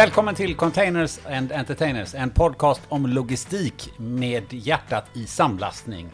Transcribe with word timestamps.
Välkommen 0.00 0.34
till 0.34 0.54
Containers 0.54 1.18
and 1.26 1.52
Entertainers, 1.52 2.14
en 2.14 2.30
podcast 2.30 2.80
om 2.88 3.06
logistik 3.06 3.92
med 3.96 4.44
hjärtat 4.52 5.04
i 5.12 5.26
samlastning. 5.26 6.08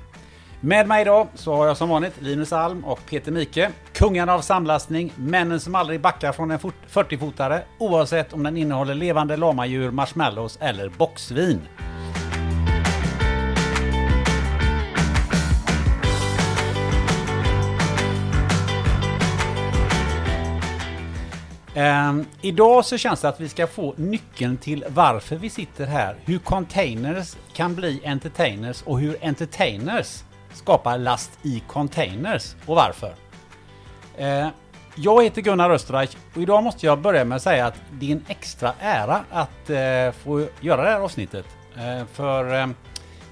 Med 0.61 0.89
mig 0.89 1.03
idag 1.03 1.29
så 1.35 1.55
har 1.55 1.67
jag 1.67 1.77
som 1.77 1.89
vanligt 1.89 2.21
Linus 2.21 2.53
Alm 2.53 2.85
och 2.85 3.01
Peter 3.11 3.33
Mike, 3.33 3.71
kungarna 3.93 4.35
av 4.35 4.41
samlastning, 4.41 5.13
männen 5.17 5.61
som 5.61 5.75
aldrig 5.75 6.01
backar 6.01 6.33
från 6.33 6.51
en 6.51 6.59
40-fotare 6.59 7.63
oavsett 7.79 8.33
om 8.33 8.43
den 8.43 8.57
innehåller 8.57 8.95
levande 8.95 9.37
lamadjur, 9.37 9.91
marshmallows 9.91 10.59
eller 10.61 10.89
boxvin. 10.89 11.61
Um, 21.77 22.27
idag 22.41 22.85
så 22.85 22.99
känns 22.99 23.21
det 23.21 23.29
att 23.29 23.41
vi 23.41 23.49
ska 23.49 23.67
få 23.67 23.95
nyckeln 23.97 24.57
till 24.57 24.85
varför 24.89 25.37
vi 25.37 25.51
sitter 25.51 25.87
här, 25.87 26.17
hur 26.25 26.39
containers 26.39 27.37
kan 27.53 27.75
bli 27.75 28.01
entertainers 28.05 28.83
och 28.83 29.01
hur 29.01 29.17
entertainers 29.23 30.23
skapar 30.53 30.99
last 30.99 31.39
i 31.43 31.63
containers 31.67 32.55
och 32.67 32.77
varför. 32.77 33.15
Uh, 34.21 34.49
jag 34.95 35.25
heter 35.25 35.43
Gunnar 35.43 35.71
Österreich 35.71 36.17
och 36.35 36.43
idag 36.43 36.63
måste 36.63 36.87
jag 36.87 36.99
börja 36.99 37.25
med 37.25 37.37
att 37.37 37.43
säga 37.43 37.67
att 37.67 37.81
det 37.91 38.07
är 38.07 38.13
en 38.13 38.25
extra 38.29 38.73
ära 38.81 39.25
att 39.31 39.71
uh, 39.71 40.13
få 40.23 40.47
göra 40.61 40.83
det 40.83 40.91
här 40.91 41.01
avsnittet. 41.01 41.47
Uh, 41.77 42.07
för 42.13 42.75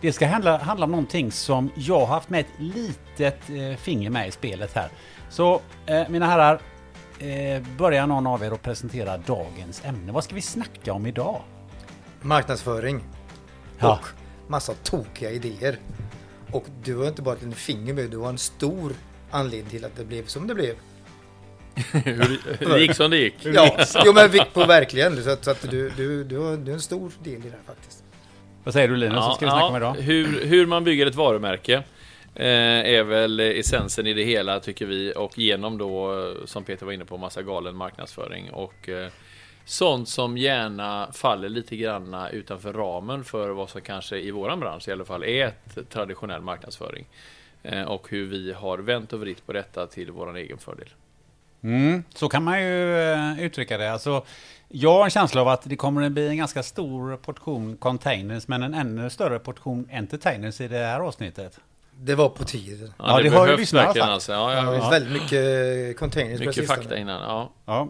det 0.05 0.13
ska 0.13 0.27
handla, 0.27 0.59
handla 0.59 0.85
om 0.85 0.91
någonting 0.91 1.33
som 1.33 1.71
jag 1.75 1.99
har 1.99 2.07
haft 2.07 2.31
med 2.31 2.41
ett 2.41 2.53
litet 2.59 3.51
eh, 3.51 3.77
finger 3.77 4.11
med 4.11 4.29
i 4.29 4.31
spelet 4.31 4.75
här. 4.75 4.89
Så 5.29 5.61
eh, 5.87 6.09
mina 6.09 6.27
herrar, 6.27 6.61
eh, 7.19 7.63
börjar 7.79 8.07
någon 8.07 8.27
av 8.27 8.45
er 8.45 8.51
att 8.51 8.63
presentera 8.63 9.17
dagens 9.17 9.85
ämne. 9.85 10.13
Vad 10.13 10.25
ska 10.25 10.35
vi 10.35 10.43
snacka 10.43 10.93
om 10.93 11.07
idag? 11.07 11.43
Marknadsföring. 12.21 13.01
Ja. 13.79 13.93
Och 13.93 14.07
massa 14.51 14.75
tokiga 14.75 15.31
idéer. 15.31 15.79
Och 16.53 16.65
du 16.83 16.97
har 16.97 17.09
inte 17.09 17.23
bara 17.23 17.35
ett 17.35 17.55
finger 17.55 17.95
med, 17.95 18.11
du 18.11 18.19
har 18.19 18.29
en 18.29 18.39
stor 18.39 18.93
anledning 19.31 19.71
till 19.71 19.85
att 19.85 19.97
det 19.97 20.05
blev 20.05 20.27
som 20.27 20.47
det 20.47 20.55
blev. 20.55 20.75
det 22.59 22.81
gick 22.81 22.95
som 22.95 23.11
det 23.11 23.17
gick. 23.17 23.35
Ja, 23.43 23.77
jo, 24.05 24.13
men 24.13 24.31
på 24.53 24.65
verkligen. 24.65 25.23
Så 25.25 25.31
att, 25.31 25.45
så 25.45 25.51
att 25.51 25.71
du, 25.71 25.91
du, 25.97 26.25
du, 26.25 26.39
har, 26.39 26.57
du 26.57 26.71
har 26.71 26.75
en 26.75 26.81
stor 26.81 27.13
del 27.23 27.35
i 27.35 27.39
det 27.39 27.51
här 27.51 27.75
faktiskt. 27.75 28.05
Vad 28.65 28.75
säger 28.75 28.89
du 28.89 28.97
Linus? 28.97 29.17
Ja, 29.17 29.35
ska 29.37 29.47
vi 29.47 29.51
snacka 29.51 29.65
ja, 29.65 29.69
om 29.69 29.77
idag? 29.77 29.95
Hur, 29.95 30.45
hur 30.45 30.67
man 30.67 30.85
bygger 30.85 31.07
ett 31.07 31.15
varumärke. 31.15 31.83
Eh, 32.37 32.95
är 32.95 33.03
väl 33.03 33.41
essensen 33.41 34.07
i 34.07 34.15
det 34.15 34.25
hela 34.25 34.61
tycker 34.61 34.87
vi 34.87 35.13
och 35.17 35.39
genom 35.39 35.79
då 35.79 36.21
eh, 36.21 36.45
som 36.45 36.65
Peter 36.65 36.87
var 36.87 36.93
inne 36.93 37.05
på 37.05 37.17
massa 37.17 37.43
galen 37.43 37.77
marknadsföring 37.77 38.51
och 38.51 38.89
eh, 38.89 39.09
sånt 39.65 40.09
som 40.09 40.39
gärna 40.39 41.09
faller 41.13 41.49
lite 41.49 41.77
granna 41.77 42.31
utanför 42.31 42.73
ramen 42.73 43.25
för 43.25 43.51
vad 43.51 43.71
som 43.71 43.81
kanske 43.81 44.19
i 44.19 44.31
våran 44.31 44.61
bransch 44.61 44.89
i 44.89 44.93
alla 44.93 45.05
fall 45.05 45.25
är 45.25 45.47
ett 45.47 45.91
traditionell 45.91 46.43
marknadsföring 46.43 47.07
och 47.87 48.11
hur 48.11 48.27
vi 48.27 48.53
har 48.53 48.79
vänt 48.79 49.13
och 49.13 49.21
vridit 49.21 49.47
på 49.47 49.53
detta 49.53 49.87
till 49.87 50.11
våran 50.11 50.37
egen 50.37 50.59
fördel. 50.59 50.89
Mm, 51.63 52.05
så 52.15 52.29
kan 52.29 52.45
man 52.45 52.63
ju 52.63 52.97
uttrycka 53.41 53.79
det. 53.79 53.93
Alltså, 53.93 54.25
jag 54.69 54.93
har 54.93 55.05
en 55.05 55.11
känsla 55.11 55.41
av 55.41 55.49
att 55.49 55.63
det 55.65 55.77
kommer 55.77 56.03
att 56.03 56.13
bli 56.13 56.29
en 56.29 56.37
ganska 56.37 56.63
stor 56.63 57.17
portion 57.17 57.77
containers 57.77 58.49
men 58.49 58.63
en 58.63 58.75
ännu 58.75 59.11
större 59.11 59.39
portion 59.39 59.89
entertainers 59.93 60.61
i 60.61 60.69
det 60.69 60.79
här 60.79 61.01
avsnittet. 61.01 61.61
Det 61.99 62.15
var 62.15 62.29
på 62.29 62.45
tiden. 62.45 62.93
Ja, 62.99 63.05
ja 63.09 63.17
det, 63.17 63.23
det 63.31 63.37
har 63.37 63.49
ju 63.49 63.57
lyssnarna 63.57 63.87
sagt. 63.87 64.01
Alltså. 64.01 64.33
Ja, 64.33 64.55
ja, 64.55 64.75
ja. 64.75 64.91
Väldigt 64.91 65.23
mycket 65.23 65.99
containers 65.99 66.41
Mycket 66.41 66.67
fakta 66.67 66.97
innan, 66.97 67.23
ja. 67.23 67.53
ja. 67.65 67.89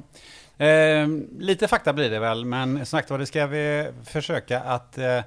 Eh, 0.66 1.08
lite 1.38 1.68
fakta 1.68 1.92
blir 1.92 2.10
det 2.10 2.18
väl, 2.18 2.44
men 2.44 2.76
som 2.76 2.86
sagt 2.86 3.08
det 3.08 3.26
ska 3.26 3.46
vi 3.46 3.90
försöka 4.04 4.60
att 4.60 4.98
eh, 4.98 5.20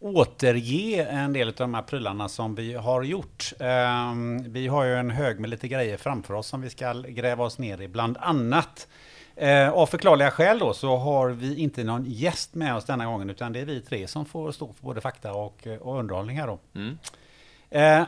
återge 0.00 1.04
en 1.04 1.32
del 1.32 1.48
av 1.48 1.54
de 1.54 1.74
här 1.74 1.82
prylarna 1.82 2.28
som 2.28 2.54
vi 2.54 2.74
har 2.74 3.02
gjort. 3.02 3.52
Eh, 3.58 4.12
vi 4.48 4.66
har 4.66 4.84
ju 4.84 4.94
en 4.94 5.10
hög 5.10 5.40
med 5.40 5.50
lite 5.50 5.68
grejer 5.68 5.96
framför 5.96 6.34
oss 6.34 6.46
som 6.46 6.60
vi 6.60 6.70
ska 6.70 6.92
gräva 6.92 7.44
oss 7.44 7.58
ner 7.58 7.80
i, 7.80 7.88
bland 7.88 8.16
annat. 8.20 8.88
Eh, 9.36 9.70
av 9.70 9.86
förklarliga 9.86 10.30
skäl 10.30 10.58
då 10.58 10.74
så 10.74 10.96
har 10.96 11.30
vi 11.30 11.56
inte 11.56 11.84
någon 11.84 12.04
gäst 12.06 12.54
med 12.54 12.76
oss 12.76 12.84
denna 12.84 13.06
gången 13.06 13.30
utan 13.30 13.52
det 13.52 13.60
är 13.60 13.64
vi 13.64 13.80
tre 13.80 14.06
som 14.08 14.26
får 14.26 14.52
stå 14.52 14.72
för 14.72 14.84
både 14.84 15.00
fakta 15.00 15.32
och, 15.32 15.66
och 15.80 15.98
underhållning 15.98 16.38
här 16.38 16.46
då. 16.46 16.58
Mm. 16.74 16.98
Eh, 17.70 18.06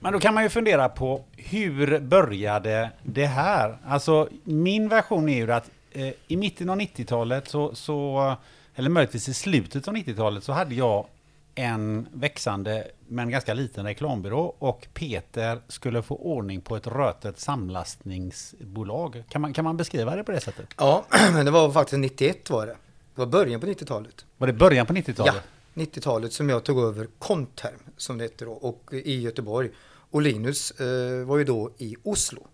men 0.00 0.12
då 0.12 0.20
kan 0.20 0.34
man 0.34 0.42
ju 0.42 0.48
fundera 0.48 0.88
på 0.88 1.24
hur 1.36 2.00
började 2.00 2.90
det 3.02 3.26
här? 3.26 3.78
Alltså 3.86 4.28
min 4.44 4.88
version 4.88 5.28
är 5.28 5.36
ju 5.36 5.52
att 5.52 5.70
eh, 5.92 6.12
i 6.28 6.36
mitten 6.36 6.70
av 6.70 6.80
90-talet 6.80 7.48
så, 7.48 7.74
så, 7.74 8.34
eller 8.74 8.90
möjligtvis 8.90 9.28
i 9.28 9.34
slutet 9.34 9.88
av 9.88 9.94
90-talet 9.94 10.44
så 10.44 10.52
hade 10.52 10.74
jag 10.74 11.06
en 11.54 12.08
växande 12.12 12.84
men 13.08 13.30
ganska 13.30 13.54
liten 13.54 13.84
reklambyrå 13.84 14.54
och 14.58 14.86
Peter 14.94 15.60
skulle 15.68 16.02
få 16.02 16.16
ordning 16.16 16.60
på 16.60 16.76
ett 16.76 16.86
rötet 16.86 17.40
samlastningsbolag. 17.40 19.24
Kan 19.28 19.40
man, 19.40 19.52
kan 19.52 19.64
man 19.64 19.76
beskriva 19.76 20.16
det 20.16 20.24
på 20.24 20.32
det 20.32 20.40
sättet? 20.40 20.66
Ja, 20.76 21.04
men 21.32 21.44
det 21.44 21.50
var 21.50 21.70
faktiskt 21.70 21.98
91 21.98 22.50
var 22.50 22.66
det. 22.66 22.76
Det 23.14 23.20
var 23.20 23.26
början 23.26 23.60
på 23.60 23.66
90-talet. 23.66 24.24
Var 24.36 24.46
det 24.46 24.52
början 24.52 24.86
på 24.86 24.92
90-talet? 24.92 25.34
Ja. 25.34 25.57
90-talet 25.78 26.32
som 26.32 26.48
jag 26.48 26.64
tog 26.64 26.78
över 26.78 27.08
Conterm 27.18 27.80
som 27.96 28.18
det 28.18 28.24
heter 28.24 28.46
då 28.46 28.52
och 28.52 28.90
i 28.92 29.20
Göteborg. 29.20 29.70
Och 30.10 30.22
Linus 30.22 30.70
eh, 30.70 31.26
var 31.26 31.38
ju 31.38 31.44
då 31.44 31.70
i 31.78 31.96
Oslo. 32.02 32.46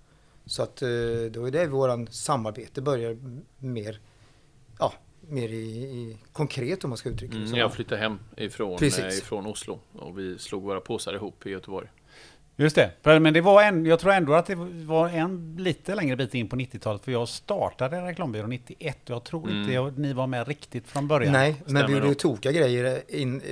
Så 0.46 0.62
att 0.62 0.82
eh, 0.82 0.88
det 1.30 1.36
var 1.36 1.50
det 1.50 1.66
våran 1.66 2.06
samarbete 2.06 2.82
började 2.82 3.16
mer, 3.58 4.00
ja, 4.78 4.92
mer 5.20 5.48
i, 5.48 5.82
i 5.82 6.18
konkret 6.32 6.84
om 6.84 6.90
man 6.90 6.96
ska 6.96 7.08
uttrycka 7.08 7.34
det 7.34 7.44
mm, 7.44 7.58
Jag 7.58 7.72
flyttade 7.72 8.00
hem 8.00 8.18
ifrån, 8.36 8.78
eh, 8.82 9.18
ifrån 9.18 9.46
Oslo 9.46 9.80
och 9.92 10.18
vi 10.18 10.38
slog 10.38 10.62
våra 10.62 10.80
påsar 10.80 11.14
ihop 11.14 11.46
i 11.46 11.50
Göteborg. 11.50 11.88
Just 12.56 12.76
det, 12.76 12.90
men 13.02 13.34
det 13.34 13.40
var 13.40 13.62
en, 13.62 13.86
jag 13.86 13.98
tror 13.98 14.12
ändå 14.12 14.34
att 14.34 14.46
det 14.46 14.54
var 14.86 15.08
en 15.08 15.56
lite 15.58 15.94
längre 15.94 16.16
bit 16.16 16.34
in 16.34 16.48
på 16.48 16.56
90-talet, 16.56 17.04
för 17.04 17.12
jag 17.12 17.28
startade 17.28 18.00
reklambyrån 18.00 18.50
91 18.50 19.10
och 19.10 19.16
jag 19.16 19.24
tror 19.24 19.44
mm. 19.48 19.60
inte 19.60 19.72
jag, 19.72 19.98
ni 19.98 20.12
var 20.12 20.26
med 20.26 20.48
riktigt 20.48 20.88
från 20.88 21.08
början. 21.08 21.32
Nej, 21.32 21.50
men 21.50 21.64
Stämmer 21.64 21.86
vi 21.86 21.94
gjorde 21.94 22.08
ju 22.08 22.14
tokiga 22.14 22.52
grejer 22.52 23.02
in, 23.08 23.42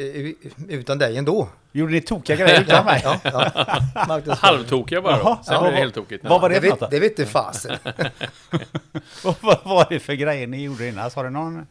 utan 0.68 0.98
dig 0.98 1.16
ändå. 1.16 1.48
Gjorde 1.72 1.92
ni 1.92 2.00
tokiga 2.00 2.36
grejer 2.36 2.60
utan 2.68 2.84
mig? 2.84 3.00
ja, 3.04 3.20
ja. 3.24 4.34
Halvtokiga 4.34 5.02
bara 5.02 5.18
då, 5.18 5.38
sen 5.44 5.62
blev 5.62 5.72
det 5.72 5.78
helt 5.78 5.94
tokigt. 5.94 6.24
Vad 6.24 6.41
var 6.41 6.48
det, 6.48 6.54
det 6.54 6.60
för 6.60 6.68
något? 6.68 6.91
Det 6.91 7.00
vet 7.00 7.18
inte 7.18 7.26
fasen. 7.26 7.76
vad 9.22 9.64
var 9.64 9.86
det 9.91 10.00
för 10.00 10.12
grejer 10.12 10.46
ni 10.46 10.64
gjorde 10.64 10.88
innan? 10.88 11.10
Har 11.14 11.24
du 11.24 11.30
någon? 11.30 11.66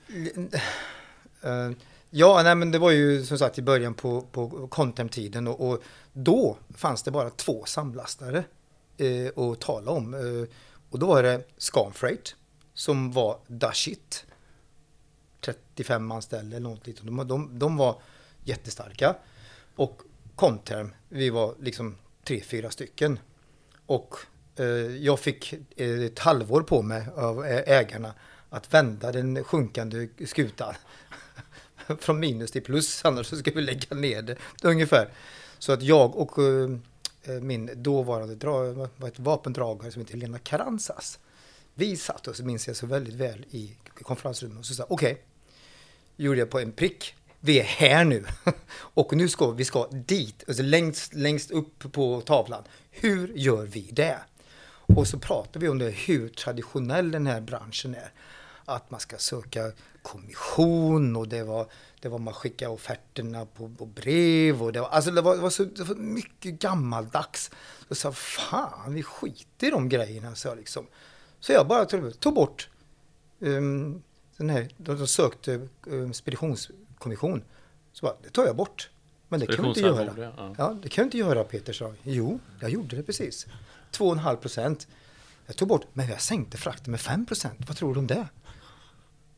Uh, 1.45 1.75
Ja, 2.13 2.41
nej, 2.43 2.55
men 2.55 2.71
det 2.71 2.79
var 2.79 2.91
ju 2.91 3.25
som 3.25 3.37
sagt 3.37 3.57
i 3.57 3.61
början 3.61 3.93
på, 3.93 4.21
på 4.21 4.67
Contem-tiden 4.67 5.47
och, 5.47 5.69
och, 5.69 5.83
då 6.13 6.57
fanns 6.69 7.03
det 7.03 7.11
bara 7.11 7.29
två 7.29 7.65
samlastare 7.65 8.43
eh, 8.97 9.43
att 9.43 9.59
tala 9.61 9.91
om. 9.91 10.13
Eh, 10.13 10.55
och 10.89 10.99
då 10.99 11.07
var 11.07 11.23
det 11.23 11.43
Scanfreight 11.57 12.35
som 12.73 13.11
var 13.11 13.39
Dashit. 13.47 14.25
35 15.41 16.11
anställda 16.11 16.57
eller 16.57 16.69
något 16.69 16.87
liknande. 16.87 17.23
De, 17.23 17.27
de, 17.27 17.59
de 17.59 17.77
var 17.77 18.01
jättestarka. 18.43 19.15
Och 19.75 20.01
Conterm, 20.35 20.93
vi 21.09 21.29
var 21.29 21.55
liksom 21.59 21.97
tre, 22.23 22.41
fyra 22.41 22.69
stycken. 22.69 23.19
Och 23.85 24.15
eh, 24.55 24.65
jag 24.97 25.19
fick 25.19 25.53
eh, 25.75 25.99
ett 25.99 26.19
halvår 26.19 26.61
på 26.61 26.81
mig 26.81 27.05
av 27.15 27.45
ägarna 27.65 28.13
att 28.49 28.73
vända 28.73 29.11
den 29.11 29.43
sjunkande 29.43 30.07
skutan 30.25 30.73
från 31.97 32.19
minus 32.19 32.51
till 32.51 32.63
plus, 32.63 33.01
annars 33.05 33.27
så 33.27 33.37
ska 33.37 33.51
vi 33.51 33.61
lägga 33.61 33.95
ner 33.95 34.21
det 34.21 34.37
ungefär. 34.63 35.09
Så 35.59 35.71
att 35.71 35.81
jag 35.81 36.15
och 36.15 36.37
eh, 36.37 36.69
eh, 37.23 37.41
min 37.41 37.69
dåvarande 37.75 38.35
dra, 38.35 38.85
ett 39.07 39.19
vapendragare 39.19 39.91
som 39.91 40.01
heter 40.01 40.13
Helena 40.13 40.39
Karanzas, 40.39 41.19
vi 41.73 41.97
satt 41.97 42.27
oss, 42.27 42.41
minns 42.41 42.67
jag 42.67 42.75
så 42.75 42.85
väldigt 42.85 43.13
väl, 43.13 43.45
i 43.51 43.75
konferensrummet 44.01 44.59
och 44.59 44.65
så 44.65 44.73
sa 44.73 44.85
okej, 44.89 45.11
okay, 45.11 45.23
gjorde 46.15 46.39
jag 46.39 46.49
på 46.49 46.59
en 46.59 46.71
prick, 46.71 47.15
vi 47.39 47.59
är 47.59 47.63
här 47.63 48.03
nu 48.03 48.25
och 48.73 49.13
nu 49.13 49.29
ska 49.29 49.51
vi 49.51 49.65
ska 49.65 49.87
dit, 49.87 50.43
alltså 50.47 50.63
längst, 50.63 51.13
längst 51.13 51.51
upp 51.51 51.91
på 51.91 52.21
tavlan. 52.21 52.63
Hur 52.91 53.33
gör 53.35 53.65
vi 53.65 53.89
det? 53.91 54.17
Och 54.95 55.07
så 55.07 55.19
pratar 55.19 55.59
vi 55.59 55.69
om 55.69 55.79
det, 55.79 55.89
hur 55.89 56.29
traditionell 56.29 57.11
den 57.11 57.27
här 57.27 57.41
branschen 57.41 57.95
är 57.95 58.11
att 58.65 58.91
man 58.91 58.99
ska 58.99 59.17
söka 59.17 59.71
kommission 60.01 61.15
och 61.15 61.27
det 61.27 61.43
var, 61.43 61.67
det 61.99 62.09
var 62.09 62.19
man 62.19 62.33
skickade 62.33 62.71
offerterna 62.71 63.45
på, 63.45 63.69
på 63.69 63.85
brev 63.85 64.63
och 64.63 64.73
det 64.73 64.81
var, 64.81 64.87
alltså 64.87 65.11
det 65.11 65.21
var, 65.21 65.35
det 65.35 65.41
var, 65.41 65.49
så, 65.49 65.63
det 65.63 65.83
var 65.83 65.95
mycket 65.95 66.59
gammaldags. 66.59 67.51
Så 67.87 67.95
sa 67.95 68.11
fan 68.11 68.93
vi 68.93 69.03
skiter 69.03 69.67
i 69.67 69.69
de 69.69 69.89
grejerna 69.89 70.35
så 70.35 70.47
jag 70.47 70.57
liksom. 70.57 70.87
Så 71.39 71.51
jag 71.51 71.67
bara 71.67 71.85
tog, 71.85 72.33
bort 72.33 72.69
um, 73.39 74.03
den 74.37 74.49
här, 74.49 74.69
de, 74.77 74.97
de 74.97 75.07
sökte 75.07 75.67
um, 75.85 76.13
speditionskommission. 76.13 77.43
Så 77.93 78.05
bara, 78.05 78.15
det 78.23 78.29
tar 78.29 78.45
jag 78.45 78.55
bort. 78.55 78.89
Men 79.29 79.39
det 79.39 79.47
kan 79.47 79.63
du 79.63 79.69
inte 79.69 79.79
göra. 79.79 80.31
Ja. 80.37 80.55
ja. 80.57 80.77
det 80.83 80.89
kan 80.89 81.01
du 81.01 81.05
inte 81.05 81.17
göra 81.17 81.43
Peter 81.43 81.73
sa. 81.73 81.93
Jo, 82.03 82.39
jag 82.59 82.69
gjorde 82.69 82.95
det 82.95 83.03
precis. 83.03 83.47
2,5 83.91 84.35
procent. 84.35 84.87
Jag 85.45 85.55
tog 85.55 85.67
bort, 85.67 85.85
men 85.93 86.07
jag 86.07 86.21
sänkte 86.21 86.57
frakten 86.57 86.91
med 86.91 87.01
5 87.01 87.25
procent. 87.25 87.59
Vad 87.67 87.77
tror 87.77 87.93
du 87.93 87.99
om 87.99 88.07
det? 88.07 88.27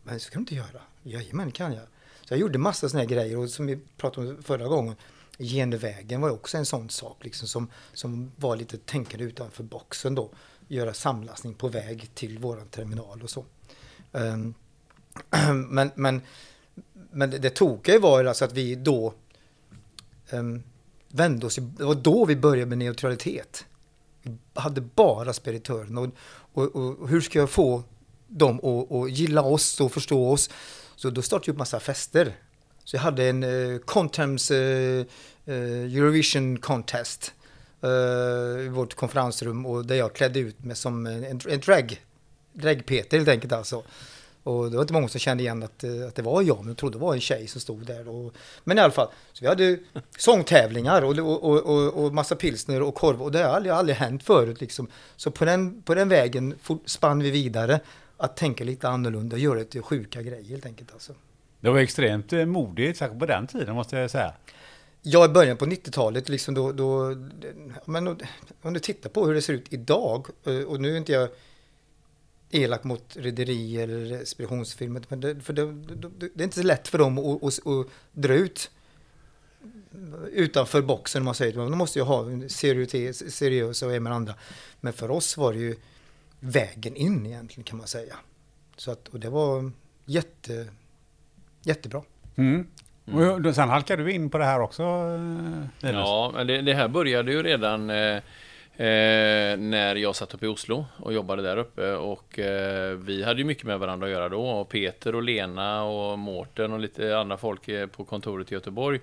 Men 0.04 0.20
så 0.20 0.32
kan 0.32 0.40
du 0.40 0.42
inte 0.42 0.56
göra. 0.56 0.82
Jajamän, 1.04 1.52
kan 1.52 1.74
jag. 1.74 1.84
Så 2.26 2.34
jag 2.34 2.40
gjorde 2.40 2.58
massa 2.58 2.90
sådana 2.90 3.04
här 3.04 3.16
grejer 3.16 3.38
och 3.38 3.50
som 3.50 3.66
vi 3.66 3.80
pratade 3.98 4.30
om 4.30 4.44
förra 4.44 4.68
gången, 4.68 4.96
genvägen 5.38 6.22
var 6.22 6.30
också 6.30 6.58
en 6.58 6.66
sån 6.66 6.90
sak 6.90 7.18
liksom 7.24 7.48
som, 7.48 7.70
som 7.94 8.32
var 8.36 8.56
lite 8.56 8.78
tänkande 8.78 9.26
utanför 9.26 9.64
boxen 9.64 10.16
då. 10.16 10.30
Göra 10.68 10.94
samlastning 10.94 11.54
på 11.54 11.68
väg 11.68 12.10
till 12.14 12.40
våran 12.40 12.68
terminal 12.68 13.22
och 13.22 13.30
så. 13.30 13.46
Um, 14.12 14.54
men, 15.70 15.92
men, 15.96 16.22
men 17.12 17.30
det, 17.30 17.38
det 17.38 17.50
tokiga 17.50 18.00
var 18.00 18.26
alltså 18.26 18.46
att 18.46 18.54
vi 18.54 18.76
då 18.76 19.14
um, 20.32 20.64
vände 21.10 21.46
oss, 21.46 21.56
det 21.56 21.84
var 21.84 21.96
då 21.96 22.26
vi 22.26 22.36
började 22.36 22.70
med 22.70 22.78
neutralitet. 22.78 23.66
Vi 24.22 24.38
hade 24.54 24.82
bara 24.82 25.34
speditören 25.34 25.98
och, 25.98 26.10
och, 26.54 26.76
och, 26.76 27.10
hur 27.10 27.22
ska 27.22 27.40
jag 27.40 27.50
få 27.50 27.84
dem 28.38 28.60
att, 28.60 28.92
att 28.92 29.12
gilla 29.12 29.42
oss 29.42 29.82
och 29.82 29.92
förstå 29.92 30.32
oss? 30.32 30.50
Så 30.96 31.10
då 31.10 31.22
startade 31.22 31.50
jag 31.50 31.54
upp 31.54 31.60
massa 31.60 31.80
fester. 31.80 32.34
Så 32.84 32.96
jag 32.96 33.02
hade 33.02 33.30
en 33.30 33.44
uh, 33.44 33.80
Contems 33.80 34.52
uh, 34.52 34.58
uh, 34.58 35.96
Eurovision 35.98 36.58
Contest 36.58 37.34
uh, 37.84 38.66
i 38.66 38.70
vårt 38.70 38.94
konferensrum 38.94 39.66
och 39.66 39.86
där 39.86 39.96
jag 39.96 40.14
klädde 40.14 40.40
ut 40.40 40.64
mig 40.64 40.76
som 40.76 41.06
en, 41.06 41.42
en 41.50 41.60
drag, 41.60 42.02
drag-Peter 42.54 43.18
helt 43.18 43.30
enkelt 43.30 43.54
alltså. 43.54 43.84
Och 44.44 44.72
det 44.72 44.78
var 44.78 44.84
inte 44.84 44.94
många 44.94 45.08
som 45.08 45.20
kände 45.20 45.44
igen 45.44 45.64
att, 45.64 45.84
att 46.08 46.16
det 46.16 46.22
var 46.22 46.42
jag, 46.42 46.58
men 46.58 46.68
jag 46.68 46.78
trodde 46.78 46.98
det 46.98 47.02
var 47.02 47.14
en 47.14 47.22
tjej 47.22 47.48
som 47.48 47.62
stod 47.62 47.86
där. 47.86 48.10
Och, 48.10 48.34
men 48.64 48.78
i 48.78 48.82
alla 48.82 48.92
fall, 48.92 49.08
så 49.34 49.42
vi 49.42 49.48
hade 49.48 49.78
sångtävlingar 50.18 51.02
och, 51.02 51.20
och, 51.20 51.64
och, 51.64 52.04
och 52.04 52.14
massa 52.14 52.36
pilsner 52.36 52.82
och 52.82 52.96
korv 52.96 53.22
och 53.22 53.32
det 53.32 53.40
har 53.40 53.56
aldrig, 53.56 53.74
aldrig 53.74 53.98
hänt 53.98 54.24
förut 54.24 54.62
liksom. 54.62 54.88
Så 55.16 55.32
på 55.32 55.46
den, 55.46 55.82
på 55.82 55.96
den 55.96 56.10
vägen 56.10 56.56
spann 56.86 57.24
vi 57.24 57.32
vidare 57.32 57.80
att 58.24 58.38
tänka 58.38 58.64
lite 58.64 58.90
annorlunda 58.90 59.36
och 59.36 59.40
göra 59.40 59.60
lite 59.60 59.82
sjuka 59.82 60.22
grejer 60.22 60.50
helt 60.50 60.66
enkelt 60.66 60.92
alltså. 60.94 61.14
Det 61.60 61.70
var 61.70 61.80
extremt 61.80 62.32
modigt, 62.32 62.98
särskilt 62.98 63.20
på 63.20 63.26
den 63.26 63.48
tiden 63.48 63.76
måste 63.76 63.98
jag 63.98 64.12
säga. 64.12 64.34
Ja, 65.02 65.26
i 65.26 65.28
början 65.28 65.58
på 65.58 65.66
90-talet, 65.66 66.30
liksom 66.30 66.54
då, 66.54 66.72
då, 66.72 67.16
men 67.86 68.08
om 68.62 68.74
du 68.74 68.80
tittar 68.80 69.10
på 69.10 69.26
hur 69.26 69.34
det 69.34 69.42
ser 69.42 69.54
ut 69.54 69.74
idag, 69.74 70.28
och 70.68 70.82
nu 70.82 70.94
är 70.94 70.98
inte 70.98 71.12
jag 71.12 71.30
elak 72.52 72.84
mot 72.84 73.16
rederier 73.16 73.88
eller 73.88 74.26
speditionsfirmor, 74.26 75.02
men 75.08 75.20
det, 75.20 75.40
för 75.40 75.54
det, 75.54 75.74
det, 76.18 76.42
är 76.42 76.44
inte 76.44 76.60
så 76.60 76.64
lätt 76.64 76.88
för 76.88 76.98
dem 76.98 77.18
att, 77.18 77.44
att, 77.44 77.68
att 77.68 77.88
dra 78.12 78.34
ut 78.34 78.72
utanför 80.32 80.82
boxen, 80.82 81.22
om 81.22 81.26
man 81.26 81.36
säger 81.36 81.54
De 81.54 81.78
måste 81.78 82.00
ju 82.00 82.06
ha 82.06 82.26
seriösa 82.50 83.88
och 83.88 84.02
med 84.02 84.14
andra. 84.14 84.34
Men 84.80 84.94
för 84.94 85.12
oss 85.12 85.38
var 85.38 85.54
det 85.54 85.60
ju 85.60 85.76
vägen 86.44 86.96
in 86.96 87.26
egentligen, 87.26 87.64
kan 87.64 87.78
man 87.78 87.88
säga. 87.88 88.16
Så 88.78 88.92
att, 88.92 89.08
och 89.08 89.20
det 89.20 89.30
var 89.30 89.72
jätte, 90.06 90.68
jättebra. 91.64 92.02
Mm. 92.36 92.68
Mm. 93.08 93.46
Och 93.46 93.56
sen 93.56 93.70
halkade 93.70 94.04
du 94.04 94.12
in 94.12 94.30
på 94.30 94.38
det 94.38 94.46
här 94.46 94.60
också? 94.60 94.84
Linus. 95.80 95.96
Ja, 95.96 96.32
men 96.36 96.48
det, 96.48 96.62
det, 96.62 96.74
här 96.74 96.88
började 96.88 97.32
ju 97.32 97.44
redan 97.44 97.90
eh, 97.90 98.16
eh, 98.78 99.58
när 99.58 99.96
jag 99.96 100.16
satt 100.16 100.34
uppe 100.34 100.46
i 100.46 100.50
Oslo 100.50 100.86
och 100.98 101.14
jobbade 101.14 101.42
där 101.42 101.58
uppe. 101.58 101.92
Och 101.92 102.40
eh, 102.40 102.98
vi 102.98 103.24
hade 103.24 103.40
ju 103.40 103.46
mycket 103.46 103.64
med 103.64 103.80
varandra 103.80 104.08
att 104.08 104.14
göra 104.14 104.30
då. 104.30 104.50
Och 104.50 104.70
Peter 104.70 105.16
och 105.16 105.24
Lena 105.24 105.84
och 105.84 106.20
Mårten 106.20 106.74
och 106.74 106.80
lite 106.80 107.18
andra 107.18 107.38
folk 107.38 107.68
eh, 107.68 107.88
på 107.88 108.06
kontoret 108.06 108.52
i 108.52 108.56
Göteborg. 108.56 109.00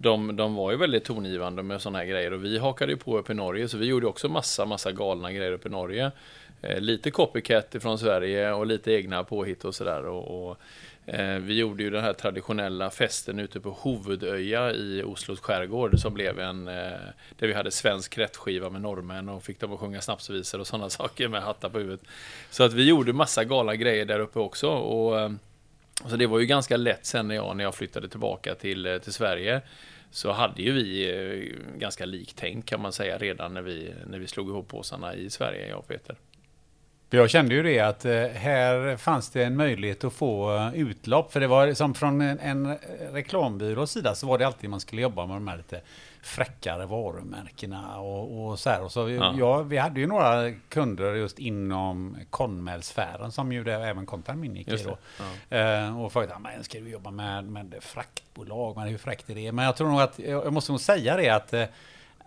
De, 0.00 0.36
de 0.36 0.54
var 0.54 0.70
ju 0.70 0.76
väldigt 0.76 1.04
tongivande 1.04 1.62
med 1.62 1.82
sådana 1.82 1.98
här 1.98 2.06
grejer 2.06 2.32
och 2.32 2.44
vi 2.44 2.58
hakade 2.58 2.92
ju 2.92 2.98
på 2.98 3.18
uppe 3.18 3.32
i 3.32 3.34
Norge 3.34 3.68
så 3.68 3.78
vi 3.78 3.86
gjorde 3.86 4.06
också 4.06 4.28
massa, 4.28 4.64
massa 4.64 4.92
galna 4.92 5.32
grejer 5.32 5.52
uppe 5.52 5.68
i 5.68 5.70
Norge. 5.70 6.10
Eh, 6.62 6.80
lite 6.80 7.10
copycat 7.10 7.74
ifrån 7.74 7.98
Sverige 7.98 8.52
och 8.52 8.66
lite 8.66 8.92
egna 8.92 9.24
påhitt 9.24 9.64
och 9.64 9.74
sådär. 9.74 10.04
Och, 10.04 10.50
och 10.50 10.58
Eh, 11.10 11.38
vi 11.38 11.58
gjorde 11.58 11.82
ju 11.82 11.90
den 11.90 12.04
här 12.04 12.12
traditionella 12.12 12.90
festen 12.90 13.38
ute 13.38 13.60
på 13.60 13.70
Hovudöja 13.70 14.72
i 14.72 15.02
Oslos 15.02 15.40
skärgård 15.40 15.98
som 15.98 16.14
blev 16.14 16.40
en... 16.40 16.68
Eh, 16.68 16.92
där 17.38 17.46
vi 17.46 17.54
hade 17.54 17.70
svensk 17.70 18.12
kräftskiva 18.12 18.70
med 18.70 18.82
norrmän 18.82 19.28
och 19.28 19.42
fick 19.42 19.60
dem 19.60 19.72
att 19.72 19.80
sjunga 19.80 20.00
snapsvisor 20.00 20.60
och 20.60 20.66
sådana 20.66 20.90
saker 21.00 21.28
med 21.28 21.42
hattar 21.42 21.68
på 21.68 21.78
huvudet. 21.78 22.00
Så 22.50 22.64
att 22.64 22.72
vi 22.72 22.84
gjorde 22.84 23.12
massa 23.12 23.44
galna 23.44 23.76
grejer 23.76 24.04
där 24.04 24.20
uppe 24.20 24.38
också. 24.38 24.68
Och, 24.68 25.20
eh, 25.20 25.32
så 26.08 26.16
det 26.16 26.26
var 26.26 26.38
ju 26.38 26.46
ganska 26.46 26.76
lätt 26.76 27.06
sen 27.06 27.28
när 27.28 27.34
jag, 27.34 27.56
när 27.56 27.64
jag 27.64 27.74
flyttade 27.74 28.08
tillbaka 28.08 28.54
till, 28.54 28.86
eh, 28.86 28.98
till 28.98 29.12
Sverige 29.12 29.60
så 30.10 30.32
hade 30.32 30.62
ju 30.62 30.72
vi 30.72 31.54
ganska 31.78 32.04
liktänk 32.04 32.66
kan 32.66 32.80
man 32.80 32.92
säga 32.92 33.18
redan 33.18 33.54
när 33.54 33.62
vi, 33.62 33.92
när 34.06 34.18
vi 34.18 34.26
slog 34.26 34.48
ihop 34.48 34.68
påsarna 34.68 35.14
i 35.14 35.30
Sverige, 35.30 35.68
jag 35.68 35.78
och 35.78 35.88
Peter. 35.88 36.16
Jag 37.10 37.30
kände 37.30 37.54
ju 37.54 37.62
det 37.62 37.80
att 37.80 38.04
eh, 38.04 38.26
här 38.26 38.96
fanns 38.96 39.30
det 39.30 39.44
en 39.44 39.56
möjlighet 39.56 40.04
att 40.04 40.12
få 40.12 40.56
eh, 40.56 40.74
utlopp. 40.74 41.32
För 41.32 41.40
det 41.40 41.46
var 41.46 41.74
som 41.74 41.94
från 41.94 42.20
en, 42.20 42.38
en 42.38 42.78
reklambyrås 43.12 43.90
sida 43.90 44.14
så 44.14 44.26
var 44.26 44.38
det 44.38 44.46
alltid 44.46 44.70
man 44.70 44.80
skulle 44.80 45.02
jobba 45.02 45.26
med 45.26 45.36
de 45.36 45.48
här 45.48 45.56
lite 45.56 45.80
fräckare 46.22 46.86
varumärkena 46.86 47.98
och, 47.98 48.46
och 48.46 48.58
så 48.58 48.70
här. 48.70 48.82
Och 48.82 48.92
så 48.92 49.10
ja. 49.10 49.34
ja. 49.38 49.62
vi 49.62 49.76
hade 49.76 50.00
ju 50.00 50.06
några 50.06 50.52
kunder 50.52 51.14
just 51.14 51.38
inom 51.38 52.16
Conmel-sfären 52.30 53.32
som 53.32 53.52
ju 53.52 53.64
det, 53.64 53.74
även 53.74 54.06
Contam 54.06 54.44
ingick 54.44 54.68
i 54.68 54.76
då. 54.76 54.98
Ja. 55.50 55.56
Eh, 55.56 56.00
och 56.00 56.12
frågade, 56.12 56.34
men 56.38 56.64
ska 56.64 56.80
du 56.80 56.88
jobba 56.88 57.10
med, 57.10 57.44
med 57.44 57.74
fraktbolag? 57.80 58.76
Men 58.76 58.88
hur 58.88 58.98
fräckt 58.98 59.30
är 59.30 59.34
det? 59.34 59.52
Men 59.52 59.64
jag 59.64 59.76
tror 59.76 59.88
nog 59.88 60.00
att, 60.00 60.18
jag 60.18 60.52
måste 60.52 60.72
nog 60.72 60.80
säga 60.80 61.16
det 61.16 61.28
att 61.28 61.52
eh, 61.52 61.64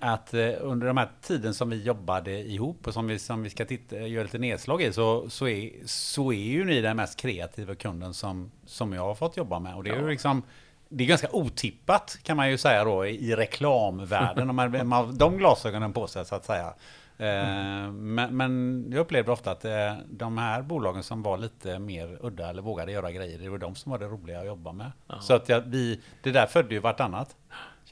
att 0.02 0.34
eh, 0.34 0.50
under 0.62 0.88
de 0.88 0.98
här 0.98 1.10
tiden 1.22 1.54
som 1.54 1.70
vi 1.70 1.84
jobbade 1.84 2.32
ihop 2.32 2.88
och 2.88 2.94
som 2.94 3.08
vi, 3.08 3.20
som 3.20 3.44
vi 3.44 3.50
ska 3.50 3.66
titta, 3.66 3.98
göra 3.98 4.24
lite 4.24 4.38
nedslag 4.38 4.82
i 4.82 4.94
så, 4.94 5.30
så, 5.30 5.48
är, 5.48 5.72
så 5.86 6.34
är 6.34 6.44
ju 6.44 6.66
ni 6.66 6.82
den 6.82 6.98
mest 6.98 7.20
kreativa 7.20 7.76
kunden 7.76 8.14
som, 8.14 8.52
som 8.66 8.94
jag 8.94 9.02
har 9.02 9.16
fått 9.16 9.38
jobba 9.38 9.60
med. 9.60 9.76
Och 9.76 9.84
det 9.84 9.90
är 9.90 10.00
ju 10.00 10.10
liksom 10.10 10.44
det 10.90 11.04
är 11.04 11.08
ganska 11.08 11.30
otippat 11.32 12.20
kan 12.24 12.38
man 12.38 12.50
ju 12.50 12.58
säga 12.58 12.84
då 12.84 13.06
i 13.06 13.36
reklamvärlden 13.36 14.50
om 14.50 14.56
man 14.56 14.92
har 14.92 15.14
de 15.14 15.38
glasögonen 15.38 15.94
på 15.94 16.08
sig 16.08 16.26
så 16.26 16.36
att 16.36 16.46
säga. 16.46 16.74
Mm. 17.18 18.16
Men, 18.16 18.38
men, 18.38 18.86
jag 18.92 19.00
upplevde 19.00 19.32
ofta 19.32 19.52
att 19.52 19.66
eh, 19.66 19.94
de 20.10 20.38
här 20.38 20.62
bolagen 20.62 21.04
som 21.04 21.24
var 21.24 21.38
lite 21.38 21.80
mer 21.80 22.18
udda 22.22 22.50
eller 22.50 22.62
vågade 22.62 22.92
göra 22.92 23.12
grejer, 23.12 23.40
det 23.40 23.50
var 23.50 23.58
de 23.58 23.76
som 23.76 23.92
var 23.92 24.00
det 24.00 24.06
roliga 24.06 24.40
att 24.40 24.46
jobba 24.46 24.72
med. 24.72 24.92
Aha. 25.10 25.22
Så 25.22 25.34
att 25.34 25.50
jag, 25.50 25.62
vi, 25.62 26.02
det 26.24 26.32
där 26.32 26.46
födde 26.46 26.74
ju 26.74 26.80
vartannat. 26.80 27.36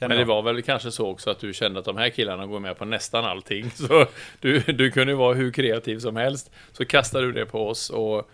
Men 0.08 0.18
det 0.18 0.24
var 0.24 0.42
väl 0.42 0.62
kanske 0.62 0.90
så 0.90 1.08
också 1.08 1.30
att 1.30 1.38
du 1.38 1.52
kände 1.52 1.78
att 1.78 1.84
de 1.84 1.96
här 1.96 2.08
killarna 2.08 2.46
går 2.46 2.60
med 2.60 2.78
på 2.78 2.84
nästan 2.84 3.24
allting. 3.24 3.70
Så 3.74 4.06
du, 4.40 4.58
du 4.60 4.90
kunde 4.90 5.14
vara 5.14 5.34
hur 5.34 5.52
kreativ 5.52 5.98
som 5.98 6.16
helst. 6.16 6.50
Så 6.72 6.84
kastade 6.84 7.26
du 7.26 7.32
det 7.32 7.46
på 7.46 7.68
oss 7.68 7.90
och 7.90 8.30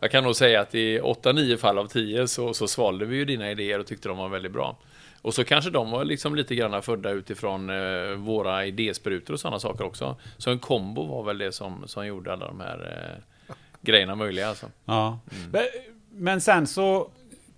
jag 0.00 0.10
kan 0.10 0.24
nog 0.24 0.36
säga 0.36 0.60
att 0.60 0.74
i 0.74 1.00
8-9 1.00 1.56
fall 1.56 1.78
av 1.78 1.86
10 1.86 2.28
så, 2.28 2.54
så 2.54 2.68
svalde 2.68 3.04
vi 3.04 3.16
ju 3.16 3.24
dina 3.24 3.50
idéer 3.50 3.78
och 3.78 3.86
tyckte 3.86 4.08
de 4.08 4.18
var 4.18 4.28
väldigt 4.28 4.52
bra. 4.52 4.78
Och 5.22 5.34
så 5.34 5.44
kanske 5.44 5.70
de 5.70 5.90
var 5.90 6.04
liksom 6.04 6.34
lite 6.34 6.54
grann 6.54 6.82
födda 6.82 7.10
utifrån 7.10 7.70
eh, 7.70 8.14
våra 8.16 8.66
idésprutor 8.66 9.34
och 9.34 9.40
sådana 9.40 9.60
saker 9.60 9.84
också. 9.84 10.16
Så 10.36 10.50
en 10.50 10.58
kombo 10.58 11.06
var 11.06 11.22
väl 11.22 11.38
det 11.38 11.52
som, 11.52 11.88
som 11.88 12.06
gjorde 12.06 12.32
alla 12.32 12.46
de 12.46 12.60
här 12.60 13.18
eh, 13.48 13.54
grejerna 13.80 14.14
möjliga 14.14 14.48
alltså. 14.48 14.66
Ja. 14.84 15.18
Mm. 15.52 15.66
Men 16.12 16.40
sen 16.40 16.66
så 16.66 17.10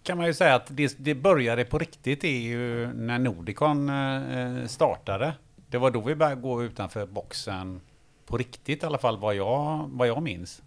kan 0.02 0.18
man 0.18 0.26
ju 0.26 0.34
säga 0.34 0.54
att 0.54 0.66
det, 0.70 0.94
det 0.98 1.14
började 1.14 1.64
på 1.64 1.78
riktigt 1.78 2.24
är 2.24 2.28
ju 2.28 2.92
när 2.92 3.18
Nordicon 3.18 3.88
eh, 3.88 4.38
eh, 4.38 4.66
startade. 4.66 5.32
Det 5.68 5.78
var 5.78 5.90
då 5.90 6.00
vi 6.00 6.14
började 6.14 6.40
gå 6.40 6.62
utanför 6.62 7.06
boxen 7.06 7.80
på 8.26 8.36
riktigt 8.36 8.82
i 8.82 8.86
alla 8.86 8.98
fall 8.98 9.18
vad 9.18 9.34
jag, 9.34 9.90
vad 9.92 10.08
jag 10.08 10.22
minns. 10.22 10.62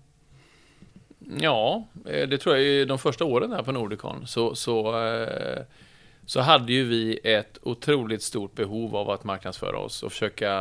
Ja, 1.40 1.88
eh, 2.06 2.28
det 2.28 2.38
tror 2.38 2.56
jag 2.56 2.66
är 2.66 2.86
de 2.86 3.00
första 3.00 3.26
åren 3.26 3.50
där 3.50 3.64
på 3.64 3.72
Nordicon 3.72 4.28
så, 4.28 4.56
så, 4.56 4.94
så 6.26 6.42
hade 6.42 6.74
ju 6.74 6.84
vi 6.84 7.20
ett 7.24 7.58
otroligt 7.62 8.24
stort 8.24 8.56
behov 8.56 8.96
av 8.96 9.10
att 9.10 9.24
marknadsföra 9.24 9.78
oss 9.78 10.04
och 10.04 10.12
försöka 10.12 10.52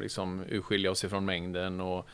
liksom 0.00 0.44
urskilja 0.48 0.90
oss 0.90 1.04
ifrån 1.04 1.24
mängden 1.24 1.80
och 1.80 2.06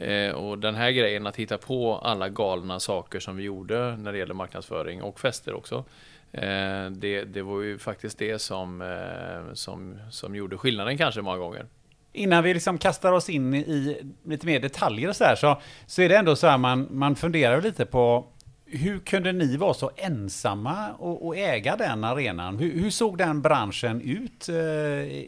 Eh, 0.00 0.32
och 0.32 0.58
den 0.58 0.74
här 0.74 0.90
grejen 0.90 1.26
att 1.26 1.36
hitta 1.36 1.58
på 1.58 1.98
alla 1.98 2.28
galna 2.28 2.80
saker 2.80 3.20
som 3.20 3.36
vi 3.36 3.42
gjorde 3.42 3.96
när 3.96 4.12
det 4.12 4.18
gäller 4.18 4.34
marknadsföring 4.34 5.02
och 5.02 5.20
fester 5.20 5.54
också. 5.54 5.84
Eh, 6.32 6.90
det, 6.90 7.24
det 7.24 7.42
var 7.42 7.60
ju 7.60 7.78
faktiskt 7.78 8.18
det 8.18 8.38
som, 8.38 8.82
eh, 8.82 9.54
som, 9.54 9.98
som 10.10 10.36
gjorde 10.36 10.58
skillnaden 10.58 10.98
kanske 10.98 11.22
många 11.22 11.38
gånger. 11.38 11.66
Innan 12.12 12.44
vi 12.44 12.54
liksom 12.54 12.78
kastar 12.78 13.12
oss 13.12 13.28
in 13.28 13.54
i 13.54 14.02
lite 14.24 14.46
mer 14.46 14.60
detaljer 14.60 15.08
och 15.08 15.16
så 15.16 15.24
här, 15.24 15.36
så, 15.36 15.60
så 15.86 16.02
är 16.02 16.08
det 16.08 16.16
ändå 16.16 16.36
så 16.36 16.46
här 16.46 16.58
man, 16.58 16.88
man 16.90 17.16
funderar 17.16 17.62
lite 17.62 17.86
på 17.86 18.26
hur 18.66 18.98
kunde 18.98 19.32
ni 19.32 19.56
vara 19.56 19.74
så 19.74 19.90
ensamma 19.96 20.88
och, 20.98 21.26
och 21.26 21.36
äga 21.36 21.76
den 21.76 22.04
arenan? 22.04 22.58
Hur, 22.58 22.80
hur, 22.80 22.90
såg 22.90 23.18
den 23.18 23.42
branschen 23.42 24.00
ut 24.00 24.48
eh, 24.48 24.54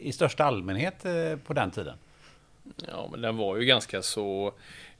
i 0.07 0.11
största 0.13 0.43
allmänhet 0.43 1.05
eh, 1.05 1.37
på 1.45 1.53
den 1.53 1.71
tiden? 1.71 1.97
Ja, 2.87 3.07
men 3.11 3.21
den 3.21 3.37
var 3.37 3.57
ju 3.57 3.65
ganska 3.65 4.01
så... 4.01 4.53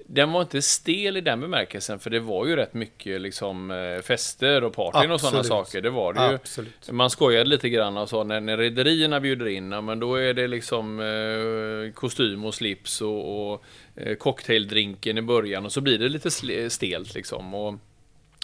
Den 0.07 0.31
var 0.31 0.41
inte 0.41 0.61
stel 0.61 1.17
i 1.17 1.21
den 1.21 1.41
bemärkelsen, 1.41 1.99
för 1.99 2.09
det 2.09 2.19
var 2.19 2.45
ju 2.45 2.55
rätt 2.55 2.73
mycket 2.73 3.21
liksom 3.21 3.71
eh, 3.71 4.01
fester 4.01 4.63
och 4.63 4.73
partyn 4.73 5.11
och 5.11 5.21
sådana 5.21 5.43
saker. 5.43 5.81
Det 5.81 5.89
var 5.89 6.13
det 6.13 6.27
ju. 6.29 6.35
Absolut. 6.35 6.91
Man 6.91 7.09
skojade 7.09 7.49
lite 7.49 7.69
grann 7.69 7.97
och 7.97 8.09
sa 8.09 8.23
när, 8.23 8.41
när 8.41 8.57
rederierna 8.57 9.19
bjuder 9.19 9.47
in, 9.47 9.71
ja, 9.71 9.81
men 9.81 9.99
då 9.99 10.15
är 10.15 10.33
det 10.33 10.47
liksom 10.47 10.99
eh, 10.99 11.93
kostym 11.93 12.45
och 12.45 12.53
slips 12.53 13.01
och, 13.01 13.51
och 13.51 13.63
eh, 13.95 14.15
cocktaildrinken 14.15 15.17
i 15.17 15.21
början 15.21 15.65
och 15.65 15.71
så 15.71 15.81
blir 15.81 15.99
det 15.99 16.09
lite 16.09 16.31
stelt 16.69 17.15
liksom. 17.15 17.53
Och, 17.53 17.75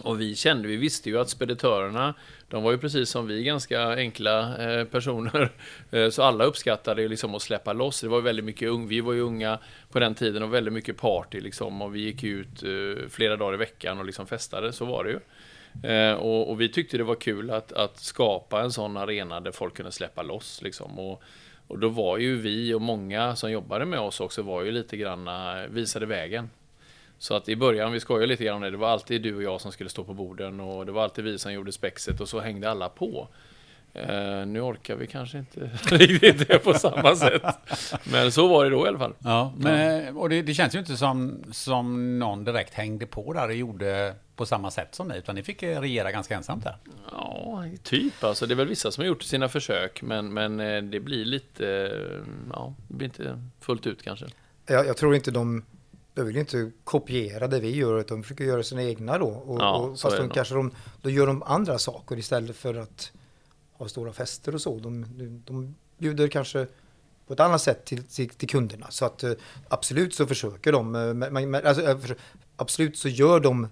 och 0.01 0.21
vi 0.21 0.35
kände, 0.35 0.67
vi 0.67 0.75
visste 0.75 1.09
ju 1.09 1.19
att 1.19 1.29
speditörerna, 1.29 2.13
de 2.47 2.63
var 2.63 2.71
ju 2.71 2.77
precis 2.77 3.09
som 3.09 3.27
vi 3.27 3.43
ganska 3.43 3.95
enkla 3.95 4.57
eh, 4.57 4.85
personer. 4.85 5.51
Eh, 5.91 6.09
så 6.09 6.23
alla 6.23 6.43
uppskattade 6.43 7.07
liksom 7.07 7.35
att 7.35 7.41
släppa 7.41 7.73
loss. 7.73 8.01
Det 8.01 8.07
var 8.07 8.21
väldigt 8.21 8.45
mycket 8.45 8.69
ung, 8.69 8.87
vi 8.87 9.01
var 9.01 9.13
ju 9.13 9.21
unga 9.21 9.59
på 9.91 9.99
den 9.99 10.15
tiden 10.15 10.43
och 10.43 10.53
väldigt 10.53 10.73
mycket 10.73 10.97
party 10.97 11.41
liksom. 11.41 11.81
Och 11.81 11.95
vi 11.95 11.99
gick 11.99 12.23
ut 12.23 12.63
eh, 12.63 13.09
flera 13.09 13.35
dagar 13.35 13.53
i 13.53 13.57
veckan 13.57 13.99
och 13.99 14.05
liksom 14.05 14.27
festade, 14.27 14.73
så 14.73 14.85
var 14.85 15.03
det 15.03 15.09
ju. 15.09 15.19
Och, 16.15 16.49
och, 16.49 16.61
vi 16.61 16.69
tyckte 16.69 16.97
det 16.97 17.03
var 17.03 17.15
kul 17.15 17.51
att, 17.51 17.71
att 17.71 17.99
skapa 17.99 18.61
en 18.61 18.71
sån 18.71 18.97
arena 18.97 19.39
där 19.39 19.51
folk 19.51 19.75
kunde 19.75 19.91
släppa 19.91 20.23
loss 20.23 20.61
liksom. 20.61 20.99
Och, 20.99 21.23
och 21.67 21.79
då 21.79 21.89
var 21.89 22.17
ju 22.17 22.35
vi 22.35 22.73
och 22.73 22.81
många 22.81 23.35
som 23.35 23.51
jobbade 23.51 23.85
med 23.85 23.99
oss 23.99 24.19
också 24.19 24.41
var 24.41 24.63
ju 24.63 24.71
lite 24.71 24.97
granna, 24.97 25.67
visade 25.67 26.05
vägen. 26.05 26.49
Så 27.19 27.35
att 27.35 27.49
i 27.49 27.55
början, 27.55 27.91
vi 27.91 27.99
skojar 27.99 28.27
lite 28.27 28.43
grann 28.43 28.55
om 28.55 28.61
det, 28.61 28.69
det 28.69 28.77
var 28.77 28.89
alltid 28.89 29.21
du 29.21 29.35
och 29.35 29.43
jag 29.43 29.61
som 29.61 29.71
skulle 29.71 29.89
stå 29.89 30.03
på 30.03 30.13
borden 30.13 30.59
och 30.59 30.85
det 30.85 30.91
var 30.91 31.03
alltid 31.03 31.23
vi 31.23 31.39
som 31.39 31.53
gjorde 31.53 31.71
spexet 31.71 32.21
och 32.21 32.29
så 32.29 32.39
hängde 32.39 32.71
alla 32.71 32.89
på. 32.89 33.27
Uh, 33.95 34.45
nu 34.47 34.61
orkar 34.61 34.95
vi 34.95 35.07
kanske 35.07 35.37
inte 35.37 35.59
riktigt 35.95 36.47
det 36.47 36.59
på 36.59 36.73
samma 36.73 37.15
sätt. 37.15 37.43
Men 38.11 38.31
så 38.31 38.47
var 38.47 38.63
det 38.63 38.69
då 38.69 38.85
i 38.85 38.87
alla 38.87 38.97
fall. 38.97 39.13
Ja, 39.19 39.53
men, 39.57 40.17
och 40.17 40.29
det, 40.29 40.41
det, 40.41 40.53
känns 40.53 40.75
ju 40.75 40.79
inte 40.79 40.97
som, 40.97 41.43
som 41.51 42.19
någon 42.19 42.43
direkt 42.43 42.73
hängde 42.73 43.05
på 43.05 43.33
där 43.33 43.47
och 43.47 43.55
gjorde 43.55 44.15
på 44.35 44.45
samma 44.45 44.71
sätt 44.71 44.95
som 44.95 45.07
ni, 45.07 45.17
utan 45.17 45.35
ni 45.35 45.43
fick 45.43 45.63
regera 45.63 46.11
ganska 46.11 46.35
ensamt 46.35 46.63
där. 46.63 46.77
Ja, 47.11 47.65
typ. 47.83 48.23
Alltså, 48.23 48.45
det 48.45 48.53
är 48.53 48.55
väl 48.55 48.67
vissa 48.67 48.91
som 48.91 49.01
har 49.01 49.07
gjort 49.07 49.23
sina 49.23 49.49
försök, 49.49 50.01
men, 50.01 50.33
men 50.33 50.59
eh, 50.59 50.81
det 50.83 50.99
blir 50.99 51.25
lite, 51.25 51.91
ja, 52.53 52.73
det 52.87 52.93
blir 52.93 53.05
inte 53.07 53.43
fullt 53.59 53.87
ut 53.87 54.03
kanske. 54.03 54.25
Jag, 54.65 54.87
jag 54.87 54.97
tror 54.97 55.15
inte 55.15 55.31
de 55.31 55.63
de 56.19 56.27
vill 56.27 56.37
inte 56.37 56.71
kopiera 56.83 57.47
det 57.47 57.59
vi 57.59 57.75
gör, 57.75 57.99
utan 57.99 58.17
de 58.17 58.23
försöker 58.23 58.43
göra 58.43 58.63
sina 58.63 58.83
egna 58.83 59.17
då. 59.17 59.27
Och, 59.27 59.61
ja, 59.61 59.77
och 59.77 59.99
fast 59.99 60.17
de 60.17 60.29
kanske 60.29 60.55
de, 60.55 60.71
då 61.01 61.09
gör 61.09 61.27
de 61.27 61.43
andra 61.43 61.77
saker 61.77 62.17
istället 62.17 62.55
för 62.55 62.75
att 62.75 63.11
ha 63.71 63.87
stora 63.87 64.13
fester 64.13 64.55
och 64.55 64.61
så. 64.61 64.79
De, 64.79 65.05
de 65.45 65.75
bjuder 65.97 66.27
kanske 66.27 66.67
på 67.27 67.33
ett 67.33 67.39
annat 67.39 67.61
sätt 67.61 67.85
till, 67.85 68.03
till, 68.03 68.29
till 68.29 68.49
kunderna. 68.49 68.87
Så 68.89 69.05
att 69.05 69.23
eh, 69.23 69.31
absolut 69.67 70.15
så 70.15 70.25
försöker 70.25 70.71
de, 70.71 70.95
eh, 70.95 71.13
men, 71.13 71.55
alltså, 71.55 71.83
eh, 71.83 71.97
absolut 72.55 72.97
så 72.97 73.09
gör 73.09 73.39
de 73.39 73.67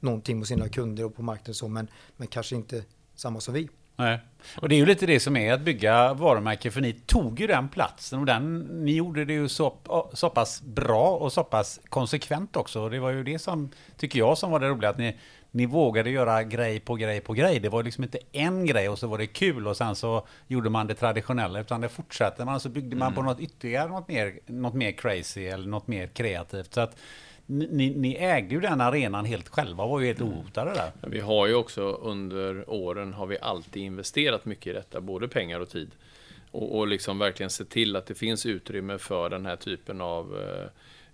någonting 0.00 0.38
med 0.38 0.48
sina 0.48 0.68
kunder 0.68 1.04
och 1.04 1.14
på 1.16 1.22
marknaden 1.22 1.54
så, 1.54 1.68
men, 1.68 1.88
men 2.16 2.28
kanske 2.28 2.56
inte 2.56 2.84
samma 3.14 3.40
som 3.40 3.54
vi. 3.54 3.68
Nej. 3.96 4.18
Och 4.56 4.68
det 4.68 4.74
är 4.74 4.76
ju 4.76 4.86
lite 4.86 5.06
det 5.06 5.20
som 5.20 5.36
är 5.36 5.52
att 5.52 5.60
bygga 5.60 6.14
varumärke, 6.14 6.70
för 6.70 6.80
ni 6.80 6.92
tog 6.92 7.40
ju 7.40 7.46
den 7.46 7.68
platsen 7.68 8.20
och 8.20 8.26
den, 8.26 8.58
ni 8.58 8.94
gjorde 8.94 9.24
det 9.24 9.32
ju 9.32 9.48
så, 9.48 9.74
så 10.12 10.30
pass 10.30 10.62
bra 10.62 11.10
och 11.10 11.32
så 11.32 11.44
pass 11.44 11.80
konsekvent 11.88 12.56
också. 12.56 12.80
Och 12.80 12.90
det 12.90 12.98
var 12.98 13.10
ju 13.10 13.24
det 13.24 13.38
som, 13.38 13.70
tycker 13.96 14.18
jag, 14.18 14.38
som 14.38 14.50
var 14.50 14.60
det 14.60 14.68
roliga, 14.68 14.90
att 14.90 14.98
ni, 14.98 15.16
ni 15.50 15.66
vågade 15.66 16.10
göra 16.10 16.42
grej 16.42 16.80
på 16.80 16.94
grej 16.94 17.20
på 17.20 17.32
grej. 17.32 17.60
Det 17.60 17.68
var 17.68 17.82
liksom 17.82 18.04
inte 18.04 18.18
en 18.32 18.66
grej 18.66 18.88
och 18.88 18.98
så 18.98 19.06
var 19.06 19.18
det 19.18 19.26
kul 19.26 19.66
och 19.66 19.76
sen 19.76 19.96
så 19.96 20.26
gjorde 20.46 20.70
man 20.70 20.86
det 20.86 20.94
traditionella, 20.94 21.60
utan 21.60 21.80
det 21.80 21.88
fortsatte 21.88 22.44
man, 22.44 22.60
så 22.60 22.68
byggde 22.68 22.96
man 22.96 23.08
mm. 23.08 23.14
på 23.14 23.22
något 23.22 23.40
ytterligare, 23.40 23.88
något 23.88 24.08
mer, 24.08 24.38
något 24.46 24.74
mer 24.74 24.92
crazy 24.92 25.46
eller 25.46 25.68
något 25.68 25.86
mer 25.86 26.06
kreativt. 26.06 26.74
Så 26.74 26.80
att 26.80 26.96
ni, 27.46 27.90
ni, 27.90 28.14
ägde 28.14 28.54
ju 28.54 28.60
den 28.60 28.80
arenan 28.80 29.24
helt 29.24 29.48
själva 29.48 29.86
var 29.86 30.00
ju 30.00 30.06
helt 30.06 30.20
mm. 30.20 30.32
ohotade 30.32 30.74
där. 30.74 30.92
Vi 31.00 31.20
har 31.20 31.46
ju 31.46 31.54
också 31.54 31.82
under 31.82 32.70
åren 32.70 33.12
har 33.12 33.26
vi 33.26 33.38
alltid 33.40 33.82
investerat 33.82 34.44
mycket 34.44 34.66
i 34.66 34.72
detta, 34.72 35.00
både 35.00 35.28
pengar 35.28 35.60
och 35.60 35.68
tid. 35.68 35.90
Och, 36.50 36.78
och 36.78 36.86
liksom 36.86 37.18
verkligen 37.18 37.50
se 37.50 37.64
till 37.64 37.96
att 37.96 38.06
det 38.06 38.14
finns 38.14 38.46
utrymme 38.46 38.98
för 38.98 39.30
den 39.30 39.46
här 39.46 39.56
typen 39.56 40.00
av 40.00 40.42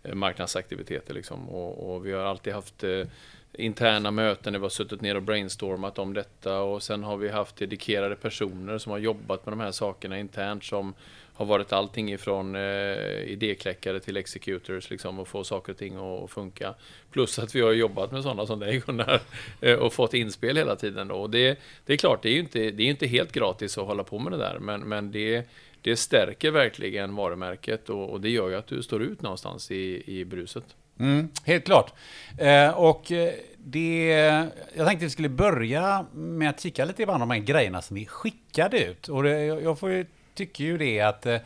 eh, 0.02 0.14
marknadsaktiviteter. 0.14 1.14
Liksom. 1.14 1.48
Och, 1.48 1.94
och, 1.94 2.06
vi 2.06 2.12
har 2.12 2.22
alltid 2.22 2.52
haft 2.52 2.84
eh, 2.84 3.06
interna 3.52 4.10
möten 4.10 4.52
där 4.52 4.60
vi 4.60 4.64
har 4.64 4.70
suttit 4.70 5.00
ner 5.00 5.14
och 5.14 5.22
brainstormat 5.22 5.98
om 5.98 6.14
detta 6.14 6.60
och 6.60 6.82
sen 6.82 7.04
har 7.04 7.16
vi 7.16 7.28
haft 7.28 7.56
dedikerade 7.56 8.16
personer 8.16 8.78
som 8.78 8.92
har 8.92 8.98
jobbat 8.98 9.46
med 9.46 9.52
de 9.52 9.60
här 9.60 9.72
sakerna 9.72 10.18
internt 10.18 10.64
som 10.64 10.94
har 11.40 11.46
varit 11.46 11.72
allting 11.72 12.12
ifrån 12.12 12.54
eh, 12.54 13.22
idékläckare 13.26 14.00
till 14.00 14.16
executors 14.16 14.90
liksom 14.90 15.18
och 15.18 15.28
få 15.28 15.44
saker 15.44 15.72
och 15.72 15.78
ting 15.78 15.96
att 15.96 16.30
funka. 16.30 16.74
Plus 17.10 17.38
att 17.38 17.54
vi 17.54 17.60
har 17.60 17.72
jobbat 17.72 18.12
med 18.12 18.22
sådana 18.22 18.46
som 18.46 18.58
dig 18.60 18.82
Gunnar 18.86 19.20
eh, 19.60 19.74
och 19.74 19.92
fått 19.92 20.14
inspel 20.14 20.56
hela 20.56 20.76
tiden 20.76 21.08
då. 21.08 21.14
Och 21.14 21.30
det, 21.30 21.58
det 21.86 21.92
är 21.92 21.96
klart, 21.96 22.22
det 22.22 22.28
är 22.28 22.32
ju 22.32 22.40
inte, 22.40 22.70
det 22.70 22.82
är 22.82 22.86
inte 22.86 23.06
helt 23.06 23.32
gratis 23.32 23.78
att 23.78 23.86
hålla 23.86 24.04
på 24.04 24.18
med 24.18 24.32
det 24.32 24.38
där, 24.38 24.58
men, 24.58 24.80
men 24.80 25.12
det, 25.12 25.48
det 25.82 25.96
stärker 25.96 26.50
verkligen 26.50 27.16
varumärket 27.16 27.90
och, 27.90 28.10
och 28.10 28.20
det 28.20 28.30
gör 28.30 28.48
ju 28.48 28.54
att 28.54 28.66
du 28.66 28.82
står 28.82 29.02
ut 29.02 29.22
någonstans 29.22 29.70
i, 29.70 30.02
i 30.06 30.24
bruset. 30.24 30.64
Mm, 30.98 31.28
helt 31.44 31.64
klart. 31.64 31.94
Eh, 32.38 32.70
och 32.70 33.12
eh, 33.12 33.32
det, 33.58 34.06
jag 34.74 34.86
tänkte 34.86 35.04
vi 35.04 35.10
skulle 35.10 35.28
börja 35.28 36.06
med 36.12 36.50
att 36.50 36.60
kika 36.60 36.84
lite 36.84 37.06
på 37.06 37.12
de 37.12 37.30
här 37.30 37.38
grejerna 37.38 37.82
som 37.82 37.96
vi 37.96 38.06
skickade 38.06 38.84
ut. 38.84 39.08
Och 39.08 39.22
det, 39.22 39.44
jag 39.44 39.78
får 39.78 39.90
ju 39.90 40.06
tycker 40.34 40.64
ju 40.64 40.78
det 40.78 41.00
att 41.00 41.26
eh, 41.26 41.38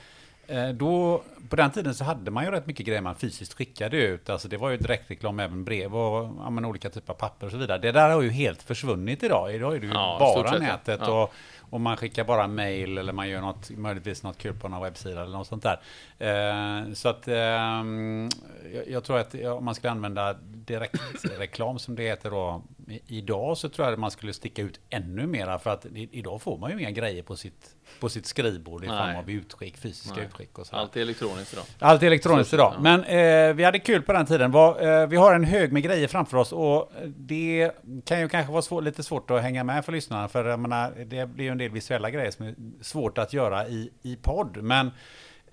eh, 0.47 0.69
då, 0.69 1.23
på 1.49 1.57
den 1.57 1.71
tiden 1.71 1.95
så 1.95 2.05
hade 2.05 2.31
man 2.31 2.45
ju 2.45 2.51
rätt 2.51 2.67
mycket 2.67 2.87
grejer 2.87 3.01
man 3.01 3.15
fysiskt 3.15 3.55
skickade 3.55 3.97
ut. 3.97 4.31
Alltså 4.31 4.49
det 4.49 4.57
var 4.57 4.71
ju 4.71 4.77
direktreklam, 4.77 5.41
även 5.41 5.65
brev 5.65 5.97
och 5.97 6.31
ja, 6.39 6.67
olika 6.67 6.91
typer 6.91 7.13
av 7.13 7.17
papper 7.17 7.47
och 7.47 7.53
så 7.53 7.59
vidare. 7.59 7.79
Det 7.79 7.93
där 7.93 8.11
har 8.11 8.23
ju 8.23 8.31
helt 8.31 8.63
försvunnit 8.63 9.23
idag. 9.23 9.55
Idag 9.55 9.77
är 9.77 9.81
det 9.81 9.87
ju 9.87 9.93
ja, 9.93 10.17
bara 10.21 10.59
nätet 10.59 11.01
ja. 11.03 11.23
och, 11.23 11.35
och 11.71 11.81
man 11.81 11.97
skickar 11.97 12.25
bara 12.25 12.47
mail 12.47 12.99
eller 12.99 13.13
man 13.13 13.29
gör 13.29 13.41
något, 13.41 13.71
möjligtvis 13.71 14.23
något 14.23 14.39
kul 14.39 14.55
på 14.55 14.69
någon 14.69 14.83
webbsida 14.83 15.23
eller 15.23 15.39
något 15.39 15.47
sånt 15.47 15.63
där. 15.63 15.81
Eh, 16.19 16.93
så 16.93 17.09
att 17.09 17.29
eh, 17.29 17.35
jag, 17.35 18.89
jag, 18.89 19.05
tror 19.05 19.19
att 19.19 19.35
om 19.35 19.65
man 19.65 19.75
skulle 19.75 19.91
använda 19.91 20.33
direktreklam 20.43 21.79
som 21.79 21.95
det 21.95 22.03
heter 22.03 22.31
då 22.31 22.63
idag 23.07 23.59
så 23.59 23.69
tror 23.69 23.87
jag 23.87 23.93
att 23.93 23.99
man 23.99 24.11
skulle 24.11 24.33
sticka 24.33 24.63
ut 24.63 24.81
ännu 24.91 25.27
mera 25.27 25.59
för 25.59 25.71
att 25.71 25.87
idag 25.95 26.43
får 26.43 26.59
man 26.59 26.71
ju 26.71 26.81
inga 26.81 26.91
grejer 26.91 27.23
på 27.23 27.37
sitt, 27.37 27.75
på 28.01 28.09
sitt 28.09 28.27
skrivbord 28.27 28.85
i 28.85 28.87
Nej. 28.87 28.99
form 28.99 29.17
av 29.17 29.31
utskick, 29.31 29.77
fysiska 29.77 30.17
Nej. 30.17 30.27
utskick 30.27 30.59
och 30.59 30.67
så. 30.67 30.77
Allt 30.77 30.97
är 30.97 31.01
elektroniskt 31.01 31.53
idag. 31.53 31.65
Allt 31.79 32.03
är 32.03 32.07
elektroniskt 32.07 32.51
så, 32.51 32.57
idag. 32.57 32.75
Ja. 32.77 32.81
Men 32.81 33.05
eh, 33.05 33.55
vi 33.55 33.65
hade 33.65 33.79
kul 33.79 34.03
på 34.03 34.13
den 34.13 34.27
tiden. 34.27 34.51
Var, 34.51 35.03
eh, 35.03 35.07
vi 35.07 35.17
har 35.17 35.35
en 35.35 35.45
hög 35.45 35.73
med 35.73 35.83
grejer 35.83 36.09
framför 36.09 36.37
oss 36.37 36.53
och 36.53 36.93
det 37.05 37.71
kan 38.05 38.21
ju 38.21 38.29
kanske 38.29 38.53
vara 38.53 38.63
svår, 38.63 38.83
lite 38.83 39.03
svårt 39.03 39.31
att 39.31 39.43
hänga 39.43 39.65
med 39.65 39.85
för 39.85 39.93
lyssnarna 39.93 40.29
för 40.29 40.45
jag 40.45 40.61
menar, 40.61 40.93
det 41.05 41.27
blir 41.27 41.45
ju 41.45 41.51
en 41.51 41.59
del 41.59 41.71
visuella 41.71 42.11
grejer 42.11 42.31
som 42.31 42.47
är 42.47 42.55
svårt 42.81 43.19
att 43.19 43.33
göra 43.33 43.69
i, 43.69 43.91
i 44.03 44.17
podd. 44.17 44.57
Men 44.63 44.91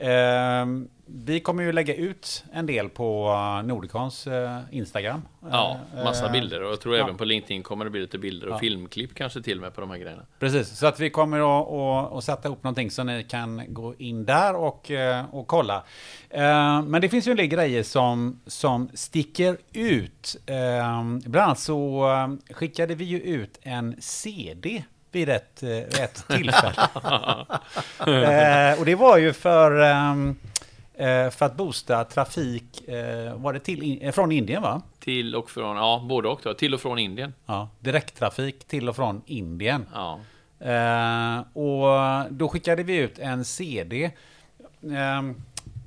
Eh, 0.02 0.66
vi 1.14 1.40
kommer 1.40 1.64
ju 1.64 1.72
lägga 1.72 1.96
ut 1.96 2.44
en 2.54 2.66
del 2.66 2.90
på 2.90 3.28
eh, 3.28 3.68
Nordicons 3.68 4.28
eh, 4.28 4.60
Instagram. 4.72 5.22
Ja, 5.52 5.80
eh, 5.98 6.04
massa 6.04 6.30
bilder 6.30 6.64
och 6.64 6.72
jag 6.72 6.82
tror 6.82 6.96
ja. 6.96 7.04
även 7.04 7.18
på 7.18 7.26
LinkedIn 7.26 7.64
kommer 7.64 7.86
det 7.86 7.92
bli 7.92 8.02
lite 8.02 8.18
bilder 8.18 8.48
och 8.48 8.54
ja. 8.54 8.60
filmklipp 8.60 9.16
kanske 9.16 9.42
till 9.42 9.58
och 9.58 9.62
med 9.62 9.76
på 9.76 9.82
de 9.82 9.90
här 9.90 9.98
grejerna. 9.98 10.26
Precis, 10.40 10.78
så 10.78 10.88
att 10.88 11.00
vi 11.00 11.10
kommer 11.10 11.40
att, 11.40 11.68
att, 11.72 12.18
att 12.18 12.24
sätta 12.24 12.50
upp 12.50 12.64
någonting 12.64 12.92
så 12.92 13.04
ni 13.04 13.24
kan 13.24 13.74
gå 13.74 13.96
in 13.96 14.26
där 14.26 14.56
och, 14.56 14.92
och 15.32 15.48
kolla. 15.48 15.84
Men 16.86 17.02
det 17.02 17.10
finns 17.10 17.28
ju 17.28 17.32
en 17.32 17.38
del 17.38 17.48
grejer 17.48 17.84
som, 17.84 18.42
som 18.48 18.90
sticker 18.94 19.58
ut. 19.74 20.36
Bland 21.26 21.46
annat 21.46 21.60
så 21.60 22.08
skickade 22.50 22.96
vi 22.96 23.04
ju 23.04 23.20
ut 23.20 23.60
en 23.62 23.96
CD 24.00 24.84
vid 25.12 25.30
ett, 25.30 25.64
ett 26.00 26.28
tillfälle. 26.28 26.88
och 28.80 28.86
det 28.86 28.96
var 28.96 29.18
ju 29.18 29.34
för, 29.34 29.72
för 31.32 31.44
att 31.44 31.56
boosta 31.56 32.04
trafik, 32.04 32.88
eh, 32.88 33.36
var 33.36 33.54
det 33.54 33.60
till, 33.60 34.00
eh, 34.02 34.12
från 34.12 34.32
Indien 34.32 34.62
va? 34.62 34.82
Till 35.00 35.36
och 35.36 35.50
från, 35.50 35.78
ja 35.78 36.06
både 36.10 36.28
och 36.28 36.42
då, 36.44 36.54
till 36.54 36.74
och 36.74 36.82
från 36.82 37.00
Indien. 37.00 37.34
Ja, 37.46 37.70
direkttrafik 37.80 38.68
till 38.68 38.90
och 38.90 38.96
från 38.96 39.22
Indien. 39.26 39.86
Ja. 39.94 40.20
Eh, 40.60 41.40
och 41.54 42.32
då 42.34 42.50
skickade 42.50 42.84
vi 42.84 42.96
ut 42.96 43.20
en 43.20 43.46
CD. 43.46 44.12
Ehm, 44.84 45.36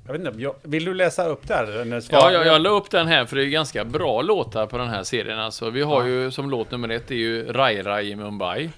jag 0.05 0.13
vet 0.13 0.33
inte, 0.35 0.53
vill 0.63 0.85
du 0.85 0.93
läsa 0.93 1.25
upp 1.27 1.47
där? 1.47 2.01
Ja, 2.11 2.31
jag, 2.31 2.45
jag 2.45 2.61
la 2.61 2.69
upp 2.69 2.91
den 2.91 3.07
här 3.07 3.25
för 3.25 3.35
det 3.35 3.43
är 3.43 3.49
ganska 3.49 3.85
bra 3.85 4.21
låtar 4.21 4.65
på 4.65 4.77
den 4.77 4.89
här 4.89 5.03
serien. 5.03 5.39
Alltså, 5.39 5.69
vi 5.69 5.81
har 5.81 6.01
ja. 6.01 6.07
ju 6.07 6.31
som 6.31 6.49
låt 6.49 6.71
nummer 6.71 6.89
ett 6.89 7.11
är 7.11 7.15
ju 7.15 7.53
Rai 7.53 7.81
Rai 7.81 8.11
i 8.11 8.15
Mumbai. 8.15 8.69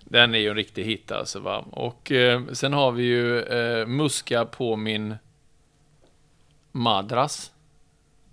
Den 0.00 0.34
är 0.34 0.38
ju 0.38 0.48
en 0.48 0.56
riktig 0.56 0.84
hit 0.84 1.12
alltså 1.12 1.40
va. 1.40 1.64
Och 1.70 2.12
eh, 2.12 2.40
sen 2.52 2.72
har 2.72 2.92
vi 2.92 3.02
ju 3.02 3.42
eh, 3.42 3.86
Muska 3.86 4.44
på 4.44 4.76
min 4.76 5.14
madras. 6.78 7.50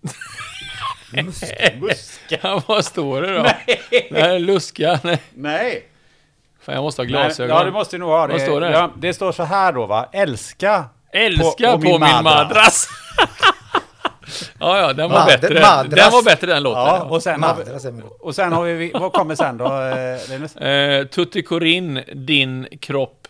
Muska? 1.24 1.48
muska. 1.80 2.62
Vad 2.68 2.86
står 2.86 3.22
det 3.22 3.34
då? 3.34 3.42
Nej! 3.42 4.08
Nej 4.12 4.40
luska. 4.40 5.00
Nej. 5.04 5.22
Nej. 5.34 5.88
Fan, 6.62 6.76
jag 6.76 6.82
måste 6.82 7.02
ha 7.02 7.06
glasögon. 7.06 7.58
ja, 7.58 7.64
du 7.64 7.72
måste 7.72 7.98
nog 7.98 8.10
ha 8.10 8.28
det. 8.28 8.34
Vad 8.34 8.42
står 8.42 8.62
det? 8.62 8.72
Ja, 8.72 8.92
det 8.98 9.14
står 9.14 9.32
så 9.32 9.44
här 9.44 9.74
då 9.74 9.86
va. 9.86 10.10
Älska. 10.14 10.86
Älska 11.14 11.72
på, 11.72 11.78
på, 11.78 12.00
min, 12.00 12.24
madras. 12.24 12.88
Ja, 14.60 14.80
ja, 14.80 14.94
den 14.94 15.10
var 15.10 15.20
Mad 15.20 15.28
bättre. 15.28 15.62
Madras. 15.62 16.04
Den 16.04 16.12
var 16.12 16.24
bättre 16.24 16.48
den 16.48 16.64
låten. 16.64 16.82
Ja, 16.82 17.04
och 17.04 17.24
sen, 17.24 17.44
har 17.44 17.56
vi, 17.56 18.02
och 18.20 18.36
sen 18.36 18.54
har 18.54 18.64
vi, 18.64 18.92
vad 18.94 19.14
kommer 19.14 19.36
sen 19.36 19.58
då, 19.58 19.66
eh, 19.66 20.30
Linus? 20.30 20.56
Eh, 20.56 21.06
Tutti 21.06 21.44
Corin, 21.44 22.02
din 22.14 22.68
kropp. 22.82 23.25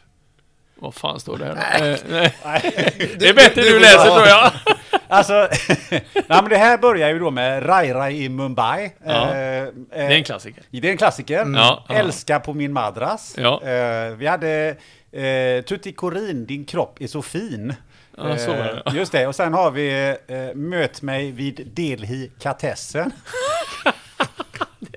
Vad 0.85 0.95
fan 0.95 1.19
står 1.19 1.37
det 1.37 1.45
här? 1.45 1.55
Nej. 1.79 1.91
Eh, 1.93 1.99
nej. 2.09 2.33
Det 3.19 3.29
är 3.29 3.33
bättre 3.33 3.61
du, 3.61 3.69
du 3.69 3.79
läser 3.79 4.05
tror 4.15 4.27
jag. 4.27 4.51
Alltså, 5.07 5.47
nej, 5.89 6.03
men 6.27 6.49
det 6.49 6.57
här 6.57 6.77
börjar 6.77 7.09
ju 7.09 7.19
då 7.19 7.31
med 7.31 7.69
Rai 7.69 7.93
Rai 7.93 8.23
i 8.23 8.29
Mumbai. 8.29 8.91
Ja. 9.05 9.11
Eh, 9.35 9.61
eh, 9.63 9.67
Det 9.89 9.99
är 9.99 10.11
en 10.11 10.23
klassiker. 10.23 10.63
det 10.69 10.87
är 10.87 10.91
en 10.91 10.97
klassiker. 10.97 11.45
Ja, 11.55 11.85
ja. 11.89 11.95
Älska 11.95 12.39
på 12.39 12.53
min 12.53 12.73
madras. 12.73 13.35
Ja. 13.37 13.61
Eh, 13.63 14.09
vi 14.15 14.27
hade 14.27 14.75
eh, 15.11 15.61
Tutti 15.63 15.91
Corin, 15.91 16.45
din 16.45 16.65
kropp 16.65 17.01
är 17.01 17.07
så 17.07 17.21
fin. 17.21 17.73
Ja, 18.17 18.37
så 18.37 18.51
det. 18.51 18.81
Eh, 18.85 18.95
Just 18.95 19.11
det, 19.11 19.27
och 19.27 19.35
sen 19.35 19.53
har 19.53 19.71
vi 19.71 20.15
eh, 20.27 20.55
Möt 20.55 21.01
mig 21.01 21.31
vid 21.31 21.71
Delhi-katessen. 21.75 23.11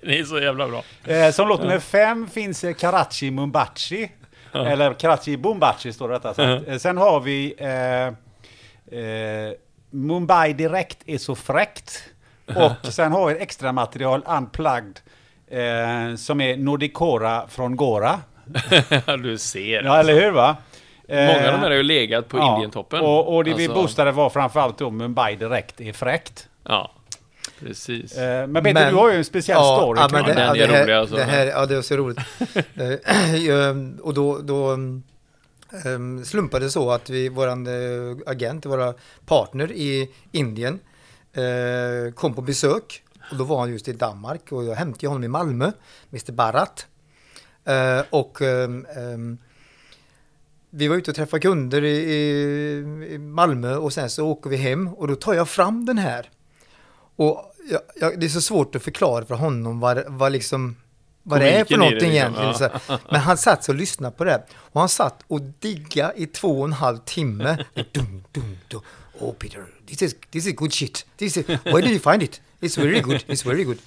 Det 0.02 0.18
är 0.18 0.24
så 0.24 0.40
jävla 0.40 0.68
bra. 0.68 0.82
Eh, 1.04 1.30
som 1.30 1.48
låt 1.48 1.60
nummer 1.60 1.78
fem 1.78 2.28
finns 2.32 2.64
eh, 2.64 2.74
Karachi 2.74 3.30
Mumbachi. 3.30 4.10
Eller 4.52 4.94
Karachi 4.94 5.36
Bombachi 5.36 5.92
står 5.92 6.08
det 6.08 6.14
rättare 6.14 6.34
sagt. 6.34 6.68
Eh, 6.68 6.76
Sen 6.78 6.96
har 6.96 7.20
vi 7.20 7.54
eh, 7.58 8.06
eh, 8.98 9.52
Mumbai 9.90 10.52
Direkt 10.52 10.98
är 11.06 11.18
så 11.18 11.34
fräckt. 11.34 12.04
Och 12.46 12.92
sen 12.92 13.12
har 13.12 13.26
vi 13.26 13.32
ett 13.34 13.40
extra 13.42 13.72
material 13.72 14.22
Unplugged. 14.26 15.00
Eh, 15.50 16.14
som 16.16 16.40
är 16.40 16.56
Nordicora 16.56 17.48
från 17.48 17.76
Gora. 17.76 18.20
du 19.22 19.38
ser. 19.38 19.82
Ja, 19.82 19.96
eller 20.00 20.14
hur 20.14 20.30
va? 20.30 20.56
Eh, 21.08 21.26
Många 21.26 21.46
av 21.46 21.52
de 21.52 21.58
här 21.58 21.70
har 21.70 21.76
ju 21.76 21.82
legat 21.82 22.28
på 22.28 22.38
ja, 22.38 22.54
Indientoppen. 22.54 23.00
Och, 23.00 23.36
och 23.36 23.44
det 23.44 23.54
vi 23.54 23.64
Alltså, 23.64 23.80
boostade 23.82 24.12
var 24.12 24.30
framförallt 24.30 24.78
då 24.78 24.90
Mumbai 24.90 25.36
Direkt 25.36 25.80
är 25.80 25.92
fräckt. 25.92 26.48
Ja, 26.64 26.90
precis. 27.60 28.16
Eh, 28.16 28.46
men 28.46 28.64
Peter, 28.64 28.74
Men- 28.74 28.92
du 28.92 28.98
har 28.98 29.10
ju 29.10 29.16
en 29.16 29.24
speciell 29.24 29.58
story. 29.58 30.00
Ja, 30.00 30.08
men 30.12 30.24
det. 30.24 30.34
Den 30.34 30.38
ja, 30.38 30.56
är 30.56 30.68
det, 30.68 30.74
här, 30.74 30.82
rolig 30.82 30.92
alltså. 30.92 31.16
det 31.16 31.22
här, 31.22 31.46
ja, 31.46 31.66
det 31.66 31.76
är 31.76 31.82
så 31.82 31.96
roligt. 31.96 32.18
Eh, 33.48 33.76
och 34.00 34.14
då, 34.14 34.38
då 34.38 34.70
um, 35.84 36.24
slumpade 36.24 36.64
det 36.64 36.70
så 36.70 36.90
att 36.90 37.10
vi, 37.10 37.28
våran 37.28 37.66
eh, 37.66 38.16
agent, 38.26 38.66
våra 38.66 38.94
partner 39.26 39.72
i 39.72 40.10
Indien, 40.32 40.80
eh, 41.32 42.12
kom 42.14 42.34
på 42.34 42.42
besök. 42.42 43.02
Och 43.30 43.36
då 43.36 43.44
var 43.44 43.60
han 43.60 43.72
just 43.72 43.88
i 43.88 43.92
Danmark 43.92 44.52
och 44.52 44.64
jag 44.64 44.74
hämtade 44.74 45.08
honom 45.08 45.24
i 45.24 45.28
Malmö, 45.28 45.72
Mr 46.12 46.32
Barat. 46.32 46.86
Eh, 47.64 48.00
och 48.10 48.42
ehm, 48.42 48.86
ehm, 48.96 49.38
vi 50.70 50.88
var 50.88 50.96
ute 50.96 51.10
och 51.10 51.16
träffade 51.16 51.40
kunder 51.40 51.84
i 51.84 53.18
Malmö 53.18 53.76
och 53.76 53.92
sen 53.92 54.10
så 54.10 54.26
åker 54.26 54.50
vi 54.50 54.56
hem 54.56 54.88
och 54.88 55.08
då 55.08 55.14
tar 55.14 55.34
jag 55.34 55.48
fram 55.48 55.84
den 55.84 55.98
här. 55.98 56.30
Och 57.18 57.54
jag, 57.70 57.80
jag, 58.00 58.20
det 58.20 58.26
är 58.26 58.30
så 58.30 58.40
svårt 58.40 58.74
att 58.74 58.82
förklara 58.82 59.24
för 59.24 59.34
honom 59.34 59.80
vad, 59.80 60.04
vad, 60.06 60.32
liksom, 60.32 60.76
vad 61.22 61.40
det 61.40 61.50
är 61.50 61.64
för 61.64 61.76
någonting 61.76 62.10
liksom, 62.10 62.34
egentligen. 62.34 62.54
Här. 62.88 62.98
Men 63.10 63.20
han 63.20 63.36
satt 63.36 63.68
och 63.68 63.74
lyssnade 63.74 64.16
på 64.16 64.24
det. 64.24 64.42
Och 64.52 64.80
han 64.80 64.88
satt 64.88 65.24
och 65.26 65.40
digga 65.40 66.12
i 66.16 66.26
två 66.26 66.60
och 66.60 66.64
en 66.64 66.72
halv 66.72 66.98
timme. 66.98 67.64
dum, 67.92 68.24
dum, 68.32 68.58
dum. 68.68 68.80
Oh 69.20 69.34
Peter, 69.34 69.64
this 69.86 70.02
is, 70.02 70.16
this 70.30 70.46
is 70.46 70.54
good 70.54 70.72
shit. 70.72 71.06
This 71.16 71.36
is, 71.36 71.48
where 71.48 71.80
did 71.80 71.90
you 71.90 71.98
find 71.98 72.22
it? 72.22 72.40
It's 72.60 72.82
very 72.82 73.00
good, 73.00 73.16
it's 73.26 73.46
very 73.46 73.64
good. 73.64 73.78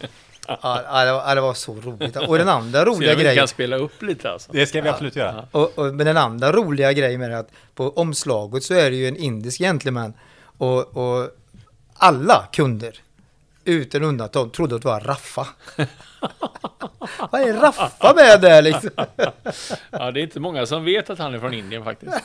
Ja, 0.48 0.58
ja, 0.64 1.06
det, 1.06 1.12
var, 1.12 1.24
ja, 1.28 1.36
det 1.36 1.42
var 1.42 1.54
så 1.54 1.76
roligt. 1.76 2.16
Och 2.16 2.38
den 2.38 2.50
andra 2.50 2.86
roliga 2.86 3.16
grejen. 3.16 3.36
kan 3.36 3.48
spela 3.48 3.76
upp 3.78 4.02
lite 4.02 4.32
alltså. 4.32 4.52
Det 4.52 4.66
ska 4.66 4.82
vi 4.82 4.90
absolut 4.90 5.16
göra. 5.16 5.48
Och, 5.52 5.80
och, 5.80 5.96
men 5.96 6.06
den 6.06 6.18
andra 6.18 6.52
roliga 6.52 6.94
grejen 6.94 7.20
med 7.20 7.30
det 7.30 7.36
är 7.36 7.40
att 7.40 7.52
på 7.76 7.90
omslaget 7.90 8.64
så 8.64 8.74
är 8.74 8.90
det 8.90 8.96
ju 8.96 9.08
en 9.08 9.18
indisk 9.18 9.58
gentleman. 9.60 10.14
Och, 10.58 10.98
och 10.98 11.30
alla 11.94 12.48
kunder, 12.52 13.00
utan 13.65 14.03
undantag, 14.03 14.53
trodde 14.53 14.75
att 14.75 14.82
det 14.82 14.88
var 14.88 15.00
Raffa. 15.00 15.48
Vad 17.32 17.41
är 17.41 17.53
Raffa 17.53 18.13
med 18.13 18.41
där 18.41 18.62
liksom? 18.62 18.89
Ja, 19.91 20.12
det 20.12 20.20
är 20.20 20.24
inte 20.24 20.39
många 20.39 20.65
som 20.65 20.86
vet 20.86 21.10
att 21.10 21.20
han 21.20 21.34
är 21.34 21.39
från 21.39 21.53
Indien 21.53 21.83
faktiskt. 21.83 22.12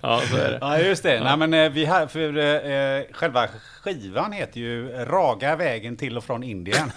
ja, 0.00 0.22
så 0.30 0.36
är 0.36 0.50
det. 0.50 0.58
Ja, 0.60 0.78
just 0.78 1.02
det. 1.02 1.24
Nej, 1.24 1.36
men 1.36 1.54
eh, 1.54 1.70
vi 1.70 1.84
har, 1.84 2.06
för 2.06 2.36
eh, 2.38 3.02
själva 3.12 3.48
skivan 3.82 4.32
heter 4.32 4.60
ju 4.60 4.88
Raga 4.88 5.56
vägen 5.56 5.96
till 5.96 6.16
och 6.16 6.24
från 6.24 6.42
Indien. 6.42 6.92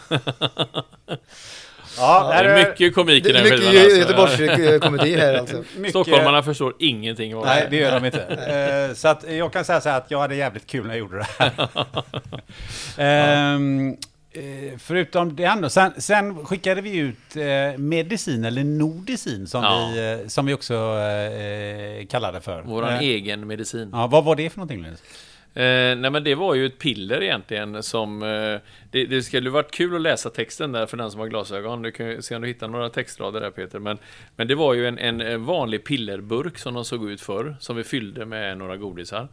Ja, 1.98 2.30
Det 2.44 2.50
är 2.50 2.70
mycket 2.70 2.96
komik 2.96 3.26
i 3.26 3.32
Det 3.32 3.34
den 3.34 3.46
är 3.46 3.58
skivan. 3.58 3.74
mycket 3.74 4.20
alltså. 4.20 4.44
Göteborgskomedi 4.44 5.16
här 5.16 5.34
alltså. 5.34 5.56
mycket- 5.78 5.90
Stockholmarna 5.90 6.44
förstår 6.44 6.74
ingenting 6.80 7.36
av 7.36 7.46
Nej, 7.46 7.68
det 7.70 7.76
gör 7.76 8.00
de 8.00 8.06
inte. 8.06 8.24
Eh, 8.90 8.96
så 8.96 9.08
att 9.08 9.26
jag 9.30 9.54
kan 9.54 9.66
säga 9.66 9.82
så 9.82 9.90
här 9.90 9.98
att 9.98 10.12
jag 10.12 10.20
hade 10.20 10.36
jävligt 10.36 10.68
kul 10.68 10.84
när 10.84 10.90
jag 10.94 11.00
gjorde 11.00 11.18
det 11.18 11.28
här. 11.38 11.52
Eh, 14.34 14.78
förutom 14.80 15.36
det 15.36 15.46
andra, 15.46 15.70
sen, 15.70 15.92
sen 15.98 16.46
skickade 16.46 16.82
vi 16.82 16.98
ut 16.98 17.36
eh, 17.36 17.78
medicin, 17.78 18.46
eller 18.46 18.64
nordicin, 18.64 19.48
som, 19.48 19.64
Ja. 19.64 19.92
vi, 19.96 20.12
eh, 20.22 20.28
som 20.28 20.46
vi 20.46 20.54
också 20.54 20.74
eh, 20.74 22.06
kallade 22.08 22.42
för. 22.42 22.62
Våran 22.62 22.94
Eh, 22.94 23.00
egen 23.00 23.48
medicin. 23.48 23.90
Ja, 23.94 24.08
vad 24.08 24.24
var 24.26 24.36
det 24.36 24.50
för 24.50 24.58
någonting? 24.58 24.82
Linus? 24.84 25.00
Eh, 25.60 25.96
nej 25.96 26.12
men 26.12 26.24
det 26.24 26.36
var 26.36 26.56
ju 26.56 26.66
ett 26.66 26.80
piller 26.80 27.24
egentligen 27.24 27.84
som... 27.84 28.24
Eh, 28.24 28.60
det, 28.92 29.06
det 29.06 29.24
skulle 29.24 29.50
varit 29.50 29.72
kul 29.72 29.96
att 29.96 30.02
läsa 30.02 30.30
texten 30.30 30.72
där 30.72 30.86
för 30.86 30.98
den 30.98 31.12
som 31.12 31.20
har 31.20 31.28
glasögon. 31.28 31.82
Du 31.82 31.92
kan 31.92 32.08
ju 32.08 32.22
se 32.22 32.36
om 32.36 32.42
du 32.42 32.48
hittar 32.48 32.68
några 32.68 32.90
textrader 32.90 33.42
där 33.42 33.52
Peter. 33.52 33.80
Men, 33.80 33.98
men 34.36 34.48
det 34.48 34.56
var 34.56 34.74
ju 34.74 34.88
en, 34.88 35.00
en 35.00 35.46
vanlig 35.46 35.84
pillerburk 35.84 36.58
som 36.58 36.74
de 36.74 36.86
såg 36.86 37.12
ut 37.12 37.22
för 37.22 37.56
Som 37.60 37.76
vi 37.76 37.84
fyllde 37.84 38.26
med 38.26 38.58
några 38.58 38.78
godisar. 38.78 39.28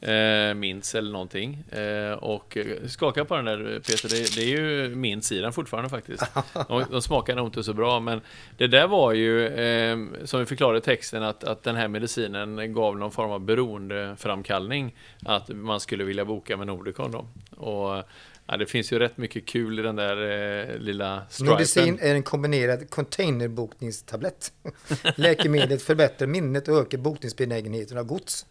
Eh, 0.00 0.54
mints 0.54 0.94
eller 0.94 1.12
någonting. 1.12 1.64
Eh, 1.70 2.12
och 2.12 2.58
skaka 2.86 3.24
på 3.24 3.36
den 3.36 3.44
där 3.44 3.80
Peter, 3.86 4.08
det, 4.08 4.36
det 4.36 4.42
är 4.42 4.60
ju 4.60 4.94
mints 4.94 5.32
i 5.32 5.38
den 5.38 5.52
fortfarande 5.52 5.90
faktiskt. 5.90 6.22
De, 6.68 6.84
de 6.90 7.02
smakar 7.02 7.36
nog 7.36 7.46
inte 7.46 7.64
så 7.64 7.72
bra 7.72 8.00
men 8.00 8.20
det 8.56 8.66
där 8.66 8.86
var 8.86 9.12
ju, 9.12 9.46
eh, 9.46 9.98
som 10.24 10.40
vi 10.40 10.46
förklarade 10.46 10.78
i 10.78 10.80
texten, 10.80 11.22
att, 11.22 11.44
att 11.44 11.62
den 11.62 11.76
här 11.76 11.88
medicinen 11.88 12.74
gav 12.74 12.98
någon 12.98 13.10
form 13.10 13.30
av 13.30 13.40
beroendeframkallning. 13.40 14.94
Att 15.24 15.48
man 15.48 15.80
skulle 15.80 16.04
vilja 16.04 16.24
boka 16.24 16.56
med 16.56 16.66
Nordicon 16.66 17.10
då. 17.10 17.26
Och 17.56 18.04
ja, 18.46 18.56
det 18.56 18.66
finns 18.66 18.92
ju 18.92 18.98
rätt 18.98 19.16
mycket 19.16 19.46
kul 19.46 19.78
i 19.78 19.82
den 19.82 19.96
där 19.96 20.16
eh, 20.16 20.78
lilla 20.78 21.22
stripen. 21.30 21.52
Nordicin 21.52 21.98
är 22.00 22.14
en 22.14 22.22
kombinerad 22.22 22.90
containerbokningstablett. 22.90 24.52
Läkemedlet 25.16 25.82
förbättrar 25.82 26.26
minnet 26.28 26.68
och 26.68 26.78
ökar 26.78 26.98
bokningsbenägenheten 26.98 27.98
av 27.98 28.04
gods. 28.04 28.46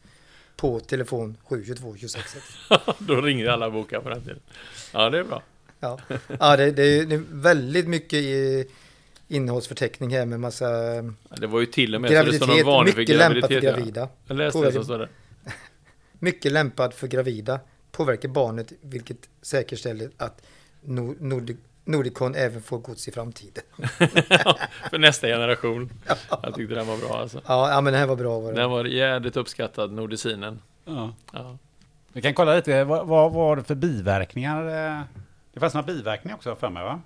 På 0.58 0.80
telefon 0.80 1.38
722 1.43 1.82
266. 1.82 2.46
då 3.00 3.22
ringer 3.22 3.48
alla 3.48 3.70
bokar 3.70 4.00
på 4.02 4.10
den 4.10 4.22
tiden. 4.22 4.39
Ja, 4.93 5.10
det 5.10 5.20
är 5.20 5.24
bra. 5.24 5.43
Ja, 5.80 6.00
ja 6.39 6.58
det, 6.58 6.72
det, 6.72 6.84
är, 6.84 7.06
det 7.06 7.24
väldigt 7.32 7.88
mycket 7.88 8.20
i 8.20 8.65
innehållsförteckning 9.28 10.10
här 10.13 10.26
med 10.26 10.39
massa 10.39 10.65
Ja, 11.30 11.36
Det 11.38 11.48
var 11.48 11.60
ju 11.60 11.65
till 11.65 11.96
och 11.96 12.02
med 12.02 12.12
så 12.12 12.24
det 12.24 12.34
står 12.34 12.48
någon 12.48 12.56
graviditet. 12.56 12.65
varning 12.65 12.93
för 12.93 13.00
Mycket 13.00 13.17
lämpat 13.17 13.41
för 13.52 13.62
graviditet. 13.62 13.63
ja. 13.63 13.72
gravida. 13.72 14.10
Jag 14.28 14.38
läste 14.38 14.62
det 14.62 14.72
som 14.72 14.84
står 14.84 15.00
där. 15.00 15.10
Mycket 16.20 16.52
lämpad 16.52 16.93
för 16.93 17.08
gravida. 17.08 17.60
Påverkar 17.91 18.30
barnet 18.30 18.74
vilket 18.82 19.30
säkerställer 19.41 20.10
att 20.17 20.41
Nord, 20.82 21.22
Nord, 21.22 21.58
Nordicon 21.88 22.36
även 22.36 22.62
får 22.62 22.78
gods 22.78 23.08
i 23.08 23.12
framtiden. 23.12 23.63
för 24.89 24.97
nästa 24.97 25.28
generation. 25.28 25.89
Jag 26.43 26.56
tyckte 26.56 26.76
den 26.76 26.88
var 26.88 26.97
bra 26.97 27.21
alltså. 27.21 27.41
Ja, 27.47 27.82
men 27.82 27.93
det 27.93 28.00
här 28.00 28.08
var 28.08 28.15
bra. 28.15 28.39
Var 28.39 28.54
det. 28.54 28.60
Den 28.62 28.69
var 28.69 28.86
jävligt 28.86 29.38
uppskattad, 29.38 29.91
Nordicinen. 29.91 30.62
Ja. 30.86 31.13
Ja. 31.34 31.58
Vi 32.13 32.21
kan 32.21 32.34
kolla 32.34 32.56
lite, 32.56 32.84
vad, 32.84 33.08
vad 33.08 33.34
var 33.34 33.56
det 33.56 33.63
för 33.63 33.76
biverkningar? 33.76 34.63
Det 35.54 35.60
fanns 35.60 35.73
några 35.73 35.88
biverkningar 35.88 36.36
också 36.36 36.56
för 36.56 36.69
mig 36.69 36.84
va? 36.84 37.02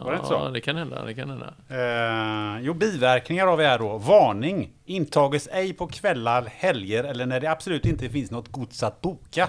Var 0.00 0.10
det 0.10 0.16
inte 0.16 0.28
så? 0.28 0.34
Ja, 0.34 0.48
det 0.48 0.60
kan 0.60 0.76
hända, 0.76 1.04
det 1.04 1.14
kan 1.14 1.30
hända. 1.30 1.54
Eh, 1.68 2.60
jo, 2.62 2.74
biverkningar 2.74 3.46
har 3.46 3.56
vi 3.56 3.64
här 3.64 3.78
då. 3.78 3.98
Varning! 3.98 4.70
Intages 4.84 5.48
ej 5.52 5.72
på 5.72 5.86
kvällar, 5.86 6.44
helger 6.56 7.04
eller 7.04 7.26
när 7.26 7.40
det 7.40 7.50
absolut 7.50 7.84
inte 7.84 8.08
finns 8.08 8.30
något 8.30 8.48
gods 8.48 8.82
att 8.82 9.00
boka. 9.00 9.48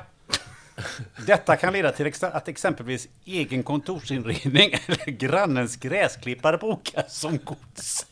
Detta 1.25 1.55
kan 1.55 1.73
leda 1.73 1.91
till 1.91 2.13
att 2.21 2.47
exempelvis 2.47 3.07
egen 3.25 3.63
kontorsinredning 3.63 4.73
eller 4.87 5.11
grannens 5.11 5.75
gräsklippare 5.75 6.57
bokas 6.57 7.19
som 7.19 7.37
gods. 7.37 8.05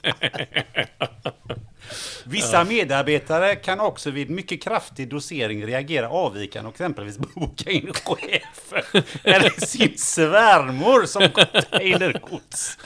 Vissa 2.24 2.64
medarbetare 2.64 3.56
kan 3.56 3.80
också 3.80 4.12
vid 4.12 4.30
mycket 4.30 4.64
kraftig 4.64 5.10
dosering 5.10 5.66
reagera 5.66 6.10
avvikande 6.10 6.68
och 6.68 6.76
exempelvis 6.76 7.18
boka 7.18 7.72
in 7.72 7.94
chefen 7.94 9.04
eller 9.24 9.66
sin 9.66 9.98
svärmor 9.98 11.06
som 11.06 11.30
containergods. 11.30 12.78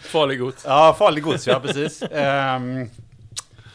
Farlig 0.00 0.38
gods. 0.38 0.64
Ja, 0.64 0.96
farlig 0.98 1.24
gods, 1.24 1.46
ja 1.46 1.60
precis. 1.60 2.02
Ehm, 2.02 2.90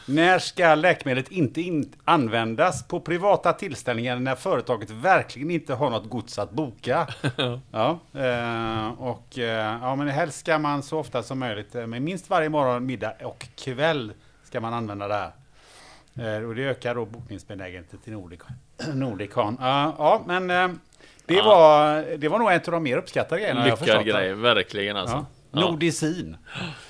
när 0.08 0.40
ska 0.40 0.76
läkemedlet 0.76 1.32
inte 1.32 1.62
in- 1.62 1.94
användas? 2.06 2.88
På 2.88 3.00
privata 3.00 3.54
tillställningar 3.54 4.20
när 4.20 4.36
företaget 4.36 4.90
verkligen 4.90 5.52
inte 5.52 5.74
har 5.74 5.90
något 5.90 6.10
gods 6.10 6.40
att 6.40 6.52
boka. 6.52 7.08
Ja, 7.72 8.00
eh, 8.14 8.88
och 9.02 9.40
eh, 9.40 9.78
ja, 9.82 9.96
men 9.96 10.08
helst 10.08 10.40
ska 10.40 10.60
man 10.60 10.84
så 10.84 11.00
ofta 11.00 11.24
som 11.24 11.40
möjligt, 11.40 11.76
eh, 11.76 11.88
men 11.88 12.04
minst 12.04 12.30
varje 12.30 12.50
morgon, 12.50 12.86
middag 12.86 13.14
och 13.24 13.48
kväll 13.56 14.14
ska 14.44 14.60
man 14.62 14.74
använda 14.74 15.08
det 15.08 15.14
här. 15.14 16.46
Och 16.46 16.56
det 16.56 16.64
ökar 16.64 16.96
då 16.96 17.06
bokningsbenägenheten 17.06 18.00
till 18.00 18.14
Nordicon. 18.14 18.52
Nordicon. 18.94 19.58
Ja, 19.62 19.96
ja, 19.98 20.24
men 20.26 20.48
det, 20.48 21.34
Ja. 21.34 21.44
var, 21.46 22.18
det 22.18 22.28
var 22.28 22.40
nog 22.40 22.52
en 22.52 22.56
av 22.56 22.72
de 22.72 22.84
mer 22.84 22.98
uppskattade 22.98 23.42
grejerna 23.42 23.66
Lyckad 23.66 24.06
grej, 24.06 24.34
verkligen 24.34 24.98
alltså. 24.98 25.26
Ja. 25.52 25.60
Nordicin. 25.60 26.38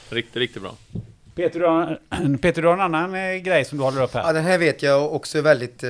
Riktigt, 0.10 0.36
riktigt 0.36 0.62
bra. 0.62 0.71
Peter, 1.38 1.60
du 1.60 1.65
har, 1.65 2.00
Peter, 2.41 2.62
du 2.62 2.67
har 2.67 2.73
en 2.73 2.82
annan 2.95 3.15
eh, 3.15 3.36
grej 3.36 3.65
som 3.65 3.78
du 3.78 3.84
håller 3.84 4.04
upp 4.04 4.10
Ja, 4.13 4.19
här. 4.21 4.34
den 4.34 4.43
här 4.43 4.58
vet 4.58 4.84
jag 4.84 5.13
också 5.15 5.38
är 5.38 5.41
väldigt 5.41 5.84
eh, 5.84 5.89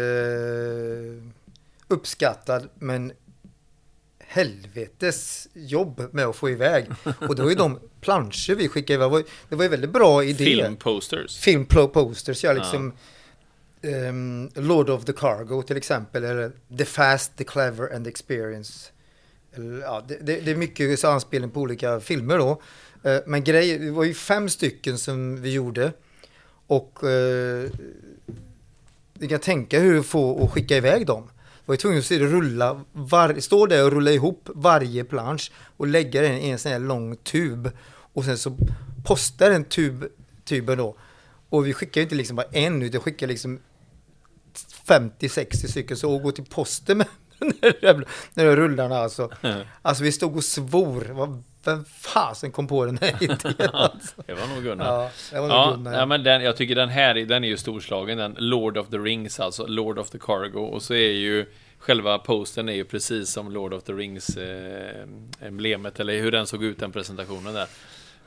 uppskattad, 1.88 2.70
men 2.80 3.12
helvetes 4.20 5.48
jobb 5.54 6.02
med 6.12 6.26
att 6.26 6.36
få 6.36 6.50
iväg. 6.50 6.86
Och 7.28 7.36
det 7.36 7.42
var 7.42 7.50
ju 7.50 7.56
de 7.56 7.80
planscher 8.02 8.56
vi 8.56 8.68
skickade 8.68 9.06
iväg. 9.06 9.26
Det 9.50 9.56
var, 9.56 9.64
ju 9.64 9.70
väldigt 9.70 9.90
bra 9.90 10.24
idé. 10.24 10.46
Filmposters. 10.46 11.38
Film 11.38 11.66
pro- 11.66 11.88
posters, 11.88 12.44
ja 12.44 12.54
liksom. 12.54 12.94
ehm, 13.82 14.50
Lord 14.56 14.90
of 14.90 15.06
the 15.06 15.14
Cargo 15.14 15.62
till 15.62 15.78
exempel, 15.78 16.24
eller 16.24 16.52
The 16.78 16.86
Fast, 16.86 17.38
The 17.38 17.44
Clever 17.44 17.96
and 17.96 18.06
the 18.06 18.10
Experience. 18.10 18.90
Eller, 19.56 19.82
ja, 19.82 20.04
det, 20.08 20.18
det, 20.22 20.40
det 20.40 20.52
är 20.52 20.56
mycket 20.56 21.04
anspelning 21.04 21.52
på 21.52 21.60
olika 21.60 22.00
filmer 22.00 22.38
då. 22.38 22.62
Eh, 23.08 23.22
men 23.26 23.44
grej, 23.44 23.78
det 23.78 23.92
var 23.92 24.04
ju 24.04 24.14
fem 24.14 24.50
stycken 24.50 24.98
som 24.98 25.42
vi 25.42 25.52
gjorde. 25.54 25.94
Och 26.68 27.04
eh, 27.04 27.70
kan 29.28 29.40
tänka 29.40 29.80
hur 29.80 30.04
få 30.04 30.44
att 30.44 30.52
skicka 30.52 30.78
iväg 30.78 31.06
dem. 31.06 31.30
var 31.66 31.74
ju 31.74 31.78
tvungen 31.78 32.00
att 32.00 32.12
rulla, 32.12 32.82
var, 32.92 33.40
stå 33.40 33.66
där 33.66 33.86
och 33.86 33.92
rulla 33.92 34.12
ihop 34.12 34.50
varje 34.56 35.04
plansch 35.04 35.52
och 35.78 35.88
lägga 35.88 36.22
den 36.22 36.38
i 36.38 36.50
en 36.50 36.60
sån 36.60 36.72
här 36.72 36.80
lång 36.80 37.16
tub. 37.16 37.72
Och 38.14 38.26
sen 38.26 38.38
så 38.38 38.58
postar 39.06 39.50
den 39.50 39.66
tub, 39.66 40.06
tuben 40.46 40.78
då. 40.78 40.96
Och 41.50 41.68
vi 41.68 41.74
skickar 41.74 42.02
ju 42.02 42.04
inte 42.04 42.16
liksom 42.16 42.36
bara 42.36 42.48
en 42.52 42.82
utan 42.82 43.02
skickar 43.02 43.28
liksom 43.28 43.60
50-60 44.88 45.68
stycken 45.68 45.98
så 45.98 46.16
och 46.16 46.22
gå 46.22 46.32
till 46.32 46.46
posten 46.46 46.98
med 46.98 47.08
den 47.82 48.06
där 48.34 48.56
rullarna 48.56 48.98
alltså. 48.98 49.32
Alltså 49.82 50.04
vi 50.04 50.12
stod 50.12 50.36
och 50.36 50.44
svor. 50.44 51.02
Vad- 51.14 51.44
Vem 51.68 51.86
fasen 51.86 52.52
kom 52.52 52.68
på 52.68 52.86
den 52.86 52.98
här 53.02 53.24
idén? 53.24 53.70
Alltså. 53.74 54.22
Det 54.26 54.34
var 54.34 54.48
nog 54.56 54.64
Gunnar. 54.64 54.86
Ja, 54.86 55.10
det 55.32 55.40
var 55.40 55.48
nog 55.48 55.58
Ja, 55.58 55.72
Gunnar. 55.76 55.94
ja, 56.00 56.06
men 56.06 56.24
den, 56.24 56.42
jag 56.44 56.58
tycker 56.58 56.76
den 56.76 56.90
här 56.90 57.14
den 57.14 57.44
är 57.44 57.48
ju 57.48 57.58
storslagen, 57.58 58.18
den 58.18 58.36
Lord 58.40 58.78
of 58.78 58.88
the 58.90 58.98
Rings, 58.98 59.40
alltså 59.40 59.66
Lord 59.68 60.00
of 60.00 60.10
the 60.10 60.18
Cargo. 60.20 60.60
Och 60.60 60.82
så 60.82 60.94
är 60.94 61.12
ju 61.12 61.46
själva 61.80 62.18
posten 62.20 62.70
är 62.70 62.74
ju 62.74 62.86
precis 62.86 63.30
som 63.30 63.52
Lord 63.52 63.74
of 63.74 63.84
the 63.84 63.94
Rings 63.94 64.38
eh, 64.38 65.04
emblemet, 65.42 66.00
eller 66.00 66.22
hur 66.22 66.32
den 66.32 66.48
såg 66.48 66.64
ut, 66.64 66.80
den 66.80 66.92
presentationen 66.92 67.54
där. 67.54 67.68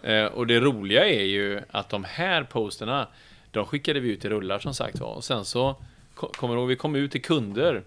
Eh, 0.03 0.26
och 0.26 0.46
det 0.46 0.61
roliga 0.61 1.05
är 1.09 1.22
ju 1.24 1.61
att 1.70 1.88
de 1.88 2.05
här 2.05 2.42
posterna, 2.42 3.09
de 3.50 3.66
skickade 3.66 4.00
vi 4.00 4.09
ut 4.11 4.24
i 4.24 4.29
rullar 4.29 4.59
som 4.59 4.74
sagt 4.74 5.00
var. 5.00 5.14
Och 5.14 5.24
sen 5.24 5.44
så, 5.44 5.76
ko- 6.14 6.31
kommer 6.37 6.57
du 6.57 6.66
vi 6.66 6.76
kom 6.76 6.94
ut 6.96 7.12
till 7.12 7.22
kunder. 7.22 7.83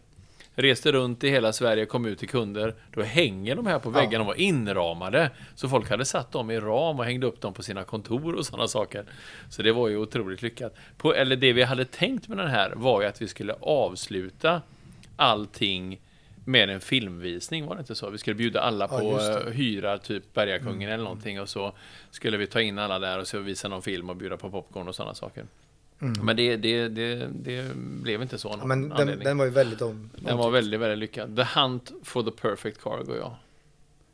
Reste 0.56 0.92
runt 0.92 1.24
i 1.24 1.30
hela 1.30 1.54
Sverige, 1.54 1.86
kom 1.86 2.06
ut 2.06 2.20
till 2.20 2.30
kunder. 2.30 2.74
Då 2.94 3.02
hänger 3.02 3.56
de 3.56 3.66
här 3.68 3.80
på 3.80 3.89
väggen, 3.89 4.20
de 4.20 4.28
var 4.28 4.39
inramade. 4.39 5.32
Så 5.56 5.70
folk 5.70 5.89
hade 5.89 6.06
satt 6.06 6.32
dem 6.32 6.52
i 6.52 6.60
ram 6.60 7.00
och 7.00 7.06
hängde 7.06 7.28
upp 7.28 7.42
dem 7.42 7.54
på 7.54 7.63
sina 7.63 7.84
kontor 7.84 8.34
och 8.36 8.46
sådana 8.46 8.68
saker. 8.68 9.06
Så 9.50 9.62
det 9.63 9.72
var 9.72 9.88
ju 9.88 9.98
otroligt 9.98 10.42
lyckat. 10.42 10.76
På, 10.98 11.13
eller 11.13 11.36
det 11.36 11.54
vi 11.54 11.63
hade 11.63 11.86
tänkt 11.86 12.28
med 12.28 12.38
den 12.38 12.48
här 12.50 12.74
var 12.76 13.02
ju 13.02 13.08
att 13.08 13.22
vi 13.22 13.28
skulle 13.28 13.54
avsluta 13.62 14.62
allting 15.16 16.00
med 16.46 16.70
en 16.70 16.82
filmvisning, 16.82 17.66
var 17.66 17.76
det 17.76 17.80
inte 17.80 17.96
så? 17.96 18.10
Vi 18.10 18.18
skulle 18.18 18.36
bjuda 18.36 18.62
alla 18.62 18.88
Ja, 18.92 19.00
på 19.00 19.18
det. 19.18 19.42
eh, 19.42 19.52
hyra, 19.54 19.98
typ 19.98 20.34
Bergakungen 20.34 20.89
eller 20.89 21.04
någonting 21.04 21.42
och 21.42 21.50
så 21.50 21.74
skulle 22.12 22.38
vi 22.38 22.48
ta 22.48 22.62
in 22.62 22.80
alla 22.80 23.00
där 23.00 23.20
och 23.20 23.28
så 23.28 23.39
visa 23.39 23.68
någon 23.68 23.82
film 23.82 24.10
och 24.10 24.16
bjuda 24.16 24.38
på 24.38 24.50
popcorn 24.50 24.88
och 24.88 24.96
sådana 24.96 25.13
saker. 25.13 25.46
Men 26.22 26.36
det, 26.36 26.58
det, 26.58 26.88
det, 26.88 27.30
det 27.34 27.76
blev 27.76 28.22
inte 28.22 28.38
så. 28.38 28.56
Ja, 28.60 28.66
men 28.66 28.89
den, 28.89 29.20
den 29.20 29.38
var 29.38 29.46
ju 29.46 29.52
väldigt 29.52 29.82
om... 29.82 30.10
Den 30.16 30.38
var 30.38 30.52
väldigt, 30.52 30.80
väldigt 30.80 31.00
lyckad. 31.00 31.36
The 31.36 31.60
Hunt 31.60 31.92
for 32.04 32.24
the 32.24 32.32
Perfect 32.32 32.84
Cargo, 32.84 33.16
ja. 33.20 33.38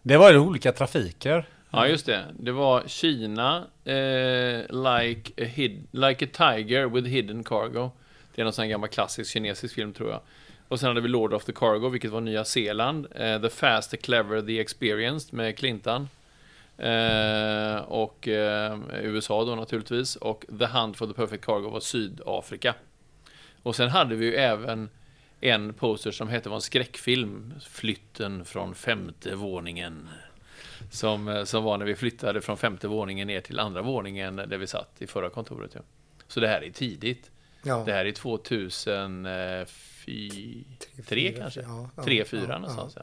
Det 0.01 0.17
var 0.17 0.31
ju 0.31 0.39
olika 0.39 0.71
trafiker. 0.71 1.47
Ja, 1.71 1.87
just 1.87 2.05
det. 2.05 2.25
Det 2.39 2.51
var 2.51 2.83
Kina, 2.87 3.67
eh, 3.83 4.59
like, 4.99 5.43
a 5.43 5.45
hid, 5.45 5.87
like 5.91 6.25
a 6.25 6.27
Tiger 6.33 6.85
with 6.85 7.07
hidden 7.07 7.43
cargo. 7.43 7.91
Det 8.35 8.41
är 8.41 8.43
någon 8.43 8.53
sån 8.53 8.63
här 8.63 8.69
gammal 8.69 8.89
klassisk 8.89 9.33
kinesisk 9.33 9.75
film, 9.75 9.93
tror 9.93 10.09
jag. 10.09 10.21
Och 10.67 10.79
sen 10.79 10.87
hade 10.87 11.01
vi 11.01 11.07
Lord 11.07 11.33
of 11.33 11.45
the 11.45 11.51
Cargo, 11.51 11.89
vilket 11.89 12.11
var 12.11 12.21
Nya 12.21 12.45
Zeeland. 12.45 13.07
Eh, 13.15 13.41
the 13.41 13.49
Fast, 13.49 13.91
The 13.91 13.97
Clever, 13.97 14.41
The 14.41 14.59
Experienced 14.59 15.33
med 15.33 15.57
Clintan. 15.57 16.09
Eh, 16.79 17.75
och 17.77 18.27
eh, 18.27 18.79
USA 19.01 19.45
då 19.45 19.55
naturligtvis. 19.55 20.15
Och 20.15 20.45
The 20.59 20.65
Hunt 20.65 20.97
for 20.97 21.07
the 21.07 21.13
Perfect 21.13 21.45
Cargo 21.45 21.69
var 21.69 21.79
Sydafrika. 21.79 22.75
Och 23.63 23.75
sen 23.75 23.89
hade 23.89 24.15
vi 24.15 24.25
ju 24.25 24.35
även 24.35 24.89
en 25.41 25.73
poster 25.73 26.11
som 26.11 26.27
hette 26.27 26.49
var 26.49 26.55
en 26.55 26.61
skräckfilm. 26.61 27.53
Flytten 27.69 28.45
från 28.45 28.75
femte 28.75 29.35
våningen. 29.35 30.09
Som, 30.91 31.27
eh, 31.27 31.43
som 31.43 31.63
var 31.63 31.77
när 31.77 31.85
vi 31.85 31.95
flyttade 31.95 32.41
från 32.41 32.57
femte 32.57 32.87
våningen 32.87 33.27
ner 33.27 33.41
till 33.41 33.59
andra 33.59 33.81
våningen 33.81 34.35
där 34.35 34.57
vi 34.57 34.67
satt 34.67 35.01
i 35.01 35.07
förra 35.07 35.29
kontoret. 35.29 35.71
Ja. 35.75 35.81
Så 36.27 36.39
det 36.39 36.47
här 36.47 36.63
är 36.63 36.71
tidigt. 36.71 37.31
Ja, 37.63 37.83
Det 37.85 37.93
här 37.93 38.05
är 38.05 38.11
2003 40.05 41.31
kanske? 41.37 41.61
Ja, 41.61 41.89
ja, 41.95 42.03
Tre, 42.03 42.25
fyra 42.25 42.45
ja, 42.49 42.57
någonstans. 42.57 42.97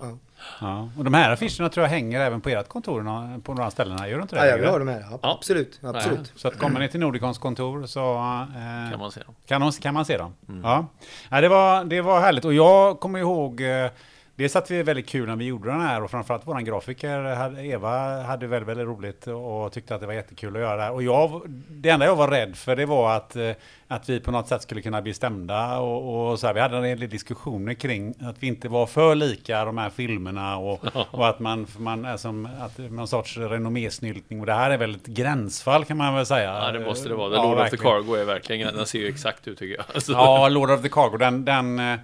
Ja. 0.61 0.88
Och 0.98 1.04
de 1.04 1.14
här 1.14 1.32
affischerna 1.32 1.68
tror 1.68 1.85
jag 1.85 1.90
hänger 1.90 2.20
även 2.20 2.40
på 2.40 2.48
ert 2.48 2.68
kontor 2.68 3.40
på 3.40 3.54
några 3.54 3.70
ställen. 3.70 3.98
Gör 3.98 4.18
de 4.18 4.22
inte 4.22 4.37
ja. 4.37 4.42
det? 4.42 4.48
ja 4.48 4.52
jag 4.52 4.59
vill 4.59 4.68
ha 4.68 4.78
dem 4.78 4.88
här. 4.88 5.00
Ja, 5.11 5.18
Ja. 5.22 5.32
Absolut. 5.32 5.80
absolut. 5.82 6.32
Så 6.37 6.48
att 6.48 6.59
kommer 6.59 6.80
ni 6.80 6.88
till 6.88 7.00
Nordicons 7.00 7.38
kontor 7.38 7.87
så 7.87 8.14
eh, 8.14 8.90
Kan 8.90 8.98
man 8.98 9.12
säga. 9.12 9.26
Kan, 9.46 9.61
de, 9.61 9.72
kan 9.72 9.94
man 9.94 10.04
se 10.04 10.16
dem? 10.16 10.35
Ja. 10.62 10.87
ja 11.30 11.40
det, 11.40 11.48
var, 11.48 11.85
det 11.85 12.00
var 12.00 12.20
härligt. 12.20 12.44
Och 12.44 12.54
jag 12.54 13.00
kommer 13.00 13.18
ihåg, 13.18 13.61
eh, 13.61 13.90
dels 14.37 14.57
att 14.57 14.70
vi 14.70 14.83
väldigt 14.83 15.09
kul 15.09 15.27
när 15.29 15.37
vi 15.37 15.44
gjorde 15.44 15.70
den 15.70 15.81
här 15.81 16.03
och 16.03 16.11
framförallt 16.11 16.46
våran 16.46 16.64
grafiker 16.64 17.59
Eva 17.61 18.22
hade 18.22 18.46
väldigt, 18.46 18.68
väldigt 18.68 18.87
roligt 18.87 19.27
och 19.27 19.72
tyckte 19.72 19.94
att 19.94 20.01
det 20.01 20.07
var 20.07 20.14
jättekul 20.14 20.57
att 20.57 20.62
göra 20.62 20.77
det 20.77 20.83
här. 20.83 20.92
Och 20.92 21.03
jag, 21.03 21.42
det 21.68 21.88
enda 21.88 22.07
jag 22.07 22.16
var 22.16 22.29
rädd 22.29 22.57
för 22.57 22.77
det 22.77 22.87
var 22.87 23.16
att, 23.16 23.37
eh, 23.37 23.51
att 23.88 24.09
vi 24.09 24.20
på 24.20 24.31
något 24.31 24.49
sätt 24.49 24.62
skulle 24.62 24.83
kunna 24.83 25.03
bli 25.03 25.14
stämda 25.14 25.79
och, 25.79 26.31
och 26.31 26.38
så 26.38 26.46
här. 26.46 26.55
Vi 26.55 26.61
hade 26.61 26.77
en 26.77 26.83
del 26.83 27.09
diskussioner 27.11 27.75
kring 27.75 28.14
att 28.20 28.37
vi 28.38 28.46
inte 28.46 28.68
var 28.68 28.87
för 28.87 29.14
lika 29.14 29.64
de 29.64 29.79
här 29.79 29.90
filmerna 29.90 30.57
och, 30.57 30.85
och 31.11 31.29
att 31.29 31.40
man, 31.40 31.66
man 31.79 32.05
är 32.05 32.16
som 32.16 32.49
att 32.61 32.79
någon 32.79 33.09
sorts 33.09 33.37
renommésnyltning. 33.37 34.40
Och 34.40 34.46
det 34.46 34.55
här 34.55 34.70
är 34.70 34.79
väl 34.79 34.94
ett 34.94 35.07
gränsfall 35.07 35.85
kan 35.85 35.96
man 35.96 36.14
väl 36.14 36.27
säga. 36.27 36.59
Ja, 36.64 36.72
det 36.72 36.81
måste 36.81 37.09
det 37.09 37.14
vara. 37.14 37.31
The 37.31 37.37
Ja, 37.37 37.42
Lord 37.42 37.53
of 37.53 37.57
the 37.70 37.77
verkligen. 37.77 37.85
Cargo 37.85 38.14
är 38.14 38.25
verkligen, 38.25 38.77
den 38.77 38.87
ser 38.87 38.99
ju 38.99 39.09
exakt 39.09 39.49
ut 39.49 39.59
tycker 39.59 39.77
jag. 39.77 39.85
Alltså, 39.94 40.12
Ja, 40.12 40.49
Lord 40.49 40.70
of 40.70 40.83
the 40.83 40.88
Cargo, 40.88 41.16
den, 41.16 41.44
den, 41.44 41.79
eh, 41.79 41.96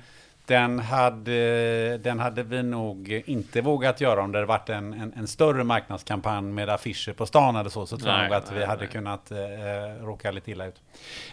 den, 0.53 0.79
hade, 0.79 1.99
den 1.99 2.19
hade 2.19 2.43
vi 2.43 2.63
nog 2.63 3.23
inte 3.27 3.61
vågat 3.61 4.01
göra 4.01 4.23
om 4.23 4.33
det 4.33 4.39
hade 4.39 4.47
varit 4.47 4.69
en, 4.69 4.93
en, 4.93 5.13
en 5.17 5.27
större 5.27 5.65
marknadskampanj 5.65 6.53
med 6.53 6.69
affischer 6.69 7.13
på 7.13 7.27
stan 7.27 7.57
eller 7.57 7.71
så. 7.71 7.87
Så 7.87 7.99
tror 7.99 8.11
jag 8.11 8.19
Nej, 8.19 8.29
nog 8.29 8.37
att 8.37 8.53
vi 8.53 8.59
nej, 8.59 8.67
hade 8.67 8.81
nej. 8.81 8.91
kunnat 8.91 9.31
eh, 9.31 9.39
råka 10.05 10.31
lite 10.31 10.51
illa 10.51 10.67
ut. 10.67 10.83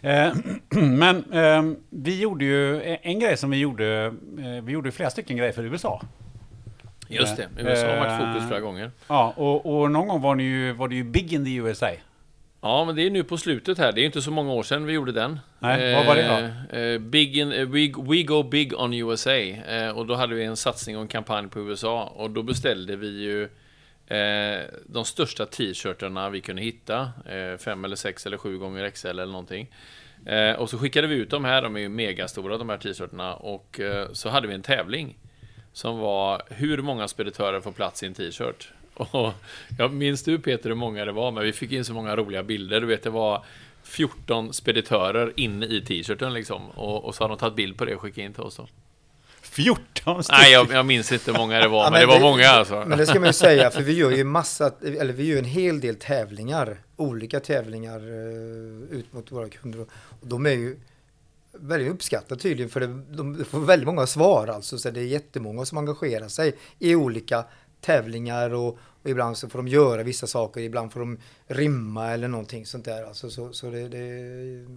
Eh, 0.01 0.33
men 0.81 1.33
eh, 1.33 1.63
vi 1.89 2.21
gjorde 2.21 2.45
ju 2.45 2.81
en 3.01 3.19
grej 3.19 3.37
som 3.37 3.49
vi 3.49 3.57
gjorde. 3.57 4.05
Eh, 4.05 4.63
vi 4.63 4.71
gjorde 4.71 4.91
flera 4.91 5.09
stycken 5.09 5.37
grejer 5.37 5.51
för 5.51 5.63
USA. 5.63 6.01
Just 7.07 7.37
det, 7.37 7.47
USA 7.57 7.87
har 7.87 7.97
varit 7.97 8.33
fokus 8.33 8.47
flera 8.47 8.59
gånger. 8.59 8.91
Ja, 9.07 9.33
och, 9.37 9.81
och 9.81 9.91
någon 9.91 10.07
gång 10.07 10.21
var, 10.21 10.35
ni 10.35 10.43
ju, 10.43 10.73
var 10.73 10.87
det 10.87 10.95
ju 10.95 11.03
Big 11.03 11.33
in 11.33 11.45
the 11.45 11.55
USA. 11.55 11.87
Ja, 12.61 12.85
men 12.85 12.95
det 12.95 13.01
är 13.01 13.09
nu 13.09 13.23
på 13.23 13.37
slutet 13.37 13.77
här. 13.77 13.91
Det 13.91 14.01
är 14.01 14.05
inte 14.05 14.21
så 14.21 14.31
många 14.31 14.53
år 14.53 14.63
sedan 14.63 14.85
vi 14.85 14.93
gjorde 14.93 15.11
den. 15.11 15.39
Nej, 15.59 15.95
vad 15.95 16.05
var 16.05 16.15
det 16.15 16.27
då? 16.71 16.77
Eh, 16.77 16.99
big 16.99 17.37
in, 17.37 17.51
eh, 17.51 17.67
we, 17.67 17.93
we 17.97 18.23
Go 18.23 18.43
Big 18.43 18.79
on 18.79 18.93
USA. 18.93 19.31
Eh, 19.31 19.89
och 19.89 20.05
då 20.05 20.15
hade 20.15 20.35
vi 20.35 20.43
en 20.43 20.57
satsning 20.57 20.97
och 20.97 21.01
en 21.01 21.07
kampanj 21.07 21.49
på 21.49 21.59
USA. 21.59 22.03
Och 22.03 22.31
då 22.31 22.43
beställde 22.43 22.95
vi 22.95 23.07
ju 23.07 23.43
eh, 24.17 24.63
de 24.85 25.05
största 25.05 25.45
t-shirtarna 25.45 26.29
vi 26.29 26.41
kunde 26.41 26.61
hitta. 26.61 27.11
Eh, 27.25 27.57
fem 27.57 27.85
eller 27.85 27.95
sex 27.95 28.25
eller 28.25 28.37
sju 28.37 28.57
gånger 28.57 28.89
XL 28.89 29.07
eller 29.07 29.25
någonting. 29.25 29.67
Eh, 30.25 30.51
och 30.51 30.69
så 30.69 30.77
skickade 30.77 31.07
vi 31.07 31.15
ut 31.15 31.29
de 31.29 31.45
här. 31.45 31.61
De 31.61 31.75
är 31.75 31.79
ju 31.79 31.89
megastora 31.89 32.57
de 32.57 32.69
här 32.69 32.77
t-shirtarna. 32.77 33.35
Och 33.35 33.79
eh, 33.79 34.07
så 34.11 34.29
hade 34.29 34.47
vi 34.47 34.53
en 34.53 34.61
tävling. 34.61 35.17
Som 35.73 35.99
var 35.99 36.41
hur 36.49 36.81
många 36.81 37.07
speditörer 37.07 37.61
får 37.61 37.71
plats 37.71 38.03
i 38.03 38.05
en 38.05 38.13
t-shirt? 38.13 38.71
Och 38.99 39.33
jag 39.77 39.93
minns 39.93 40.23
du 40.23 40.39
Peter 40.39 40.69
hur 40.69 40.75
många 40.75 41.05
det 41.05 41.11
var, 41.11 41.31
men 41.31 41.43
vi 41.43 41.53
fick 41.53 41.71
in 41.71 41.85
så 41.85 41.93
många 41.93 42.15
roliga 42.15 42.43
bilder. 42.43 42.81
Du 42.81 42.87
vet, 42.87 43.03
det 43.03 43.09
var 43.09 43.45
14 43.83 44.53
speditörer 44.53 45.33
inne 45.35 45.65
i 45.65 45.81
t-shirten 45.81 46.33
liksom. 46.33 46.69
Och, 46.69 47.05
och 47.05 47.15
så 47.15 47.23
har 47.23 47.29
de 47.29 47.37
tagit 47.37 47.55
bild 47.55 47.77
på 47.77 47.85
det 47.85 47.95
och 47.95 48.01
skickat 48.01 48.17
in 48.17 48.33
till 48.33 48.43
oss 48.43 48.55
då. 48.55 48.67
14 49.41 50.23
stycken! 50.23 50.41
Nej, 50.41 50.51
jag, 50.51 50.71
jag 50.71 50.85
minns 50.85 51.11
inte 51.11 51.31
hur 51.31 51.37
många 51.37 51.59
det 51.59 51.67
var, 51.67 51.83
Ja, 51.83 51.91
men, 51.91 51.99
det 51.99 52.05
var 52.05 52.19
många 52.19 52.47
alltså. 52.47 52.85
Men 52.87 52.97
det 52.97 53.05
ska 53.05 53.19
man 53.19 53.29
ju 53.29 53.33
säga, 53.33 53.69
för 53.69 53.81
vi 53.81 53.93
gör 53.93 54.11
ju 54.11 54.23
massa, 54.23 54.71
eller 54.81 55.13
vi 55.13 55.25
gör 55.25 55.37
en 55.39 55.45
hel 55.45 55.79
del 55.79 55.95
tävlingar, 55.95 56.77
olika 56.95 57.39
tävlingar 57.39 57.99
eh, 57.99 58.97
ut 58.97 59.13
mot 59.13 59.31
våra 59.31 59.49
kunder. 59.49 59.81
Och 59.81 60.27
de 60.27 60.45
är 60.45 60.49
ju 60.51 60.79
väldigt 61.51 61.91
uppskattade 61.91 62.41
tydligen, 62.41 62.69
för 62.69 62.79
det, 62.79 62.87
de 63.09 63.45
får 63.45 63.59
väldigt 63.59 63.87
många 63.87 64.07
svar 64.07 64.47
alltså, 64.47 64.77
så 64.77 64.89
det 64.89 64.99
är 64.99 65.05
jättemånga 65.05 65.65
som 65.65 65.77
engagerar 65.77 66.27
sig 66.27 66.55
i 66.79 66.95
olika 66.95 67.45
tävlingar 67.81 68.53
och, 68.53 68.79
och 69.03 69.09
ibland 69.09 69.37
så 69.37 69.49
får 69.49 69.59
de 69.59 69.67
göra 69.67 70.03
vissa 70.03 70.27
saker, 70.27 70.61
ibland 70.61 70.93
får 70.93 70.99
de 70.99 71.19
rimma 71.47 72.07
eller 72.07 72.27
någonting 72.27 72.65
sånt 72.65 72.85
där. 72.85 73.03
Alltså, 73.03 73.29
så 73.29 73.53
så 73.53 73.69
det, 73.71 73.87
det, 73.87 73.97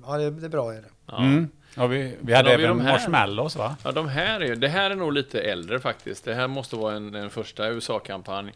ja, 0.06 0.18
det, 0.18 0.30
det 0.30 0.46
är 0.46 0.50
bra 0.50 0.72
är 0.72 0.82
det. 0.82 0.90
Ja. 1.06 1.18
Mm. 1.18 1.48
Ja, 1.76 1.86
vi, 1.86 2.16
vi 2.20 2.34
hade 2.34 2.50
har 2.50 2.58
vi 2.58 2.64
även 2.64 2.84
marshmallows 2.84 3.56
va? 3.56 3.76
Ja, 3.84 3.92
de 3.92 4.08
här 4.08 4.40
är, 4.40 4.56
det 4.56 4.68
här 4.68 4.90
är 4.90 4.94
nog 4.94 5.12
lite 5.12 5.40
äldre 5.40 5.80
faktiskt. 5.80 6.24
Det 6.24 6.34
här 6.34 6.48
måste 6.48 6.76
vara 6.76 6.94
en, 6.94 7.14
en 7.14 7.30
första 7.30 7.68
USA-kampanj. 7.68 8.52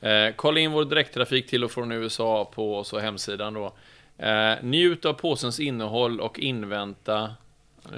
Eh, 0.00 0.34
kolla 0.36 0.60
in 0.60 0.72
vår 0.72 0.84
direkttrafik 0.84 1.46
till 1.46 1.64
och 1.64 1.70
från 1.70 1.92
USA 1.92 2.50
på 2.54 2.84
så 2.84 2.98
hemsidan 2.98 3.54
då. 3.54 3.74
Eh, 4.18 4.54
njut 4.62 5.04
av 5.04 5.12
påsens 5.12 5.60
innehåll 5.60 6.20
och 6.20 6.38
invänta, 6.38 7.34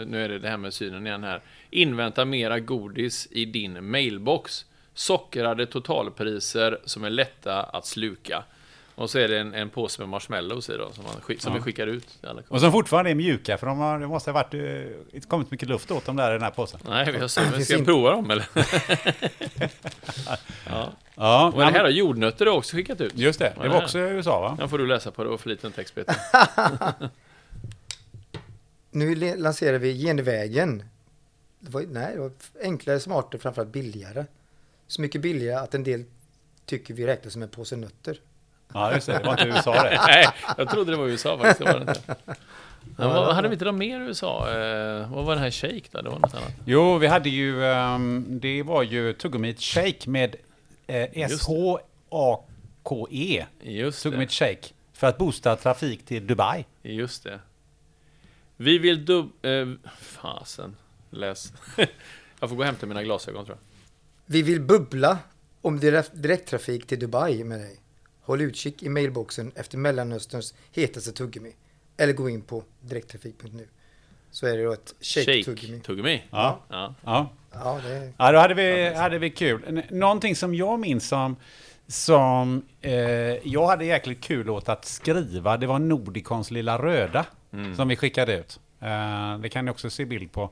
nu 0.07 0.25
är 0.25 0.29
det 0.29 0.39
det 0.39 0.49
här 0.49 0.57
med 0.57 0.75
synen 0.75 1.07
igen 1.07 1.25
här, 1.25 1.41
invänta 1.71 2.25
mera 2.25 2.61
godis 2.61 3.29
i 3.31 3.45
din 3.45 3.91
mailbox. 3.91 4.65
Sockrade 4.97 5.67
totalpriser 5.67 6.79
som 6.85 7.05
är 7.05 7.11
lätta 7.11 7.63
att 7.63 7.87
sluka. 7.87 8.45
Och 8.95 9.11
så 9.11 9.19
är 9.19 9.29
det 9.29 9.39
en, 9.39 9.55
en 9.55 9.71
påse 9.71 10.03
med 10.03 10.09
marshmallows 10.09 10.71
i 10.71 10.77
då, 10.77 10.93
som, 10.93 11.05
man, 11.05 11.13
som 11.39 11.53
Ja. 11.53 11.57
vi 11.59 11.61
skickar 11.61 11.87
ut. 11.87 12.19
Och 12.49 12.61
som 12.61 12.73
fortfarande 12.73 13.11
är 13.11 13.15
mjuka, 13.15 13.59
för 13.59 13.67
de 13.67 13.79
har, 13.79 13.99
det 13.99 14.07
måste 14.07 14.31
ha 14.31 14.35
varit, 14.35 14.55
eh, 14.55 15.17
inte 15.17 15.29
kommit 15.29 15.51
mycket 15.51 15.69
luft 15.69 15.91
åt 15.91 16.05
dem 16.05 16.17
där 16.17 16.31
i 16.31 16.33
den 16.33 16.43
här 16.43 16.51
påsen. 16.51 16.81
Nej, 16.89 17.13
vi 17.13 17.19
har 17.19 17.29
så, 17.29 17.41
men 17.41 17.53
finns 17.53 17.69
ska 17.69 17.85
prova 17.85 18.11
dem 18.11 18.31
eller? 18.31 18.47
ja. 20.67 20.93
Ja, 21.15 21.47
Och 21.55 21.59
det 21.59 21.65
här 21.65 21.81
har 21.85 21.89
jordnötter 21.91 22.49
också 22.49 22.77
skickat 22.77 23.01
ut. 23.01 23.13
just 23.19 23.39
det. 23.39 23.53
Det 23.63 23.69
var 23.69 23.83
också 23.83 23.99
i 23.99 24.03
USA 24.03 24.41
va? 24.41 24.57
Den 24.59 24.69
får 24.69 24.79
du 24.79 24.87
läsa 24.87 25.11
på, 25.11 25.25
det 25.25 25.31
var 25.31 25.39
för 25.39 25.49
liten 25.49 25.73
text 25.73 25.95
Peter. 25.95 26.17
Nu 28.91 29.15
lanserar 29.37 29.79
vi 29.79 29.95
genvägen. 29.99 30.83
Det 31.61 31.71
var, 31.71 31.83
nej, 31.89 32.13
det 32.15 32.21
var 32.21 32.31
enklare, 32.63 33.01
smartare, 33.01 33.41
framförallt 33.41 33.73
billigare. 33.73 34.25
Så 34.87 35.01
mycket 35.01 35.21
billigare 35.21 35.61
att 35.61 35.75
en 35.75 35.85
del 35.85 36.05
tycker 36.67 36.95
vi 36.95 37.07
räknas 37.07 37.33
som 37.33 37.43
en 37.43 37.49
påse 37.49 37.77
nötter. 37.77 38.19
Ja, 38.73 38.95
just 38.95 39.07
det. 39.07 39.19
Det 39.19 39.25
var 39.25 39.33
inte 39.33 39.45
USA 39.49 39.83
det. 39.83 40.01
Nej, 40.07 40.27
jag 40.59 40.71
trodde 40.71 40.91
det 40.91 40.97
var 40.97 41.07
USA 41.07 41.39
faktiskt. 41.39 41.59
Det 41.59 41.65
var 41.73 41.81
det 41.81 41.91
inte. 41.91 42.17
Men 42.97 43.09
vad, 43.09 43.35
hade 43.35 43.49
vi 43.49 43.53
inte 43.55 43.65
de 43.65 43.79
mer 43.79 44.01
i 44.01 44.03
USA? 44.03 44.51
Eh, 44.51 45.13
vad 45.13 45.25
var 45.25 45.35
den 45.35 45.43
här 45.43 45.51
shake 45.51 45.83
då? 45.91 46.03
Det 46.03 46.11
var 46.11 46.19
något 46.19 46.35
annat. 46.35 46.53
Jo, 46.65 46.99
vi 46.99 47.07
hade 47.07 47.29
ju, 47.29 47.65
ehm, 47.65 48.25
det 48.29 48.63
var 48.63 48.83
ju 48.83 49.13
tuggummit 49.13 49.61
shake 49.61 50.11
med 50.11 50.35
eh, 50.87 50.95
det. 51.15 51.23
S-H-A-K-E. 51.23 53.47
Just 53.63 54.03
Tuggummit 54.03 54.29
det. 54.29 54.35
shake. 54.35 54.69
För 54.93 55.07
att 55.07 55.19
boosta 55.19 55.57
trafik 55.57 56.07
till 56.07 56.27
Dubai. 56.27 56.65
Just 56.83 57.25
det. 57.25 57.41
Vi 58.57 58.79
vill 58.79 59.05
dub... 59.05 59.45
Eh, 59.45 59.67
fasen. 60.01 60.77
Läs. 61.11 61.53
jag 62.41 62.49
får 62.49 62.57
gå 62.57 62.63
och 62.63 62.67
hämta 62.67 62.87
mina 62.87 63.03
glasögon 63.03 63.45
tror 63.45 63.57
jag. 63.57 63.63
Vi 64.27 64.43
vill 64.43 64.61
bubbla 64.61 65.19
om 65.63 65.81
direkt, 65.81 66.11
direkttrafik 66.15 66.87
till 66.87 66.99
Dubai 66.99 67.45
med 67.45 67.61
dig. 67.61 67.77
Håll 68.21 68.41
utkik 68.41 68.83
i 68.83 68.89
mailboxen 68.89 69.53
efter 69.55 69.79
Mellanösterns 69.79 70.55
hetaste 70.73 71.13
tuggummi. 71.13 71.53
Eller 71.97 72.13
gå 72.13 72.29
in 72.31 72.43
på 72.43 72.63
direkttrafik.nu. 72.81 73.69
Så 74.31 74.47
är 74.47 74.57
det 74.57 74.65
då 74.65 74.73
ett 74.73 74.95
shake-tuggummi. 75.01 75.81
Shake-tuggummi. 75.81 76.23
Ja. 76.31 76.61
Ja. 76.69 76.95
Ja, 77.05 77.31
Ja, 77.53 77.81
det 77.85 78.13
ja 78.19 78.33
då 78.33 78.39
hade 78.39 78.55
vi, 78.55 78.95
hade 78.95 79.19
vi 79.19 79.31
kul. 79.31 79.83
Någonting 79.91 80.37
som 80.37 80.55
jag 80.55 80.81
minns 80.81 81.09
som, 81.09 81.37
som 81.87 82.63
eh, 82.81 82.93
jag 83.49 83.67
hade 83.67 83.85
jäkligt 83.85 84.21
kul 84.21 84.51
åt 84.51 84.69
att 84.69 84.85
skriva, 84.85 85.57
det 85.57 85.67
var 85.67 85.79
Nordicons 85.79 86.51
lilla 86.51 86.79
röda. 86.79 87.27
Som 87.77 87.89
vi 87.89 87.97
skickade 87.97 88.39
ut. 88.39 88.61
Eh, 88.81 89.39
det 89.39 89.49
kan 89.49 89.65
ni 89.65 89.71
också 89.71 89.91
se 89.91 90.05
bild 90.05 90.33
på. 90.33 90.51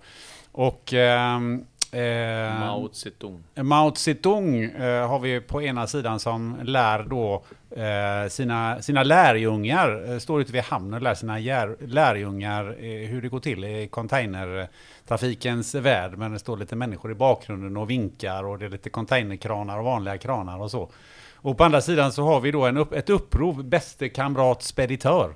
Och... 0.53 0.93
ehm, 0.93 1.65
eh, 1.95 2.61
Mao 2.61 2.89
Zedong. 2.93 3.43
Mao 3.55 3.95
Zedong 3.95 4.63
eh, 4.65 5.09
har 5.09 5.19
vi 5.19 5.41
på 5.41 5.63
ena 5.63 5.87
sidan 5.87 6.21
som 6.21 6.57
lär 6.63 7.03
då 7.03 7.45
eh, 7.71 8.29
sina, 8.29 8.83
sina 8.83 9.03
lärjungar, 9.03 10.13
eh, 10.13 10.19
står 10.19 10.41
ute 10.41 10.53
vid 10.53 10.63
hamnen 10.63 10.95
och 10.95 11.03
lär 11.03 11.15
sina 11.15 11.39
jär, 11.39 11.77
lärjungar 11.81 12.65
eh, 12.65 13.09
hur 13.09 13.23
det 13.23 13.29
går 13.29 13.41
till 13.41 13.65
i 13.65 13.89
containertrafikens 13.89 15.75
värld. 15.75 16.19
Men 16.19 16.33
det 16.33 16.39
står 16.39 16.57
lite 16.57 16.77
människor 16.77 17.11
i 17.11 17.15
bakgrunden 17.15 17.77
och 17.77 17.91
vinkar 17.91 18.45
och 18.45 18.59
det 18.59 18.65
är 18.65 18.71
lite 18.71 18.91
containerkranar 18.91 19.79
och 19.79 19.85
vanliga 19.85 20.19
kranar 20.19 20.63
och 20.63 20.71
så. 20.71 20.91
Och 21.35 21.59
på 21.59 21.65
andra 21.65 21.81
sidan 21.81 22.13
så 22.13 22.25
har 22.25 22.41
vi 22.41 22.51
då 22.51 22.67
en 22.67 22.77
upp, 22.77 22.93
ett 22.93 23.11
upprop, 23.11 23.57
bäste 23.57 24.09
kamrat 24.09 24.63
speditör. 24.63 25.35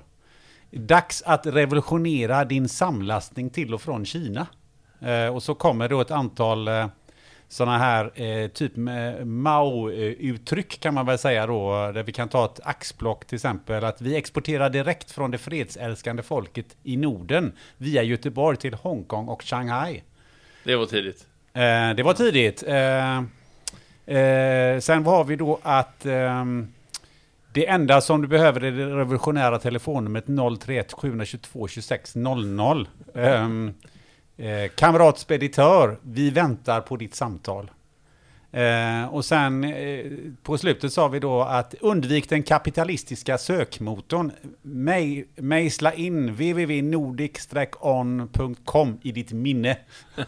Dags 0.71 1.21
att 1.25 1.45
revolutionera 1.45 2.45
din 2.45 2.69
samlastning 2.69 3.49
till 3.49 3.73
och 3.73 3.81
från 3.81 4.05
Kina. 4.05 4.47
Eh, 5.01 5.35
och 5.35 5.43
så 5.43 5.55
kommer 5.55 5.89
då 5.89 6.01
ett 6.01 6.11
antal 6.11 6.67
eh, 6.67 6.87
sådana 7.47 7.77
här 7.77 8.21
eh, 8.21 8.47
typ 8.47 8.71
Mao-uttryck 9.23 10.79
kan 10.79 10.93
man 10.93 11.05
väl 11.05 11.17
säga 11.17 11.47
då. 11.47 11.91
Där 11.91 12.03
vi 12.03 12.11
kan 12.11 12.29
ta 12.29 12.45
ett 12.45 12.59
axplock 12.63 13.25
till 13.25 13.35
exempel. 13.35 13.83
Att 13.83 14.01
vi 14.01 14.15
exporterar 14.15 14.69
direkt 14.69 15.11
från 15.11 15.31
det 15.31 15.37
fredsälskande 15.37 16.23
folket 16.23 16.77
i 16.83 16.97
Norden 16.97 17.51
via 17.77 18.03
Göteborg 18.03 18.57
till 18.57 18.73
Hongkong 18.73 19.27
och 19.27 19.43
Shanghai. 19.43 20.03
Det 20.63 20.75
var 20.75 20.85
tidigt. 20.85 21.25
Eh, 21.53 21.95
det 21.95 22.03
var 22.03 22.13
tidigt. 22.13 22.63
Eh, 22.63 23.23
sen 24.79 25.05
har 25.05 25.23
vi 25.23 25.35
då 25.35 25.59
att 25.63 26.05
ehm, 26.05 26.67
det 27.53 27.67
enda 27.67 28.01
som 28.01 28.21
du 28.21 28.27
behöver 28.27 28.63
är 28.63 28.71
det 28.71 28.85
revolutionära 28.85 29.59
telefonnumret 29.59 30.25
031 30.59 30.93
722 30.93 31.67
26 31.67 32.15
00. 32.15 32.87
Eh, 34.39 34.69
kamrat 34.75 35.19
speditör, 35.19 35.97
vi 36.01 36.29
väntar 36.29 36.81
på 36.81 36.95
ditt 36.97 37.15
samtal. 37.15 37.71
Eh, 38.51 39.05
och 39.13 39.25
sen 39.25 39.63
eh, 39.63 40.05
på 40.43 40.57
slutet 40.57 40.93
sa 40.93 41.07
vi 41.07 41.19
då 41.19 41.41
att 41.41 41.73
undvik 41.81 42.29
den 42.29 42.43
kapitalistiska 42.43 43.37
sökmotorn. 43.37 44.31
Mej- 44.61 45.25
Mejsla 45.35 45.93
in 45.93 46.27
www.nordic-on.com 46.31 48.97
i 49.01 49.11
ditt 49.11 49.31
minne. 49.31 49.77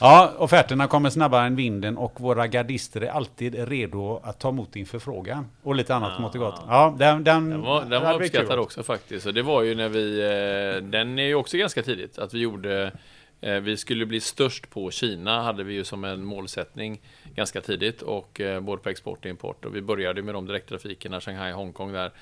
Ja, 0.00 0.32
offerterna 0.38 0.86
kommer 0.86 1.10
snabbare 1.10 1.46
än 1.46 1.56
vinden 1.56 1.96
och 1.96 2.20
våra 2.20 2.46
gardister 2.46 3.00
är 3.00 3.10
alltid 3.10 3.68
redo 3.68 4.20
att 4.24 4.38
ta 4.40 4.48
emot 4.48 4.72
din 4.72 4.86
förfrågan. 4.86 5.46
Och 5.62 5.74
lite 5.74 5.94
annat 5.94 6.16
smått 6.16 6.34
och 6.34 6.40
gott. 6.40 6.60
Ja, 6.68 6.94
den, 6.98 7.24
den, 7.24 7.50
Den 7.50 7.60
var, 7.60 7.84
den 7.84 8.02
var 8.02 8.22
uppskattad 8.22 8.58
också 8.58 8.82
faktiskt. 8.82 9.26
Och 9.26 9.34
det 9.34 9.42
var 9.42 9.62
ju 9.62 9.74
när 9.74 9.88
vi... 9.88 10.20
Eh, 10.20 10.82
den 10.82 11.18
är 11.18 11.26
ju 11.26 11.34
också 11.34 11.56
ganska 11.56 11.82
tidigt. 11.82 12.18
Att 12.18 12.34
vi 12.34 12.38
gjorde... 12.38 12.92
Eh, 13.40 13.54
vi 13.54 13.76
skulle 13.76 14.06
bli 14.06 14.20
störst 14.20 14.70
på 14.70 14.90
Kina 14.90 15.42
hade 15.42 15.64
vi 15.64 15.74
ju 15.74 15.84
som 15.84 16.04
en 16.04 16.24
målsättning 16.24 17.00
ganska 17.34 17.60
tidigt. 17.60 18.02
Och 18.02 18.40
eh, 18.40 18.60
både 18.60 18.82
på 18.82 18.88
export 18.88 19.18
och 19.18 19.26
import. 19.26 19.64
Och 19.64 19.76
vi 19.76 19.82
började 19.82 20.22
med 20.22 20.34
de 20.34 20.46
direkttrafikerna, 20.46 21.20
Shanghai, 21.20 21.52
Hongkong 21.52 21.92
där. 21.92 22.12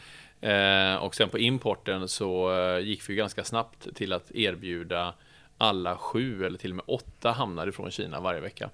Och 1.00 1.14
sen 1.14 1.28
på 1.28 1.38
importen 1.38 2.08
så 2.08 2.50
gick 2.82 3.08
vi 3.08 3.12
ju 3.12 3.16
ganska 3.16 3.44
snabbt 3.44 3.94
till 3.94 4.12
att 4.12 4.30
erbjuda 4.34 5.14
alla 5.62 5.96
sju 5.96 6.44
eller 6.44 6.58
till 6.58 6.70
och 6.70 6.76
med 6.76 6.84
åtta 6.88 7.30
hamnar 7.30 7.66
ifrån 7.66 7.90
Kina 7.90 8.20
varje 8.20 8.40
vecka. 8.40 8.70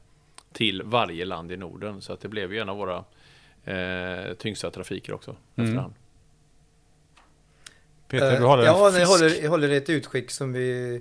Till 0.53 0.83
varje 0.83 1.25
land 1.25 1.53
i 1.53 1.57
Norden. 1.57 2.01
Så 2.03 2.13
att 2.13 2.21
det 2.21 2.29
blev 2.29 2.53
ju 2.53 2.59
en 2.59 2.69
av 2.69 2.77
våra 2.77 3.05
eh, 3.65 4.35
tyngsta 4.35 4.71
trafiker 4.71 5.13
också. 5.13 5.37
Mm. 5.57 5.71
Efterhand. 5.71 5.95
Peter, 8.09 8.33
Eh, 8.33 8.41
du 8.41 8.47
håller 8.47 8.65
ja, 8.65 8.89
en 8.89 8.95
jag 8.95 8.95
fisk. 8.95 9.11
håller, 9.11 9.43
jag 9.43 9.51
håller 9.51 9.71
ett 9.71 9.91
utskick 9.91 10.31
som 10.31 10.53
vi 10.53 11.01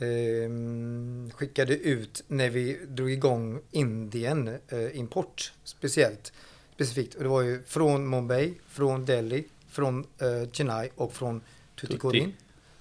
ehm, 0.00 1.30
skickade 1.34 1.76
ut 1.76 2.24
när 2.28 2.50
vi 2.50 2.80
drog 2.88 3.10
igång 3.10 3.60
Indien 3.70 4.48
eh, 4.68 4.98
import 4.98 5.52
speciellt. 5.64 6.32
Specifikt. 6.74 7.14
Och 7.14 7.22
det 7.22 7.28
var 7.28 7.42
ju 7.42 7.62
från 7.62 8.08
Mumbai, 8.08 8.54
från 8.68 9.04
Delhi, 9.04 9.44
från 9.68 10.06
eh, 10.18 10.50
Chennai 10.52 10.90
och 10.94 11.12
från 11.14 11.40
Tuticorin. 11.76 12.32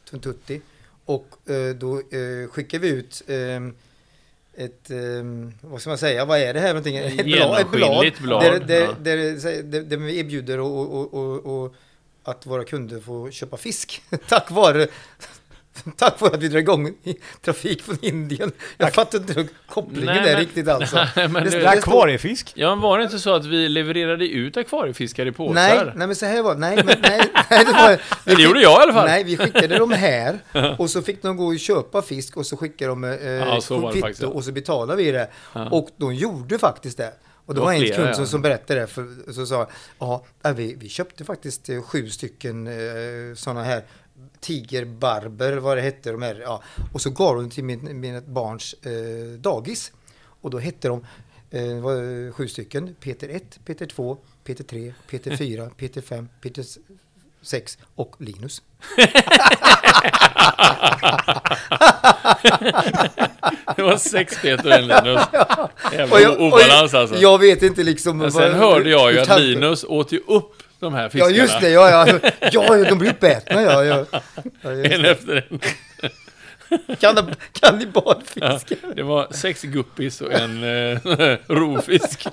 Från 0.05 0.19
Tutti. 0.19 0.61
Och 1.05 1.49
eh, 1.49 1.75
då 1.75 1.99
eh, 1.99 2.47
skickade 2.49 2.87
vi 2.87 2.89
ut 2.89 3.21
ehm, 3.27 3.75
ett, 4.53 4.89
ehm, 4.89 5.53
vad 5.61 5.81
ska 5.81 5.89
man 5.89 5.97
säga, 5.97 6.25
vad 6.25 6.39
är 6.39 6.53
det 6.53 6.59
här 6.59 6.67
någonting? 6.67 6.97
Ett 6.97 7.25
blad, 7.25 7.61
ett 7.61 7.71
blad, 7.71 8.13
blad, 8.21 8.43
där, 8.43 8.59
där, 8.59 8.81
ja. 8.81 8.95
där, 9.01 9.63
där, 9.63 9.81
där 9.81 9.97
vi 9.97 10.19
erbjuder 10.19 10.59
och, 10.59 10.95
och, 10.95 11.13
och, 11.13 11.63
och 11.63 11.75
att 12.23 12.45
våra 12.45 12.63
kunder 12.63 12.99
får 12.99 13.31
köpa 13.31 13.57
fisk 13.57 14.01
tack 14.27 14.51
vare 14.51 14.87
Tack 15.97 16.21
vare 16.21 16.33
att 16.35 16.41
vi 16.43 16.47
drar 16.47 16.59
igång 16.59 16.87
i 17.03 17.15
trafik 17.41 17.81
från 17.81 17.97
Indien. 18.01 18.51
Jag 18.77 18.93
fattar 18.93 19.17
inte 19.19 19.47
kopplingen 19.69 20.05
Nej, 20.05 20.23
där 20.23 20.31
men- 20.31 20.39
riktigt 20.39 20.67
alltså. 20.67 20.95
Nej, 21.15 21.27
men 21.27 21.43
Det- 21.43 21.49
det- 21.49 21.59
Det 21.59 21.65
är 21.65 21.77
akvariefisk. 21.77 22.51
Ja, 22.55 22.69
men 22.69 22.79
var 22.81 22.97
det 22.97 23.03
inte 23.03 23.19
så 23.19 23.33
att 23.35 23.45
vi 23.45 23.69
levererade 23.69 24.27
ut 24.27 24.57
akvariefiskar 24.57 25.25
i 25.25 25.31
påsar? 25.31 25.53
Nej, 25.53 25.91
nej 25.95 26.07
men 26.07 26.15
så 26.15 26.25
här 26.25 26.41
var 26.43 26.53
det. 26.53 26.59
Nej, 26.59 26.75
men, 26.75 26.85
nej, 27.01 27.21
nej, 27.49 27.65
det 27.65 27.71
var 27.71 27.97
vi 28.25 28.35
Det 28.35 28.41
gjorde 28.43 28.61
jag 28.61 28.79
i 28.79 28.83
alla 28.83 28.93
fall. 28.93 29.05
Nej, 29.07 29.23
vi 29.23 29.37
skickade 29.37 29.77
dem 29.77 29.91
här 29.91 30.39
och 30.77 30.89
så 30.89 31.01
fick 31.01 31.21
de 31.21 31.37
gå 31.37 31.45
och 31.45 31.59
köpa 31.59 32.01
fisk 32.01 32.37
och 32.37 32.45
så 32.45 32.57
skickade 32.57 32.89
de 32.91 33.03
eh, 33.03 33.11
Ja, 33.25 33.61
så 33.61 33.77
var 33.79 33.93
det 33.93 34.01
kvitto 34.01 34.27
och 34.29 34.43
så 34.43 34.51
betalade 34.51 35.03
vi 35.03 35.11
det. 35.11 35.27
Ja. 35.53 35.69
Och 35.69 35.89
de 35.97 36.15
gjorde 36.15 36.59
faktiskt 36.59 36.97
det. 36.97 37.13
Och 37.45 37.53
det 37.53 37.57
Det 37.59 37.59
var, 37.59 37.65
var 37.67 37.73
en 37.73 37.79
flera, 37.79 37.95
kund 37.95 38.09
ja. 38.09 38.13
som, 38.13 38.27
som 38.27 38.41
berättade 38.41 38.79
det, 38.79 38.87
för, 38.87 39.31
så 39.33 39.45
sa 39.45 39.67
ja, 39.99 40.23
vi, 40.55 40.75
vi 40.79 40.89
köpte 40.89 41.25
faktiskt 41.25 41.69
eh, 41.69 41.81
sju 41.81 42.09
stycken 42.09 42.67
eh, 42.67 42.73
sådana 43.35 43.63
här 43.63 43.83
tigerbarber, 44.43 45.57
vad 45.57 45.77
det 45.77 45.81
hette, 45.81 46.11
de 46.11 46.21
här, 46.21 46.39
ja. 46.43 46.63
Och 46.93 47.01
så 47.01 47.09
gav 47.09 47.35
de 47.35 47.49
till 47.49 47.63
min, 47.63 47.99
min 47.99 48.33
barns 48.33 48.73
eh, 48.73 49.39
dagis. 49.39 49.91
Och 50.41 50.49
då 50.49 50.59
hette 50.59 50.87
de, 50.87 51.05
eh, 51.51 51.79
var 51.81 52.25
eh, 52.27 52.31
sju 52.33 52.47
stycken, 52.47 52.95
Peter 52.99 53.29
1, 53.29 53.59
Peter 53.65 53.85
2, 53.85 54.17
Peter 54.43 54.63
3, 54.63 54.93
Peter 55.09 55.37
4, 55.37 55.69
Peter 55.77 56.01
5, 56.01 56.29
Peter 56.41 56.61
s- 56.61 56.77
sex 57.41 57.77
och 57.95 58.15
Linus. 58.19 58.61
Det 63.75 63.81
var 63.83 63.97
sex 63.97 64.41
Peter 64.41 64.65
och 64.67 64.73
en 64.73 64.87
Linus. 64.87 65.21
Jävla 65.93 66.15
Och 66.15 66.21
jag- 66.21 66.39
och 66.39 66.47
obalans 66.47 66.93
alltså. 66.93 67.15
Jag 67.17 67.39
vet 67.39 67.63
inte 67.63 67.83
liksom... 67.83 68.17
Men 68.17 68.29
vad- 68.29 68.43
sen 68.43 68.53
hörde 68.55 68.89
jag 68.89 69.13
ju 69.13 69.19
att 69.19 69.41
Linus 69.41 69.83
åt 69.87 70.11
ju 70.11 70.19
upp 70.27 70.63
de 70.83 70.93
här 70.93 71.03
Ja, 71.03 71.09
fiskarna. 71.09 71.35
just 71.35 71.61
det. 71.61 71.69
Ja, 71.69 71.89
ja, 71.89 72.19
ja, 72.21 72.31
ja 72.51 72.83
de 72.89 72.97
blir 72.97 73.09
uppätna. 73.09 73.61
Ja, 73.61 73.83
ja. 73.83 74.05
Ja, 74.61 74.71
En 74.71 75.01
det. 75.01 75.09
efter 75.11 75.47
en. 75.51 75.59
Kann- 76.99 77.35
Kannibalfiskar. 77.51 78.93
Det 78.95 79.03
var 79.03 79.27
sex 79.31 79.61
guppis 79.61 80.21
och 80.21 80.31
en 80.33 80.63
eh, 80.63 80.97
rovfisk. 81.47 82.27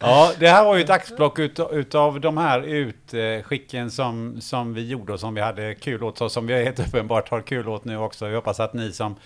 Ja, 0.00 0.32
det 0.38 0.48
här 0.48 0.64
var 0.64 0.76
ju 0.76 0.82
ett 0.84 0.90
axplock 0.90 1.38
ut, 1.38 1.60
utav 1.72 2.20
de 2.20 2.38
här 2.38 2.60
utskicken 2.62 3.90
som, 3.90 4.40
som 4.40 4.74
vi 4.74 4.88
gjorde 4.88 5.12
och 5.12 5.20
som 5.20 5.34
vi 5.34 5.40
hade 5.40 5.74
kul 5.74 6.02
åt, 6.02 6.20
och 6.20 6.32
som 6.32 6.46
vi 6.46 6.64
helt 6.64 6.80
uppenbart 6.88 7.28
har 7.28 7.40
kul 7.42 7.68
åt 7.68 7.84
nu 7.84 7.96
också. 7.98 8.26
Vi 8.28 8.34
hoppas 8.34 8.60
att 8.60 8.72
ni 8.74 8.92
som, 8.92 9.16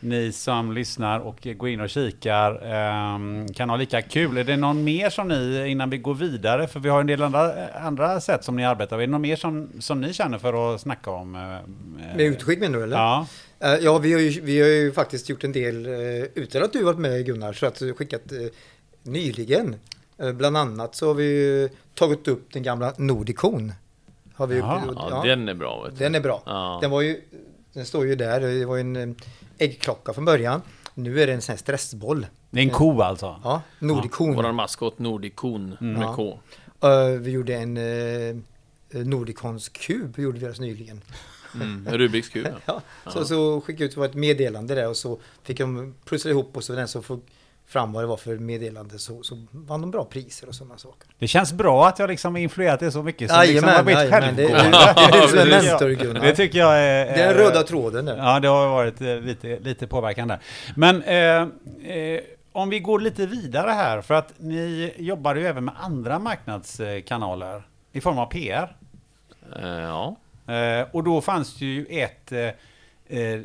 ni 0.00 0.32
som 0.32 0.72
lyssnar 0.72 1.20
och 1.20 1.48
går 1.56 1.68
in 1.68 1.80
och 1.80 1.90
kikar 1.90 2.62
ehm, 2.72 3.48
kan 3.54 3.70
ha 3.70 3.76
lika 3.76 4.02
kul. 4.02 4.38
Är 4.38 4.44
det 4.44 4.56
någon 4.56 4.84
mer 4.84 5.10
som 5.10 5.28
ni, 5.28 5.68
innan 5.68 5.90
vi 5.90 5.98
går 5.98 6.14
vidare, 6.14 6.66
för 6.66 6.80
vi 6.80 6.88
har 6.88 7.00
en 7.00 7.06
del 7.06 7.22
andra, 7.22 7.68
andra 7.68 8.20
sätt 8.20 8.44
som 8.44 8.56
ni 8.56 8.64
arbetar 8.64 8.96
med, 8.96 9.02
är 9.02 9.06
det 9.06 9.10
någon 9.12 9.20
mer 9.22 9.36
som, 9.36 9.68
som 9.80 10.00
ni 10.00 10.12
känner 10.12 10.38
för 10.38 10.74
att 10.74 10.80
snacka 10.80 11.10
om? 11.10 11.34
eh, 11.34 11.40
Med 12.16 12.20
utskick 12.26 12.58
menar 12.60 12.78
du 12.78 12.84
eller? 12.84 12.96
Ja. 12.96 13.26
Eh, 13.60 13.74
Ja, 13.74 13.98
vi 13.98 14.12
har, 14.12 14.20
ju, 14.20 14.40
vi 14.40 14.60
har 14.60 14.68
ju 14.68 14.92
faktiskt 14.92 15.28
gjort 15.28 15.44
en 15.44 15.52
del 15.52 15.86
eh, 15.86 15.92
utan 16.34 16.62
att 16.62 16.72
du 16.72 16.82
varit 16.84 16.98
med 16.98 17.26
Gunnar, 17.26 17.52
så 17.52 17.66
att 17.66 17.82
skickat 17.96 18.32
eh, 18.32 18.38
nyligen. 19.02 19.76
Eh, 20.18 20.32
Bland 20.32 20.56
annat 20.56 20.94
så 20.94 21.06
har 21.06 21.14
vi 21.14 21.24
ju 21.24 21.68
tagit 21.94 22.28
upp 22.28 22.52
den 22.52 22.62
gamla 22.62 22.92
Nordicon. 22.96 23.72
Har 24.34 24.46
vi 24.46 24.58
Jaha, 24.58 24.82
Ja, 25.10 25.22
den 25.24 25.48
är 25.48 25.54
bra. 25.54 25.88
Den 25.98 26.14
är 26.14 26.20
bra. 26.20 26.42
Ja. 26.46 26.78
Den 26.82 26.90
var 26.90 27.02
ju, 27.02 27.20
den 27.72 27.84
står 27.86 28.06
ju 28.06 28.14
där, 28.14 28.40
det 28.40 28.64
var 28.64 28.76
ju 28.76 28.80
en 28.80 28.96
eh, 28.96 29.16
äggklocka 29.58 30.12
från 30.12 30.24
början. 30.24 30.62
Nu 30.94 31.20
är 31.20 31.26
det 31.26 31.32
en 31.32 31.42
sån 31.42 31.52
här 31.52 31.58
stressboll. 31.58 32.26
Det 32.50 32.60
är 32.60 32.64
en 32.64 32.70
ko 32.70 33.00
alltså? 33.02 33.40
Ja, 33.44 33.62
Nordicon. 33.78 34.34
Våran 34.34 34.54
maskot 34.54 34.98
Nordicon 34.98 35.76
med 35.80 36.02
Ja. 36.02 36.14
K. 36.16 36.38
Eh, 36.88 37.06
vi 37.20 37.30
gjorde 37.30 37.54
en 37.54 37.76
eh, 37.76 38.36
Nordicons 39.04 39.68
kub, 39.68 40.18
gjorde 40.18 40.38
vi 40.38 40.44
alldeles 40.44 40.60
nyligen. 40.60 41.00
Mm. 41.54 41.88
Rubiks 41.88 42.28
kub. 42.28 42.46
ja. 42.66 42.80
Ja, 43.04 43.10
så, 43.10 43.24
så 43.24 43.60
skickade 43.60 43.84
jag 43.84 44.04
ut 44.04 44.10
ett 44.10 44.16
meddelande 44.16 44.74
där 44.74 44.88
och 44.88 44.96
så 44.96 45.18
fick 45.42 45.58
de 45.58 45.94
pussla 46.04 46.30
ihop 46.30 46.56
och 46.56 46.64
så 46.64 46.72
den 46.72 46.88
som 46.88 47.02
får 47.02 47.18
fram 47.66 47.92
vad 47.92 48.02
det 48.02 48.06
var 48.06 48.16
för 48.16 48.38
meddelande 48.38 48.98
så, 48.98 49.22
så 49.22 49.46
vann 49.50 49.80
de 49.80 49.90
bra 49.90 50.04
priser 50.04 50.48
och 50.48 50.54
sådana 50.54 50.78
saker. 50.78 51.08
Det 51.18 51.28
känns 51.28 51.52
bra 51.52 51.88
att 51.88 51.98
jag 51.98 52.10
liksom 52.10 52.34
har 52.34 52.40
influerat 52.40 52.80
det 52.80 52.90
så 52.90 53.02
mycket 53.02 53.30
som 53.30 53.40
liksom 53.40 53.68
har 53.68 53.82
blivit 53.82 54.02
jajamän, 54.02 54.36
det, 54.36 54.42
det, 55.32 55.44
det 55.44 55.62
mentor 55.62 55.90
Gunnar. 55.90 56.32
Tycker 56.32 56.58
jag 56.58 56.78
är... 56.78 57.04
Det 57.04 57.22
är 57.22 57.34
den 57.34 57.34
röda 57.34 57.62
tråden 57.62 58.04
där. 58.04 58.16
Ja, 58.16 58.40
det 58.40 58.48
har 58.48 58.68
varit 58.68 59.00
eh, 59.00 59.20
lite, 59.20 59.58
lite 59.58 59.86
påverkan 59.86 60.28
där. 60.28 60.38
Men 60.76 61.02
eh, 61.02 61.16
eh, 61.96 62.20
om 62.52 62.70
vi 62.70 62.80
går 62.80 63.00
lite 63.00 63.26
vidare 63.26 63.70
här, 63.70 64.00
för 64.00 64.14
att 64.14 64.32
ni 64.36 64.92
jobbar 64.96 65.34
ju 65.34 65.46
även 65.46 65.64
med 65.64 65.74
andra 65.78 66.18
marknadskanaler 66.18 67.62
i 67.92 68.00
form 68.00 68.18
av 68.18 68.26
PR. 68.26 68.76
Eh, 69.56 69.68
ja. 69.68 70.16
Eh, 70.54 70.86
och 70.92 71.04
då 71.04 71.20
fanns 71.20 71.54
det 71.58 71.64
ju 71.64 71.86
ett, 71.90 72.32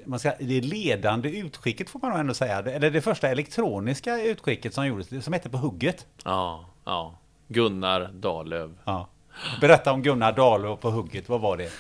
man 0.06 0.19
ska, 0.19 0.34
det 0.39 0.62
ledande 0.62 1.30
utskicket 1.30 1.89
får 1.89 2.00
man 2.00 2.12
nog 2.12 2.19
ändå 2.19 2.34
säga, 2.34 2.60
eller 2.60 2.91
det 2.91 3.02
första 3.02 3.28
elektroniska 3.28 4.21
utskicket 4.24 4.74
som 4.74 4.88
gjordes, 4.88 5.24
som 5.24 5.34
hette 5.34 5.50
På 5.50 5.58
hugget. 5.58 6.06
ja, 6.24 6.65
ja. 6.86 7.17
Gunnar 7.47 8.10
Dahlöf. 8.13 8.71
Ja. 8.86 9.08
Berätta 9.62 9.91
om 9.91 10.02
Gunnar 10.02 10.32
Dahlöf 10.32 10.80
På 10.80 10.89
hugget, 10.89 11.30
vad 11.30 11.41
var 11.41 11.58
det? 11.58 11.71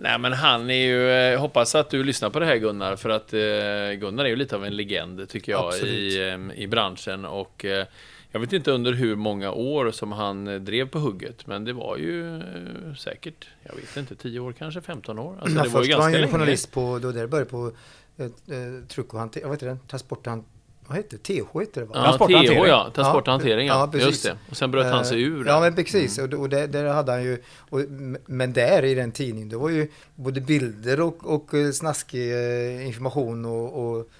Nej 0.00 0.18
men 0.18 0.32
han 0.32 0.70
är 0.70 0.74
ju, 0.74 1.02
jag 1.08 1.38
hoppas 1.38 1.74
att 1.74 1.90
du 1.90 2.04
lyssnar 2.04 2.30
på 2.30 2.40
det 2.40 2.46
här 2.46 2.56
Gunnar, 2.56 2.96
för 2.96 3.10
att 3.10 3.32
eh, 3.32 3.98
Gunnar 4.00 4.24
är 4.24 4.28
ju 4.28 4.36
lite 4.36 4.56
av 4.56 4.64
en 4.64 4.76
legend 4.76 5.28
tycker 5.28 5.52
jag 5.52 5.64
Absolut. 5.66 5.94
i, 5.94 6.28
eh, 6.28 6.62
i 6.62 6.66
branschen 6.66 7.24
och 7.24 7.64
eh, 7.64 7.86
jag 8.32 8.40
vet 8.40 8.52
inte 8.52 8.70
under 8.70 8.92
hur 8.92 9.16
många 9.16 9.52
år 9.52 9.90
som 9.90 10.12
han 10.12 10.48
eh, 10.48 10.60
drev 10.60 10.88
på 10.88 10.98
hugget, 10.98 11.46
men 11.46 11.64
det 11.64 11.72
var 11.72 11.96
ju 11.96 12.36
eh, 12.36 12.94
säkert, 12.98 13.46
jag 13.62 13.74
vet 13.74 13.96
inte, 13.96 14.14
10 14.14 14.40
år 14.40 14.52
kanske, 14.52 14.80
15 14.80 15.18
år. 15.18 15.38
Alltså, 15.40 15.56
Ja, 15.56 15.62
det 15.62 15.68
var 15.68 15.80
ju 15.80 15.86
först 15.86 15.96
var 15.96 16.02
han 16.02 16.12
ganska 16.12 16.26
ju 16.26 16.32
journalist 16.32 16.72
på, 16.72 16.98
då 16.98 17.12
där 17.12 17.20
det 17.20 17.28
började 17.28 17.50
på 17.50 17.72
eh, 18.16 18.26
eh, 18.26 19.04
och 19.08 19.18
hantering, 19.18 19.48
vad 19.48 19.56
heter 19.56 19.66
det, 19.66 19.78
transport 19.88 20.26
och 20.26 20.30
han, 20.30 20.44
vad 20.86 20.96
heter 20.96 21.18
det, 21.22 21.42
TH 21.42 21.60
heter 21.60 21.80
det 21.80 21.86
va? 21.86 22.16
Ja, 22.18 22.26
TH 22.26 22.68
ja, 22.68 22.90
transport 22.94 23.28
och 23.28 23.32
hantering 23.32 23.66
ja. 23.66 23.80
Ja, 23.80 23.86
precis. 23.92 24.08
Just 24.08 24.24
det. 24.24 24.38
Och 24.50 24.56
sen 24.56 24.70
bröt 24.70 24.92
han 24.92 25.04
sig 25.04 25.22
ur. 25.22 25.46
Eh. 25.46 25.52
Ja, 25.52 25.60
men 25.60 25.74
precis. 25.74 26.18
Och, 26.18 26.34
och 26.34 26.48
där, 26.48 26.84
hade 26.84 27.12
han 27.12 27.24
ju... 27.24 27.42
Och, 27.58 27.80
men 28.26 28.52
där 28.52 28.84
i 28.84 28.94
den 28.94 29.12
tidningen, 29.12 29.48
det 29.48 29.56
var 29.56 29.68
ju 29.68 29.90
både 30.14 30.40
bilder 30.40 31.00
och, 31.00 31.34
och 31.34 31.54
eh, 31.54 31.70
snaskig 31.70 32.32
eh, 32.32 32.86
information 32.86 33.44
och... 33.44 33.84
och 33.84 34.10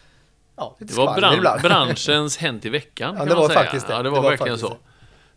ja, 0.59 0.77
lite 0.79 0.93
Det 0.93 0.97
var 0.99 1.21
bran 1.21 1.35
ibland. 1.35 1.63
branschens 1.63 2.37
Hänt 2.37 2.65
i 2.65 2.69
veckan 2.69 3.15
Ja, 3.15 3.19
kan 3.19 3.29
det 3.29 3.35
man 3.35 3.43
var 3.43 3.49
säga. 3.49 3.61
faktiskt 3.61 3.87
det. 3.87 3.93
Ja, 3.93 3.99
det 3.99 4.03
Det 4.03 4.11
var, 4.11 4.23
var 4.23 4.31
verkligen 4.31 4.59
faktiskt 4.59 4.81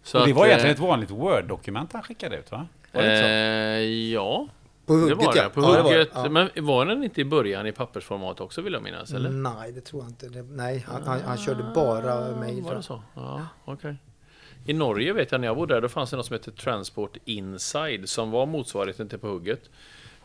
så. 0.04 0.10
så 0.12 0.20
Och 0.22 0.28
det 0.28 0.34
var 0.34 0.44
eh, 0.46 0.50
egentligen 0.50 0.74
ett 0.76 0.82
vanligt 0.82 1.10
Word-dokument 1.12 1.94
han 1.94 2.04
skickade 2.04 2.38
ut 2.38 2.52
va? 2.52 2.68
Var 2.92 3.02
det 3.02 3.08
inte 3.08 3.20
så? 3.22 3.26
Eh, 3.28 4.12
ja, 4.14 4.48
På 4.86 4.94
det 4.94 5.00
hugget 5.00 5.18
var 5.18 5.34
det. 5.34 5.40
ja. 5.40 5.50
På 5.50 5.62
ja, 5.62 5.68
det 5.72 5.82
var 5.82 5.90
det. 5.92 5.98
hugget. 5.98 6.10
Ja. 6.14 6.30
Men 6.30 6.50
var 6.56 6.86
den 6.86 7.04
inte 7.04 7.22
i 7.22 7.26
början 7.26 7.68
i 7.68 7.72
pappersformat 7.72 8.42
också 8.42 8.62
vill 8.62 8.74
jag 8.74 8.84
minnas? 8.84 9.12
Eller? 9.14 9.30
Nej, 9.30 9.72
det 9.72 9.82
tror 9.82 10.02
jag 10.04 10.10
inte. 10.12 10.28
Det, 10.30 10.42
nej, 10.44 10.86
han, 10.88 11.04
han, 11.04 11.22
han 11.22 11.38
körde 11.38 11.64
bara 11.76 12.36
mejl. 12.36 12.62
Var 12.62 12.76
det 12.76 12.84
så? 12.84 13.02
Ja, 13.16 13.42
okej. 13.66 13.96
I 14.66 14.74
Norge 14.74 15.14
vet 15.14 15.32
jag 15.32 15.42
när 15.42 15.48
jag 15.48 15.56
bodde 15.58 15.74
där, 15.74 15.82
då 15.82 15.90
fanns 15.90 16.10
det 16.10 16.18
något 16.18 16.26
som 16.26 16.34
hette 16.34 16.52
Transport 16.52 17.18
Inside 17.26 18.10
som 18.10 18.32
var 18.32 18.46
motsvarigheten 18.46 19.10
till 19.10 19.20
på 19.20 19.28
hugget. 19.28 19.70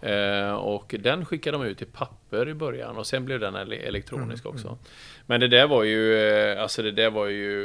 Eh, 0.00 0.52
och 0.54 0.94
den 0.98 1.24
skickade 1.24 1.58
de 1.58 1.64
ut 1.66 1.82
i 1.82 1.84
papper 1.84 2.48
i 2.48 2.54
början 2.54 2.96
och 2.96 3.06
sen 3.06 3.24
blev 3.24 3.40
den 3.40 3.56
ele- 3.56 3.86
elektronisk 3.88 4.44
Mm, 4.44 4.54
också. 4.56 4.78
Men 5.26 5.40
det 5.40 5.48
där 5.48 5.66
var 5.66 5.82
ju, 5.84 6.14
eh, 6.28 6.62
alltså 6.62 6.82
det 6.82 6.90
där 6.92 7.10
var 7.10 7.26
ju 7.26 7.64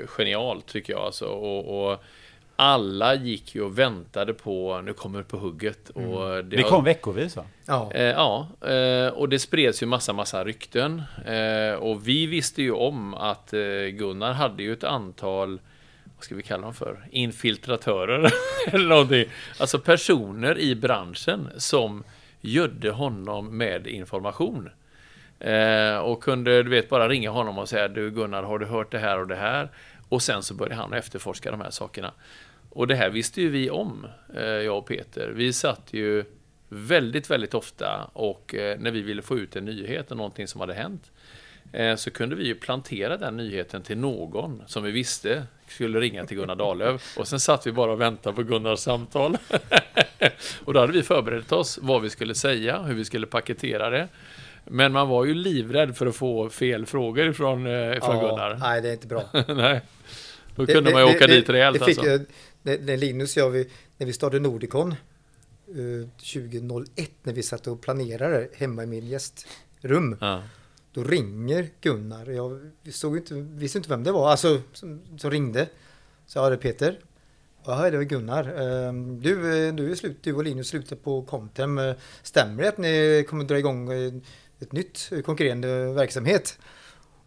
eh, 0.00 0.06
genialt 0.06 0.66
tycker 0.66 0.92
jag 0.92 1.02
alltså. 1.02 1.24
Och, 1.26 1.90
och 1.92 2.02
alla 2.56 3.14
gick 3.14 3.54
ju 3.54 3.62
och 3.62 3.78
väntade 3.78 4.34
på, 4.34 4.80
nu 4.84 4.92
kommer 4.92 5.18
det 5.18 5.24
på 5.24 5.36
hugget. 5.36 5.88
Och 5.90 6.02
Mm. 6.34 6.48
Det 6.50 6.62
kom 6.62 6.84
veckovis 6.84 7.36
va? 7.36 7.44
Ja. 7.66 7.90
Eh, 7.94 8.02
ja, 8.02 8.48
eh, 8.68 9.08
och 9.12 9.28
det 9.28 9.38
spreds 9.38 9.82
ju 9.82 9.86
massa, 9.86 10.12
massa 10.12 10.44
rykten. 10.44 11.02
Eh, 11.26 11.74
och 11.74 12.08
vi 12.08 12.26
visste 12.26 12.62
ju 12.62 12.72
om 12.72 13.14
att 13.14 13.50
Gunnar 13.92 14.32
hade 14.32 14.62
ju 14.62 14.72
ett 14.72 14.84
antal, 14.84 15.60
vad 16.20 16.24
ska 16.24 16.34
vi 16.34 16.42
kalla 16.42 16.62
dem 16.62 16.74
för? 16.74 17.06
Infiltratörer 17.10 18.32
eller 18.66 18.88
någonting. 18.88 19.24
Alltså 19.58 19.78
personer 19.78 20.58
i 20.58 20.74
branschen 20.74 21.48
som 21.56 22.04
gödde 22.40 22.90
honom 22.90 23.58
med 23.58 23.86
information. 23.86 24.70
Eh, 25.38 25.96
och 25.96 26.22
kunde, 26.22 26.62
du 26.62 26.70
vet, 26.70 26.88
bara 26.88 27.08
ringa 27.08 27.30
honom 27.30 27.58
och 27.58 27.68
säga 27.68 27.88
du 27.88 28.10
Gunnar, 28.10 28.42
har 28.42 28.58
du 28.58 28.66
hört 28.66 28.92
det 28.92 28.98
här 28.98 29.18
och 29.18 29.26
det 29.26 29.36
här? 29.36 29.68
Och 30.08 30.22
sen 30.22 30.42
så 30.42 30.54
började 30.54 30.74
han 30.74 30.92
efterforska 30.92 31.50
de 31.50 31.60
här 31.60 31.70
sakerna. 31.70 32.12
Och 32.70 32.86
det 32.86 32.94
här 32.94 33.10
visste 33.10 33.40
ju 33.40 33.48
vi 33.48 33.70
om, 33.70 34.06
eh, 34.34 34.44
jag 34.44 34.78
och 34.78 34.86
Peter. 34.86 35.32
Vi 35.34 35.52
satt 35.52 35.88
ju 35.90 36.24
väldigt, 36.68 37.30
väldigt 37.30 37.54
ofta 37.54 38.10
och 38.12 38.54
eh, 38.54 38.78
när 38.78 38.90
vi 38.90 39.00
ville 39.00 39.22
få 39.22 39.38
ut 39.38 39.56
en 39.56 39.64
nyhet 39.64 40.10
och 40.10 40.16
någonting 40.16 40.48
som 40.48 40.60
hade 40.60 40.74
hänt 40.74 41.10
eh, 41.72 41.96
så 41.96 42.10
kunde 42.10 42.36
vi 42.36 42.46
ju 42.46 42.54
plantera 42.54 43.16
den 43.16 43.36
nyheten 43.36 43.82
till 43.82 43.98
någon 43.98 44.62
som 44.66 44.82
vi 44.82 44.90
visste 44.90 45.46
skulle 45.70 46.00
ringa 46.00 46.26
till 46.26 46.36
Gunnar 46.36 46.56
Dahlöf 46.56 47.18
och 47.18 47.28
sen 47.28 47.40
satt 47.40 47.66
vi 47.66 47.72
bara 47.72 47.92
och 47.92 48.00
väntade 48.00 48.36
på 48.36 48.42
Gunnars 48.42 48.78
samtal. 48.78 49.36
och 50.64 50.74
då 50.74 50.80
hade 50.80 50.92
vi 50.92 51.02
förberett 51.02 51.52
oss 51.52 51.78
vad 51.82 52.02
vi 52.02 52.10
skulle 52.10 52.34
säga, 52.34 52.82
hur 52.82 52.94
vi 52.94 53.04
skulle 53.04 53.26
paketera 53.26 53.90
det. 53.90 54.08
Men 54.64 54.92
man 54.92 55.08
var 55.08 55.24
ju 55.24 55.34
livrädd 55.34 55.96
för 55.96 56.06
att 56.06 56.16
få 56.16 56.48
fel 56.50 56.86
frågor 56.86 57.32
från, 57.32 57.66
eh, 57.66 58.00
från 58.00 58.16
ja, 58.16 58.28
Gunnar. 58.28 58.56
Nej, 58.60 58.80
det 58.82 58.88
är 58.88 58.92
inte 58.92 59.06
bra. 59.06 59.22
Nej. 59.48 59.80
Då 60.56 60.64
Det- 60.64 60.72
kunde 60.74 60.90
det- 60.90 60.94
man 60.94 61.06
ju 61.08 61.16
åka 61.16 61.26
det- 61.26 61.32
dit 61.34 61.48
rejält 61.48 61.78
det 61.78 61.84
fick, 61.84 61.98
alltså. 61.98 62.10
jag- 62.12 62.26
när, 62.62 62.78
när 62.78 62.96
Linus 62.96 63.36
och 63.36 63.42
jag, 63.42 63.50
vi, 63.50 63.70
när 63.96 64.06
vi 64.06 64.12
startade 64.12 64.40
Nordicon 64.42 64.90
eh, 65.68 66.08
2001, 66.16 67.10
när 67.22 67.32
vi 67.32 67.42
satt 67.42 67.66
och 67.66 67.80
planerade 67.82 68.48
hemma 68.54 68.82
i 68.82 68.86
min 68.86 69.06
gästrum, 69.06 70.16
Ja. 70.20 70.42
Då 70.92 71.04
ringer 71.04 71.68
Gunnar. 71.80 72.26
Jag 72.30 72.60
såg 72.92 73.16
inte, 73.16 73.34
visste 73.34 73.78
inte 73.78 73.90
vem 73.90 74.04
det 74.04 74.12
var, 74.12 74.30
alltså 74.30 74.60
som, 74.72 75.00
som 75.18 75.30
ringde. 75.30 75.68
Så 76.26 76.38
ja, 76.38 76.50
det 76.50 76.56
Peter. 76.56 76.98
Ja, 77.64 77.90
det 77.90 77.96
var 77.96 78.04
Gunnar. 78.04 78.44
Ehm, 78.88 79.20
Du, 79.20 79.66
eh, 79.68 79.74
du, 79.74 79.90
är 79.90 79.94
slut, 79.94 80.18
du 80.22 80.32
och 80.34 80.44
Linus 80.44 80.68
slutar 80.68 80.96
på 80.96 81.22
Contem. 81.22 81.78
Eh, 81.78 81.94
Stämmer 82.22 82.62
det 82.62 82.68
att 82.68 82.78
ni 82.78 83.24
kommer 83.28 83.44
dra 83.44 83.58
igång 83.58 83.92
eh, 83.92 84.12
ett 84.60 84.72
nytt 84.72 85.10
konkurrerande 85.24 85.92
verksamhet? 85.92 86.58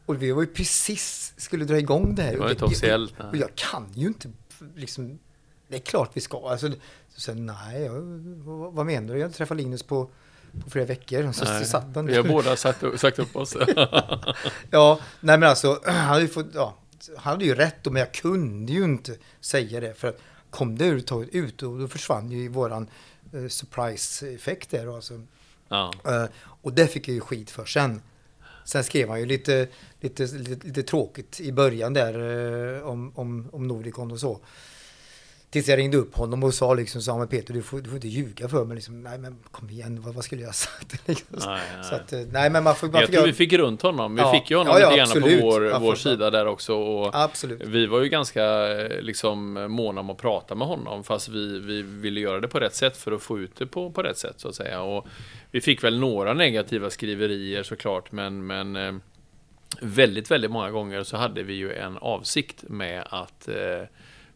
Och 0.05 0.22
vi 0.24 0.32
var 0.32 0.41
ju 0.41 0.47
precis 0.47 1.34
skulle 1.38 1.66
dra 1.66 1.78
igång 1.78 2.16
det 2.16 2.22
här. 2.22 2.32
Det 2.32 2.38
var 2.39 2.49
inte 2.49 2.61
jag- 2.61 2.68
officiellt. 2.68 3.14
och 3.32 3.36
jag 3.38 3.55
kan 3.55 3.86
ju 3.93 4.07
inte 4.07 4.32
liksom, 4.76 5.20
det 5.68 5.76
är 5.76 5.80
klart 5.80 6.11
vi 6.14 6.22
ska. 6.22 6.49
Alltså, 6.49 6.72
så 7.09 7.22
sen, 7.22 7.45
nej, 7.45 7.82
jag, 7.84 7.91
vad 8.74 8.86
menar 8.86 9.14
du? 9.14 9.20
Jag 9.20 9.34
träffat 9.34 9.57
Linus 9.57 9.84
på, 9.84 10.09
på 10.64 10.70
flera 10.70 10.86
veckor. 10.86 11.32
Så, 11.32 11.45
Nej, 11.45 11.64
så 11.64 11.70
satt 11.70 11.95
han 11.95 12.06
Vi 12.06 12.16
har 12.16 12.24
båda 12.24 12.56
sagt, 12.56 12.84
sagt 12.99 13.20
upp 13.20 13.36
oss. 13.36 13.58
Ja, 14.70 14.99
nej 15.20 15.38
men 15.38 15.49
alltså, 15.49 15.82
han 15.86 15.95
hade 15.95 16.22
ju, 16.22 16.28
fått, 16.28 16.47
ja, 16.54 16.76
han 17.18 17.34
hade 17.34 17.45
ju 17.45 17.56
rätt, 17.56 17.86
men 17.86 17.95
jag 17.95 18.14
kunde 18.14 18.74
ju 18.74 18.84
inte 18.84 19.16
säga 19.41 19.80
det. 19.80 19.93
För 19.93 20.08
att 20.08 20.20
kom 20.49 20.78
det 20.78 20.84
överhuvudtaget 20.84 21.30
ut 21.30 21.64
och 21.64 21.80
då 21.80 21.88
försvann 21.88 22.32
ju 22.32 22.47
våran 22.47 22.88
eh, 23.34 23.47
surprise-effekt 23.47 24.70
där. 24.70 24.86
då, 24.86 24.95
Alltså. 24.95 25.22
Ja. 25.68 25.93
Eh, 26.06 26.26
och 26.62 26.74
det 26.74 26.88
fick 26.88 27.08
jag 27.08 27.16
ju 27.16 27.22
skit 27.22 27.51
för 27.51 27.66
sen. 27.66 28.01
Sen 28.66 28.84
skrev 28.84 29.10
han 29.10 29.20
ju 29.20 29.26
lite, 29.26 29.68
lite, 29.99 30.24
lite, 30.26 30.68
lite 30.68 30.84
tråkigt 30.84 31.39
i 31.39 31.51
början 31.51 31.93
där 31.93 32.14
eh, 32.78 32.88
om, 32.88 33.12
om, 33.16 33.49
om 33.51 33.68
Nordicon 33.68 34.12
och 34.12 34.20
så. 34.20 34.39
Tills 35.54 35.68
jag 35.68 35.78
ringde 35.78 35.97
upp 35.97 36.16
honom 36.16 36.43
och 36.43 36.54
sa 36.54 36.74
liksom, 36.74 37.01
sa 37.01 37.18
men 37.18 37.28
Peter 37.28 37.54
du 37.54 37.62
får, 37.62 37.82
du 37.82 37.86
får 37.86 37.95
inte 37.95 38.08
ljuga 38.08 38.47
för 38.49 38.66
mig. 38.66 38.76
Liksom, 38.76 39.04
nej 39.04 39.18
men 39.20 39.38
kom 39.51 39.70
igen, 39.70 40.01
vad, 40.01 40.14
vad 40.16 40.24
skulle 40.24 40.41
jag 40.41 40.47
ha 40.47 40.54
sagt? 40.54 41.08
liksom. 41.08 41.26
Nej, 41.45 41.62
nej. 41.76 41.84
Så 41.84 41.95
att, 41.95 42.14
eh, 42.14 42.20
nej 42.32 42.49
men 42.49 42.64
man 42.64 42.76
får... 42.76 42.88
Man 42.88 43.01
Jag 43.01 43.10
får 43.10 43.14
tror 43.16 43.26
vi 43.26 43.34
fick 43.34 43.54
runt 43.54 43.82
honom. 43.82 44.16
Vi 44.16 44.22
Ja. 44.22 44.32
fick 44.32 44.51
ju 44.51 44.58
honom 44.58 44.74
Ja, 44.74 44.80
ja, 44.80 44.89
lite 44.89 44.97
grann 44.97 45.08
absolut. 45.10 45.41
på 45.41 45.45
vår, 45.45 45.80
vår 45.80 45.95
sida 45.95 46.30
där 46.30 46.45
också. 46.47 46.76
Och 46.76 47.10
Absolut. 47.16 47.62
vi 47.66 47.86
var 47.86 48.01
ju 48.01 48.10
ganska 48.10 48.43
eh, 48.82 49.01
liksom, 49.01 49.54
måna 49.72 50.01
om 50.01 50.10
att 50.10 50.18
prata 50.18 50.56
med 50.56 50.68
honom, 50.68 51.04
fast 51.04 51.30
vi, 51.30 51.60
vi 51.60 51.82
ville 51.82 52.20
göra 52.20 52.39
det 52.39 52.47
på 52.47 52.60
rätt 52.60 52.76
sätt 52.76 52.97
för 52.97 53.12
att 53.12 53.22
få 53.22 53.39
ut 53.39 53.56
det 53.56 53.66
på, 53.66 53.91
på 53.91 54.04
rätt 54.04 54.18
sätt, 54.18 54.36
så 54.38 54.47
att 54.49 54.56
säga. 54.56 54.82
Och 54.82 55.08
vi 55.51 55.62
fick 55.62 55.84
väl 55.84 55.99
några 55.99 56.34
negativa 56.34 56.89
skriverier 56.89 57.64
såklart, 57.64 58.12
men, 58.12 58.47
men 58.47 58.76
eh, 58.76 58.93
väldigt, 59.82 60.32
väldigt 60.32 60.51
många 60.51 60.72
gånger 60.72 61.04
så 61.04 61.18
hade 61.18 61.43
vi 61.43 61.54
ju 61.54 61.74
en 61.74 61.97
avsikt 61.97 62.64
med 62.68 63.04
att 63.10 63.47
eh, 63.47 63.88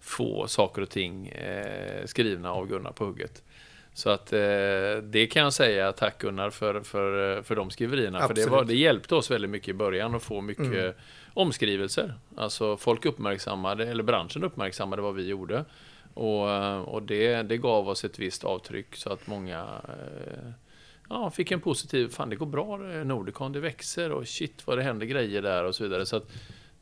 få 0.08 0.47
saker 0.47 0.82
och 0.82 0.89
ting 0.89 1.28
eh, 1.28 2.05
skrivna 2.05 2.51
av 2.51 2.68
Gunnar 2.68 2.91
på 2.91 3.05
hugget. 3.05 3.43
Så 3.93 4.10
att 4.10 4.34
eh, 4.34 4.39
det 5.03 5.30
kan 5.32 5.43
jag 5.43 5.53
säga, 5.53 5.91
tack 5.91 6.18
Gunnar 6.22 6.49
för, 6.49 6.82
för, 6.82 7.41
för 7.41 7.55
de 7.55 7.70
skriverierna. 7.70 8.28
För 8.28 8.34
det, 8.34 8.45
var, 8.45 8.64
det 8.64 8.76
hjälpte 8.76 9.16
oss 9.16 9.32
väldigt 9.32 9.49
mycket 9.49 9.70
i 9.70 9.74
början 9.74 10.16
att 10.16 10.24
få 10.24 10.41
mycket 10.41 10.66
Mm. 10.66 10.93
omskrivelser. 11.34 12.14
Alltså 12.36 12.78
folk 12.78 13.05
uppmärksammade, 13.05 13.88
eller 13.88 14.03
branschen 14.03 14.43
uppmärksammade 14.43 15.01
vad 15.01 15.16
vi 15.16 15.28
gjorde. 15.28 15.66
Och, 16.14 16.51
eh, 16.51 16.80
och 16.80 17.03
det, 17.03 17.41
det 17.41 17.58
gav 17.58 17.89
oss 17.89 18.05
ett 18.05 18.20
visst 18.20 18.43
avtryck 18.43 18.95
så 18.95 19.14
att 19.14 19.28
många 19.28 19.66
eh, 19.88 20.51
ja, 21.10 21.30
fick 21.30 21.51
en 21.51 21.62
positiv, 21.62 22.10
fan 22.10 22.30
det 22.30 22.36
går 22.36 22.45
bra 22.45 22.93
eh, 22.93 23.05
Nordicon, 23.05 23.51
det 23.51 23.60
växer 23.60 24.12
och 24.12 24.28
shit 24.28 24.68
vad 24.68 24.78
det 24.78 24.84
händer 24.84 25.05
grejer 25.05 25.41
där 25.41 25.64
och 25.64 25.76
så 25.76 25.84
vidare. 25.84 26.05
Så 26.05 26.16
att 26.16 26.32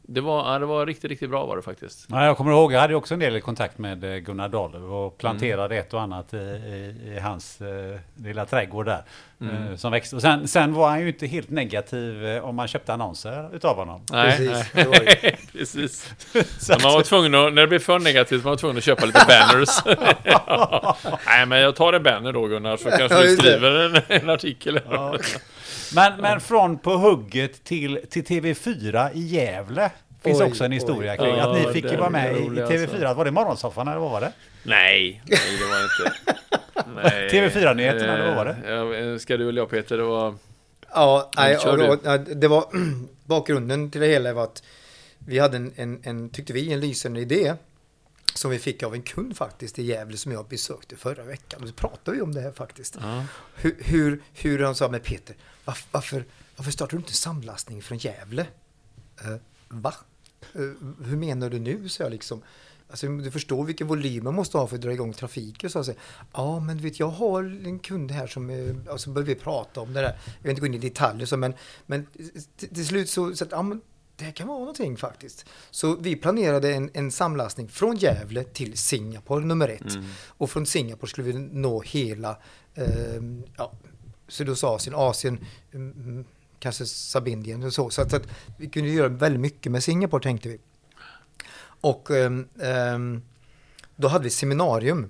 det 0.08 0.22
var, 0.22 0.54
ja, 0.54 0.60
det 0.60 0.66
var 0.66 0.86
riktigt, 0.86 1.10
riktigt 1.12 1.30
bra 1.30 1.46
var 1.46 1.56
det 1.56 1.62
faktiskt. 1.62 2.06
Ja, 2.10 2.26
jag 2.26 2.38
kommer 2.38 2.52
ihåg, 2.52 2.74
jag 2.74 2.80
hade 2.80 2.96
också 2.96 3.14
en 3.14 3.20
del 3.20 3.42
kontakt 3.42 3.78
med 3.78 4.04
eh, 4.04 4.16
Gunnar 4.18 4.50
Dahl 4.50 4.76
och 4.76 5.18
planterade 5.18 5.76
Mm. 5.76 5.80
ett 5.88 5.94
och 5.94 6.02
annat 6.02 6.34
i, 6.34 6.38
i, 6.38 7.14
i 7.16 7.20
hans 7.20 7.62
eh, 7.62 8.00
lilla 8.24 8.46
trädgård 8.46 8.86
där. 8.86 9.04
Mm. 9.42 9.68
Eh, 9.72 9.76
som 9.76 9.92
växte. 9.92 10.16
Och 10.16 10.22
sen, 10.22 10.48
sen 10.48 10.74
var 10.74 10.90
han 10.90 11.02
ju 11.02 11.08
inte 11.08 11.28
helt 11.28 11.50
negativ 11.50 12.26
eh, 12.26 12.46
om 12.46 12.56
man 12.56 12.68
köpte 12.68 12.94
annonser 12.94 13.50
utav 13.56 13.76
honom. 13.76 14.02
Precis, 14.12 14.72
det 14.74 14.84
var 14.88 14.96
ju- 14.96 15.32
precis. 15.60 16.14
Så 16.60 16.74
Man 16.84 16.94
var 16.94 17.02
tvungen 17.02 17.36
att, 17.36 17.54
när 17.54 17.62
det 17.62 17.68
blev 17.68 17.80
för 17.80 18.00
negativt 18.00 18.44
man 18.44 18.50
var 18.52 18.58
tvungen 18.58 18.78
att 18.78 18.84
köpa 18.84 19.06
lite 19.06 19.26
banners. 19.28 19.70
ja. 20.24 20.98
Nej 21.28 21.46
men 21.46 21.60
jag 21.60 21.76
tar 21.76 21.94
en 21.94 22.04
banner 22.04 22.32
då 22.34 22.46
Gunnar, 22.48 22.78
så 22.78 22.90
kanske 22.90 23.22
du 23.22 23.36
skriver 23.38 23.72
en, 23.86 24.02
en 24.22 24.30
artikel. 24.30 24.80
Men, 25.94 26.22
men 26.22 26.42
från 26.42 26.78
på 26.78 26.98
hugget 26.98 27.64
till, 27.64 28.00
till 28.10 28.24
TV4 28.24 29.14
i 29.14 29.20
Gävle 29.20 29.92
finns 30.24 30.42
Oj, 30.42 30.48
också 30.48 30.64
en 30.64 30.72
oj. 30.72 30.76
historia 30.76 31.18
kring 31.18 31.36
Ja, 31.36 31.52
att 31.52 31.68
ni 31.68 31.74
fick 31.74 31.92
ju 31.92 31.98
vara 31.98 32.10
med 32.10 32.36
i, 32.36 32.40
i 32.40 32.42
rolig, 32.42 32.64
TV4. 32.64 33.14
Var 33.14 33.26
det 33.26 33.32
Morgonsoffan 33.32 33.88
eller 33.88 34.00
vad 34.00 34.12
var 34.12 34.22
det? 34.22 34.32
Nej, 34.64 35.22
nej 35.26 35.40
det 35.60 35.66
var 35.66 35.84
inte. 35.84 36.36
Nej. 36.96 37.30
TV4-nyheterna, 37.30 38.14
eller 38.14 38.28
vad 38.28 38.36
var 38.36 38.46
det? 38.46 38.56
Eh, 38.66 39.10
ja, 39.10 39.20
Ska 39.20 39.38
du 39.38 39.50
eller 39.50 39.62
jag 39.62 39.70
Peter, 39.70 39.98
det 39.98 40.04
var... 40.04 40.36
Ja, 40.94 41.32
nej, 41.38 41.58
då, 41.64 41.96
det 42.36 42.48
var 42.48 42.66
bakgrunden 43.26 43.92
till 43.92 44.02
det 44.02 44.08
hela 44.08 44.34
var 44.34 44.44
att 44.44 44.64
vi 45.18 45.40
hade 45.40 45.58
en, 45.58 45.74
en, 45.76 46.00
en, 46.04 46.30
tyckte 46.30 46.54
vi, 46.54 46.74
en 46.74 46.80
lysande 46.80 47.20
idé 47.20 47.54
som 48.34 48.52
vi 48.52 48.60
fick 48.60 48.84
av 48.84 48.94
en 48.94 49.02
kund 49.02 49.38
faktiskt 49.38 49.80
i 49.80 49.84
Gävle 49.84 50.18
som 50.18 50.32
jag 50.32 50.48
besökte 50.48 50.96
förra 50.96 51.24
veckan. 51.24 51.62
Och 51.62 51.68
så 51.68 51.74
pratade 51.74 52.18
vi 52.18 52.24
om 52.24 52.34
det 52.34 52.42
här 52.42 52.52
faktiskt. 52.52 52.98
Ja. 53.02 53.26
Hur, 53.56 53.76
hur, 53.80 54.22
hur 54.34 54.60
han 54.64 54.76
sa 54.76 54.88
med 54.88 55.04
Peter, 55.04 55.36
varför, 55.66 55.88
varför, 55.92 56.26
varför 56.56 56.72
startar 56.72 56.98
du 56.98 56.98
inte 56.98 57.10
en 57.10 57.14
samlastning 57.14 57.82
från 57.82 57.98
Gävle? 57.98 58.48
Eh, 59.22 59.36
va? 59.68 59.94
Eh, 60.54 60.62
hur 61.06 61.18
menar 61.18 61.50
du 61.50 61.60
nu? 61.60 61.90
Så 61.90 62.04
jag 62.04 62.12
liksom. 62.12 62.42
Alltså, 62.90 63.08
du 63.08 63.32
förstår 63.32 63.64
vilken 63.64 63.88
volym 63.88 64.24
man 64.24 64.36
måste 64.36 64.58
ha 64.58 64.68
för 64.68 64.76
att 64.76 64.82
dra 64.82 64.94
igång 64.94 65.14
trafiken. 65.14 65.70
Så 65.70 65.80
jag 65.80 65.96
ja 66.34 66.60
men 66.60 66.78
vet 66.78 67.00
jag 67.00 67.08
har 67.08 67.44
en 67.66 67.80
kund 67.80 68.12
här 68.12 68.28
som, 68.28 68.50
eh, 68.50 68.94
och 68.94 69.02
så 69.02 69.10
började 69.10 69.34
vi 69.34 69.40
prata 69.40 69.82
om 69.82 69.94
det 69.94 70.02
där. 70.02 70.20
Jag 70.26 70.42
vill 70.42 70.50
inte 70.50 70.62
gå 70.62 70.68
in 70.68 70.74
i 70.74 70.78
detaljer 70.78 71.26
så 71.26 71.38
men, 71.38 71.54
men 71.86 72.06
till, 72.58 72.70
till 72.70 72.88
slut 72.88 73.10
så, 73.10 73.36
så 73.36 73.44
att, 73.44 73.52
ja 73.52 73.62
men 73.62 73.82
det 74.18 74.26
här 74.26 74.32
kan 74.32 74.48
vara 74.48 74.60
någonting 74.60 74.98
faktiskt. 74.98 75.46
Så 75.72 75.96
vi 75.96 76.16
planerade 76.16 76.74
en, 76.74 76.90
en 76.94 77.12
samlastning 77.12 77.68
från 77.68 77.98
Gävle 77.98 78.44
till 78.44 78.78
Singapore 78.78 79.46
nummer 79.46 79.68
ett. 79.68 79.96
Mm. 79.96 80.06
Och 80.28 80.50
från 80.50 80.66
Singapore 80.66 81.10
skulle 81.10 81.32
vi 81.32 81.40
nå 81.40 81.82
hela 81.82 82.38
eh, 82.74 83.22
ja, 83.58 83.72
Sydostasien, 84.28 84.96
Asien, 84.96 85.40
mm, 85.74 86.26
kanske 86.60 86.86
Sabindien 86.86 87.64
och 87.64 87.74
så. 87.74 87.90
Så 87.90 88.02
att, 88.02 88.10
så 88.10 88.16
att 88.16 88.28
vi 88.58 88.70
kunde 88.70 88.90
göra 88.90 89.08
väldigt 89.08 89.42
mycket 89.42 89.72
med 89.72 89.84
Singapore 89.84 90.24
tänkte 90.24 90.50
vi. 90.50 90.58
Och 91.82 92.12
ehm, 92.12 93.22
då 93.96 94.08
hade 94.08 94.24
vi 94.24 94.30
seminarium 94.30 95.10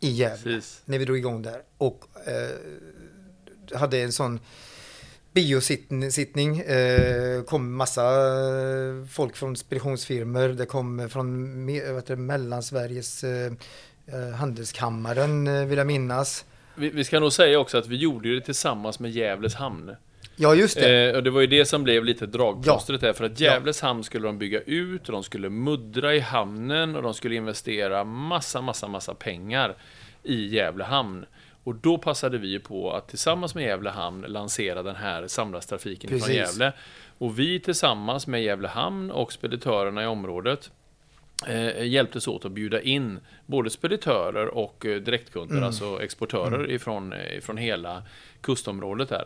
i 0.00 0.08
Gävle 0.10 0.42
Precis. 0.42 0.82
när 0.84 0.98
vi 0.98 1.04
drog 1.04 1.18
igång 1.18 1.42
där. 1.42 1.62
Och 1.78 2.04
eh, 2.26 3.78
hade 3.78 4.02
en 4.02 4.12
sån 4.12 4.40
biosittning. 5.32 6.60
Eh, 6.60 7.42
kom 7.42 7.74
massa 7.74 8.02
folk 9.10 9.36
från 9.36 9.56
speditionsfirmor. 9.56 10.48
Det 10.48 10.66
kom 10.66 11.08
från 11.08 11.68
heter 11.68 12.16
det, 12.16 12.22
Mellansveriges 12.22 13.24
eh, 13.24 13.52
eh, 14.06 14.30
handelskammaren 14.30 15.46
eh, 15.46 15.64
vill 15.64 15.78
jag 15.78 15.86
minnas. 15.86 16.44
Vi, 16.76 16.90
vi 16.90 17.04
ska 17.04 17.20
nog 17.20 17.32
säga 17.32 17.58
också 17.58 17.78
att 17.78 17.86
vi 17.86 17.96
gjorde 17.96 18.34
det 18.34 18.40
tillsammans 18.40 19.00
med 19.00 19.10
Gävles 19.10 19.54
hamn. 19.54 19.96
Ja, 20.36 20.54
just 20.54 20.76
det. 20.76 21.10
Eh, 21.10 21.16
och 21.16 21.22
det 21.22 21.30
var 21.30 21.40
ju 21.40 21.46
det 21.46 21.64
som 21.64 21.84
blev 21.84 22.04
lite 22.04 22.26
dragplåstret 22.26 23.00
där, 23.00 23.12
för 23.12 23.24
att 23.24 23.40
Gävles 23.40 23.80
hamn 23.80 24.04
skulle 24.04 24.26
de 24.26 24.38
bygga 24.38 24.60
ut, 24.60 25.08
och 25.08 25.12
de 25.12 25.22
skulle 25.22 25.50
muddra 25.50 26.14
i 26.14 26.20
hamnen 26.20 26.96
och 26.96 27.02
de 27.02 27.14
skulle 27.14 27.34
investera 27.34 28.04
massa, 28.04 28.60
massa, 28.60 28.88
massa 28.88 29.14
pengar 29.14 29.74
i 30.22 30.46
Gävle 30.46 30.84
hamn. 30.84 31.26
Och 31.64 31.74
då 31.74 31.98
passade 31.98 32.38
vi 32.38 32.58
på 32.58 32.92
att 32.92 33.08
tillsammans 33.08 33.54
med 33.54 33.64
Gävle 33.64 33.90
hamn 33.90 34.24
lansera 34.28 34.82
den 34.82 34.96
här 34.96 35.26
samlasttrafiken 35.26 36.20
från. 36.20 36.34
Gävle. 36.34 36.72
Och 37.18 37.38
vi 37.38 37.60
tillsammans 37.60 38.26
med 38.26 38.42
Gävle 38.42 38.68
hamn 38.68 39.10
och 39.10 39.32
speditörerna 39.32 40.02
i 40.02 40.06
området 40.06 40.70
eh, 41.46 41.86
hjälptes 41.86 42.28
åt 42.28 42.44
att 42.44 42.52
bjuda 42.52 42.80
in 42.80 43.18
både 43.46 43.70
speditörer 43.70 44.46
och 44.46 44.86
eh, 44.86 45.00
direktkunder, 45.00 45.54
Mm. 45.54 45.66
alltså 45.66 46.02
exportörer 46.02 46.70
ifrån, 46.70 47.12
eh, 47.12 47.38
ifrån 47.38 47.56
hela 47.56 48.02
kustområdet 48.40 49.08
där. 49.08 49.24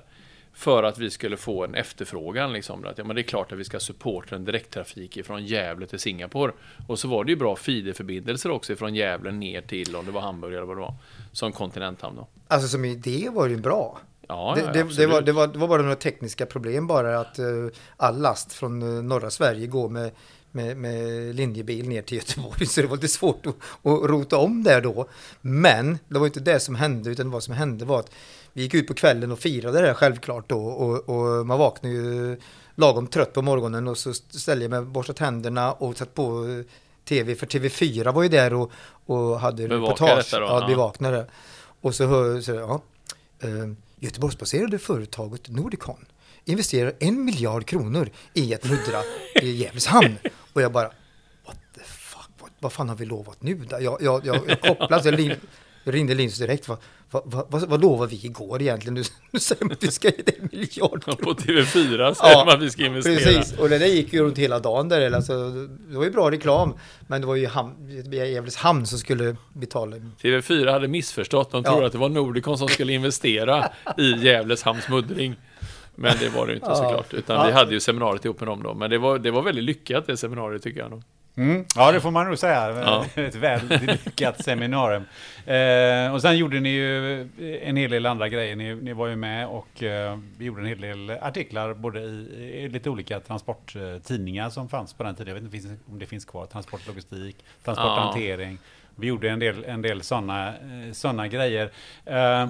För 0.52 0.82
att 0.82 0.98
vi 0.98 1.10
skulle 1.10 1.36
få 1.36 1.64
en 1.64 1.74
efterfrågan. 1.74 2.52
Liksom, 2.52 2.84
att, 2.86 2.98
ja, 2.98 3.04
men 3.04 3.16
det 3.16 3.22
är 3.22 3.24
klart 3.24 3.52
att 3.52 3.58
vi 3.58 3.64
ska 3.64 3.80
supporta 3.80 4.36
en 4.36 4.44
direkttrafik 4.44 5.26
från 5.26 5.46
Gävle 5.46 5.86
till 5.86 5.98
Singapore. 5.98 6.52
Och 6.88 6.98
så 6.98 7.08
var 7.08 7.24
det 7.24 7.30
ju 7.32 7.36
bra 7.36 7.56
feederförbindelser 7.56 8.50
också 8.50 8.76
från 8.76 8.94
Gävle 8.94 9.32
ner 9.32 9.60
till, 9.60 9.96
om 9.96 10.06
det 10.06 10.12
var 10.12 10.20
Hamburg 10.20 10.54
eller 10.54 10.66
vad 10.66 10.76
det 10.76 10.80
var, 10.80 10.94
som 11.32 11.52
kontinenthamn 11.52 12.16
då. 12.16 12.26
Alltså 12.48 12.68
som 12.68 12.84
idé 12.84 13.28
var 13.32 13.48
det 13.48 13.54
ju 13.54 13.60
bra. 13.60 13.98
Ja, 14.28 14.52
det, 14.56 14.62
ja, 14.62 14.72
det, 14.72 14.96
det, 14.96 15.06
var, 15.06 15.20
det, 15.20 15.32
var, 15.32 15.46
det 15.46 15.58
var 15.58 15.68
bara 15.68 15.82
några 15.82 15.96
tekniska 15.96 16.46
problem 16.46 16.86
bara 16.86 17.20
att 17.20 17.38
eh, 17.38 17.46
all 17.96 18.20
last 18.20 18.52
från 18.52 19.08
norra 19.08 19.30
Sverige 19.30 19.66
går 19.66 19.88
med, 19.88 20.10
med, 20.52 20.76
med 20.76 21.34
linjebil 21.34 21.88
ner 21.88 22.02
till 22.02 22.16
Göteborg 22.16 22.66
så 22.66 22.80
det 22.80 22.86
var 22.86 22.96
lite 22.96 23.08
svårt 23.08 23.46
att, 23.46 23.54
att 23.82 24.10
rota 24.10 24.36
om 24.36 24.62
där 24.62 24.80
då. 24.80 25.08
Men 25.40 25.98
det 26.08 26.18
var 26.18 26.26
inte 26.26 26.40
det 26.40 26.60
som 26.60 26.74
hände 26.74 27.10
utan 27.10 27.30
vad 27.30 27.42
som 27.42 27.54
hände 27.54 27.84
var 27.84 28.00
att 28.00 28.10
vi 28.52 28.62
gick 28.62 28.74
ut 28.74 28.86
på 28.86 28.94
kvällen 28.94 29.32
och 29.32 29.38
firade 29.38 29.80
det 29.80 29.86
här 29.86 29.94
självklart 29.94 30.48
då 30.48 30.66
och, 30.66 31.08
och 31.08 31.46
man 31.46 31.58
vaknade 31.58 31.94
ju 31.94 32.36
lagom 32.74 33.06
trött 33.06 33.32
på 33.32 33.42
morgonen 33.42 33.88
och 33.88 33.98
så 33.98 34.14
ställde 34.14 34.64
jag 34.64 34.70
mig 34.70 34.82
borstat 34.82 35.16
tänderna 35.16 35.72
och 35.72 35.96
satt 35.96 36.14
på 36.14 36.48
eh, 36.48 36.64
tv 37.04 37.34
för 37.34 37.46
TV4 37.46 38.12
var 38.12 38.22
ju 38.22 38.28
där 38.28 38.54
och, 38.54 38.72
och 39.06 39.40
hade 39.40 39.68
Bevaka 39.68 40.04
reportage. 40.04 40.28
då, 40.32 40.38
ja, 40.38 40.60
ja. 40.60 40.66
bevakade. 40.66 41.26
Och 41.80 41.94
så 41.94 42.06
hör 42.06 42.40
så, 42.40 42.52
ja, 42.52 42.82
eh, 43.40 43.72
Göteborgsbaserade 43.98 44.78
företaget 44.78 45.48
Nordicon 45.48 46.04
investerar 46.44 46.92
en 46.98 47.24
miljard 47.24 47.66
kronor 47.66 48.10
i 48.34 48.54
att 48.54 48.64
muddra 48.64 49.02
i 49.42 49.50
Gävles 49.50 49.86
hamn. 49.86 50.16
Och 50.52 50.62
jag 50.62 50.72
bara, 50.72 50.88
what 51.46 51.56
the 51.74 51.80
fuck, 51.84 52.28
vad, 52.40 52.50
vad 52.58 52.72
fan 52.72 52.88
har 52.88 52.96
vi 52.96 53.04
lovat 53.06 53.42
nu? 53.42 53.54
då? 53.54 53.76
Jag, 53.80 53.98
jag, 54.02 54.26
jag, 54.26 54.40
jag 54.48 54.60
kopplade, 54.60 55.04
jag, 55.10 55.14
lin- 55.20 55.36
jag 55.84 55.94
ringde 55.94 56.14
Linus 56.14 56.38
direkt. 56.38 56.68
Vad, 56.68 56.78
vad, 57.10 57.22
vad, 57.26 57.50
vad, 57.50 57.62
vad 57.68 57.80
lovade 57.82 58.10
vi 58.10 58.26
igår 58.26 58.62
egentligen? 58.62 58.94
Nu, 58.94 59.02
nu 59.30 59.40
säger 59.40 59.64
man 59.64 59.72
att 59.72 59.82
vi 59.84 59.90
ska 59.90 60.08
ge 60.08 60.22
dig 60.22 60.38
en 60.42 60.48
miljard 60.52 61.02
Ja. 61.06 61.16
På 61.16 61.34
TV4 61.34 62.14
säger 62.14 62.32
Ja, 62.32 62.44
man 62.46 62.54
att 62.56 62.62
vi 62.62 62.70
ska 62.70 62.86
investera. 62.86 63.16
Precis, 63.16 63.58
och 63.58 63.68
det 63.68 63.78
där 63.78 63.86
gick 63.86 64.12
ju 64.12 64.22
runt 64.22 64.38
hela 64.38 64.58
dagen 64.58 64.88
där. 64.88 65.12
Alltså, 65.12 65.50
det 65.90 65.96
var 65.96 66.04
ju 66.04 66.10
bra 66.10 66.30
reklam, 66.30 66.74
men 67.06 67.20
det 67.20 67.26
var 67.26 67.34
ju 67.36 67.46
ham, 67.46 67.90
Gävles 68.12 68.56
hamn 68.56 68.86
som 68.86 68.98
skulle 68.98 69.36
betala. 69.52 69.96
TV4 69.96 70.72
hade 70.72 70.88
missförstått. 70.88 71.50
De 71.50 71.62
Ja. 71.64 71.70
trodde 71.70 71.86
att 71.86 71.92
det 71.92 71.98
var 71.98 72.08
Nordicon 72.08 72.58
som 72.58 72.68
skulle 72.68 72.92
investera 72.92 73.70
i 73.98 74.10
Gävles 74.12 74.62
hamns 74.62 74.88
muddring. 74.88 75.36
Men 76.02 76.16
det 76.20 76.28
var 76.28 76.46
det 76.46 76.52
ju 76.52 76.56
inte 76.58 76.70
Ja. 76.70 76.74
såklart. 76.76 77.14
Utan 77.14 77.36
Ja. 77.36 77.46
vi 77.46 77.52
hade 77.52 77.72
ju 77.74 77.80
seminariet 77.80 78.24
ihop 78.24 78.40
med 78.40 78.48
dem 78.48 78.62
då. 78.62 78.74
Men 78.74 78.90
det 78.90 78.98
var, 78.98 79.18
det 79.18 79.30
var 79.30 79.42
väldigt 79.42 79.64
lyckat 79.64 80.06
det 80.06 80.16
seminariet 80.16 80.62
tycker 80.62 80.80
jag. 80.80 80.90
Nog. 80.90 81.02
Mm. 81.36 81.64
Ja, 81.76 81.92
det 81.92 82.00
får 82.00 82.10
man 82.10 82.26
nog 82.26 82.38
säga. 82.38 82.70
Ja. 82.80 83.04
Ett 83.22 83.34
väldigt 83.34 83.82
lyckat 84.06 84.44
seminarium. 84.44 85.04
Eh, 85.46 86.14
och 86.14 86.22
sen 86.22 86.38
gjorde 86.38 86.60
ni 86.60 86.68
ju 86.68 87.20
en 87.62 87.76
hel 87.76 87.90
del 87.90 88.06
andra 88.06 88.28
grejer. 88.28 88.56
Ni, 88.56 88.74
ni 88.74 88.92
var 88.92 89.06
ju 89.06 89.16
med 89.16 89.46
och 89.48 89.82
eh, 89.82 90.18
gjorde 90.38 90.60
en 90.60 90.66
hel 90.66 90.80
del 90.80 91.10
artiklar 91.10 91.74
både 91.74 92.00
i, 92.00 92.62
i 92.64 92.68
lite 92.68 92.90
olika 92.90 93.20
transporttidningar 93.20 94.50
som 94.50 94.68
fanns 94.68 94.94
på 94.94 95.02
den 95.02 95.14
tiden. 95.14 95.34
Jag 95.34 95.42
vet 95.42 95.54
inte 95.54 95.76
om 95.90 95.98
det 95.98 96.06
finns 96.06 96.24
kvar. 96.24 96.46
Transportlogistik, 96.46 97.36
transporthantering. 97.64 98.58
Vi 98.96 99.06
gjorde 99.06 99.30
en 99.30 99.38
del, 99.38 99.64
en 99.64 99.82
del 99.82 100.02
sådana 100.02 100.48
eh, 100.48 100.92
såna 100.92 101.28
grejer. 101.28 101.70
Eh, 102.04 102.48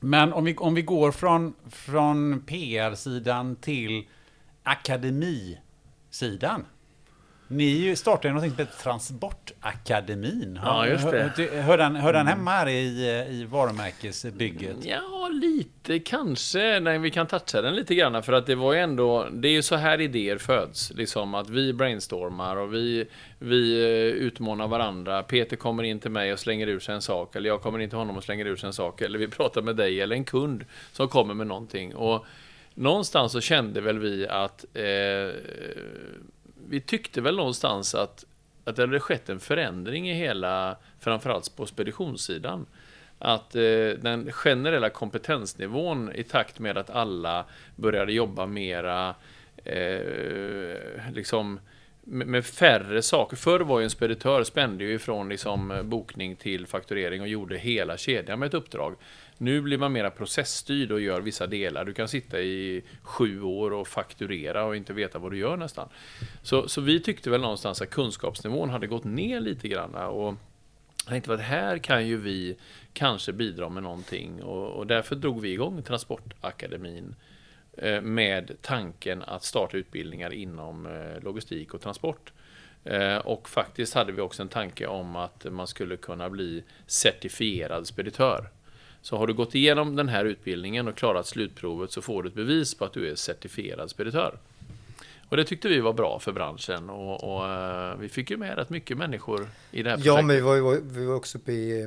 men 0.00 0.32
om 0.32 0.44
vi, 0.44 0.56
om 0.56 0.74
vi 0.74 0.82
går 0.82 1.12
från, 1.12 1.54
från 1.70 2.42
PR-sidan 2.46 3.56
till 3.56 4.08
akademisidan. 4.62 6.66
Ni 7.52 7.96
startade 7.96 8.28
ju 8.28 8.34
någonting 8.34 8.56
som 8.56 8.66
heter 8.66 8.82
Transportakademin. 8.82 10.60
Ja, 10.64 10.86
just 10.86 11.10
det. 11.10 11.18
Hör, 11.36 11.62
hör, 11.62 11.78
den, 11.78 11.96
hör 11.96 12.12
den 12.12 12.26
hemma 12.26 12.50
här 12.50 12.68
i, 12.68 13.26
i 13.30 13.44
varumärkesbygget? 13.44 14.76
Ja, 14.82 15.28
lite 15.32 15.98
kanske. 15.98 16.80
Nej, 16.80 16.98
vi 16.98 17.10
kan 17.10 17.26
toucha 17.26 17.62
den 17.62 17.74
lite 17.74 17.94
grann. 17.94 18.22
För 18.22 18.32
att 18.32 18.46
det 18.46 18.54
var 18.54 18.72
ju 18.72 18.78
ändå, 18.78 19.28
det 19.32 19.48
är 19.48 19.52
ju 19.52 19.62
så 19.62 19.76
här 19.76 20.00
idéer 20.00 20.38
föds. 20.38 20.92
Liksom 20.94 21.34
att 21.34 21.50
vi 21.50 21.72
brainstormar 21.72 22.56
och 22.56 22.74
vi, 22.74 23.06
vi 23.38 23.82
eh, 23.82 24.24
utmanar 24.26 24.68
varandra. 24.68 25.22
Peter 25.22 25.56
kommer 25.56 25.82
in 25.82 26.00
till 26.00 26.10
mig 26.10 26.32
och 26.32 26.38
slänger 26.38 26.66
ur 26.66 26.80
sig 26.80 26.94
en 26.94 27.02
sak. 27.02 27.36
Eller 27.36 27.48
jag 27.48 27.62
kommer 27.62 27.78
in 27.78 27.88
till 27.88 27.98
honom 27.98 28.16
och 28.16 28.24
slänger 28.24 28.46
ur 28.46 28.56
sig 28.56 28.66
en 28.66 28.72
sak. 28.72 29.00
Eller 29.00 29.18
vi 29.18 29.28
pratar 29.28 29.62
med 29.62 29.76
dig 29.76 30.00
eller 30.00 30.16
en 30.16 30.24
kund 30.24 30.64
som 30.92 31.08
kommer 31.08 31.34
med 31.34 31.46
någonting. 31.46 31.94
Och 31.94 32.26
någonstans 32.74 33.32
så 33.32 33.40
kände 33.40 33.80
väl 33.80 33.98
vi 33.98 34.28
att 34.28 34.64
eh, 34.74 34.82
vi 36.70 36.80
tyckte 36.80 37.20
väl 37.20 37.36
någonstans 37.36 37.94
att, 37.94 38.24
att 38.64 38.76
det 38.76 38.82
hade 38.82 39.00
skett 39.00 39.28
en 39.28 39.40
förändring 39.40 40.10
i 40.10 40.14
hela, 40.14 40.76
framförallt 41.00 41.56
på 41.56 41.66
speditionssidan. 41.66 42.66
Att 43.18 43.54
eh, 43.54 43.88
den 44.00 44.32
generella 44.32 44.90
kompetensnivån 44.90 46.12
i 46.14 46.22
takt 46.22 46.58
med 46.58 46.78
att 46.78 46.90
alla 46.90 47.44
började 47.76 48.12
jobba 48.12 48.46
mera 48.46 49.14
eh, 49.64 50.76
liksom 51.12 51.60
med, 52.04 52.44
färre 52.44 53.02
saker. 53.02 53.36
Förr 53.36 53.60
var 53.60 53.80
ju 53.80 53.84
en 53.84 53.90
speditör 53.90 54.44
spände 54.44 54.84
ju 54.84 54.94
ifrån 54.94 55.28
liksom 55.28 55.80
bokning 55.84 56.36
till 56.36 56.66
fakturering 56.66 57.20
och 57.20 57.28
gjorde 57.28 57.58
hela 57.58 57.96
kedjan 57.96 58.38
med 58.38 58.46
ett 58.46 58.54
uppdrag. 58.54 58.96
Nu 59.42 59.60
blir 59.60 59.78
man 59.78 59.92
mera 59.92 60.10
processstyrd 60.10 60.92
och 60.92 61.00
gör 61.00 61.20
vissa 61.20 61.46
delar. 61.46 61.84
Du 61.84 61.94
kan 61.94 62.08
sitta 62.08 62.40
i 62.40 62.82
sju 63.02 63.42
år 63.42 63.72
och 63.72 63.88
fakturera 63.88 64.64
och 64.64 64.76
inte 64.76 64.92
veta 64.92 65.18
vad 65.18 65.32
du 65.32 65.38
gör 65.38 65.56
nästan. 65.56 65.88
Så, 66.42 66.68
så 66.68 66.80
vi 66.80 67.00
tyckte 67.00 67.30
väl 67.30 67.40
någonstans 67.40 67.82
att 67.82 67.90
kunskapsnivån 67.90 68.70
hade 68.70 68.86
gått 68.86 69.04
ner 69.04 69.40
lite 69.40 69.68
grann. 69.68 69.94
Och 69.94 70.34
jag 71.04 71.08
tänkte 71.08 71.34
att 71.34 71.40
här 71.40 71.78
kan 71.78 72.06
ju 72.06 72.16
vi 72.16 72.56
kanske 72.92 73.32
bidra 73.32 73.68
med 73.68 73.82
någonting. 73.82 74.42
Och, 74.42 74.70
och 74.70 74.86
därför 74.86 75.16
drog 75.16 75.40
vi 75.40 75.52
igång 75.52 75.82
Transportakademin 75.82 77.14
eh, 77.76 78.00
med 78.00 78.56
tanken 78.62 79.22
att 79.22 79.44
starta 79.44 79.76
utbildningar 79.76 80.32
inom 80.32 80.86
eh, 80.86 81.22
logistik 81.22 81.74
och 81.74 81.80
transport. 81.80 82.32
Eh, 82.84 83.16
och 83.16 83.48
faktiskt 83.48 83.94
hade 83.94 84.12
vi 84.12 84.20
också 84.20 84.42
en 84.42 84.48
tanke 84.48 84.86
om 84.86 85.16
att 85.16 85.46
man 85.50 85.66
skulle 85.66 85.96
kunna 85.96 86.30
bli 86.30 86.64
certifierad 86.86 87.86
speditör. 87.86 88.50
Så 89.02 89.16
har 89.16 89.26
du 89.26 89.34
gått 89.34 89.54
igenom 89.54 89.96
den 89.96 90.08
här 90.08 90.24
utbildningen 90.24 90.88
och 90.88 90.96
klarat 90.96 91.26
slutprovet 91.26 91.92
så 91.92 92.02
får 92.02 92.22
du 92.22 92.28
ett 92.28 92.34
bevis 92.34 92.74
på 92.74 92.84
att 92.84 92.92
du 92.92 93.10
är 93.10 93.14
certifierad 93.14 93.90
speditör. 93.90 94.38
Och 95.28 95.36
det 95.36 95.44
tyckte 95.44 95.68
vi 95.68 95.80
var 95.80 95.92
bra 95.92 96.18
för 96.18 96.32
branschen 96.32 96.90
och, 96.90 97.24
och 97.24 97.44
uh, 97.44 98.00
vi 98.00 98.08
fick 98.08 98.30
ju 98.30 98.36
med 98.36 98.56
rätt 98.58 98.70
mycket 98.70 98.96
människor 98.98 99.48
i 99.70 99.82
det 99.82 99.90
här 99.90 99.96
projektet. 99.96 100.16
Ja, 100.16 100.22
men 100.22 100.36
vi 100.36 100.42
var, 100.42 100.80
vi 100.82 101.06
var 101.06 101.14
också 101.14 101.38
uppe 101.38 101.52
i 101.52 101.84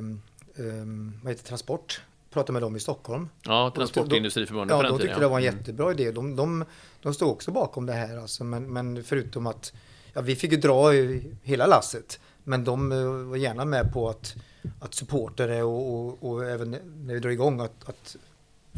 um, 0.56 1.20
vad 1.22 1.32
heter 1.32 1.44
Transport. 1.44 2.00
Pratade 2.30 2.52
med 2.52 2.62
dem 2.62 2.76
i 2.76 2.80
Stockholm. 2.80 3.28
Ja, 3.42 3.72
Transportindustriförbundet 3.74 4.76
ja, 4.76 4.82
de 4.82 4.98
tyckte 4.98 5.20
det 5.20 5.28
var 5.28 5.38
en 5.38 5.44
jättebra 5.44 5.90
idé. 5.92 6.10
De, 6.10 6.36
de, 6.36 6.64
de 7.02 7.14
stod 7.14 7.30
också 7.30 7.50
bakom 7.50 7.86
det 7.86 7.92
här 7.92 8.16
alltså, 8.16 8.44
men, 8.44 8.72
men 8.72 9.04
förutom 9.04 9.46
att 9.46 9.72
ja, 10.12 10.20
vi 10.20 10.36
fick 10.36 10.52
ju 10.52 10.58
dra 10.58 10.94
i 10.94 11.32
hela 11.42 11.66
lasset. 11.66 12.20
Men 12.44 12.64
de 12.64 12.92
uh, 12.92 13.28
var 13.28 13.36
gärna 13.36 13.64
med 13.64 13.92
på 13.92 14.08
att 14.08 14.34
att 14.80 14.94
supporta 14.94 15.46
det 15.46 15.62
och, 15.62 15.94
och, 15.94 16.30
och, 16.30 16.44
även 16.44 16.70
när 17.06 17.14
vi 17.14 17.20
drar 17.20 17.30
igång 17.30 17.60
att, 17.60 17.88
att 17.88 18.16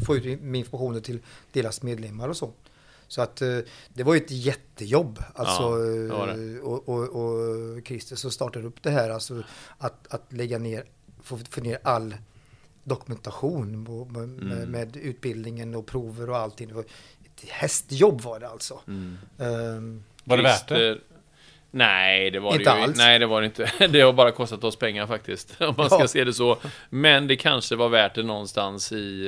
få 0.05 0.15
ut 0.15 0.25
informationen 0.25 1.01
till 1.01 1.19
deras 1.51 1.83
medlemmar 1.83 2.29
och 2.29 2.37
så. 2.37 2.51
Så 3.07 3.21
att 3.21 3.41
eh, 3.41 3.59
det 3.93 4.03
var 4.03 4.13
ju 4.13 4.21
ett 4.21 4.31
jättejobb. 4.31 5.23
Alltså, 5.35 5.63
ja, 6.09 6.25
det. 6.25 6.59
Och, 6.59 6.89
och, 6.89 7.09
och 7.09 7.87
Christer 7.87 8.15
som 8.15 8.31
startade 8.31 8.67
upp 8.67 8.83
det 8.83 8.89
här, 8.89 9.09
alltså 9.09 9.43
att, 9.77 10.13
att 10.13 10.33
lägga 10.33 10.57
ner, 10.57 10.85
få, 11.23 11.37
få 11.37 11.61
ner 11.61 11.79
all 11.83 12.15
dokumentation 12.83 13.83
med, 13.83 14.23
mm. 14.23 14.71
med, 14.71 14.95
utbildningen 14.95 15.75
och 15.75 15.85
prover 15.85 16.29
och 16.29 16.37
allting. 16.37 16.67
Det 16.67 16.73
var 16.73 16.81
ett 16.81 17.49
hästjobb 17.49 18.21
var 18.21 18.39
det 18.39 18.49
alltså. 18.49 18.81
Mm. 18.87 19.17
Um, 19.37 20.03
var 20.23 20.37
det 20.37 20.43
värt 20.43 20.67
det? 20.67 20.99
Nej, 21.71 22.31
det 22.31 22.39
var 22.39 22.51
inte 22.51 22.63
det 22.63 22.77
ju 22.77 22.83
alls. 22.83 22.97
Nej, 22.97 23.19
det 23.19 23.25
var 23.25 23.41
det 23.41 23.45
inte. 23.45 23.71
Det 23.89 24.01
har 24.01 24.13
bara 24.13 24.31
kostat 24.31 24.63
oss 24.63 24.75
pengar 24.75 25.07
faktiskt, 25.07 25.61
om 25.61 25.73
man 25.77 25.89
ska 25.89 25.99
ja. 25.99 26.07
se 26.07 26.23
det 26.23 26.33
så. 26.33 26.57
Men 26.89 27.27
det 27.27 27.35
kanske 27.35 27.75
var 27.75 27.89
värt 27.89 28.15
det 28.15 28.23
någonstans 28.23 28.91
i 28.91 29.27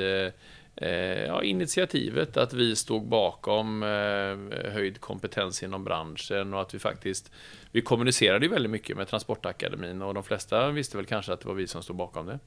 eh, 0.76 0.90
ja, 1.26 1.44
initiativet, 1.44 2.38
att 2.38 2.54
vi 2.54 2.76
stod 2.76 3.08
bakom 3.08 3.84
eh, 3.84 4.72
höjd 4.72 5.02
kompetens 5.02 5.64
inom 5.64 5.84
branschen 5.84 6.54
och 6.54 6.62
att 6.62 6.74
vi 6.74 6.80
faktiskt 6.80 7.32
vi 7.72 7.82
kommunicerade 7.82 8.46
ju 8.46 8.52
väldigt 8.52 8.72
mycket 8.72 8.98
med 8.98 9.08
Transportakademin 9.08 10.02
och 10.02 10.14
de 10.14 10.24
flesta 10.24 10.72
visste 10.72 10.98
väl 10.98 11.06
kanske 11.06 11.34
att 11.34 11.40
det 11.42 11.48
var 11.48 11.56
vi 11.56 11.68
som 11.68 11.84
stod 11.84 11.96
bakom 11.96 12.26
det. 12.26 12.40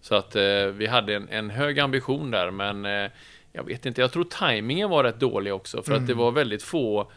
Så 0.00 0.14
att 0.14 0.36
eh, 0.36 0.66
vi 0.66 0.86
hade 0.86 1.14
en, 1.14 1.28
en, 1.28 1.50
hög 1.50 1.78
ambition 1.78 2.30
där, 2.30 2.50
men 2.50 2.84
eh, 2.84 3.10
jag 3.52 3.64
vet 3.64 3.86
inte, 3.86 4.00
jag 4.00 4.12
tror 4.12 4.24
tajmingen 4.24 4.90
var 4.90 5.04
rätt 5.04 5.20
dålig 5.20 5.54
också, 5.54 5.82
för 5.82 5.92
mm. 5.92 6.02
att 6.02 6.08
det 6.08 6.14
var 6.14 6.30
väldigt 6.30 6.62
få 6.62 7.10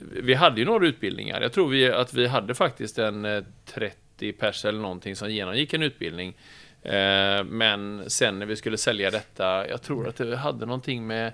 vi 0.00 0.34
hade 0.34 0.60
ju 0.60 0.66
några 0.66 0.86
utbildningar. 0.86 1.40
Jag 1.40 1.52
tror 1.52 1.68
vi, 1.68 1.92
att 1.92 2.14
vi 2.14 2.26
hade 2.26 2.54
faktiskt 2.54 2.98
en 2.98 3.24
eh, 3.24 3.42
30 3.64 4.32
pers 4.32 4.64
eller 4.64 4.80
någonting 4.80 5.16
som 5.16 5.30
genomgick 5.30 5.74
en 5.74 5.82
utbildning. 5.82 6.36
Eh, 6.82 7.44
men 7.44 8.10
sen 8.10 8.38
när 8.38 8.46
vi 8.46 8.56
skulle 8.56 8.76
sälja 8.76 9.10
detta, 9.10 9.68
jag 9.68 9.82
tror 9.82 10.08
att 10.08 10.16
det 10.16 10.36
hade 10.36 10.66
någonting 10.66 11.06
med 11.06 11.32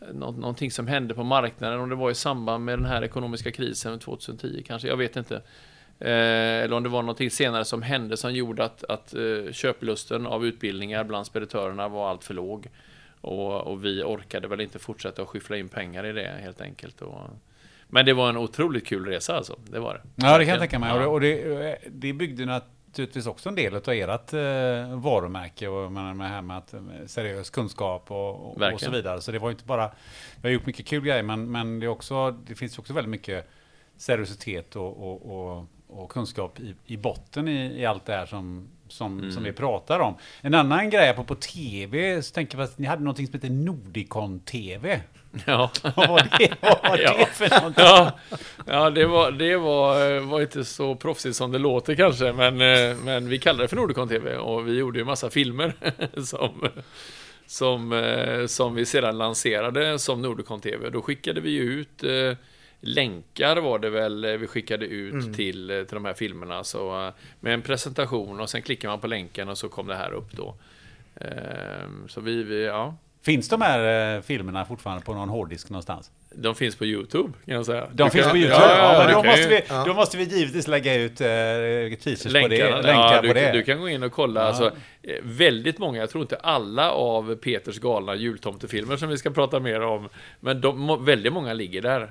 eh, 0.00 0.14
någonting 0.14 0.70
som 0.70 0.86
hände 0.86 1.14
på 1.14 1.24
marknaden, 1.24 1.80
om 1.80 1.88
det 1.88 1.94
var 1.94 2.10
i 2.10 2.14
samband 2.14 2.64
med 2.64 2.78
den 2.78 2.86
här 2.86 3.04
ekonomiska 3.04 3.52
krisen 3.52 3.98
2010 3.98 4.62
kanske, 4.66 4.88
jag 4.88 4.96
vet 4.96 5.16
inte. 5.16 5.42
Eller 5.98 6.72
om 6.72 6.82
det 6.82 6.88
var 6.88 7.02
någonting 7.02 7.30
senare 7.30 7.64
som 7.64 7.82
hände 7.82 8.16
som 8.16 8.34
gjorde 8.34 8.64
att, 8.64 8.84
att 8.84 9.14
köplusten 9.52 10.26
av 10.26 10.46
utbildningar 10.46 11.04
bland 11.04 11.26
speditörerna 11.26 11.88
var 11.88 12.10
allt 12.10 12.24
för 12.24 12.34
låg. 12.34 12.68
Och, 13.20 13.66
och 13.66 13.84
vi 13.84 14.02
orkade 14.02 14.48
väl 14.48 14.60
inte 14.60 14.78
fortsätta 14.78 15.22
att 15.22 15.28
skyffla 15.28 15.56
in 15.56 15.68
pengar 15.68 16.06
i 16.06 16.12
det 16.12 16.34
helt 16.42 16.60
enkelt. 16.60 17.02
Och, 17.02 17.20
men 17.88 18.06
det 18.06 18.12
var 18.12 18.28
en 18.28 18.36
otroligt 18.36 18.86
kul 18.86 19.06
resa 19.06 19.36
alltså. 19.36 19.58
Det 19.70 19.78
var 19.78 19.94
det. 19.94 20.26
Ja, 20.26 20.38
det 20.38 20.44
kan 20.44 20.52
jag 20.52 20.60
tänka 20.60 20.78
mig. 20.78 20.96
Ja. 20.96 21.06
Och 21.06 21.20
det, 21.20 21.78
det 21.90 22.12
byggde 22.12 22.46
naturligtvis 22.96 23.26
också 23.26 23.48
en 23.48 23.54
del 23.54 23.74
av 23.74 23.88
ert 23.88 24.32
eh, 24.32 24.98
varumärke 24.98 25.68
och 25.68 25.92
med 25.92 26.16
det 26.16 26.24
här 26.24 26.42
med 26.42 26.58
att, 26.58 26.74
seriös 27.06 27.50
kunskap 27.50 28.10
och, 28.10 28.56
och, 28.56 28.80
så 28.80 28.90
vidare. 28.90 29.20
Så 29.20 29.32
det 29.32 29.38
var 29.38 29.50
inte 29.50 29.64
bara, 29.64 29.90
vi 30.42 30.48
har 30.48 30.52
gjort 30.52 30.66
mycket 30.66 30.86
kul 30.86 31.04
grejer, 31.04 31.22
men, 31.22 31.50
men 31.50 31.80
det, 31.80 31.86
är 31.86 31.88
också, 31.88 32.30
det 32.30 32.54
finns 32.54 32.78
också 32.78 32.92
väldigt 32.92 33.10
mycket 33.10 33.48
seriositet 33.96 34.76
och, 34.76 35.26
och, 35.26 35.66
och, 35.88 36.10
kunskap 36.10 36.60
i, 36.60 36.74
i 36.86 36.96
botten 36.96 37.48
i, 37.48 37.80
i 37.80 37.86
allt 37.86 38.04
det 38.04 38.12
här 38.12 38.26
som, 38.26 38.68
som, 38.88 39.18
mm. 39.18 39.32
som 39.32 39.42
vi 39.42 39.52
pratar 39.52 40.00
om. 40.00 40.14
En 40.40 40.54
annan 40.54 40.90
grej 40.90 41.14
på, 41.14 41.24
på 41.24 41.34
tv, 41.34 42.22
så 42.22 42.34
tänker 42.34 42.58
jag 42.58 42.64
att 42.64 42.78
ni 42.78 42.86
hade 42.86 43.02
något 43.02 43.16
som 43.16 43.26
heter 43.32 43.50
Nordicon 43.50 44.40
TV. 44.40 45.00
Ja. 45.46 45.70
Vad 45.96 46.08
var 46.08 46.38
det, 46.38 46.52
vad 46.60 46.90
var 46.90 46.98
ja. 46.98 47.16
det 47.18 47.26
för 47.26 47.60
någonting? 47.60 47.84
Ja, 47.84 48.18
ja 48.66 48.90
det, 48.90 49.06
var, 49.06 49.30
det 49.30 49.56
var, 49.56 50.20
var 50.20 50.40
inte 50.40 50.64
så 50.64 50.94
proffsigt 50.94 51.36
som 51.36 51.52
det 51.52 51.58
låter 51.58 51.94
kanske, 51.94 52.32
men, 52.32 52.60
eh, 52.60 52.96
men 52.96 53.28
vi 53.28 53.38
kallade 53.38 53.64
det 53.64 53.68
för 53.68 53.76
Nordicon 53.76 54.08
TV 54.08 54.36
och 54.36 54.68
vi 54.68 54.72
gjorde 54.72 54.98
ju 54.98 55.04
massa 55.04 55.30
filmer 55.30 55.72
som, 56.24 56.68
som, 57.46 57.92
eh, 57.92 58.46
som 58.46 58.74
vi 58.74 58.86
sedan 58.86 59.18
lanserade 59.18 59.98
som 59.98 60.22
Nordicon 60.22 60.60
TV. 60.60 60.90
Då 60.90 61.02
skickade 61.02 61.40
vi 61.40 61.56
ut 61.56 62.04
eh, 62.04 62.32
länkar 62.80 63.56
var 63.56 63.78
det 63.78 63.90
väl 63.90 64.26
vi 64.36 64.46
skickade 64.46 64.86
ut 64.86 65.12
mm. 65.12 65.34
till, 65.34 65.84
till 65.88 65.94
de 65.94 66.04
här 66.04 66.14
filmerna. 66.14 66.64
Så, 66.64 67.12
med 67.40 67.54
en 67.54 67.62
presentation 67.62 68.40
och 68.40 68.50
sen 68.50 68.62
klickar 68.62 68.88
man 68.88 69.00
på 69.00 69.06
länken 69.06 69.48
och 69.48 69.58
så 69.58 69.68
kom 69.68 69.86
det 69.86 69.96
här 69.96 70.12
upp 70.12 70.32
då. 70.32 70.54
Så 72.08 72.20
vi, 72.20 72.42
vi 72.42 72.64
ja, 72.64 72.96
Finns 73.26 73.48
de 73.48 73.62
här 73.62 74.14
eh, 74.16 74.22
filmerna 74.22 74.64
fortfarande 74.64 75.04
på 75.04 75.14
någon 75.14 75.28
hårddisk 75.28 75.70
någonstans? 75.70 76.10
De 76.34 76.54
finns 76.54 76.76
på 76.76 76.84
YouTube, 76.86 77.32
kan 77.46 77.54
jag 77.54 77.66
säga. 77.66 77.86
De 77.92 78.04
Du 78.04 78.10
finns 78.10 78.22
kan- 78.24 78.30
på 78.32 78.36
YouTube? 78.38 78.60
Ja, 78.60 78.76
ja, 78.78 79.10
Ja, 79.10 79.14
då, 79.16 79.22
måste 79.22 79.48
vi, 79.48 79.60
Ja. 79.68 79.84
då 79.86 79.94
måste 79.94 80.16
vi 80.16 80.24
givetvis 80.24 80.66
lägga 80.68 80.94
ut 80.94 81.20
eh, 81.20 81.26
teasers 81.26 82.22
på 82.22 82.28
Länkarna, 82.28 82.76
det. 82.76 82.82
Länkar 82.82 83.14
ja, 83.14 83.20
på 83.20 83.26
du, 83.26 83.32
det. 83.32 83.52
du 83.52 83.62
kan 83.62 83.80
gå 83.80 83.88
in 83.88 84.02
och 84.02 84.12
kolla. 84.12 84.42
Alltså, 84.42 84.66
eh, 85.02 85.14
väldigt 85.22 85.78
många, 85.78 85.98
jag 86.00 86.10
tror 86.10 86.22
inte 86.22 86.36
alla 86.36 86.90
av 86.90 87.34
Peters 87.36 87.78
galna 87.78 88.14
jultomtefilmer 88.14 88.96
som 88.96 89.08
vi 89.08 89.18
ska 89.18 89.30
prata 89.30 89.60
mer 89.60 89.80
om. 89.80 90.08
Men 90.40 90.60
de, 90.60 91.04
väldigt 91.04 91.32
många 91.32 91.52
ligger 91.52 91.82
där. 91.82 92.02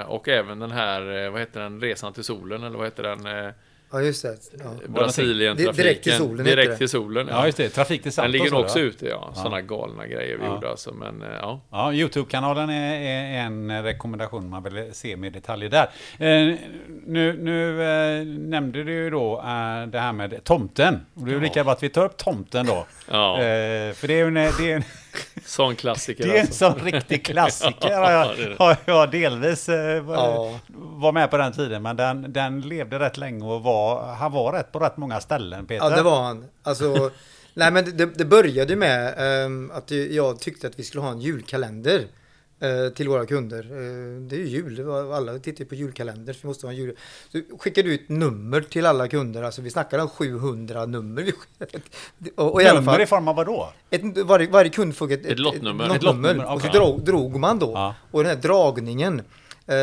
Eh, 0.00 0.06
och 0.10 0.28
även 0.28 0.58
den 0.58 0.70
här, 0.72 1.24
eh, 1.24 1.30
vad 1.30 1.40
heter 1.40 1.60
den, 1.60 1.80
Resan 1.80 2.12
till 2.12 2.24
solen, 2.24 2.64
eller 2.64 2.76
vad 2.78 2.86
heter 2.86 3.02
den? 3.02 3.52
Ja, 3.94 4.00
just 4.02 4.22
det. 4.22 4.36
Ja. 4.58 4.70
Brasilien-trafiken. 4.88 5.74
Direkt 5.76 6.02
till 6.04 6.12
solen 6.12 6.44
Direkt 6.44 6.70
det. 6.70 6.76
till 6.76 6.88
solen, 6.88 7.28
Ja, 7.30 7.46
just 7.46 7.58
det. 7.58 7.68
Trafik 7.68 8.02
till 8.02 8.04
Den 8.04 8.12
Santos. 8.12 8.32
ligger 8.32 8.50
var 8.50 8.58
det, 8.58 8.64
också 8.64 8.78
va? 8.78 8.84
ute, 8.84 9.06
ja. 9.06 9.32
Sådana 9.34 9.60
galna 9.60 10.06
grejer 10.06 10.36
vi 10.38 10.44
Ja. 10.44 10.54
gjorde 10.54 10.70
alltså. 10.70 10.92
Men 10.94 11.22
eh, 11.22 11.28
ja. 11.40 11.60
Ja, 11.70 11.92
Youtube-kanalen 11.92 12.70
är, 12.70 13.00
är 13.00 13.40
en 13.46 13.82
rekommendation 13.82 14.48
man 14.50 14.62
vill 14.62 14.88
se 14.94 15.16
med 15.16 15.32
detaljer 15.32 15.70
där. 15.70 15.82
Eh, 16.18 16.54
nu 17.06 17.32
nu 17.32 17.82
eh, 17.82 18.24
nämnde 18.26 18.84
du 18.84 18.92
ju 18.92 19.10
då 19.10 19.38
eh, 19.38 19.86
det 19.86 19.98
här 19.98 20.12
med 20.12 20.44
tomten. 20.44 21.06
Och 21.14 21.26
det 21.26 21.34
är 21.34 21.40
lika 21.40 21.64
bra 21.64 21.72
att 21.72 21.82
vi 21.82 21.88
tar 21.88 22.04
upp 22.04 22.16
tomten 22.16 22.66
då. 22.66 22.86
Ja. 23.10 23.36
För 23.94 24.06
det 24.06 24.14
är 24.14 24.18
ju 24.18 24.26
en, 24.26 24.34
det 24.34 24.40
är 24.72 24.76
en, 24.76 24.82
Sån 25.46 25.76
klassiker 25.76 26.24
det 26.24 26.30
är 26.30 26.34
en 26.34 26.40
alltså. 26.40 26.72
sån 26.72 26.84
riktig 26.84 27.24
klassiker. 27.26 27.94
Har 27.96 28.02
Ja, 28.12 28.32
är 28.34 28.48
jag, 28.58 28.66
har 28.66 28.76
jag 28.84 29.10
delvis 29.10 29.68
eh, 29.68 30.02
var, 30.02 30.14
Ja. 30.14 30.58
var 30.74 31.12
med 31.12 31.30
på 31.30 31.36
den 31.36 31.52
tiden. 31.52 31.82
Men 31.82 31.96
den, 31.96 32.32
den 32.32 32.60
levde 32.60 32.98
rätt 32.98 33.16
länge 33.16 33.44
och 33.44 33.62
var, 33.62 34.14
han 34.14 34.32
var 34.32 34.52
rätt 34.52 34.72
på 34.72 34.78
rätt 34.78 34.96
många 34.96 35.20
ställen, 35.20 35.66
Peter. 35.66 35.90
Ja, 35.90 35.96
det 35.96 36.02
var 36.02 36.22
han. 36.22 36.44
Alltså, 36.62 37.10
nej 37.54 37.70
men 37.72 37.96
det, 37.96 38.06
det 38.06 38.24
började 38.24 38.76
med 38.76 39.14
ehm, 39.18 39.70
att 39.74 39.90
jag 39.90 40.40
tyckte 40.40 40.66
att 40.66 40.78
vi 40.78 40.82
skulle 40.82 41.02
ha 41.02 41.10
en 41.10 41.20
julkalender 41.20 42.06
till 42.94 43.08
våra 43.08 43.26
kunder. 43.26 43.58
Eh, 43.64 44.20
det 44.20 44.36
är 44.36 44.40
ju 44.40 44.46
jul, 44.46 44.90
alla 44.90 45.38
tittar 45.38 45.64
på 45.64 45.74
julkalender, 45.74 46.32
så 46.32 46.38
vi 46.42 46.48
måste 46.48 46.66
ha 46.66 46.72
en 46.72 46.76
jul. 46.78 46.96
Så 47.32 47.40
skickade 47.58 47.88
ut 47.88 48.08
nummer 48.08 48.60
till 48.60 48.86
alla 48.86 49.08
kunder, 49.08 49.42
alltså 49.42 49.62
vi 49.62 49.70
snackade 49.70 50.02
om 50.02 50.08
700 50.08 50.86
nummer. 50.86 51.32
Och, 52.36 52.52
och 52.54 52.62
i 52.62 52.66
alla 52.66 52.80
Nummer 52.80 52.92
fall, 52.92 53.00
i 53.02 53.06
form 53.06 53.28
av 53.28 53.36
vad 53.36 53.46
då? 53.46 53.72
ett, 53.90 54.18
varje, 54.18 54.48
varje 54.50 54.70
kund 54.70 54.96
fick 54.96 55.10
ett, 55.10 55.26
Ett 55.26 55.38
lottnummer. 55.38 55.84
ett 55.84 56.02
lottnummer. 56.02 56.28
lottnummer, 56.34 56.54
Och 56.54 56.62
så 56.62 56.68
drog, 56.68 57.04
drog 57.04 57.36
man 57.40 57.58
då. 57.58 57.72
Ja. 57.74 57.94
Och 58.10 58.22
den 58.24 58.30
här 58.36 58.42
dragningen 58.42 59.22
eh, 59.66 59.76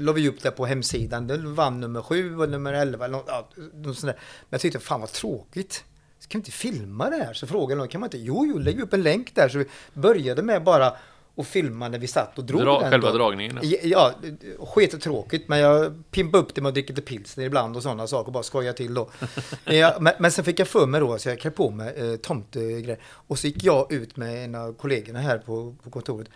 la 0.00 0.12
vi 0.12 0.28
upp 0.28 0.42
det 0.42 0.50
på 0.50 0.66
hemsidan. 0.66 1.26
Den 1.26 1.54
vann 1.54 1.80
nummer 1.80 2.02
7 2.02 2.38
och 2.38 2.48
nummer 2.48 2.72
11. 2.72 3.04
Eller 3.04 3.16
något, 3.16 3.24
ja, 3.28 3.48
något 3.74 3.98
sånt 3.98 4.12
där. 4.12 4.20
Men 4.22 4.48
jag 4.50 4.60
tyckte, 4.60 4.78
fan 4.78 5.00
vad 5.00 5.12
tråkigt. 5.12 5.84
Ska 6.18 6.32
vi 6.32 6.40
inte 6.40 6.50
filma 6.50 7.10
det 7.10 7.16
här? 7.16 7.32
Så 7.34 7.46
frågade 7.46 7.78
någon, 7.78 7.88
kan 7.88 8.00
man 8.00 8.06
inte? 8.06 8.18
Jo, 8.18 8.46
jo, 8.46 8.58
lägg 8.58 8.80
upp 8.80 8.92
en 8.92 9.02
länk 9.02 9.34
där. 9.34 9.48
Så 9.48 9.58
vi 9.58 9.64
började 9.94 10.42
med 10.42 10.64
bara 10.64 10.92
att 11.38 11.46
filma 11.46 11.88
när 11.88 11.98
vi 11.98 12.06
satt 12.06 12.38
och 12.38 12.44
drog 12.44 12.60
Dra, 12.62 12.80
den. 12.80 12.90
själva 12.90 13.12
då. 13.12 13.18
dragningen. 13.18 13.58
Ja, 13.62 13.78
Ja, 13.82 14.12
sket 14.58 14.94
och 14.94 15.00
tråkigt, 15.00 15.48
men 15.48 15.58
jag 15.58 16.02
pimpade 16.10 16.42
upp 16.44 16.54
det 16.54 16.60
med 16.60 16.68
att 16.68 16.74
dricka 16.74 16.92
lite 16.92 17.02
pilsner 17.02 17.44
ibland 17.44 17.76
och 17.76 17.82
sådana 17.82 18.06
saker 18.06 18.26
och 18.26 18.32
bara 18.32 18.42
skoja 18.42 18.72
till 18.72 18.94
då. 18.94 19.10
ja, 19.64 19.96
men, 20.00 20.12
men 20.18 20.32
sen 20.32 20.44
fick 20.44 20.58
jag 20.60 20.68
för 20.68 20.86
mig 20.86 21.00
då, 21.00 21.18
så 21.18 21.28
jag 21.28 21.40
klev 21.40 21.50
på 21.50 21.70
mig 21.70 21.94
eh, 21.96 22.16
tomtegrejer. 22.16 22.98
Och 23.04 23.38
så 23.38 23.46
gick 23.46 23.64
jag 23.64 23.92
ut 23.92 24.16
med 24.16 24.44
en 24.44 24.54
av 24.54 24.72
kollegorna 24.72 25.18
här 25.18 25.38
på, 25.38 25.74
på 25.82 25.90
kontoret. 25.90 26.28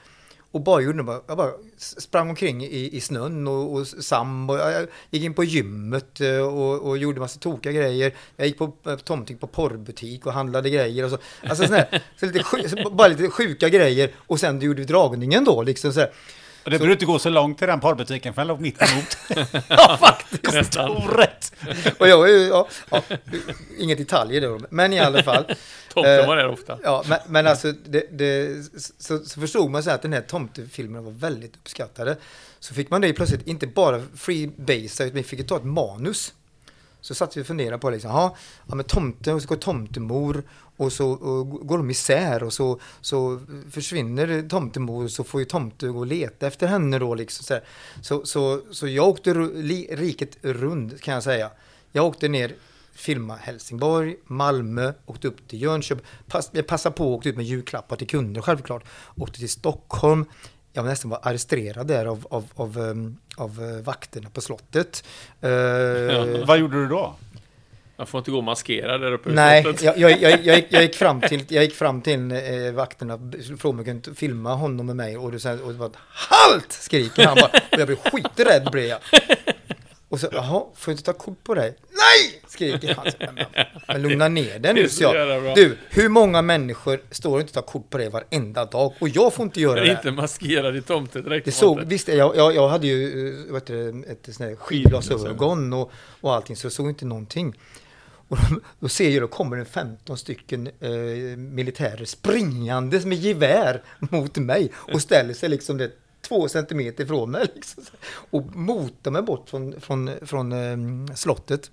Och 0.53 0.61
bara 0.61 0.81
gjorde 0.81 1.03
bara, 1.03 1.21
jag 1.27 1.37
bara 1.37 1.51
sprang 1.77 2.29
omkring 2.31 2.65
i, 2.65 2.97
i 2.97 3.01
snön 3.01 3.49
och, 3.49 3.73
och 3.73 3.87
sam 3.87 4.51
och 4.51 4.59
jag 4.59 4.87
gick 5.11 5.23
in 5.23 5.35
på 5.35 5.45
gymmet 5.45 6.21
eh, 6.21 6.39
och, 6.39 6.89
och 6.89 6.99
gjorde 6.99 7.21
massa 7.21 7.41
tokiga 7.41 7.73
grejer. 7.73 8.15
Jag 8.37 8.47
gick 8.47 8.59
på 8.59 8.73
eh, 8.87 8.97
tomting 8.97 9.37
på 9.37 9.47
porrbutik 9.47 10.27
och 10.27 10.33
handlade 10.33 10.71
grejer 10.71 11.05
och 11.05 11.11
så. 11.11 11.19
Alltså 11.49 11.65
sådär, 11.65 12.03
så 12.21 12.27
lite, 12.27 12.85
bara 12.93 13.09
lite 13.09 13.31
sjuka 13.31 13.69
grejer 13.69 14.11
och 14.17 14.41
sen 14.41 14.61
gjorde 14.61 14.81
vi 14.81 14.87
dragningen 14.87 15.45
då 15.45 15.63
liksom 15.63 15.93
så 15.93 16.01
här. 16.01 16.13
Och 16.65 16.71
det 16.71 16.79
behöver 16.79 16.93
inte 16.93 17.05
gå 17.05 17.19
så 17.19 17.29
långt 17.31 17.59
till 17.59 17.67
den 17.67 17.81
porrbutiken 17.81 18.35
för 18.35 18.41
den 18.41 18.49
låg 18.49 18.61
mitt 18.61 18.83
emot. 18.83 19.17
Ja, 19.69 19.97
faktiskt. 20.01 20.77
Orätt! 20.77 21.53
Och 21.99 22.09
jag 22.09 22.31
ja, 22.31 22.69
ja, 22.91 23.03
inga 23.79 23.95
detaljer 23.95 24.41
då, 24.41 24.61
men 24.71 24.93
i 24.93 25.01
alla 25.01 25.23
fall. 25.23 25.45
Tomten 25.93 26.21
Eh, 26.21 26.27
var 26.27 26.37
där 26.37 26.49
ofta. 26.49 26.79
Ja, 26.85 27.05
men, 27.09 27.19
men 27.27 27.47
alltså, 27.47 27.73
det, 27.73 28.07
det, 28.13 28.63
så, 28.99 29.19
så 29.19 29.41
förstod 29.41 29.71
man 29.71 29.83
så 29.83 29.91
att 29.91 30.03
den 30.03 30.13
här 30.13 30.21
tomtefilmen 30.21 31.05
var 31.05 31.13
väldigt 31.13 31.57
uppskattade. 31.57 32.17
Så 32.61 32.75
fick 32.75 32.91
man 32.91 33.01
det 33.01 33.13
plötsligt 33.13 33.47
inte 33.47 33.67
bara 33.67 34.03
freebasea, 34.17 35.07
utan 35.07 35.17
vi 35.17 35.23
fick 35.23 35.49
ta 35.49 35.57
ett 35.57 35.65
manus. 35.65 36.33
Så 37.03 37.15
satt 37.15 37.37
vi 37.37 37.43
och 37.43 37.47
funderade 37.47 37.79
på 37.79 37.91
liksom, 37.91 38.11
aha, 38.11 38.37
ja 38.67 38.75
men 38.75 38.85
tomte, 38.85 39.33
och 39.33 39.43
så 39.43 39.49
går 39.49 39.57
tomtemor 39.57 40.43
och 40.77 40.93
så 40.93 41.11
och 41.11 41.67
går 41.67 41.79
de 41.79 41.91
isär 41.91 42.43
och 42.43 42.53
så, 42.53 42.81
så 43.01 43.41
försvinner 43.71 44.49
tomtemor 44.49 45.05
och 45.05 45.11
så 45.11 45.25
får 45.25 45.41
ju 45.41 45.45
tomte 45.45 45.87
gå 45.87 45.99
och 45.99 46.07
leta 46.07 46.47
efter 46.47 46.67
henne 46.67 46.99
då 46.99 47.15
liksom. 47.15 47.45
Så, 47.45 47.61
så, 48.03 48.27
så, 48.27 48.61
så 48.71 48.89
jag 48.89 49.09
åkte 49.09 49.35
riket 49.35 50.37
runt 50.43 51.01
kan 51.01 51.15
jag 51.15 51.23
säga. 51.23 51.51
Jag 51.93 52.07
åkte 52.07 52.29
ner 52.29 52.55
filma 52.93 53.37
Helsingborg, 53.37 54.17
Malmö, 54.27 54.93
åkte 55.07 55.29
upp 55.29 55.49
till 55.49 55.63
Jönköping. 55.63 56.07
Pass, 56.27 56.51
jag 56.53 56.67
passade 56.67 56.97
på 56.97 57.05
att 57.05 57.19
åka 57.19 57.29
ut 57.29 57.37
med 57.37 57.45
julklappar 57.45 57.97
till 57.97 58.07
kunder 58.07 58.41
självklart. 58.41 58.85
Åkte 59.17 59.39
till 59.39 59.49
Stockholm. 59.49 60.25
Jag 60.73 60.83
var 60.83 60.91
nästan 60.91 61.11
var 61.11 61.21
arresterad 61.23 61.87
där 61.87 62.07
av, 62.07 62.27
av, 62.31 62.45
av, 62.55 62.79
ehm, 62.91 63.17
av 63.37 63.51
eh, 63.63 63.85
vakterna 63.85 64.31
på 64.31 64.41
slottet. 64.41 65.05
Eh, 65.41 66.47
Vad 66.47 66.59
gjorde 66.59 66.77
du 66.83 66.89
då? 66.89 67.15
Man 67.97 68.07
får 68.07 68.19
inte 68.19 68.31
gå 68.31 68.41
maskerad 68.41 69.01
där 69.01 69.13
uppe 69.13 69.31
Nej, 69.31 69.65
jag, 69.83 69.99
jag, 69.99 70.11
jag, 70.23 70.45
jag, 70.45 70.57
gick- 70.57 70.67
jag 70.71 70.83
gick 70.83 70.95
fram 70.95 71.21
till, 71.21 71.45
jag 71.49 71.65
gick 71.65 71.75
fram 71.75 72.03
till 72.03 72.33
eh, 72.33 72.73
vakterna, 72.75 73.19
frågade 73.59 73.69
om 73.69 73.77
jag 73.79 73.87
kunde 73.87 74.15
filma 74.15 74.55
honom 74.55 74.87
med 74.87 74.97
mig 74.97 75.17
och 75.17 75.33
det, 75.33 75.41
sen, 75.41 75.61
och 75.63 75.73
det 75.73 75.79
var 75.79 75.87
ett 75.87 75.97
HALT! 76.09 76.73
skriker 76.73 77.27
han 77.27 77.35
bara. 77.37 77.47
Och 77.47 77.79
jag 77.79 77.87
blev 77.87 77.97
skiträdd 77.99 78.69
blev 78.73 78.85
jag. 78.85 78.99
Och 80.09 80.21
så, 80.21 80.29
jaha, 80.33 80.65
får 80.75 80.93
jag 80.93 80.95
inte 80.95 81.05
ta 81.05 81.13
kort 81.13 81.45
på 81.45 81.55
dig? 81.55 81.77
Nej! 82.03 82.43
skriker 82.53 82.95
han. 82.95 83.07
Men, 83.87 84.03
lugna 84.03 84.29
ner 84.29 84.59
dig 84.59 84.75
nu, 84.75 84.89
så 84.89 85.03
jag. 85.03 85.55
Du, 85.55 85.77
hur 85.91 86.09
många 86.09 86.43
människor 86.43 87.01
står 87.11 87.35
och 87.35 87.41
inte 87.41 87.53
tar 87.53 87.63
kort 87.63 87.91
på 87.91 87.99
dig 87.99 88.09
varenda 88.09 88.65
dag? 88.65 88.95
Och 88.99 89.09
jag 89.09 89.35
får 89.35 89.45
inte 89.45 89.61
göra 89.61 89.81
det. 89.81 89.91
är 89.91 89.97
inte 89.97 90.11
maskerad 90.11 90.77
i 90.77 90.83
tomtedräkt. 90.83 91.45
Det 91.45 91.53
såg, 91.53 91.81
visst, 91.85 92.09
jag, 92.09 92.37
jag, 92.37 92.55
jag 92.55 92.69
hade 92.69 92.87
ju 92.87 93.29
eh, 93.49 93.55
heter 93.55 93.75
det, 93.75 94.13
ett 94.13 94.25
sånt 94.25 94.39
här 94.51 94.57
skidglasögon 94.57 95.73
och, 95.73 95.93
och 96.21 96.35
allting, 96.35 96.57
så 96.57 96.67
jag 96.67 96.73
såg 96.73 96.89
inte 96.89 97.05
någonting. 97.05 97.55
Och 98.29 98.37
då, 98.37 98.61
då 98.81 98.89
ser 98.89 99.11
jag, 99.11 99.23
då 99.23 99.29
kommer 99.29 99.57
det 99.57 99.65
15 99.65 100.19
stycken 100.19 100.67
eh, 100.81 100.91
militärer 101.37 102.05
springandes 102.05 103.05
med 103.05 103.19
gevär 103.19 103.83
mot 103.99 104.37
mig 104.37 104.73
och 104.75 105.03
ställer 105.03 105.35
sig 105.35 105.49
liksom 105.49 105.79
det 105.79 105.91
två 106.21 106.49
centimeter 106.49 107.05
ifrån 107.05 107.31
mig 107.31 107.47
liksom, 107.55 107.83
och 108.31 108.57
motar 108.57 109.11
mig 109.11 109.23
bort 109.23 109.49
från, 109.49 109.81
från, 109.81 110.11
från 110.23 110.53
eh, 110.53 111.15
slottet. 111.15 111.71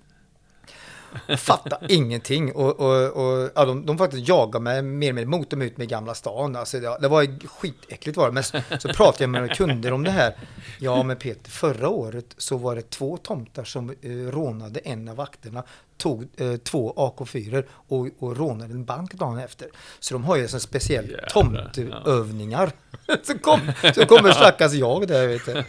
Jag 1.26 1.40
fattar 1.40 1.78
ingenting 1.88 2.52
och, 2.52 2.80
och, 2.80 3.10
och 3.10 3.50
ja, 3.54 3.64
de, 3.64 3.86
de 3.86 3.98
faktiskt 3.98 4.28
jagade 4.28 4.62
mig 4.62 4.82
mer 4.82 5.08
och 5.08 5.14
mer 5.14 5.26
mot 5.26 5.50
dem 5.50 5.62
ut 5.62 5.76
med 5.76 5.88
Gamla 5.88 6.14
stan. 6.14 6.56
Alltså, 6.56 6.80
det, 6.80 6.98
det 7.00 7.08
var 7.08 7.46
skitäckligt 7.48 8.16
var 8.16 8.26
det. 8.26 8.32
Men 8.32 8.44
så, 8.44 8.58
så 8.78 8.88
pratade 8.88 9.24
jag 9.24 9.30
med 9.30 9.40
några 9.40 9.54
kunder 9.54 9.92
om 9.92 10.04
det 10.04 10.10
här. 10.10 10.34
Ja 10.78 11.02
men 11.02 11.16
Peter, 11.16 11.50
förra 11.50 11.88
året 11.88 12.34
så 12.36 12.56
var 12.56 12.76
det 12.76 12.90
två 12.90 13.16
tomtar 13.16 13.64
som 13.64 13.90
eh, 13.90 14.10
rånade 14.10 14.80
en 14.80 15.08
av 15.08 15.16
vakterna, 15.16 15.64
tog 16.00 16.28
eh, 16.36 16.56
två 16.56 16.92
AK4 16.96 17.64
och, 17.70 18.08
och 18.18 18.36
rånade 18.36 18.74
en 18.74 18.84
bank 18.84 19.14
dagen 19.14 19.38
efter. 19.38 19.68
Så 20.00 20.14
de 20.14 20.24
har 20.24 20.36
ju 20.36 20.42
en 20.42 20.60
speciell 20.60 21.10
Jävlar, 21.10 21.28
tomteövningar. 21.28 22.72
så, 23.22 23.38
kom, 23.38 23.60
så 23.94 24.06
kommer 24.06 24.32
stackars 24.32 24.72
jag 24.72 25.08
där 25.08 25.26
vet 25.26 25.46
du. 25.46 25.52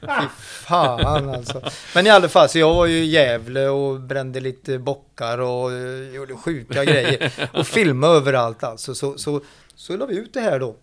Fy 0.00 0.28
fan 0.38 1.28
alltså. 1.30 1.62
Men 1.94 2.06
i 2.06 2.10
alla 2.10 2.28
fall, 2.28 2.48
så 2.48 2.58
jag 2.58 2.74
var 2.74 2.86
ju 2.86 2.96
i 2.96 3.06
Gävle 3.06 3.68
och 3.68 4.00
brände 4.00 4.40
lite 4.40 4.78
bockar 4.78 5.38
och 5.38 5.72
eh, 5.72 6.14
gjorde 6.14 6.36
sjuka 6.36 6.84
grejer. 6.84 7.32
Och 7.52 7.66
filmade 7.66 8.12
överallt 8.12 8.64
alltså. 8.64 8.94
Så, 8.94 9.18
så, 9.18 9.40
så 9.74 9.96
la 9.96 10.06
vi 10.06 10.16
ut 10.16 10.34
det 10.34 10.40
här 10.40 10.58
då. 10.58 10.76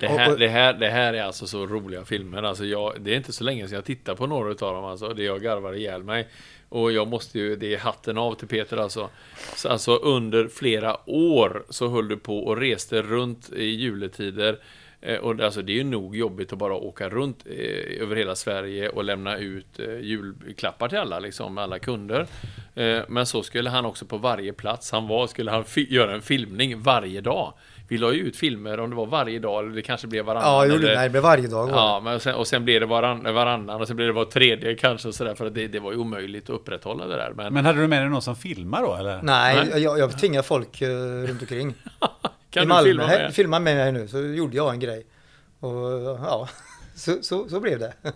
Det 0.00 0.06
här, 0.08 0.36
det, 0.36 0.48
här, 0.48 0.72
det 0.72 0.88
här 0.88 1.14
är 1.14 1.22
alltså 1.22 1.46
så 1.46 1.66
roliga 1.66 2.04
filmer. 2.04 2.42
Alltså 2.42 2.64
jag, 2.64 2.94
det 3.00 3.12
är 3.12 3.16
inte 3.16 3.32
så 3.32 3.44
länge 3.44 3.68
sedan 3.68 3.74
jag 3.76 3.84
tittade 3.84 4.16
på 4.16 4.26
några 4.26 4.50
utav 4.52 4.74
dem. 4.74 4.84
Alltså, 4.84 5.08
det 5.08 5.22
jag 5.22 5.42
garvar 5.42 5.72
ihjäl 5.74 6.02
mig. 6.02 6.28
Och 6.68 6.92
jag 6.92 7.08
måste 7.08 7.38
ju, 7.38 7.56
det 7.56 7.74
är 7.74 7.78
hatten 7.78 8.18
av 8.18 8.34
till 8.34 8.48
Peter 8.48 8.76
alltså. 8.76 9.08
Så 9.56 9.68
alltså 9.68 9.96
under 9.96 10.48
flera 10.48 11.10
år 11.10 11.64
så 11.70 11.88
höll 11.88 12.08
du 12.08 12.16
på 12.16 12.38
och 12.38 12.56
reste 12.56 13.02
runt 13.02 13.52
i 13.52 13.64
juletider. 13.64 14.58
Eh, 15.00 15.18
Och 15.18 15.40
alltså 15.40 15.62
det 15.62 15.72
är 15.72 15.76
ju 15.76 15.84
nog 15.84 16.16
jobbigt 16.16 16.52
att 16.52 16.58
bara 16.58 16.74
åka 16.74 17.08
runt 17.08 17.46
eh, 17.46 18.02
över 18.02 18.16
hela 18.16 18.34
Sverige 18.34 18.88
och 18.88 19.04
lämna 19.04 19.38
ut 19.38 19.78
eh, 19.78 19.98
julklappar 20.00 20.88
till 20.88 20.98
alla, 20.98 21.18
liksom, 21.18 21.58
alla 21.58 21.78
kunder. 21.78 22.26
Men 23.08 23.26
så 23.26 23.42
skulle 23.42 23.70
han 23.70 23.84
också 23.86 24.04
på 24.06 24.16
varje 24.18 24.52
plats 24.52 24.92
han 24.92 25.08
var, 25.08 25.26
skulle 25.26 25.50
han 25.50 25.64
göra 25.76 26.14
en 26.14 26.22
filmning 26.22 26.80
varje 26.80 27.20
dag. 27.20 27.52
Vi 27.94 27.98
la 27.98 28.12
ju 28.12 28.18
ut 28.20 28.36
filmer 28.36 28.80
om 28.80 28.90
det 28.90 28.96
var 28.96 29.06
varje 29.06 29.38
dag, 29.38 29.64
eller 29.64 29.74
det 29.76 29.82
kanske 29.82 30.06
blev 30.06 30.24
varannan. 30.24 30.48
Ja, 30.52 30.66
gjorde, 30.66 30.78
eller, 30.86 30.94
nej, 30.94 31.04
det 31.04 31.10
blev 31.10 31.22
varje 31.22 31.46
dag. 31.48 31.70
Ja, 31.70 32.00
men 32.04 32.20
sen, 32.20 32.34
och 32.34 32.46
sen 32.46 32.64
blev 32.64 32.80
det 32.80 32.86
varann, 32.86 33.34
varannan 33.34 33.80
och 33.80 33.86
sen 33.86 33.96
blev 33.96 34.08
det 34.08 34.12
var 34.14 34.24
tredje 34.24 34.74
kanske 34.74 35.08
och 35.08 35.14
sådär 35.14 35.34
för 35.34 35.46
att 35.46 35.54
det, 35.54 35.66
det 35.68 35.80
var 35.80 35.92
ju 35.92 35.98
omöjligt 35.98 36.44
att 36.44 36.50
upprätthålla 36.50 37.06
det 37.06 37.16
där. 37.16 37.32
Men, 37.36 37.54
Men 37.54 37.64
hade 37.64 37.80
du 37.80 37.86
med 37.88 38.02
dig 38.02 38.08
någon 38.10 38.22
som 38.22 38.36
filmar 38.36 38.82
då 38.82 38.94
eller? 38.94 39.22
Nej, 39.22 39.68
Nej. 39.72 39.82
jag, 39.82 39.98
jag 39.98 40.18
tvingar 40.18 40.42
folk 40.42 40.82
uh, 40.82 40.88
runt 41.26 41.40
omkring. 41.40 41.74
Kan 42.50 42.62
i 42.62 42.66
du 42.66 42.68
Malmö. 42.68 42.88
filma 42.90 43.06
Här- 43.06 43.18
med? 43.22 43.34
filma 43.34 43.58
med 43.58 43.76
mig 43.76 43.92
nu 43.92 44.08
så 44.08 44.20
gjorde 44.20 44.56
jag 44.56 44.70
en 44.74 44.80
grej. 44.80 45.06
Och 45.60 45.72
ja, 46.26 46.48
så, 46.96 47.22
så, 47.22 47.48
så 47.48 47.60
blev 47.60 47.78
det. 47.78 47.92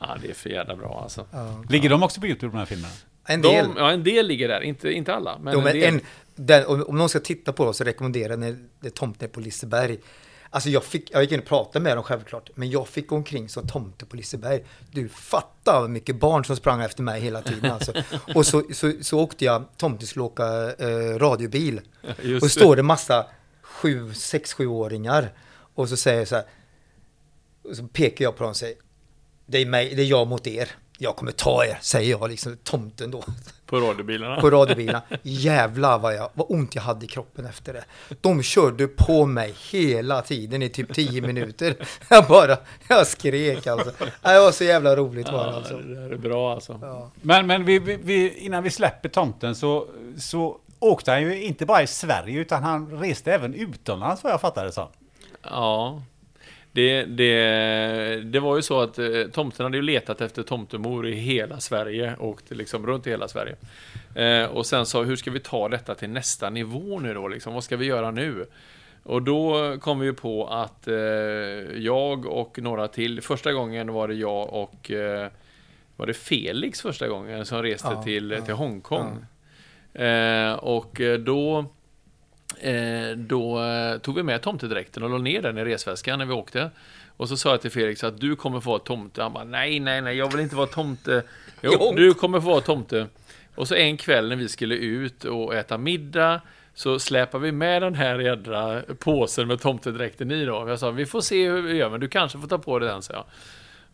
Ja, 0.00 0.16
det 0.22 0.30
är 0.30 0.34
för 0.34 0.50
jävla 0.50 0.76
bra 0.76 1.00
alltså. 1.02 1.26
Ja. 1.32 1.64
Ligger 1.70 1.90
de 1.90 2.02
också 2.02 2.20
på 2.20 2.26
YouTube, 2.26 2.52
de 2.52 2.58
här 2.58 2.66
filmerna? 2.66 2.94
En 3.26 3.42
del. 3.42 3.64
De, 3.64 3.76
ja, 3.76 3.90
en 3.90 4.04
del 4.04 4.26
ligger 4.26 4.48
där, 4.48 4.60
inte, 4.60 4.92
inte 4.92 5.14
alla. 5.14 5.38
Men 5.38 5.54
Jo, 5.54 5.60
en 5.60 5.64
del. 5.64 5.94
en, 5.94 6.00
den, 6.46 6.66
om, 6.66 6.98
någon 6.98 7.08
ska 7.08 7.20
titta 7.20 7.52
på 7.52 7.64
dem 7.64 7.74
så 7.74 7.84
rekommenderar 7.84 8.44
jag 8.44 8.56
det 8.80 8.94
tomten 8.94 9.28
på 9.28 9.40
Liseberg. 9.40 9.98
Alltså 10.50 10.70
jag, 10.70 10.84
fick, 10.84 11.10
jag 11.10 11.22
gick 11.22 11.32
in 11.32 11.40
och 11.40 11.46
pratade 11.46 11.82
med 11.82 11.96
dem 11.96 12.04
självklart, 12.04 12.50
men 12.54 12.70
jag 12.70 12.88
fick 12.88 13.12
omkring 13.12 13.48
som 13.48 13.66
tomte 13.66 14.06
på 14.06 14.16
Liseberg. 14.16 14.64
Du 14.90 15.08
fattar 15.08 15.80
vad 15.80 15.90
mycket 15.90 16.16
barn 16.16 16.44
som 16.44 16.56
sprang 16.56 16.82
efter 16.82 17.02
mig 17.02 17.20
hela 17.20 17.42
tiden 17.42 17.70
alltså. 17.70 17.92
Och 18.34 18.46
så, 18.46 18.62
så, 18.72 18.92
så 19.00 19.20
åkte 19.20 19.44
jag, 19.44 19.64
tomten 19.76 20.06
skulle 20.06 20.22
åka 20.22 20.74
eh, 20.78 21.18
radiobil. 21.18 21.80
Just 22.22 22.44
Och 22.44 22.50
så 22.50 22.60
står 22.60 22.76
det 22.76 22.82
massa 22.82 23.26
sju, 23.62 24.14
sex, 24.14 24.52
sjuåringar. 24.52 25.32
Och 25.74 25.88
så 25.88 25.96
säger 25.96 26.18
jag 26.18 26.28
så 26.28 26.34
här, 26.34 26.44
och 27.64 27.76
så 27.76 27.86
pekar 27.86 28.24
jag 28.24 28.36
på 28.36 28.44
dem 28.44 28.50
och 28.50 28.56
säger, 28.56 28.76
det 29.46 29.58
är, 29.58 29.66
mig, 29.66 29.94
det 29.94 30.02
är 30.02 30.06
jag 30.06 30.26
mot 30.26 30.46
er. 30.46 30.68
Jag 30.98 31.16
kommer 31.16 31.32
ta 31.32 31.64
er, 31.64 31.78
säger 31.82 32.10
jag 32.10 32.30
liksom, 32.30 32.56
tomten 32.56 33.10
då 33.10 33.24
På 33.72 33.80
radiobilarna. 33.80 34.40
på 34.40 34.50
radiobilarna. 34.50 35.02
Jävlar 35.22 35.98
vad, 35.98 36.14
jag, 36.14 36.30
vad 36.34 36.46
ont 36.50 36.74
jag 36.74 36.82
hade 36.82 37.04
i 37.04 37.08
kroppen 37.08 37.46
efter 37.46 37.72
det. 37.72 37.84
De 38.20 38.42
körde 38.42 38.86
på 38.88 39.26
mig 39.26 39.54
hela 39.70 40.22
tiden 40.22 40.62
i 40.62 40.68
typ 40.68 40.94
10 40.94 41.20
minuter. 41.22 41.74
Jag 42.10 42.26
bara, 42.26 42.56
jag 42.88 43.06
skrek 43.06 43.66
alltså. 43.66 43.92
Det 44.22 44.40
var 44.40 44.52
så 44.52 44.64
jävla 44.64 44.96
roligt 44.96 45.28
var 45.32 45.44
det 45.44 45.50
Ja, 45.50 45.56
alltså. 45.56 45.76
det 45.76 46.14
är 46.14 46.18
bra 46.18 46.52
alltså. 46.54 46.78
Ja. 46.82 47.10
Men, 47.22 47.46
men 47.46 47.64
vi, 47.64 47.78
vi, 47.78 48.38
innan 48.38 48.62
vi 48.62 48.70
släpper 48.70 49.08
tomten 49.08 49.54
så, 49.54 49.86
så 50.18 50.58
åkte 50.78 51.10
han 51.10 51.22
ju 51.22 51.42
inte 51.42 51.66
bara 51.66 51.82
i 51.82 51.86
Sverige 51.86 52.40
utan 52.40 52.62
han 52.62 52.90
reste 53.00 53.32
även 53.32 53.54
utomlands 53.54 54.24
vad 54.24 54.32
jag 54.32 54.40
fattade 54.40 54.66
det 54.68 54.72
som. 54.72 54.88
Ja. 55.42 56.02
Det, 56.72 57.04
det, 57.04 58.22
det 58.24 58.40
var 58.40 58.56
ju 58.56 58.62
så 58.62 58.80
att 58.80 58.98
eh, 58.98 59.24
tomten 59.32 59.64
hade 59.64 59.76
ju 59.76 59.82
letat 59.82 60.20
efter 60.20 60.42
tomtemor 60.42 61.06
i 61.06 61.12
hela 61.12 61.60
Sverige, 61.60 62.16
åkte 62.18 62.54
liksom 62.54 62.86
runt 62.86 63.06
i 63.06 63.10
hela 63.10 63.28
Sverige. 63.28 63.56
Eh, 64.14 64.50
och 64.50 64.66
sen 64.66 64.86
sa, 64.86 65.02
hur 65.02 65.16
ska 65.16 65.30
vi 65.30 65.40
ta 65.40 65.68
detta 65.68 65.94
till 65.94 66.10
nästa 66.10 66.50
nivå 66.50 66.98
nu 66.98 67.14
då, 67.14 67.28
liksom? 67.28 67.54
Vad 67.54 67.64
ska 67.64 67.76
vi 67.76 67.86
göra 67.86 68.10
nu? 68.10 68.46
Och 69.02 69.22
då 69.22 69.76
kom 69.80 70.00
vi 70.00 70.06
ju 70.06 70.14
på 70.14 70.46
att 70.46 70.88
eh, 70.88 70.94
jag 71.76 72.26
och 72.26 72.58
några 72.62 72.88
till, 72.88 73.20
första 73.20 73.52
gången 73.52 73.92
var 73.92 74.08
det 74.08 74.14
jag 74.14 74.52
och 74.52 74.90
eh, 74.90 75.28
var 75.96 76.06
det 76.06 76.14
Felix 76.14 76.80
första 76.80 77.08
gången 77.08 77.46
som 77.46 77.62
reste 77.62 77.88
Ja, 77.88 78.02
till, 78.02 78.30
ja, 78.30 78.40
till 78.40 78.54
Hongkong. 78.54 79.26
Eh, 79.94 80.52
och 80.52 81.00
då 81.20 81.66
då 83.16 83.64
eh, 83.64 83.98
tog 83.98 84.14
vi 84.14 84.22
med 84.22 84.42
tomtedräkten 84.42 85.02
och 85.02 85.10
la 85.10 85.18
ner 85.18 85.42
den 85.42 85.58
i 85.58 85.64
resväskan 85.64 86.18
när 86.18 86.26
vi 86.26 86.32
åkte. 86.32 86.70
Och 87.16 87.28
så 87.28 87.36
sa 87.36 87.50
jag 87.50 87.60
till 87.60 87.70
Felix 87.70 88.04
att 88.04 88.20
du 88.20 88.36
kommer 88.36 88.60
få 88.60 88.70
vara 88.70 88.78
tomte. 88.78 89.22
Han 89.22 89.32
bara, 89.32 89.44
nej, 89.44 89.80
nej, 89.80 90.00
nej, 90.00 90.16
jag 90.16 90.32
vill 90.32 90.40
inte 90.40 90.56
vara 90.56 90.66
tomte. 90.66 91.22
Jo, 91.60 91.92
du 91.96 92.14
kommer 92.14 92.40
få 92.40 92.46
vara 92.46 92.60
tomte. 92.60 93.06
Och 93.54 93.68
så 93.68 93.74
en 93.74 93.96
kväll 93.96 94.28
när 94.28 94.36
vi 94.36 94.48
skulle 94.48 94.74
ut 94.74 95.24
och 95.24 95.54
äta 95.54 95.78
middag 95.78 96.40
så 96.74 96.98
släpar 96.98 97.38
vi 97.38 97.52
med 97.52 97.82
den 97.82 97.94
här 97.94 98.18
jädra 98.18 98.82
påsen 98.98 99.48
med 99.48 99.60
tomtedräkten 99.60 100.30
i 100.30 100.44
då. 100.44 100.64
Jag 100.68 100.78
sa, 100.78 100.90
vi 100.90 101.06
får 101.06 101.20
se 101.20 101.50
hur 101.50 101.62
vi 101.62 101.76
gör, 101.76 101.90
men 101.90 102.00
du 102.00 102.08
kanske 102.08 102.38
får 102.38 102.48
ta 102.48 102.58
på 102.58 102.78
dig 102.78 102.88
den, 102.88 103.02
så 103.02 103.12
jag. 103.12 103.24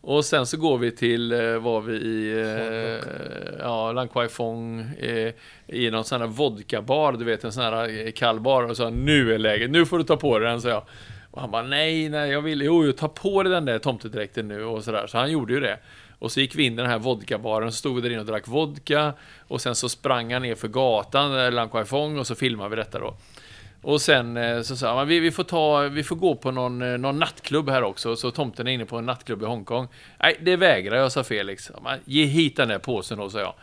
Och 0.01 0.25
sen 0.25 0.45
så 0.45 0.57
går 0.57 0.77
vi 0.77 0.91
till, 0.91 1.31
eh, 1.31 1.57
var 1.57 1.81
vi 1.81 1.93
i, 1.93 2.41
eh, 2.41 3.09
ja, 3.59 3.91
Lang 3.91 4.07
Kwai 4.07 4.27
Fong, 4.27 4.79
eh, 4.99 5.33
i 5.67 5.91
någon 5.91 6.03
sån 6.03 6.21
här 6.21 6.27
vodkabar, 6.27 7.13
du 7.13 7.25
vet 7.25 7.43
en 7.43 7.51
sån 7.51 7.63
här 7.63 8.05
eh, 8.05 8.11
kall 8.11 8.39
bar, 8.39 8.63
och 8.63 8.77
sa 8.77 8.89
nu 8.89 9.33
är 9.33 9.37
läget, 9.37 9.71
nu 9.71 9.85
får 9.85 9.97
du 9.97 10.03
ta 10.03 10.17
på 10.17 10.39
dig 10.39 10.49
den, 10.49 10.61
så 10.61 10.67
jag. 10.67 10.83
Och 11.31 11.41
han 11.41 11.51
bara, 11.51 11.63
nej, 11.63 12.09
nej, 12.09 12.31
jag 12.31 12.41
vill, 12.41 12.61
jo, 12.61 12.85
jo, 12.85 12.91
ta 12.91 13.07
på 13.07 13.43
dig 13.43 13.51
den 13.51 13.65
där 13.65 13.79
tomtedräkten 13.79 14.47
nu, 14.47 14.63
och 14.63 14.83
sådär, 14.83 15.07
så 15.07 15.17
han 15.17 15.31
gjorde 15.31 15.53
ju 15.53 15.59
det. 15.59 15.79
Och 16.19 16.31
så 16.31 16.39
gick 16.39 16.55
vi 16.55 16.63
in 16.63 16.73
i 16.73 16.75
den 16.75 16.85
här 16.85 16.99
vodkabaren, 16.99 17.71
så 17.71 17.77
stod 17.77 17.95
vi 17.95 18.01
där 18.01 18.09
inne 18.09 18.19
och 18.19 18.25
drack 18.25 18.47
vodka, 18.47 19.13
och 19.47 19.61
sen 19.61 19.75
så 19.75 19.89
sprang 19.89 20.33
han 20.33 20.41
ner 20.41 20.55
för 20.55 20.67
gatan, 20.67 21.39
eh, 21.39 21.51
Lang 21.51 21.69
Kwai 21.69 21.85
Fong, 21.85 22.17
och 22.17 22.27
så 22.27 22.35
filmade 22.35 22.69
vi 22.69 22.75
detta 22.75 22.99
då. 22.99 23.15
Och 23.81 24.01
sen 24.01 24.37
eh, 24.37 24.61
så 24.61 24.75
sa 24.75 24.97
han, 24.97 25.07
vi, 25.07 25.19
vi, 25.19 25.31
får 25.31 25.43
ta, 25.43 25.79
vi 25.79 26.03
får 26.03 26.15
gå 26.15 26.35
på 26.35 26.51
någon, 26.51 26.81
eh, 26.81 26.97
någon 26.97 27.19
nattklubb 27.19 27.69
här 27.69 27.83
också, 27.83 28.15
så 28.15 28.31
tomten 28.31 28.67
är 28.67 28.71
inne 28.71 28.85
på 28.85 28.97
en 28.97 29.05
nattklubb 29.05 29.41
i 29.41 29.45
Hongkong. 29.45 29.87
Nej, 30.19 30.39
det 30.41 30.55
vägrar 30.55 30.97
jag, 30.97 31.11
sa 31.11 31.23
Felix. 31.23 31.71
Ge 32.05 32.25
hit 32.25 32.57
den 32.57 32.67
där 32.67 32.79
påsen 32.79 33.17
då, 33.17 33.29
sa 33.29 33.39
jag. 33.39 33.53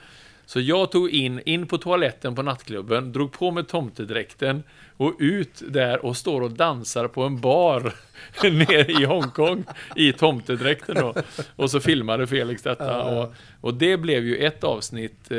Så 0.46 0.60
jag 0.60 0.90
tog 0.90 1.10
in, 1.10 1.40
in 1.46 1.66
på 1.66 1.78
toaletten 1.78 2.34
på 2.34 2.42
nattklubben, 2.42 3.12
drog 3.12 3.32
på 3.32 3.50
mig 3.50 3.64
tomtedräkten 3.64 4.62
och 4.96 5.14
ut 5.18 5.62
där 5.68 6.04
och 6.04 6.16
står 6.16 6.40
och 6.40 6.50
dansar 6.50 7.08
på 7.08 7.22
en 7.22 7.40
bar 7.40 7.94
nere 8.42 9.02
i 9.02 9.04
Hongkong 9.04 9.64
i 9.96 10.12
tomtedräkten 10.12 10.94
då. 10.94 11.14
Och 11.56 11.70
så 11.70 11.80
filmade 11.80 12.26
Felix 12.26 12.62
detta. 12.62 13.02
Och, 13.02 13.34
och 13.60 13.74
det 13.74 13.96
blev 13.96 14.24
ju 14.24 14.36
ett 14.36 14.64
avsnitt 14.64 15.30
eh, 15.30 15.36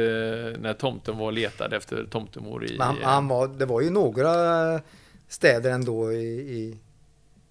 när 0.59 0.73
tomten 0.73 1.17
var 1.17 1.25
och 1.25 1.33
letade 1.33 1.77
efter 1.77 2.05
tomtemor 2.05 2.65
i... 2.65 2.77
Men 2.77 2.87
han, 2.87 2.97
han 3.03 3.27
var, 3.27 3.47
det 3.47 3.65
var 3.65 3.81
ju 3.81 3.89
några 3.89 4.33
städer 5.27 5.71
ändå 5.71 6.11
i, 6.11 6.25
i, 6.37 6.77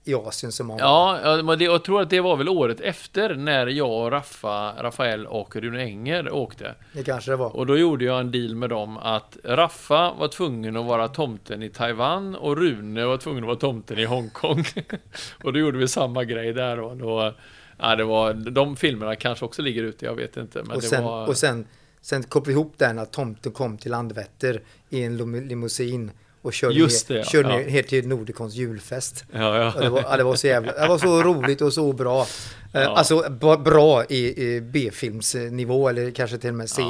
i 0.06 0.14
Asien 0.14 0.52
som 0.52 0.68
var. 0.68 0.78
Ja, 0.78 1.42
men 1.44 1.58
det, 1.58 1.64
jag 1.64 1.84
tror 1.84 2.02
att 2.02 2.10
det 2.10 2.20
var 2.20 2.36
väl 2.36 2.48
året 2.48 2.80
efter 2.80 3.34
när 3.34 3.66
jag, 3.66 3.90
och 3.90 4.12
Raffa, 4.12 4.82
Rafael 4.82 5.26
och 5.26 5.56
Rune 5.56 5.82
Enger 5.82 6.32
åkte. 6.32 6.74
Det 6.92 7.02
kanske 7.02 7.30
det 7.30 7.36
var. 7.36 7.56
Och 7.56 7.66
då 7.66 7.76
gjorde 7.76 8.04
jag 8.04 8.20
en 8.20 8.30
deal 8.30 8.54
med 8.54 8.70
dem 8.70 8.96
att 8.96 9.36
Raffa 9.44 10.12
var 10.12 10.28
tvungen 10.28 10.76
att 10.76 10.86
vara 10.86 11.08
tomten 11.08 11.62
i 11.62 11.70
Taiwan 11.70 12.34
och 12.34 12.56
Rune 12.56 13.06
var 13.06 13.16
tvungen 13.16 13.44
att 13.44 13.46
vara 13.46 13.56
tomten 13.56 13.98
i 13.98 14.04
Hongkong. 14.04 14.64
och 15.44 15.52
då 15.52 15.58
gjorde 15.58 15.78
vi 15.78 15.88
samma 15.88 16.24
grej 16.24 16.52
där 16.52 16.76
då. 16.76 16.94
då 16.94 17.34
ja, 17.78 17.96
det 17.96 18.04
var, 18.04 18.34
de 18.34 18.76
filmerna 18.76 19.16
kanske 19.16 19.44
också 19.44 19.62
ligger 19.62 19.82
ute, 19.82 20.04
jag 20.04 20.14
vet 20.14 20.36
inte. 20.36 20.62
Men 20.62 20.76
och 20.76 20.82
det 20.82 20.88
sen, 20.88 21.04
var... 21.04 21.26
och 21.26 21.36
sen, 21.36 21.66
sen 22.00 22.22
kopplade 22.22 22.48
vi 22.48 22.52
ihop 22.52 22.74
den 22.76 22.98
att 22.98 23.12
tomten 23.12 23.52
kom 23.52 23.78
till 23.78 23.90
Landvetter 23.90 24.62
i 24.90 25.02
en 25.02 25.20
lim- 25.20 25.48
limousin 25.48 26.10
och 26.46 26.52
körde, 26.52 26.74
Just 26.74 27.08
ner, 27.08 27.16
det, 27.16 27.22
ja. 27.22 27.30
körde 27.30 27.48
Ja. 27.48 27.56
ner, 27.58 27.70
ner 27.70 27.82
till 27.82 28.08
Nordicons 28.08 28.54
julfest. 28.54 29.24
ja, 29.32 29.58
ja. 29.58 29.80
Det, 29.80 29.88
var, 29.88 30.16
det 30.18 30.24
var 30.24 30.34
så 30.34 30.46
jävla, 30.46 30.72
det 30.72 30.88
var 30.88 30.98
så 30.98 31.22
roligt 31.22 31.60
och 31.60 31.72
så 31.72 31.92
bra. 31.92 32.26
Eh. 32.72 32.88
Alltså 32.88 33.30
bra 33.64 34.04
i, 34.04 34.42
i 34.44 34.60
B-filmsnivå 34.60 35.88
eller 35.88 36.10
kanske 36.10 36.38
till 36.38 36.50
och 36.50 36.56
med 36.56 36.70
C. 36.70 36.82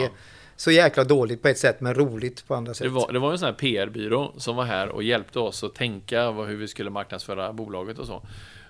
Så 0.57 0.71
jäkla 0.71 1.05
dåligt 1.05 1.43
på 1.43 1.49
ett 1.49 1.59
sätt 1.59 1.81
men 1.81 1.95
roligt 1.95 2.47
på 2.47 2.55
andra 2.55 2.75
sätt. 2.75 2.85
Det 2.85 2.89
var, 2.91 3.13
det 3.13 3.19
var 3.19 3.33
en 3.33 3.39
sån 3.39 3.47
här 3.47 3.53
PR-byrå 3.55 4.33
som 4.37 4.57
var 4.57 4.65
här 4.65 4.89
och 4.89 5.03
hjälpte 5.03 5.39
oss 5.39 5.65
att 5.65 5.75
tänka 5.75 6.31
vad, 6.31 6.49
hur 6.49 6.57
vi 6.57 6.69
skulle 6.69 6.91
marknadsföra 6.91 7.53
bolaget 7.53 7.99
och 7.99 8.07
så. 8.07 8.23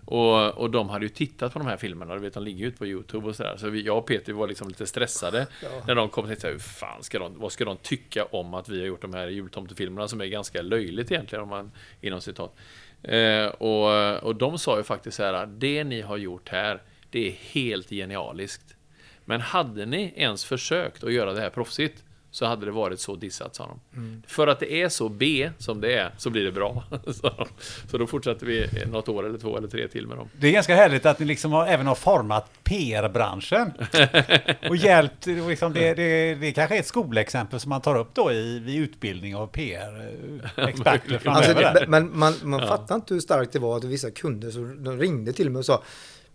Och, 0.06 0.58
och 0.58 0.70
de 0.70 0.88
hade 0.88 1.04
ju 1.04 1.08
tittat 1.08 1.52
på 1.52 1.58
de 1.58 1.68
här 1.68 1.76
filmerna, 1.76 2.14
du 2.14 2.20
vet 2.20 2.34
de 2.34 2.42
ligger 2.42 2.66
ute 2.66 2.78
på 2.78 2.86
YouTube 2.86 3.28
och 3.28 3.36
sådär. 3.36 3.56
Så 3.56 3.68
vi, 3.68 3.82
jag 3.82 3.98
och 3.98 4.06
Peter 4.06 4.32
var 4.32 4.48
liksom 4.48 4.68
lite 4.68 4.86
stressade 4.86 5.46
när 5.86 5.94
de 5.94 6.08
kom 6.08 6.24
och 6.24 6.28
tänkte 6.28 6.48
hur 6.48 6.58
fan 6.58 7.02
ska 7.02 7.18
de, 7.18 7.38
vad 7.38 7.52
ska 7.52 7.64
de 7.64 7.76
tycka 7.76 8.24
om 8.24 8.54
att 8.54 8.68
vi 8.68 8.80
har 8.80 8.86
gjort 8.86 9.02
de 9.02 9.14
här 9.14 9.28
jultomtefilmerna 9.28 10.08
som 10.08 10.20
är 10.20 10.26
ganska 10.26 10.62
löjligt 10.62 11.10
egentligen 11.10 11.42
om 11.42 11.48
man, 11.48 11.72
inom 12.00 12.20
citat. 12.20 12.56
Eh, 13.02 13.46
och, 13.46 14.22
och 14.22 14.36
de 14.36 14.58
sa 14.58 14.76
ju 14.76 14.82
faktiskt 14.82 15.16
så 15.16 15.22
här, 15.22 15.46
det 15.46 15.84
ni 15.84 16.00
har 16.00 16.16
gjort 16.16 16.48
här, 16.48 16.82
det 17.10 17.28
är 17.28 17.32
helt 17.32 17.90
genialiskt. 17.90 18.76
Men 19.24 19.40
hade 19.40 19.86
ni 19.86 20.12
ens 20.16 20.44
försökt 20.44 21.04
att 21.04 21.12
göra 21.12 21.32
det 21.32 21.40
här 21.40 21.50
proffsigt 21.50 22.04
så 22.36 22.46
hade 22.46 22.66
det 22.66 22.72
varit 22.72 23.00
så 23.00 23.16
dissat, 23.16 23.54
sa 23.54 23.66
de. 23.66 24.22
För 24.26 24.46
att 24.46 24.60
det 24.60 24.72
är 24.82 24.88
så 24.88 25.08
B 25.08 25.50
som 25.58 25.80
det 25.80 25.94
är, 25.94 26.14
så 26.18 26.30
blir 26.30 26.44
det 26.44 26.52
bra. 26.52 26.84
så 27.90 27.98
då 27.98 28.06
fortsatte 28.06 28.46
vi 28.46 28.68
något 28.86 29.08
år 29.08 29.26
eller 29.26 29.38
två 29.38 29.56
eller 29.56 29.68
tre 29.68 29.88
till 29.88 30.06
med 30.06 30.16
dem. 30.16 30.28
Det 30.40 30.48
är 30.48 30.52
ganska 30.52 30.76
härligt 30.76 31.06
att 31.06 31.18
ni 31.18 31.26
liksom 31.26 31.52
har, 31.52 31.66
även 31.66 31.86
har 31.86 31.94
format 31.94 32.50
PR-branschen. 32.64 33.72
Och 34.68 34.76
hjälpt, 34.76 35.26
liksom 35.26 35.72
det, 35.72 35.94
det, 35.94 36.34
det 36.34 36.52
kanske 36.52 36.76
är 36.76 36.80
ett 36.80 36.86
skolexempel 36.86 37.60
som 37.60 37.68
man 37.68 37.80
tar 37.80 37.98
upp 37.98 38.14
då 38.14 38.32
i, 38.32 38.58
vid 38.58 38.82
utbildning 38.82 39.36
av 39.36 39.46
PR-experter 39.46 41.18
framöver. 41.18 41.62
Alltså, 41.62 41.80
det, 41.80 41.86
men 41.88 42.18
man, 42.18 42.34
man 42.42 42.60
fattar 42.60 42.94
inte 42.94 43.14
hur 43.14 43.20
starkt 43.20 43.52
det 43.52 43.58
var 43.58 43.76
att 43.76 43.84
vissa 43.84 44.10
kunder 44.10 44.50
så 44.50 44.58
de 44.58 44.98
ringde 44.98 45.32
till 45.32 45.50
mig 45.50 45.58
och 45.58 45.66
sa 45.66 45.82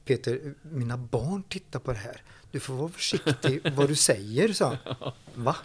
Peter, 0.06 0.39
mina 0.62 0.97
barn 0.97 1.43
tittar 1.43 1.80
på 1.80 1.91
det 1.91 1.97
här. 1.97 2.22
Du 2.52 2.60
får 2.60 2.74
vara 2.74 2.89
försiktig 2.89 3.62
vad 3.76 3.88
du 3.88 3.95
säger, 3.95 4.54
sa 4.54 4.78
han. 4.86 5.12
Va? 5.43 5.56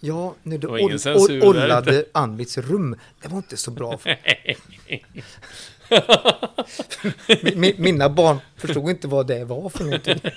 Ja, 0.00 0.34
när 0.42 0.58
du 0.58 0.66
oll- 0.68 0.78
oll- 1.16 1.42
ollade 1.42 2.04
Anvits 2.12 2.58
rum, 2.58 2.96
det 3.22 3.28
var 3.28 3.36
inte 3.36 3.56
så 3.56 3.70
bra. 3.70 3.98
Mi- 7.42 7.54
mi- 7.56 7.74
Mina 7.78 8.08
barn 8.08 8.38
förstod 8.56 8.90
inte 8.90 9.08
vad 9.08 9.26
det 9.26 9.44
var 9.44 9.68
för 9.68 9.84
någonting. 9.84 10.20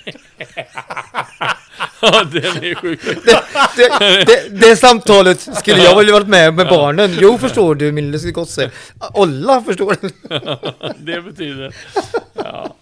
Ja, 2.02 2.24
den 2.24 2.44
är 2.64 2.74
sjuk. 2.74 3.00
Det, 3.04 3.42
det, 3.76 4.24
det, 4.24 4.48
det 4.68 4.76
samtalet 4.76 5.40
skulle 5.56 5.82
jag 5.82 5.96
väl 5.96 6.12
varit 6.12 6.28
med 6.28 6.54
med 6.54 6.66
barnen. 6.68 7.16
Jo, 7.20 7.38
förstår 7.38 7.74
du 7.74 7.92
min 7.92 8.10
lille 8.10 8.30
gosse. 8.30 8.70
Olla 9.14 9.62
förstår 9.62 9.96
du. 10.00 10.08
det 11.14 11.20
betyder... 11.22 11.74
Ja. 12.34 12.74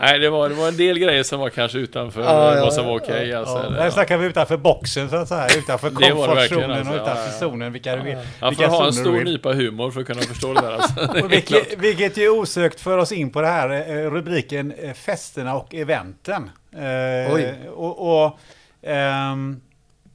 Nej, 0.00 0.18
det 0.18 0.30
var, 0.30 0.48
det 0.48 0.54
var 0.54 0.68
en 0.68 0.76
del 0.76 0.98
grejer 0.98 1.22
som 1.22 1.40
var 1.40 1.48
kanske 1.50 1.78
utanför 1.78 2.20
Ja, 2.22 2.56
ja, 2.56 2.64
vad 2.64 2.72
som 2.72 2.84
var 2.84 2.92
ja, 2.92 3.00
okej. 3.02 3.28
ja. 3.28 3.38
alltså, 3.38 3.56
Ja, 3.64 3.70
där 3.70 3.84
ja. 3.84 3.90
snackar 3.90 4.18
vi 4.18 4.26
utanför 4.26 4.56
boxen 4.56 5.10
så 5.10 5.16
att 5.16 5.28
säga, 5.28 5.46
utanför 5.58 5.90
komfortzonen 5.90 6.70
alltså. 6.70 6.92
och 6.92 6.96
utanför 6.96 7.22
Ja, 7.22 7.26
ja. 7.32 7.38
zonen. 7.38 7.72
Vilka, 7.72 7.96
Man 7.96 8.04
får 8.04 8.48
vilka 8.48 8.66
ha 8.66 8.86
en 8.86 8.92
stor 8.92 9.24
nypa 9.24 9.52
humor 9.52 9.90
för 9.90 10.00
att 10.00 10.06
kunna 10.06 10.20
förstå 10.22 10.54
det 10.54 10.60
där. 10.60 10.72
Alltså. 10.72 11.26
Vilket, 11.28 11.78
vilket 11.78 12.16
ju 12.16 12.28
osökt 12.30 12.80
för 12.80 12.98
oss 12.98 13.12
in 13.12 13.30
på 13.30 13.40
det 13.40 13.46
här 13.46 13.70
eh, 13.70 14.10
rubriken 14.10 14.72
eh, 14.78 14.92
festerna 14.92 15.54
och 15.54 15.74
eventen. 15.74 16.50
Eh, 16.72 17.34
Oj. 17.34 17.54
Och, 17.74 18.24
och 18.24 18.38
ehm, 18.82 19.60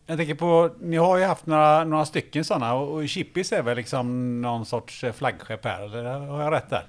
jag 0.07 0.17
tänker 0.17 0.36
på, 0.36 0.69
ni 0.82 0.97
har 0.97 1.17
ju 1.17 1.23
haft 1.25 1.45
några, 1.45 1.84
några 1.84 2.05
stycken 2.05 2.45
sådana 2.45 2.73
och, 2.73 3.07
Chippis 3.09 3.51
är 3.51 3.61
väl 3.61 3.77
liksom 3.77 4.41
någon 4.41 4.65
sorts 4.65 5.05
flaggskepp 5.13 5.65
här, 5.65 5.82
eller 5.84 6.03
har 6.19 6.43
jag 6.43 6.53
rätt 6.53 6.69
där? 6.69 6.84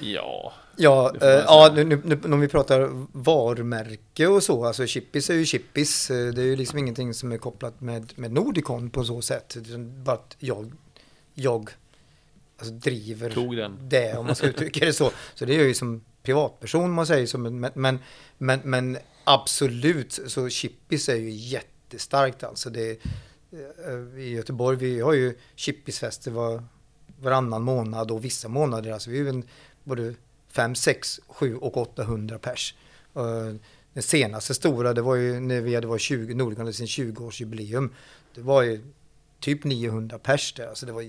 Ja, 0.00 0.52
Ja, 0.76 1.14
eh, 1.20 1.28
ja 1.28 1.72
nu, 1.74 1.84
nu, 1.84 2.00
nu, 2.04 2.20
om 2.32 2.40
vi 2.40 2.48
pratar 2.48 3.06
varumärke 3.12 4.26
och 4.26 4.42
så, 4.42 4.64
alltså 4.64 4.86
Chippis 4.86 5.30
är 5.30 5.34
ju 5.34 5.46
Chippis. 5.46 6.10
Eh, 6.10 6.26
Det 6.32 6.42
är 6.42 6.46
ju 6.46 6.56
liksom 6.56 6.78
ingenting 6.78 7.14
som 7.14 7.32
är 7.32 7.38
kopplat 7.38 7.80
med, 7.80 8.12
med 8.16 8.32
Nordicon 8.32 8.90
på 8.90 9.04
så 9.04 9.22
sätt. 9.22 9.56
Bara 9.78 10.14
att 10.16 10.36
jag, 10.38 10.72
jag 11.34 11.70
alltså 12.58 12.74
driver 12.74 13.30
det 13.80 14.16
om 14.16 14.26
man 14.26 14.34
ska 14.34 14.46
uttrycka 14.46 14.84
det 14.84 14.92
så. 14.92 15.10
Så 15.34 15.44
det 15.44 15.54
är 15.54 15.64
ju 15.64 15.74
som 15.74 16.04
privatperson 16.22 16.90
man 16.90 17.06
säger 17.06 17.26
en, 17.26 17.60
men, 17.60 17.72
men, 17.74 17.98
men, 18.38 18.60
men 18.64 18.98
absolut 19.24 20.20
så 20.26 20.48
Chippis 20.48 21.08
är 21.08 21.16
ju 21.16 21.30
jättestarkt 21.30 22.44
alltså. 22.44 22.70
Det, 22.70 22.90
eh, 23.50 24.20
I 24.20 24.30
Göteborg 24.30 24.76
vi 24.76 25.00
har 25.00 25.12
ju 25.12 25.38
Chippisfester 25.54 26.30
var, 26.30 26.62
varannan 27.20 27.62
månad 27.62 28.10
och 28.10 28.24
vissa 28.24 28.48
månader. 28.48 28.92
Alltså 28.92 29.10
vi 29.10 29.18
är 29.18 29.22
ju 29.22 29.28
en, 29.28 29.44
både 29.84 30.14
5, 30.54 30.74
6, 30.74 31.20
7 31.28 31.56
och 31.56 31.76
800 31.76 32.38
pers. 32.38 32.74
Eh, 33.16 33.54
Den 33.92 34.02
senaste 34.02 34.54
stora 34.54 34.92
det 34.92 35.02
var 35.02 35.14
ju 35.14 35.40
när 35.40 35.60
vi 35.60 35.74
hade 35.74 35.86
varit 35.86 36.02
20, 36.02 36.34
Nordicon 36.34 36.60
hade 36.60 36.72
sin 36.72 36.86
20-årsjubileum. 36.86 37.90
Det 38.34 38.40
var 38.40 38.62
ju 38.62 38.80
typ 39.40 39.64
900 39.64 40.18
pers 40.18 40.52
där. 40.52 40.68
Alltså 40.68 40.86
det 40.86 40.92
var 40.92 41.02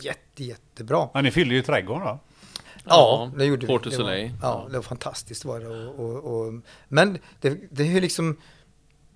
jätte, 0.00 0.44
jättebra. 0.44 1.08
Ja, 1.14 1.20
ni 1.20 1.30
fyllde 1.30 1.54
ju 1.54 1.62
trädgården 1.62 2.06
då. 2.06 2.18
Ja, 2.84 3.30
det 3.36 3.44
gjorde 3.44 3.66
vi. 3.66 3.72
Porto 3.72 3.90
Det 3.90 3.98
var-. 4.02 4.30
Ja, 4.42 4.66
det 4.70 4.76
var 4.76 4.82
fantastiskt 4.82 5.44
var 5.44 5.60
det. 5.60 5.68
Och, 5.68 6.00
och, 6.00 6.46
och, 6.46 6.54
men 6.88 7.18
det, 7.40 7.58
det 7.70 7.82
är 7.82 7.86
ju 7.86 8.00
liksom, 8.00 8.36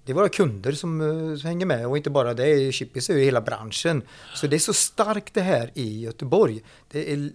det 0.05 0.13
är 0.13 0.15
våra 0.15 0.29
kunder 0.29 0.73
som, 0.73 1.01
eh, 1.01 1.37
som 1.37 1.49
hänger 1.49 1.67
med 1.67 1.87
och 1.87 1.97
inte 1.97 2.11
bara 2.11 2.35
det, 2.35 2.73
Chippis 2.73 3.11
är 3.11 3.15
ju 3.15 3.25
hela 3.25 3.41
branschen. 3.41 4.03
Så 4.35 4.47
det 4.47 4.57
är 4.57 4.61
så 4.61 4.73
starkt 4.73 5.35
det 5.35 5.41
här 5.41 5.71
i 5.75 6.01
Göteborg. 6.01 6.63
Det 6.89 7.13
är 7.13 7.31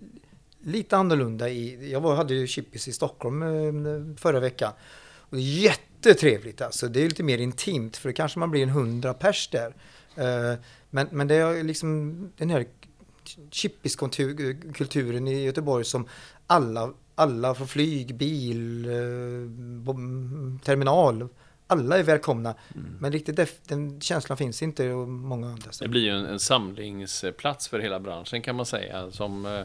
lite 0.64 0.98
annorlunda 0.98 1.50
i, 1.50 1.92
jag 1.92 2.02
var, 2.02 2.16
hade 2.16 2.34
ju 2.34 2.48
Chippis 2.48 2.88
i 2.88 2.92
Stockholm 2.94 3.42
eh, 3.44 4.16
förra 4.18 4.40
veckan. 4.40 4.74
Och 5.20 5.38
det 5.38 5.42
är 5.44 5.62
jättetrevligt 5.64 6.62
alltså, 6.62 6.88
det 6.88 7.00
är 7.02 7.10
lite 7.10 7.24
mer 7.24 7.38
intimt 7.38 7.98
för 7.98 8.10
det 8.10 8.14
kanske 8.14 8.40
man 8.40 8.52
blir 8.52 8.64
en 8.64 8.70
hundra 8.70 9.14
pers 9.14 9.50
där. 9.52 9.76
Eh, 10.16 10.60
Men, 10.90 11.08
men 11.12 11.28
det 11.28 11.36
är 11.36 11.64
liksom 11.64 12.16
den 12.38 12.50
här 12.50 12.66
chippiskulturen 13.52 15.28
i 15.28 15.44
Göteborg 15.44 15.86
som 15.86 16.08
alla, 16.48 16.94
alla 17.16 17.56
från 17.56 17.68
flyg, 17.68 18.16
bil, 18.16 18.86
eh, 18.86 18.92
terminal, 20.64 21.28
alla 21.68 21.98
är 21.98 22.04
välkomna. 22.04 22.56
Men 23.00 23.12
riktigt 23.12 23.40
den 23.68 24.02
känslan 24.02 24.38
finns 24.38 24.62
inte 24.62 24.84
i 24.84 24.94
många 24.96 25.48
andra 25.48 25.68
Det 25.68 25.74
ställen. 25.74 25.92
blir 25.92 26.02
ju 26.02 26.10
en, 26.10 26.26
en 26.26 26.40
samlingsplats 26.40 27.68
för 27.68 27.80
hela 27.80 28.00
branschen 28.00 28.42
kan 28.42 28.56
man 28.56 28.66
säga. 28.66 29.12
Som, 29.12 29.46
eh, 29.46 29.62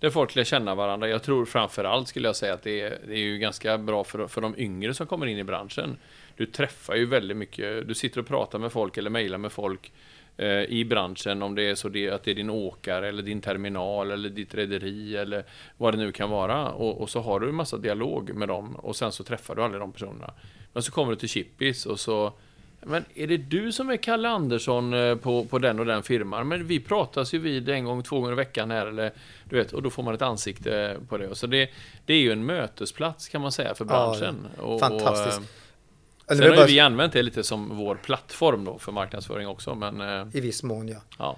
där 0.00 0.10
folk 0.10 0.34
lär 0.34 0.44
känna 0.44 0.74
varandra. 0.74 1.08
Jag 1.08 1.22
tror 1.22 1.44
framförallt, 1.44 2.08
skulle 2.08 2.28
jag 2.28 2.36
säga 2.36 2.54
att 2.54 2.62
det 2.62 2.80
är, 2.80 2.98
det 3.06 3.14
är 3.14 3.18
ju 3.18 3.38
ganska 3.38 3.78
bra 3.78 4.04
för, 4.04 4.26
för 4.26 4.40
de 4.40 4.54
yngre 4.58 4.94
som 4.94 5.06
kommer 5.06 5.26
in 5.26 5.38
i 5.38 5.44
branschen. 5.44 5.96
Du 6.36 6.46
träffar 6.46 6.94
ju 6.94 7.06
väldigt 7.06 7.36
mycket, 7.36 7.88
du 7.88 7.94
sitter 7.94 8.20
och 8.20 8.26
pratar 8.26 8.58
med 8.58 8.72
folk 8.72 8.96
eller 8.96 9.10
mejlar 9.10 9.38
med 9.38 9.52
folk 9.52 9.92
eh, 10.36 10.62
i 10.62 10.84
branschen 10.84 11.42
om 11.42 11.54
det 11.54 11.62
är 11.62 11.74
så 11.74 11.88
det, 11.88 12.10
att 12.10 12.24
det 12.24 12.30
är 12.30 12.34
din 12.34 12.50
åkare 12.50 13.08
eller 13.08 13.22
din 13.22 13.40
terminal 13.40 14.10
eller 14.10 14.28
ditt 14.28 14.54
rederi 14.54 15.16
eller 15.16 15.44
vad 15.76 15.94
det 15.94 15.98
nu 15.98 16.12
kan 16.12 16.30
vara. 16.30 16.70
Och, 16.70 17.00
och 17.00 17.10
så 17.10 17.20
har 17.20 17.40
du 17.40 17.48
en 17.48 17.54
massa 17.54 17.76
dialog 17.76 18.34
med 18.34 18.48
dem 18.48 18.76
och 18.76 18.96
sen 18.96 19.12
så 19.12 19.24
träffar 19.24 19.54
du 19.54 19.62
aldrig 19.62 19.80
de 19.80 19.92
personerna. 19.92 20.34
Men 20.72 20.82
så 20.82 20.92
kommer 20.92 21.10
du 21.10 21.16
till 21.16 21.28
Chippis 21.28 21.86
och 21.86 22.00
så 22.00 22.32
men 22.80 23.04
är 23.14 23.26
det 23.26 23.36
du 23.36 23.72
som 23.72 23.90
är 23.90 23.96
Kalle 23.96 24.28
Andersson 24.28 24.92
eh, 24.94 25.16
på, 25.16 25.44
på 25.44 25.58
den 25.58 25.78
och 25.80 25.86
den 25.86 26.02
firman? 26.02 26.48
Men 26.48 26.66
vi 26.66 26.80
pratas 26.80 27.32
ju 27.34 27.38
vid 27.38 27.68
en 27.68 27.84
gång, 27.84 28.02
två 28.02 28.20
gånger 28.20 28.32
i 28.32 28.36
veckan 28.36 28.70
här, 28.70 28.86
eller 28.86 29.12
du 29.44 29.56
vet, 29.56 29.72
och 29.72 29.82
då 29.82 29.90
får 29.90 30.02
man 30.02 30.14
ett 30.14 30.22
ansikte 30.22 30.96
på 31.08 31.18
det. 31.18 31.34
Så 31.34 31.46
det, 31.46 31.70
det 32.06 32.12
är 32.14 32.18
ju 32.18 32.32
en 32.32 32.46
mötesplats 32.46 33.28
kan 33.28 33.40
man 33.40 33.52
säga 33.52 33.74
för 33.74 33.84
Ja, 33.84 33.88
branschen. 33.90 34.46
och, 34.58 34.80
fantastiskt. 34.80 35.38
Och, 35.38 35.42
eh, 35.44 36.32
Eller 36.32 36.42
sen 36.42 36.50
har 36.50 36.56
bara 36.56 36.66
vi 36.66 36.80
använt 36.80 37.12
det 37.12 37.22
lite 37.22 37.42
som 37.44 37.76
vår 37.76 37.94
plattform 37.94 38.64
då 38.64 38.78
för 38.78 38.92
marknadsföring 38.92 39.48
också, 39.48 39.74
men 39.74 40.00
eh, 40.00 40.26
i 40.36 40.40
viss 40.40 40.62
mån, 40.62 40.88
ja. 40.88 40.98
ja. 41.18 41.36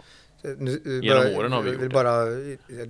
Nu, 0.58 1.00
Genom 1.02 1.24
bara- 1.24 1.36
åren 1.38 1.52
har 1.52 1.62
vi 1.62 1.70
gjort 1.70 1.80
det. 1.80 1.88
bara, 1.88 2.24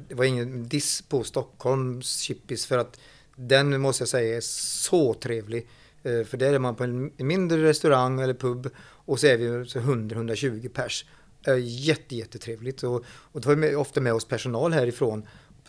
det 0.08 0.14
var 0.14 0.24
ingen 0.24 0.68
diss 0.68 1.02
på 1.02 1.24
Stockholms 1.24 2.20
Chippis 2.20 2.66
för 2.66 2.78
att 2.78 3.00
den 3.36 3.80
måste 3.80 4.02
jag 4.02 4.08
säga 4.08 4.36
är 4.36 4.40
så 4.40 5.14
trevlig. 5.14 5.66
Eh, 6.02 6.24
För 6.24 6.36
där 6.36 6.52
är 6.52 6.58
man 6.58 6.74
på 6.76 6.84
en 6.84 7.12
mindre 7.16 7.62
restaurang 7.62 8.20
eller 8.20 8.34
pub 8.34 8.70
och 8.80 9.20
så 9.20 9.26
är 9.26 9.36
vi 9.36 9.68
så 9.68 9.78
100-120 9.78 10.68
pers. 10.68 11.04
Eh, 11.46 11.54
Jätte, 11.58 12.16
jättetrevligt 12.16 12.82
och, 12.82 13.04
och 13.08 13.40
då 13.40 13.48
har 13.48 13.56
vi 13.56 13.74
ofta 13.74 14.00
med 14.00 14.14
oss 14.14 14.24
personal 14.24 14.72
härifrån 14.72 15.26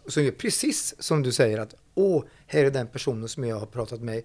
som 0.08 0.24
gör 0.24 0.32
precis 0.32 0.96
som 1.00 1.24
du 1.24 1.32
säger 1.32 1.58
att 1.58 1.76
åh, 1.96 2.24
här 2.48 2.66
är 2.66 2.72
den 2.72 2.88
personen 2.88 3.30
som 3.30 3.44
jag 3.44 3.60
har 3.60 3.66
pratat 3.66 4.02
med 4.02 4.22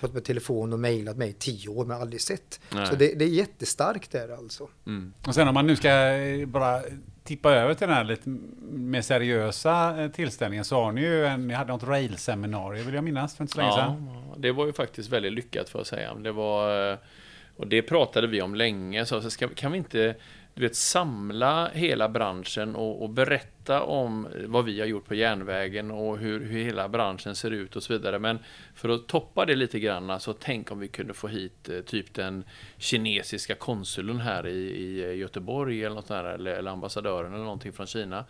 pratat 0.00 0.14
med 0.14 0.24
telefon 0.24 0.72
och 0.72 0.78
mejlat 0.78 1.16
mig 1.16 1.30
i 1.30 1.32
tio 1.32 1.68
år 1.68 1.84
men 1.84 2.00
aldrig 2.00 2.20
sett. 2.20 2.60
Nej. 2.74 2.86
Så 2.86 2.94
det, 2.94 3.14
det 3.14 3.24
är 3.24 3.28
jättestarkt 3.28 4.10
där 4.10 4.28
alltså. 4.28 4.68
Mm. 4.86 5.12
Och 5.26 5.34
sen 5.34 5.48
om 5.48 5.54
man 5.54 5.66
nu 5.66 5.76
ska 5.76 5.88
eh, 5.90 6.46
bara 6.46 6.82
tippa 7.24 7.52
över 7.52 7.74
till 7.74 7.86
den 7.88 7.96
här 7.96 8.04
lite 8.04 8.28
mer 8.70 9.02
seriösa 9.02 10.02
eh, 10.02 10.10
tillställningen 10.10 10.64
så 10.64 10.82
har 10.82 10.92
ni 10.92 11.00
ju 11.00 11.26
en, 11.26 11.48
ni 11.48 11.54
hade 11.54 11.72
något 11.72 11.84
railseminarium 11.84 12.86
vill 12.86 12.94
jag 12.94 13.04
minnas 13.04 13.36
för 13.36 13.44
inte 13.44 13.52
så 13.54 13.60
länge 13.60 13.72
sedan. 13.72 14.10
Ja, 14.30 14.34
det 14.38 14.52
var 14.52 14.66
ju 14.66 14.72
faktiskt 14.72 15.10
väldigt 15.10 15.32
lyckat 15.32 15.68
för 15.68 15.80
att 15.80 15.86
säga. 15.86 16.14
Det 16.14 16.32
var, 16.32 16.90
eh, 16.92 16.98
och 17.56 17.66
det 17.66 17.82
pratade 17.82 18.26
vi 18.26 18.42
om 18.42 18.54
länge. 18.54 19.06
Så 19.06 19.20
så 19.20 19.30
ska, 19.30 19.48
kan 19.48 19.72
vi 19.72 19.78
inte 19.78 20.14
du 20.60 20.66
vet, 20.66 20.76
samla 20.76 21.68
hela 21.68 22.08
branschen 22.08 22.76
och, 22.76 23.02
och 23.02 23.10
berätta 23.10 23.82
om 23.82 24.28
vad 24.46 24.64
vi 24.64 24.80
har 24.80 24.86
gjort 24.86 25.06
på 25.06 25.14
järnvägen 25.14 25.90
och 25.90 26.18
hur, 26.18 26.40
hur 26.40 26.64
hela 26.64 26.88
branschen 26.88 27.36
ser 27.36 27.50
ut 27.50 27.76
och 27.76 27.82
så 27.82 27.92
vidare. 27.92 28.18
Men 28.18 28.38
för 28.74 28.88
att 28.88 29.08
toppa 29.08 29.46
det 29.46 29.56
lite 29.56 29.78
grann, 29.80 30.20
så 30.20 30.32
tänk 30.32 30.72
om 30.72 30.78
vi 30.78 30.88
kunde 30.88 31.14
få 31.14 31.28
hit 31.28 31.68
eh, 31.68 31.80
typ 31.80 32.14
den 32.14 32.44
kinesiska 32.78 33.54
konsuln 33.54 34.20
här 34.20 34.46
i, 34.46 34.50
i 34.52 35.16
Göteborg 35.16 35.84
eller 35.84 35.94
något 35.94 36.08
där, 36.08 36.24
eller, 36.24 36.50
eller 36.50 36.70
ambassadören 36.70 37.34
eller 37.34 37.44
någonting 37.44 37.72
från 37.72 37.86
Kina. 37.86 38.24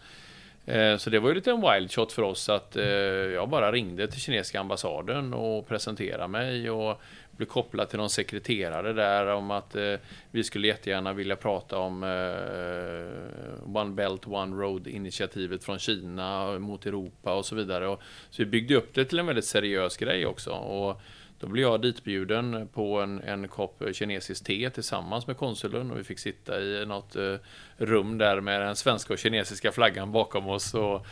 Eh, 0.67 0.97
så 0.97 1.11
det 1.11 1.19
var 1.19 1.29
ju 1.29 1.35
lite 1.35 1.51
en 1.51 1.61
wild 1.73 1.93
shot 1.93 2.13
för 2.13 2.23
oss 2.23 2.49
att 2.49 2.77
eh, 2.77 2.85
jag 2.85 3.49
bara 3.49 3.73
ringde 3.73 4.09
till 4.09 4.21
kinesiska 4.21 4.61
ambassaden 4.61 5.35
och 5.35 5.69
presenterade 5.69 6.29
mig 6.29 6.71
och 6.71 7.01
blev 7.37 7.47
kopplad 7.47 7.89
till 7.89 7.99
någon 7.99 8.11
sekreterare 8.11 8.93
där 8.93 9.27
om 9.27 9.51
att 9.51 9.77
eh, 9.77 9.95
vi 10.31 10.45
skulle 10.45 10.67
jättegärna 10.67 11.13
vilja 11.13 11.37
prata 11.37 11.79
om 11.79 12.03
eh, 12.03 13.77
One 13.77 13.95
Belt 13.95 14.27
One 14.27 14.57
Road 14.57 14.87
initiativet 14.87 15.65
från 15.65 15.79
Kina 15.79 16.59
mot 16.59 16.87
Europa 16.87 17.35
och 17.35 17.47
så 17.47 17.55
vidare. 17.55 17.89
Och, 17.89 18.03
så 18.31 18.43
vi 18.43 18.47
byggde 18.47 18.75
upp 18.75 18.95
det 18.95 19.05
till 19.05 19.19
en 19.19 19.27
väldigt 19.27 19.45
seriös 19.45 19.97
grej 19.97 20.27
också. 20.27 20.51
Och 20.51 21.01
då 21.41 21.47
blev 21.47 21.63
jag 21.63 21.83
ditbjuden 21.83 22.69
på 22.73 23.01
en, 23.01 23.21
en 23.21 23.49
kopp 23.49 23.83
kinesiskt 23.93 24.47
te 24.47 24.71
tillsammans 24.71 25.27
med 25.27 25.37
konsuln 25.37 25.91
och 25.91 25.99
vi 25.99 26.05
fick 26.05 26.19
sitta 26.19 26.61
i 26.61 26.87
något 26.87 27.17
eh, 27.17 27.35
rum 27.77 28.19
där 28.19 28.41
med 28.41 28.61
den 28.61 28.77
svenska 28.77 29.13
och 29.13 29.19
kinesiska 29.19 29.73
flaggan 29.73 30.13
bakom 30.13 30.49
oss 30.49 30.75
och, 30.75 31.07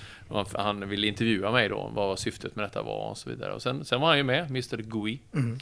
han 0.54 0.88
ville 0.88 1.06
intervjua 1.06 1.52
mig 1.52 1.68
då, 1.68 1.90
vad 1.94 2.18
syftet 2.18 2.56
med 2.56 2.64
detta 2.64 2.82
var 2.82 3.10
och 3.10 3.18
så 3.18 3.30
vidare. 3.30 3.52
Och 3.52 3.62
sen, 3.62 3.84
sen 3.84 4.00
var 4.00 4.08
han 4.08 4.16
ju 4.16 4.22
med, 4.22 4.50
Mr 4.50 4.76
Gui, 4.76 5.18
mm 5.34 5.58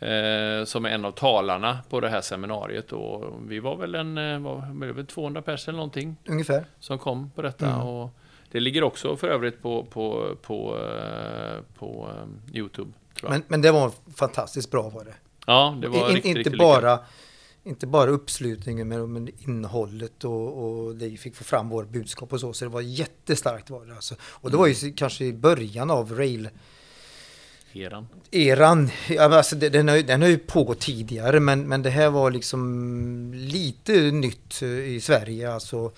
eh, 0.00 0.64
som 0.64 0.84
är 0.84 0.88
en 0.88 1.04
av 1.04 1.12
talarna 1.12 1.78
på 1.88 2.00
det 2.00 2.08
här 2.08 2.20
seminariet 2.20 2.92
och 2.92 3.24
vi 3.48 3.60
var 3.60 3.76
väl 3.76 3.94
en, 3.94 4.42
var 4.42 4.92
väl 4.92 5.06
200 5.06 5.42
personer 5.42 5.68
eller 5.68 5.76
någonting 5.76 6.16
Ungefär. 6.28 6.64
som 6.80 6.98
kom 6.98 7.30
på 7.30 7.42
detta. 7.42 7.66
Mm. 7.66 7.80
Och 7.80 8.10
det 8.50 8.60
ligger 8.60 8.84
också 8.84 9.16
för 9.16 9.28
övrigt 9.28 9.62
på, 9.62 9.84
på, 9.84 10.36
på, 10.42 10.78
eh, 10.78 11.78
på 11.78 12.08
eh, 12.10 12.56
Youtube. 12.56 12.92
Men, 13.22 13.42
men 13.48 13.62
det 13.62 13.70
var 13.70 13.92
fantastiskt 14.16 14.70
bra 14.70 14.88
var 14.88 15.04
det. 15.04 15.14
ja, 15.46 15.78
det 15.82 15.88
var 15.88 15.98
In, 16.08 16.14
riktigt, 16.14 16.24
inte, 16.24 16.38
riktigt 16.38 16.58
bara, 16.58 16.98
inte 17.64 17.86
bara 17.86 18.10
uppslutningen 18.10 18.88
men, 18.88 19.12
men 19.12 19.28
innehållet 19.38 20.24
och, 20.24 20.64
och 20.64 20.96
det 20.96 21.08
vi 21.08 21.16
fick 21.16 21.36
få 21.36 21.44
fram 21.44 21.68
vårt 21.68 21.88
budskap 21.88 22.32
och 22.32 22.40
så. 22.40 22.52
Så 22.52 22.64
det 22.64 22.70
var 22.70 22.80
jättestarkt 22.80 23.70
var 23.70 23.86
det 23.86 23.94
alltså. 23.94 24.14
Och 24.22 24.50
det 24.50 24.56
var 24.56 24.66
ju 24.66 24.92
kanske 24.92 25.24
i 25.24 25.32
början 25.32 25.90
av 25.90 26.12
rail 26.12 26.48
Eran. 27.76 28.08
eran. 28.30 28.90
Ja, 29.08 29.22
Alltså, 29.22 29.56
den, 29.56 29.88
har, 29.88 30.02
den 30.02 30.22
har 30.22 30.28
ju 30.28 30.38
pågått 30.38 30.80
tidigare 30.80 31.40
men, 31.40 31.68
men 31.68 31.82
det 31.82 31.90
här 31.90 32.10
var 32.10 32.30
liksom 32.30 33.32
lite 33.34 33.92
nytt 33.92 34.62
eh, 34.62 34.68
i 34.68 35.00
Sverige. 35.00 35.52
Alltså, 35.52 35.92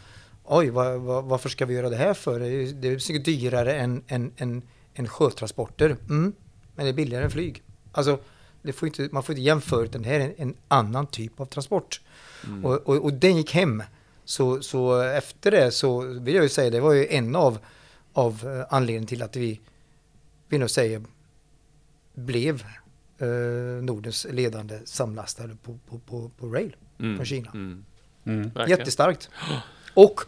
oj, 0.45 0.71
vad, 0.71 1.01
vad, 1.01 1.25
varför 1.25 1.49
ska 1.49 1.67
vi 1.67 1.75
göra 1.75 1.91
det 1.91 1.97
här 1.97 2.15
för? 2.15 2.41
Det 2.73 2.89
är, 2.89 2.99
säkert 2.99 3.25
dyrare 3.25 3.75
än, 3.75 4.03
än, 4.09 4.33
än, 4.37 4.63
än 4.95 5.09
sjötransporter. 5.09 5.97
Mm. 6.09 6.33
men 6.75 6.85
det 6.85 6.91
är 6.91 6.95
billigare 6.95 7.25
än 7.25 7.31
flyg. 7.31 7.63
Alltså, 7.93 8.19
det 8.63 8.73
får 8.73 8.89
inte, 8.89 9.09
man 9.13 9.23
får 9.23 9.33
inte 9.33 9.43
jämföra, 9.43 9.85
utan 9.85 10.03
det 10.03 10.09
här 10.09 10.21
är 10.21 10.25
en, 10.25 10.35
en 10.37 10.55
annan 10.69 11.07
typ 11.07 11.41
av 11.41 11.47
transport. 11.47 12.01
Mm. 12.47 12.65
Och, 12.65 12.89
och, 12.89 12.97
och 12.97 13.13
den 13.13 13.37
gick 13.37 13.55
hem. 13.55 13.83
Så, 14.25 14.63
så 14.63 15.01
efter 15.01 15.51
det 15.51 15.71
så 15.71 16.01
vill 16.01 16.35
jag 16.35 16.43
ju 16.43 16.49
säga, 16.49 16.71
det 16.71 16.81
var 16.81 16.93
ju 16.93 17.07
en 17.07 17.37
av, 17.37 17.59
av 18.13 18.33
eh, 18.45 18.75
anledningen 18.75 19.07
till 19.07 19.23
att 19.23 19.37
vi, 19.37 19.61
vill 20.49 20.61
jag 20.61 20.71
säga, 20.71 21.03
blev 22.19 22.65
eh, 23.19 23.27
Nordens 23.83 24.27
ledande 24.31 24.79
samlastare 24.85 25.57
på, 25.63 25.79
på, 25.89 25.99
på, 25.99 26.31
på 26.39 26.47
rail 26.47 26.77
Mm. 27.01 27.17
från 27.17 27.27
Kina. 27.27 27.51
Mm. 27.55 27.85
Mm. 28.27 28.51
Jättestarkt. 28.69 29.31
Och 29.95 30.21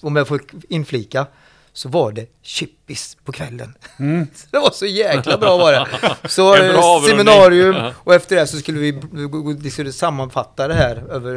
om 0.00 0.16
jag 0.16 0.28
får 0.28 0.40
inflika 0.68 1.26
så 1.72 1.88
var 1.88 2.12
det 2.12 2.26
chippis 2.42 3.16
på 3.24 3.32
kvällen. 3.32 3.74
Mm. 3.98 4.26
Så 4.34 4.46
det 4.50 4.58
var 4.58 4.70
så 4.70 4.86
jäkla 4.86 5.38
bra 5.38 5.56
var 5.56 5.72
det. 5.72 6.28
Så 6.28 6.52
bra 6.72 7.02
seminarium 7.08 7.92
och 8.04 8.14
efter 8.14 8.36
det 8.36 8.46
så 8.46 8.56
skulle 8.58 8.78
vi, 8.80 8.90
vi, 8.92 9.00
vi, 9.46 9.54
vi 9.60 9.70
skulle 9.70 9.92
sammanfatta 9.92 10.68
det 10.68 10.74
här 10.74 10.96
över 10.96 11.34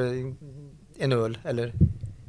en 0.98 1.12
öl 1.12 1.38
eller 1.44 1.74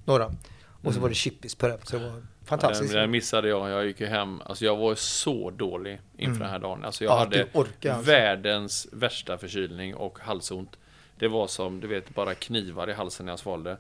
några. 0.05 0.27
Och 0.27 0.35
så 0.83 0.89
Mm. 0.91 1.03
var 1.03 1.09
det 1.09 1.15
chippis 1.15 1.55
på 1.55 1.69
det. 1.69 1.79
Så 1.85 1.97
det 1.99 2.05
var 2.05 2.23
Ja, 2.51 2.57
den, 2.57 2.61
fantastiskt. 2.61 2.93
den 2.95 3.11
missade 3.11 3.49
jag. 3.49 3.71
Jag 3.71 3.87
gick 3.87 4.01
ju 4.01 4.07
hem. 4.07 4.43
Alltså 4.45 4.65
jag 4.65 4.77
var 4.77 4.95
så 4.95 5.51
dålig 5.51 6.01
inför 6.17 6.31
Mm. 6.31 6.39
den 6.39 6.51
här 6.51 6.59
dagen. 6.59 6.85
Alltså 6.85 7.05
jag 7.05 7.13
Ja, 7.13 7.19
hade 7.19 7.47
orkar 7.53 7.93
alltså. 7.95 8.11
världens 8.11 8.89
värsta 8.93 9.39
förkylning 9.39 9.95
och 9.95 10.19
halsont. 10.19 10.77
Det 11.19 11.29
var 11.29 11.47
som, 11.47 11.81
du 11.81 11.87
vet, 11.87 12.15
bara 12.15 12.35
knivar 12.35 12.91
i 12.91 12.93
halsen 12.93 13.27
när 13.27 13.33
jag 13.33 13.39
svalde. 13.39 13.77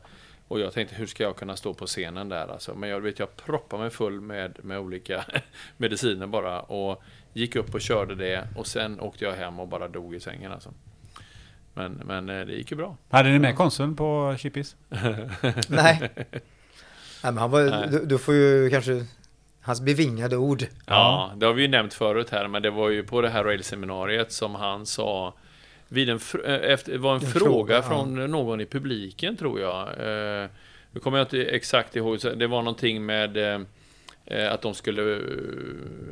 Och 0.48 0.60
jag 0.60 0.72
tänkte, 0.72 0.94
hur 0.96 1.06
ska 1.06 1.22
jag 1.22 1.36
kunna 1.36 1.56
stå 1.56 1.74
på 1.74 1.86
scenen 1.86 2.28
där 2.28 2.48
alltså? 2.52 2.74
Men 2.74 2.88
jag 2.90 3.00
vet, 3.00 3.18
jag 3.18 3.36
proppade 3.36 3.82
mig 3.82 3.90
full 3.90 4.20
med, 4.20 4.58
med 4.64 4.78
olika 4.78 5.24
mediciner 5.76 6.26
bara. 6.26 6.60
Och 6.60 7.02
gick 7.32 7.56
upp 7.56 7.74
och 7.74 7.80
körde 7.80 8.14
det. 8.14 8.48
Och 8.56 8.66
sen 8.66 9.00
åkte 9.00 9.24
jag 9.24 9.32
hem 9.32 9.60
och 9.60 9.68
bara 9.68 9.88
dog 9.88 10.14
i 10.14 10.20
sängen 10.20 10.52
alltså. 10.52 10.72
Men, 11.74 11.92
men 11.92 12.28
eh, 12.28 12.46
det 12.46 12.52
gick 12.52 12.70
ju 12.70 12.76
bra. 12.76 12.96
Hade 13.10 13.28
ni 13.28 13.38
med 13.38 13.56
konsuln 13.56 13.96
på 13.96 14.36
Chippis? 14.38 14.76
Nej. 15.68 16.10
Nej, 17.22 17.32
men 17.32 17.38
han 17.38 17.50
var, 17.50 17.86
du, 17.90 18.04
du 18.06 18.18
får 18.18 18.34
ju 18.34 18.70
kanske 18.70 19.04
hans 19.62 19.80
bevingade 19.80 20.36
ord. 20.36 20.64
Ja, 20.86 21.32
det 21.36 21.46
har 21.46 21.52
vi 21.52 21.62
ju 21.62 21.68
nämnt 21.68 21.94
förut 21.94 22.30
här, 22.30 22.48
men 22.48 22.62
det 22.62 22.70
var 22.70 22.88
ju 22.90 23.02
på 23.02 23.20
det 23.20 23.28
här 23.28 23.44
railseminariet 23.44 24.32
som 24.32 24.54
han 24.54 24.86
sa 24.86 25.34
vid 25.88 26.08
en, 26.08 26.18
fr- 26.18 26.46
eh, 26.48 26.72
efter, 26.72 26.92
det 26.92 26.98
var 26.98 27.14
en, 27.16 27.24
En 27.24 27.30
fråga, 27.30 27.46
fråga, 27.50 27.74
ja. 27.74 27.82
från 27.82 28.30
någon 28.30 28.60
i 28.60 28.66
publiken 28.66 29.36
tror 29.36 29.60
jag. 29.60 29.80
Eh, 29.88 30.48
nu 30.92 31.00
kommer 31.00 31.18
jag 31.18 31.24
inte 31.24 31.44
exakt 31.44 31.96
ihåg, 31.96 32.20
så 32.20 32.30
det 32.30 32.46
var 32.46 32.58
någonting 32.62 33.06
med 33.06 33.36
eh, 33.36 33.60
eh, 34.26 34.52
att 34.52 34.62
de 34.62 34.74
skulle 34.74 35.16
eh, 35.16 35.20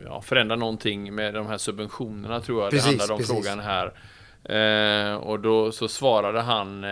ja, 0.04 0.20
förändra 0.22 0.56
någonting 0.56 1.14
med 1.14 1.34
de 1.34 1.46
här 1.46 1.58
subventionerna 1.58 2.40
tror 2.40 2.62
jag 2.62 2.70
Precis, 2.70 2.84
det 2.84 2.90
handlade 2.90 3.12
om 3.12 3.18
precis. 3.18 3.34
frågan 3.46 3.60
här. 3.60 3.92
Eh, 4.44 5.14
och 5.16 5.40
då 5.40 5.72
så 5.72 5.88
svarade 5.88 6.40
han 6.40 6.84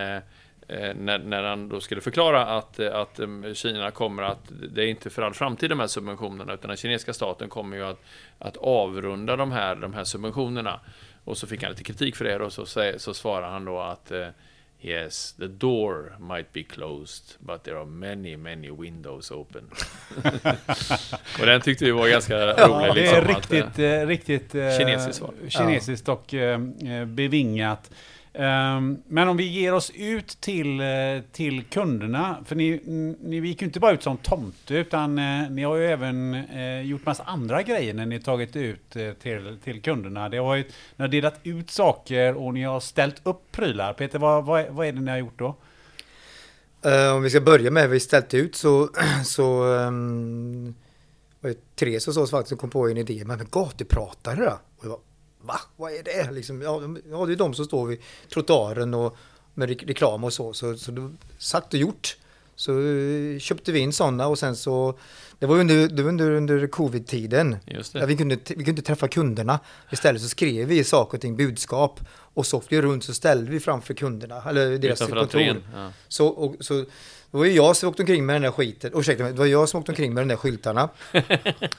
när, 0.68 1.18
när 1.18 1.42
han 1.42 1.68
då 1.68 1.80
skulle 1.80 2.00
förklara 2.00 2.46
att, 2.46 2.78
eh, 2.78 2.94
att 2.94 3.20
eh, 3.20 3.26
Kina 3.54 3.90
kommer 3.90 4.22
att, 4.22 4.52
det 4.74 4.82
är 4.82 4.86
inte 4.86 5.10
för 5.10 5.22
all 5.22 5.34
framtid 5.34 5.70
de 5.70 5.80
här 5.80 5.86
subventionerna, 5.86 6.54
utan 6.54 6.68
den 6.68 6.76
kinesiska 6.76 7.12
staten 7.12 7.48
kommer 7.48 7.76
ju 7.76 7.84
att, 7.84 8.00
att 8.38 8.56
avrunda 8.56 9.36
de 9.36 9.52
här, 9.52 9.74
de 9.74 9.94
här 9.94 10.04
subventionerna. 10.04 10.80
Och 11.24 11.38
så 11.38 11.46
fick 11.46 11.62
han 11.62 11.70
lite 11.70 11.84
kritik 11.84 12.16
för 12.16 12.24
det 12.24 12.36
och 12.36 12.52
så, 12.52 12.66
så 12.96 13.14
svarar 13.14 13.50
han 13.50 13.64
då 13.64 13.80
att 13.80 14.10
eh, 14.10 14.28
Yes, 14.84 15.32
the 15.32 15.46
door 15.46 16.16
might 16.20 16.52
be 16.52 16.62
closed, 16.62 17.36
but 17.38 17.64
there 17.64 17.78
are 17.78 17.86
many, 17.86 18.36
many 18.36 18.70
windows 18.70 19.30
open. 19.30 19.70
och 21.40 21.46
den 21.46 21.60
tyckte 21.60 21.84
vi 21.84 21.90
var 21.90 22.08
ganska 22.08 22.34
rolig. 22.36 22.54
Ja, 22.58 22.94
det 22.94 23.00
liksom, 23.00 23.18
är 23.18 23.22
att, 23.22 23.28
eh, 23.28 23.34
riktigt, 23.34 23.78
eh, 23.78 24.06
riktigt 24.06 24.54
eh, 24.54 24.78
Kinesiskt 24.78 25.14
svar. 25.14 25.34
kinesiskt 25.48 26.08
och 26.08 26.34
eh, 26.34 26.60
eh, 26.84 27.04
bevingat. 27.04 27.90
Ehm, 28.36 28.98
men 29.08 29.28
om 29.28 29.36
vi 29.36 29.44
ger 29.44 29.74
oss 29.74 29.90
ut 29.94 30.26
till, 30.40 30.80
eh, 30.80 30.86
till 31.32 31.64
kunderna, 31.64 32.36
för 32.44 32.56
ni, 32.56 32.80
ni 33.22 33.36
gick 33.36 33.60
ju 33.62 33.66
inte 33.66 33.80
bara 33.80 33.92
ut 33.92 34.02
som 34.02 34.16
tomte, 34.16 34.74
utan 34.74 35.18
eh, 35.18 35.50
ni 35.50 35.62
har 35.62 35.76
ju 35.76 35.86
även 35.86 36.34
eh, 36.34 36.80
gjort 36.80 37.06
massa 37.06 37.22
andra 37.22 37.62
grejer 37.62 37.94
när 37.94 38.06
ni 38.06 38.20
tagit 38.20 38.56
ut 38.56 38.90
till, 39.22 39.58
till 39.64 39.82
kunderna. 39.82 40.28
Det 40.28 40.36
har 40.36 40.54
ju, 40.54 40.62
ni 40.96 41.02
har 41.02 41.08
delat 41.08 41.40
ut 41.42 41.70
saker 41.70 42.34
och 42.36 42.54
ni 42.54 42.62
har 42.62 42.80
ställt 42.80 43.20
upp 43.22 43.52
prylar. 43.52 43.92
Peter, 43.92 44.18
vad, 44.18 44.44
vad, 44.44 44.60
är- 44.60 44.70
vad 44.70 44.86
är 44.86 44.92
det 44.92 45.00
ni 45.00 45.10
har 45.10 45.18
gjort 45.18 45.38
då? 45.38 45.56
Om 47.16 47.22
vi 47.22 47.30
ska 47.30 47.40
börja 47.40 47.70
med 47.70 47.82
vad 47.82 47.90
vi 47.90 48.00
ställt 48.00 48.34
ut 48.34 48.56
så, 48.56 48.88
så 49.24 49.64
um, 49.64 50.74
var 51.40 51.50
det 51.50 51.76
Therese 51.76 52.06
hos 52.06 52.16
oss 52.16 52.30
faktiskt 52.30 52.48
som 52.48 52.58
kom 52.58 52.70
på 52.70 52.88
en 52.88 52.96
idé, 52.96 53.22
men 53.26 53.46
gatupratare 53.50 54.36
då? 54.44 54.58
Och 54.76 54.84
jag 54.84 54.90
bara, 54.90 55.00
va? 55.46 55.60
Vad 55.76 55.92
är 55.92 56.02
det? 56.02 56.30
Liksom, 56.32 56.62
ja, 56.62 56.80
de- 56.80 57.02
ja, 57.10 57.26
det 57.26 57.32
är 57.32 57.36
de 57.36 57.54
som 57.54 57.64
står 57.64 57.86
vid 57.86 57.98
trottoaren 58.32 58.94
och 58.94 59.16
med 59.54 59.70
re- 59.70 59.86
reklam 59.86 60.24
och 60.24 60.32
så. 60.32 60.52
Så, 60.52 60.76
så 60.76 60.90
då, 60.90 61.10
sagt 61.38 61.74
och 61.74 61.80
gjort. 61.80 62.16
Så 62.56 62.72
eh, 62.80 63.38
köpte 63.38 63.72
vi 63.72 63.78
in 63.78 63.92
sådana 63.92 64.26
och 64.26 64.38
sen 64.38 64.56
så, 64.56 64.98
det 65.38 65.46
var 65.46 65.56
under, 65.58 65.88
det 65.88 66.02
var 66.02 66.08
under, 66.08 66.30
under 66.30 66.66
covid-tiden. 66.66 67.56
Det. 67.92 68.06
vi, 68.06 68.16
kunde, 68.16 68.34
vi 68.34 68.54
kunde 68.54 68.70
inte 68.70 68.82
träffa 68.82 69.08
kunderna. 69.08 69.60
Istället 69.92 70.22
så 70.22 70.28
skrev 70.28 70.68
vi 70.68 70.84
saker 70.84 71.18
och 71.18 71.20
ting, 71.22 71.36
budskap. 71.36 72.00
Och 72.10 72.46
så 72.46 72.56
åkte 72.56 72.74
vi 72.74 72.82
runt 72.82 73.04
så 73.04 73.14
ställde 73.14 73.50
vi 73.50 73.60
framför 73.60 73.94
kunderna, 73.94 74.42
eller 74.48 74.78
deras 74.78 75.00
Utanför 75.02 75.16
kontor. 75.16 75.62
Ja. 75.74 75.92
Så, 76.08 76.26
och, 76.26 76.56
så 76.60 76.74
det 77.30 77.38
var 77.38 77.44
ju 77.44 77.52
jag 77.52 77.76
som 77.76 77.88
åkte 77.88 78.02
omkring 78.02 78.26
med 78.26 78.34
den 78.34 78.42
där 78.42 78.50
skiten. 78.50 78.90
Ursäkta 78.94 79.22
mig, 79.22 79.32
det 79.32 79.38
var 79.38 79.46
jag 79.46 79.68
som 79.68 79.80
åkte 79.80 79.92
omkring 79.92 80.14
med 80.14 80.20
den 80.20 80.28
där 80.28 80.36
skyltarna. 80.36 80.88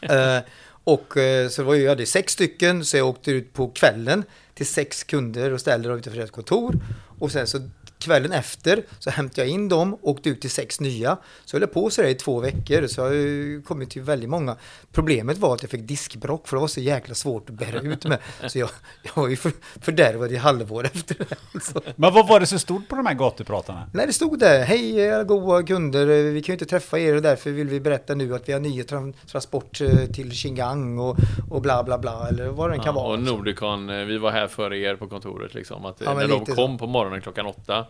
eh, 0.02 0.38
och 0.86 1.18
eh, 1.18 1.50
så 1.50 1.62
det 1.62 1.66
var 1.66 1.76
ju, 1.76 1.82
jag 1.82 1.90
hade 1.90 2.06
sex 2.06 2.34
stycken, 2.34 2.86
så 2.86 2.98
jag 2.98 3.08
åkte 3.08 3.32
ut 3.32 3.54
på 3.54 3.68
kvällen 3.68 4.24
till 4.54 4.66
sex 4.66 5.04
kunder 5.04 5.52
och 5.52 5.60
ställde 5.60 5.90
dem 5.90 5.98
utanför 5.98 6.18
deras 6.18 6.32
kontor. 6.32 6.80
Och 7.20 7.32
sen 7.32 7.48
så 7.48 7.70
kvällen 8.06 8.32
efter 8.32 8.84
så 9.00 9.10
hämtade 9.10 9.42
jag 9.42 9.50
in 9.50 9.70
dem 9.70 9.94
och 9.94 10.08
åkte 10.10 10.30
ut 10.30 10.42
till 10.42 10.50
sex 10.52 10.80
nya. 10.80 11.18
Så 11.46 11.56
jag 11.56 11.62
höll 11.62 11.70
på 11.70 11.90
så 11.90 12.02
där 12.02 12.10
i 12.10 12.16
två 12.16 12.40
veckor, 12.40 12.88
så 12.88 13.02
jag 13.02 13.06
har 13.06 13.14
ju 13.14 13.62
kommit 13.62 13.90
till 13.90 14.02
väldigt 14.02 14.30
många. 14.30 14.56
Problemet 14.92 15.38
var 15.38 15.54
att 15.54 15.62
jag 15.62 15.72
fick 15.72 15.82
diskbrock 15.88 16.48
för 16.48 16.56
det 16.58 16.62
var 16.62 16.68
så 16.68 16.80
jäkla 16.82 17.16
svårt 17.16 17.50
att 17.50 17.56
bära 17.56 17.80
ut 17.80 18.06
med. 18.06 18.18
Så 18.48 18.60
jag, 18.60 18.70
jag 19.04 19.12
var 19.22 19.28
ju 19.28 19.36
för, 19.36 19.52
fördärvad 19.82 20.32
i 20.32 20.36
halvår 20.36 20.86
efter 20.86 21.16
det. 21.30 21.60
Så. 21.62 21.82
Men 21.96 22.14
vad 22.14 22.28
var 22.28 22.40
det 22.40 22.46
som 22.46 22.60
stod 22.60 22.88
på 22.88 22.96
de 22.96 23.06
här 23.06 23.14
gatupratarna? 23.14 23.90
Nej, 23.94 24.08
det 24.08 24.14
stod 24.14 24.40
där. 24.40 24.64
Hej 24.66 24.98
era 25.00 25.24
goa 25.24 25.64
kunder, 25.64 26.06
vi 26.32 26.42
kan 26.42 26.54
ju 26.54 26.56
inte 26.56 26.66
träffa 26.66 27.00
er 27.00 27.16
och 27.16 27.22
därför 27.22 27.52
vill 27.52 27.68
vi 27.70 27.80
berätta 27.80 28.16
nu 28.16 28.36
att 28.36 28.50
vi 28.50 28.54
har 28.54 28.60
nya 28.60 28.84
tran- 28.84 29.14
transport 29.28 29.82
eh, 29.82 30.06
till 30.06 30.32
Xinjiang 30.32 31.00
och, 31.00 31.18
och 31.50 31.62
bla 31.62 31.84
bla 31.84 31.98
bla 31.98 32.28
eller 32.30 32.48
vad 32.48 32.70
det 32.70 32.74
än 32.74 32.80
kan 32.80 32.86
Ja, 32.96 33.02
vara. 33.02 33.08
och 33.08 33.14
alltså. 33.14 33.36
Nordicon, 33.36 33.90
eh, 33.90 34.06
vi 34.06 34.18
var 34.18 34.32
här 34.32 34.48
före 34.48 34.78
er 34.78 34.96
på 34.96 35.08
kontoret 35.08 35.54
liksom. 35.54 35.86
Att 35.86 36.02
Ja, 36.06 36.14
när 36.14 36.28
de 36.28 36.40
lite 36.40 36.52
så. 36.52 36.56
kom 36.56 36.78
på 36.78 36.88
morgonen 36.88 37.22
klockan 37.22 37.46
åtta 37.46 37.86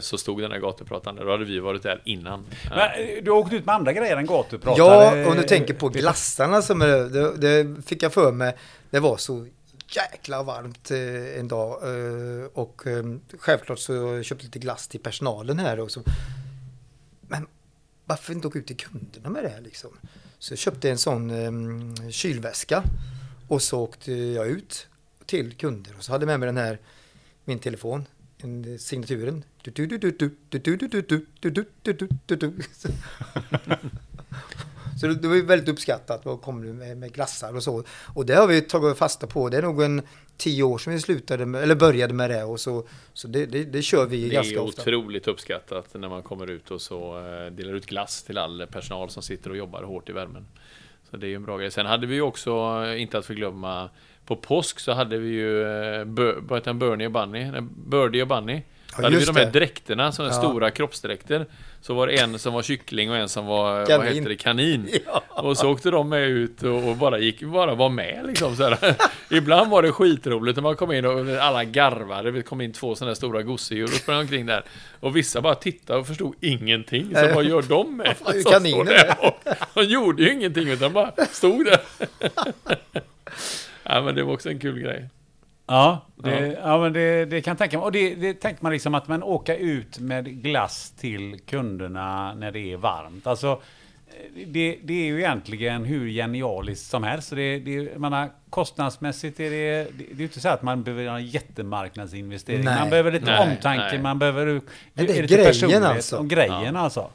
så 0.00 0.18
stod 0.18 0.40
den 0.40 0.50
där 0.50 0.58
gatuprataren. 0.58 1.16
Då 1.16 1.30
hade 1.30 1.44
vi 1.44 1.60
varit 1.60 1.82
där 1.82 2.02
innan. 2.04 2.44
Men, 2.68 2.78
eh, 2.78 3.22
du 3.22 3.30
har 3.30 3.38
åkt 3.38 3.52
ut 3.52 3.66
med 3.66 3.74
andra 3.74 3.92
grejer 3.92 4.16
än 4.16 4.26
gatupratare? 4.26 5.24
Ja, 5.24 5.30
om 5.30 5.36
du 5.36 5.42
tänker 5.42 5.74
på 5.74 5.88
glassarna 5.88 6.62
som 6.62 6.78
det, 6.78 7.36
det 7.36 7.82
fick 7.86 8.02
jag 8.02 8.12
för 8.12 8.32
mig, 8.32 8.56
det 8.90 9.00
var 9.00 9.16
så 9.16 9.46
jäkla 9.88 10.42
varmt 10.42 10.90
eh, 10.90 11.40
en 11.40 11.48
dag 11.48 11.82
eh, 11.82 12.44
och 12.52 12.86
eh, 12.86 13.04
självklart 13.38 13.78
så 13.78 14.22
köpte 14.22 14.44
jag 14.44 14.48
lite 14.48 14.58
glass 14.58 14.88
till 14.88 15.00
personalen 15.00 15.58
här 15.58 15.80
också. 15.80 16.02
Men 17.20 17.46
varför 18.04 18.32
inte 18.32 18.48
åka 18.48 18.58
ut 18.58 18.66
till 18.66 18.76
kunderna 18.76 19.30
med 19.30 19.44
det 19.44 19.48
här 19.48 19.60
liksom? 19.60 19.90
Så 20.38 20.52
jag 20.52 20.58
köpte 20.58 20.90
en 20.90 20.98
sån 20.98 21.30
eh, 21.30 22.10
kylväska 22.10 22.82
och 23.48 23.62
så 23.62 23.80
åkte 23.80 24.12
jag 24.12 24.46
ut 24.46 24.86
till 25.26 25.54
kunder 25.54 25.94
och 25.98 26.04
så 26.04 26.12
hade 26.12 26.22
jag 26.22 26.26
med 26.26 26.40
mig 26.40 26.46
den 26.46 26.56
här, 26.56 26.78
min 27.44 27.58
telefon, 27.58 28.06
en 28.44 28.78
signaturen. 28.78 29.44
Så 35.00 35.06
det 35.06 35.28
var 35.28 35.34
ju 35.34 35.42
väldigt 35.42 35.68
uppskattat. 35.68 36.24
Vad 36.24 36.42
kom 36.42 36.62
du 36.62 36.72
med, 36.72 36.98
med 36.98 37.12
glassar 37.12 37.56
och 37.56 37.62
så? 37.62 37.84
Och 38.14 38.26
det 38.26 38.34
har 38.34 38.46
vi 38.46 38.60
tagit 38.60 38.98
fasta 38.98 39.26
på. 39.26 39.48
Det 39.48 39.56
är 39.56 39.62
nog 39.62 39.82
en 39.82 40.02
tio 40.36 40.62
år 40.62 40.78
som 40.78 40.92
vi 40.92 41.00
slutade 41.00 41.46
med, 41.46 41.62
eller 41.62 41.74
började 41.74 42.14
med 42.14 42.30
det. 42.30 42.44
Och 42.44 42.60
så 42.60 42.86
så 43.12 43.28
det, 43.28 43.46
det, 43.46 43.64
det 43.64 43.82
kör 43.82 44.06
vi 44.06 44.28
det 44.28 44.34
ganska 44.34 44.60
ofta. 44.60 44.84
Det 44.84 44.90
är 44.90 44.94
otroligt 44.94 45.28
uppskattat 45.28 45.94
när 45.94 46.08
man 46.08 46.22
kommer 46.22 46.50
ut 46.50 46.70
och 46.70 46.80
så 46.80 47.14
delar 47.52 47.74
ut 47.74 47.86
glass 47.86 48.22
till 48.22 48.38
all 48.38 48.66
personal 48.66 49.10
som 49.10 49.22
sitter 49.22 49.50
och 49.50 49.56
jobbar 49.56 49.82
hårt 49.82 50.08
i 50.08 50.12
värmen. 50.12 50.46
Så 51.10 51.16
det 51.16 51.26
är 51.26 51.28
ju 51.28 51.34
en 51.34 51.44
bra 51.44 51.58
grej. 51.58 51.70
Sen 51.70 51.86
hade 51.86 52.06
vi 52.06 52.14
ju 52.14 52.22
också, 52.22 52.84
inte 52.96 53.18
att 53.18 53.26
förglömma, 53.26 53.90
på 54.30 54.36
påsk 54.36 54.80
så 54.80 54.92
hade 54.92 55.18
vi 55.18 55.28
ju, 55.28 55.62
eh, 55.62 56.04
vad 56.38 56.58
heter 56.58 56.66
han, 56.66 56.78
Bernie 56.78 57.06
och 57.06 57.12
Bunny? 57.12 57.44
Nej, 57.50 57.60
Birdie 57.86 58.22
och 58.22 58.28
Bunny. 58.28 58.62
Ja, 58.96 59.02
hade 59.02 59.16
vi 59.16 59.24
de 59.24 59.36
här 59.36 59.44
det. 59.44 59.50
dräkterna, 59.50 60.12
sådana 60.12 60.34
Ja. 60.34 60.38
stora 60.38 60.70
kroppsdräkter. 60.70 61.46
Så 61.80 61.94
var 61.94 62.06
det 62.06 62.12
en 62.20 62.38
som 62.38 62.52
var 62.54 62.62
kyckling 62.62 63.10
och 63.10 63.16
en 63.16 63.28
som 63.28 63.46
var, 63.46 63.78
vad 63.78 63.86
Kanin. 63.88 64.14
heter 64.14 64.28
det, 64.28 64.36
kanin. 64.36 64.88
Ja. 65.06 65.22
Och 65.28 65.56
så 65.58 65.70
åkte 65.72 65.90
de 65.90 66.08
med 66.08 66.28
ut 66.28 66.62
och, 66.62 66.88
och 66.88 66.96
bara 66.96 67.18
gick, 67.18 67.42
bara 67.42 67.74
var 67.74 67.88
med 67.88 68.24
liksom 68.26 68.56
så. 68.56 68.74
Ibland 69.30 69.70
var 69.70 69.82
det 69.82 69.92
skitroligt 69.92 70.56
när 70.56 70.62
man 70.62 70.76
kom 70.76 70.92
in 70.92 71.04
och 71.06 71.28
alla 71.42 71.64
garvade. 71.64 72.30
Det 72.30 72.42
kom 72.42 72.60
in 72.60 72.72
två 72.72 72.94
sådana 72.94 73.14
stora 73.14 73.42
gosedjur 73.42 73.84
och 73.84 73.90
sprang 73.90 74.20
omkring 74.20 74.46
där. 74.46 74.62
Och 75.00 75.16
vissa 75.16 75.40
bara 75.40 75.54
tittade 75.54 75.98
och 75.98 76.06
förstod 76.06 76.34
ingenting. 76.40 77.14
Så 77.14 77.34
vad 77.34 77.44
gör 77.44 77.62
de 77.62 77.96
med? 77.96 78.14
Vad 78.24 78.34
Så 78.42 78.58
och- 78.78 79.34
De 79.74 79.82
gjorde 79.84 80.22
ju 80.22 80.32
ingenting 80.32 80.68
utan 80.68 80.92
bara 80.92 81.12
stod 81.32 81.64
där. 81.64 81.80
Ja, 83.82 84.02
men 84.02 84.14
det 84.14 84.22
var 84.22 84.32
också 84.32 84.50
en 84.50 84.58
kul 84.58 84.78
grej. 84.78 85.08
Ja, 85.66 86.06
det, 86.16 86.58
ja. 86.62 86.78
men 86.78 86.92
det, 86.92 87.24
det 87.24 87.40
kan 87.40 87.50
jag 87.50 87.58
tänka 87.58 87.78
mig. 87.78 87.84
Och 87.84 87.92
det, 87.92 88.14
det 88.14 88.34
tänkte 88.34 88.64
man 88.64 88.72
liksom 88.72 88.94
att 88.94 89.08
man 89.08 89.22
åka 89.22 89.56
ut 89.56 89.98
med 89.98 90.42
glass 90.42 90.90
till 90.90 91.40
kunderna 91.46 92.34
när 92.34 92.52
det 92.52 92.72
är 92.72 92.76
varmt. 92.76 93.26
Alltså, 93.26 93.60
det, 94.46 94.78
det 94.82 94.92
är 94.92 95.06
ju 95.06 95.18
egentligen 95.18 95.84
hur 95.84 96.08
genialiskt 96.08 96.90
som 96.90 97.02
helst. 97.02 97.30
det, 97.30 97.58
det, 97.58 97.98
man 97.98 98.12
har, 98.12 98.30
kostnadsmässigt 98.50 99.40
är 99.40 99.50
det, 99.50 99.90
det, 99.98 100.04
det 100.12 100.22
är 100.22 100.24
inte 100.24 100.40
så 100.40 100.48
att 100.48 100.62
man 100.62 100.82
behöver 100.82 101.04
en 101.04 101.26
jättemarknadsinvestering. 101.26 102.64
Nej. 102.64 102.78
Man 102.78 102.90
behöver 102.90 103.12
lite 103.12 103.24
nej, 103.24 103.50
omtanke, 103.50 103.88
nej. 103.92 103.98
man 103.98 104.18
behöver... 104.18 104.60
Men 104.92 105.06
det 105.06 105.18
är, 105.18 105.22
är 105.22 105.26
grejen 105.26 105.84
alltså. 105.84 106.16
Och 106.16 106.28
grejen 106.28 106.74
ja. 106.74 106.80
alltså. 106.80 107.10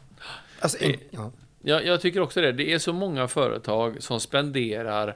alltså 0.59 0.77
det, 0.81 0.95
ja. 1.11 1.31
Jag, 1.61 1.85
jag 1.85 2.01
tycker 2.01 2.19
också 2.19 2.41
det. 2.41 2.51
Det 2.51 2.73
är 2.73 2.79
så 2.79 2.93
många 2.93 3.27
företag 3.27 4.03
som 4.03 4.19
spenderar 4.19 5.15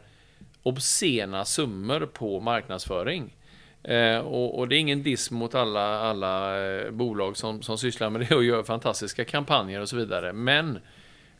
obscena 0.63 1.45
summor 1.45 2.05
på 2.05 2.39
marknadsföring. 2.39 3.35
Eh, 3.83 4.17
och, 4.17 4.59
och, 4.59 4.67
det 4.67 4.75
är 4.75 4.79
ingen 4.79 5.03
diss 5.03 5.31
mot 5.31 5.55
alla, 5.55 5.99
alla 5.99 6.63
eh, 6.65 6.91
bolag 6.91 7.37
som, 7.37 7.61
som 7.61 7.77
sysslar 7.77 8.09
med 8.09 8.21
det 8.21 8.35
och 8.35 8.43
gör 8.43 8.63
fantastiska 8.63 9.25
kampanjer 9.25 9.81
och 9.81 9.89
så 9.89 9.95
vidare. 9.95 10.33
Men 10.33 10.79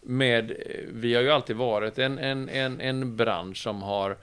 med, 0.01 0.51
eh, 0.51 0.57
vi 0.93 1.15
har 1.15 1.22
ju 1.22 1.32
alltid 1.32 1.55
varit 1.55 1.99
en, 1.99 2.20
en, 2.20 2.49
en, 2.49 2.82
en 2.82 3.15
bransch 3.15 3.57
som 3.57 3.82
har 3.82 4.17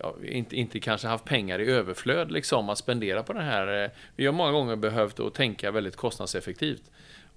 ja, 0.00 0.16
inte, 0.24 0.56
inte 0.56 0.80
kanske 0.80 1.08
haft 1.08 1.24
pengar 1.24 1.60
i 1.60 1.70
överflöd 1.70 2.32
liksom 2.32 2.68
att 2.68 2.78
spendera 2.78 3.22
på 3.22 3.32
den 3.32 3.44
här. 3.44 3.84
Eh, 3.84 3.90
vi 4.16 4.26
har 4.26 4.32
många 4.32 4.52
gånger 4.52 4.76
behövt 4.76 5.20
att 5.20 5.34
tänka 5.34 5.70
väldigt 5.70 5.96
kostnadseffektivt. 5.96 6.82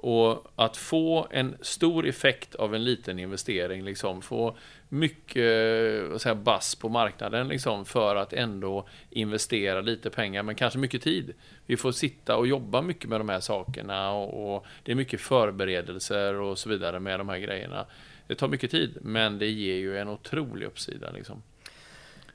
Och 0.02 0.52
att 0.56 0.78
få 0.78 1.28
en 1.32 1.58
stor 1.62 2.08
effekt 2.08 2.56
av 2.56 2.76
en 2.76 2.84
liten 2.84 3.20
investering, 3.20 3.84
liksom, 3.84 4.22
få 4.22 4.58
mycket 4.89 6.22
säga, 6.22 6.36
bass 6.36 6.76
på 6.76 6.89
marknaden 6.89 7.47
liksom, 7.47 7.86
för 7.86 8.16
att 8.16 8.34
ändå 8.34 8.88
investera 9.10 9.82
lite 9.82 10.10
pengar, 10.10 10.43
men 10.43 10.56
kanske 10.56 10.80
mycket 10.80 11.02
tid. 11.02 11.34
Vi 11.66 11.78
får 11.78 11.91
sitta 11.91 12.36
och 12.36 12.47
jobba 12.47 12.82
mycket 12.82 13.10
med 13.10 13.20
de 13.20 13.30
här 13.30 13.39
sakerna 13.39 14.12
och, 14.12 14.56
och 14.56 14.66
det 14.84 14.91
är 14.91 14.95
mycket 14.95 15.22
förberedelser 15.22 16.34
och 16.34 16.58
så 16.58 16.70
vidare 16.70 17.00
med 17.00 17.20
de 17.20 17.30
här 17.30 17.39
grejerna. 17.39 17.86
Det 18.28 18.36
tar 18.36 18.47
mycket 18.47 18.72
tid, 18.72 18.97
men 19.02 19.39
det 19.39 19.47
ger 19.47 19.76
ju 19.76 19.97
en 19.97 20.08
otrolig 20.08 20.66
uppsida. 20.66 21.12
Liksom. 21.12 21.41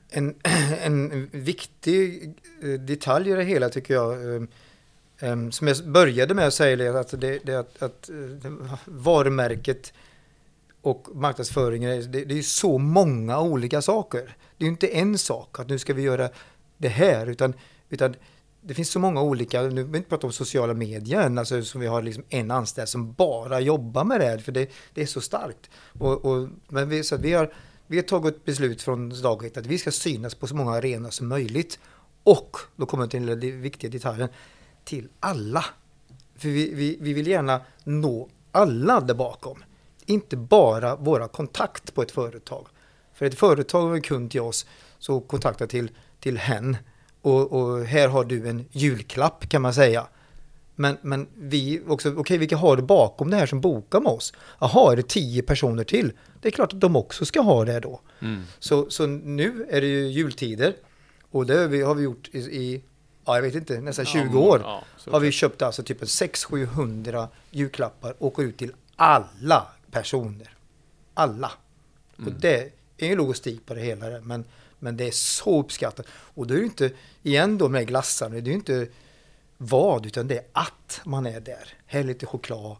En, 0.09 0.35
en 0.81 1.29
viktig 1.31 2.33
eh, 2.63 2.69
detalj 2.69 3.29
i 3.29 3.33
det 3.33 3.43
hela 3.43 3.69
tycker 3.69 3.93
jag, 3.93 4.35
eh, 4.35 4.41
Ehm, 5.19 5.51
som 5.51 5.67
jag 5.67 5.87
började 5.87 6.33
med 6.33 6.47
att 6.47 6.53
säga, 6.53 6.99
att, 6.99 7.21
det, 7.21 7.39
det, 7.43 7.55
att, 7.55 7.83
att 7.83 8.09
eh, 8.09 8.51
varumärket 8.85 9.93
och 10.81 11.07
marknadsföringen, 11.13 12.11
det, 12.11 12.25
det 12.25 12.37
är 12.37 12.41
så 12.41 12.77
många 12.77 13.39
olika 13.39 13.81
saker. 13.81 14.37
Det 14.57 14.65
är 14.65 14.69
inte 14.69 14.87
en 14.87 15.17
sak 15.17 15.59
att 15.59 15.69
nu 15.69 15.79
ska 15.79 15.93
vi 15.93 16.01
göra 16.01 16.29
det 16.77 16.87
här, 16.87 17.27
utan, 17.27 17.53
utan 17.89 18.15
det 18.61 18.73
finns 18.73 18.89
så 18.89 18.99
många 18.99 19.21
olika, 19.21 19.61
nu 19.61 19.69
vill 19.69 19.85
vi 19.85 19.97
inte 19.97 20.09
prata 20.09 20.27
om 20.27 20.33
sociala 20.33 20.73
medier 20.73 21.37
alltså 21.39 21.63
som 21.63 21.81
vi 21.81 21.87
har 21.87 22.01
liksom 22.01 22.23
en 22.29 22.51
anställd 22.51 22.89
som 22.89 23.13
bara 23.13 23.59
jobbar 23.59 24.03
med 24.03 24.19
det 24.19 24.25
här, 24.25 24.37
för 24.37 24.51
det, 24.51 24.69
det 24.93 25.01
är 25.01 25.05
så 25.05 25.21
starkt. 25.21 25.69
Och, 25.99 26.25
och, 26.25 26.49
men 26.67 26.89
vi, 26.89 27.03
så 27.03 27.17
vi, 27.17 27.33
har, 27.33 27.53
vi 27.87 27.97
har 27.97 28.03
tagit 28.03 28.45
beslut 28.45 28.81
från 28.81 29.21
dag 29.21 29.45
ett 29.45 29.57
att 29.57 29.65
vi 29.65 29.77
ska 29.77 29.91
synas 29.91 30.35
på 30.35 30.47
så 30.47 30.55
många 30.55 30.71
arenor 30.71 31.09
som 31.09 31.27
möjligt. 31.27 31.79
Och, 32.23 32.57
då 32.75 32.85
kommer 32.85 33.03
jag 33.03 33.11
till 33.11 33.25
den 33.25 33.61
viktiga 33.61 33.91
detaljen, 33.91 34.29
till 34.85 35.07
alla. 35.19 35.65
För 36.35 36.49
vi, 36.49 36.73
vi, 36.73 36.97
vi 37.01 37.13
vill 37.13 37.27
gärna 37.27 37.61
nå 37.83 38.29
alla 38.51 38.99
där 39.01 39.13
bakom 39.13 39.63
inte 40.05 40.37
bara 40.37 40.95
våra 40.95 41.27
kontakt 41.27 41.93
på 41.93 42.01
ett 42.01 42.11
företag. 42.11 42.67
För 43.13 43.25
ett 43.25 43.39
företag 43.39 43.91
är 43.91 43.95
en 43.95 44.01
kund 44.01 44.31
till 44.31 44.41
oss, 44.41 44.65
så 44.99 45.19
kontakta 45.19 45.67
till, 45.67 45.91
till 46.19 46.37
hen. 46.37 46.77
Och, 47.21 47.51
och, 47.51 47.85
här 47.85 48.07
har 48.07 48.23
du 48.23 48.47
en 48.47 48.65
julklapp 48.71 49.49
kan 49.49 49.61
man 49.61 49.73
säga. 49.73 50.07
Men, 50.75 50.97
men 51.01 51.27
vi 51.35 51.81
också, 51.87 52.09
okej 52.09 52.19
okay, 52.19 52.37
vilka 52.37 52.57
har 52.57 52.77
du 52.77 52.83
bakom 52.83 53.29
det 53.29 53.37
här 53.37 53.45
som 53.45 53.61
bokar 53.61 53.99
med 53.99 54.11
oss? 54.11 54.33
Jaha, 54.59 54.91
är 54.91 54.95
det 54.95 55.07
tio 55.07 55.41
personer 55.41 55.83
till? 55.83 56.11
Det 56.41 56.47
är 56.47 56.51
klart 56.51 56.73
att 56.73 56.79
de 56.79 56.95
också 56.95 57.25
ska 57.25 57.41
ha 57.41 57.65
det 57.65 57.79
då. 57.79 58.01
Mm. 58.19 58.43
Så, 58.59 58.89
så 58.89 59.07
nu 59.07 59.67
är 59.69 59.81
det 59.81 59.87
ju 59.87 60.07
jultider. 60.07 60.73
Och 61.31 61.45
det 61.45 61.57
har 61.57 61.67
vi, 61.67 61.81
har 61.81 61.95
vi 61.95 62.03
gjort 62.03 62.29
i, 62.31 62.39
i 62.39 62.83
ja, 63.25 63.35
jag 63.35 63.41
vet 63.41 63.55
inte, 63.55 63.81
nästan 63.81 64.05
20 64.05 64.29
ja, 64.33 64.39
år. 64.39 64.61
Ja, 64.63 64.83
har 65.11 65.19
vi 65.19 65.31
köpt 65.31 65.61
alltså 65.61 65.83
typ 65.83 66.01
600-700 66.01 67.27
julklappar 67.51 68.15
och 68.17 68.33
går 68.33 68.45
ut 68.45 68.57
till 68.57 68.73
alla 68.95 69.67
personer. 69.91 70.49
Alla. 71.13 71.51
Mm. 72.17 72.33
Och 72.33 72.39
det 72.39 72.71
är 72.97 73.07
ju 73.07 73.15
logistik 73.15 73.65
på 73.65 73.73
det 73.73 73.81
hela, 73.81 74.21
men, 74.21 74.45
men 74.79 74.97
det 74.97 75.07
är 75.07 75.11
så 75.11 75.59
uppskattat. 75.59 76.05
Och 76.09 76.47
då 76.47 76.53
är 76.53 76.57
det 76.57 76.65
inte, 76.65 76.91
igen 77.23 77.57
då 77.57 77.69
med 77.69 77.87
glassarna, 77.87 78.35
det 78.35 78.41
är 78.41 78.45
ju 78.45 78.53
inte 78.53 78.87
vad, 79.57 80.05
utan 80.05 80.27
det 80.27 80.37
är 80.37 80.45
att 80.51 81.01
man 81.05 81.25
är 81.25 81.39
där. 81.39 81.73
Här 81.85 81.99
är 81.99 82.03
lite 82.03 82.25
choklad 82.25 82.77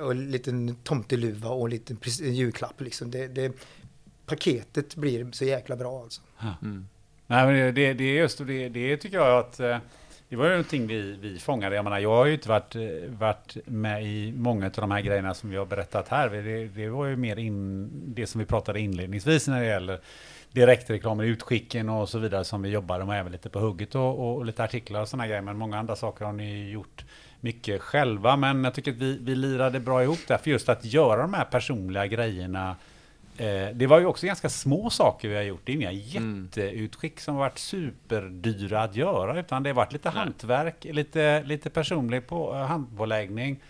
och 0.00 0.10
en 0.10 0.30
liten 0.30 0.76
tomteluva 0.82 1.50
och 1.50 1.66
en 1.66 1.70
liten 1.70 1.98
julklapp. 2.18 2.80
Liksom. 2.80 3.10
Det, 3.10 3.28
det, 3.28 3.52
paketet 4.26 4.96
blir 4.96 5.32
så 5.32 5.44
jäkla 5.44 5.76
bra 5.76 6.02
alltså. 6.02 6.22
Mm. 6.62 6.88
Nej, 7.32 7.46
men 7.46 7.74
det, 7.74 7.92
det 7.94 8.04
är 8.04 8.14
just 8.14 8.46
det, 8.46 8.68
det 8.68 8.96
tycker 8.96 9.16
jag 9.16 9.38
att 9.38 9.60
eh, 9.60 9.78
det 10.28 10.36
var 10.36 10.44
ju 10.44 10.50
någonting 10.50 10.86
vi, 10.86 11.16
vi 11.20 11.38
fångade. 11.38 11.76
Jag 11.76 11.84
menar, 11.84 11.98
jag 11.98 12.10
har 12.10 12.26
ju 12.26 12.32
inte 12.32 12.48
varit, 12.48 12.76
eh, 12.76 12.82
varit 13.08 13.56
med 13.64 14.04
i 14.04 14.32
många 14.36 14.66
av 14.66 14.72
de 14.72 14.90
här 14.90 15.00
grejerna 15.00 15.34
som 15.34 15.50
vi 15.50 15.56
har 15.56 15.66
berättat 15.66 16.08
här. 16.08 16.30
Det, 16.30 16.68
det 16.68 16.88
var 16.88 17.06
ju 17.06 17.16
mer 17.16 17.36
in, 17.38 17.90
det 18.14 18.26
som 18.26 18.38
vi 18.38 18.44
pratade 18.44 18.80
inledningsvis 18.80 19.48
när 19.48 19.60
det 19.60 19.66
gäller 19.66 20.00
direktreklam, 20.50 21.20
utskicken 21.20 21.88
och 21.88 22.08
så 22.08 22.18
vidare 22.18 22.44
som 22.44 22.62
vi 22.62 22.68
jobbar 22.68 23.04
med, 23.04 23.20
även 23.20 23.32
lite 23.32 23.48
på 23.48 23.58
hugget 23.58 23.94
och, 23.94 24.18
och, 24.18 24.36
och 24.36 24.44
lite 24.44 24.64
artiklar 24.64 25.00
och 25.00 25.08
sådana 25.08 25.26
grejer. 25.26 25.42
Men 25.42 25.56
många 25.56 25.78
andra 25.78 25.96
saker 25.96 26.24
har 26.24 26.32
ni 26.32 26.70
gjort 26.70 27.04
mycket 27.40 27.82
själva. 27.82 28.36
Men 28.36 28.64
jag 28.64 28.74
tycker 28.74 28.90
att 28.90 28.98
vi, 28.98 29.18
vi 29.20 29.34
lirade 29.34 29.80
bra 29.80 30.02
ihop 30.02 30.20
där, 30.28 30.38
för 30.38 30.50
just 30.50 30.68
att 30.68 30.84
göra 30.84 31.22
de 31.22 31.34
här 31.34 31.44
personliga 31.44 32.06
grejerna 32.06 32.76
Eh, 33.36 33.68
det 33.74 33.86
var 33.86 34.00
ju 34.00 34.06
också 34.06 34.26
ganska 34.26 34.48
små 34.48 34.90
saker 34.90 35.28
vi 35.28 35.34
har 35.34 35.42
gjort. 35.42 35.60
Det 35.64 35.72
är 35.72 35.76
inga 35.76 35.90
mm. 35.90 36.48
jätteutskick 36.54 37.20
som 37.20 37.36
varit 37.36 37.58
superdyra 37.58 38.82
att 38.82 38.96
göra, 38.96 39.40
utan 39.40 39.62
det 39.62 39.70
har 39.70 39.74
varit 39.74 39.92
lite 39.92 40.08
Nej. 40.08 40.18
hantverk, 40.18 40.84
lite, 40.84 41.42
lite 41.42 41.70
personlig 41.70 42.26
på, 42.26 42.54
eh, 42.54 42.60
handpåläggning. 42.60 43.60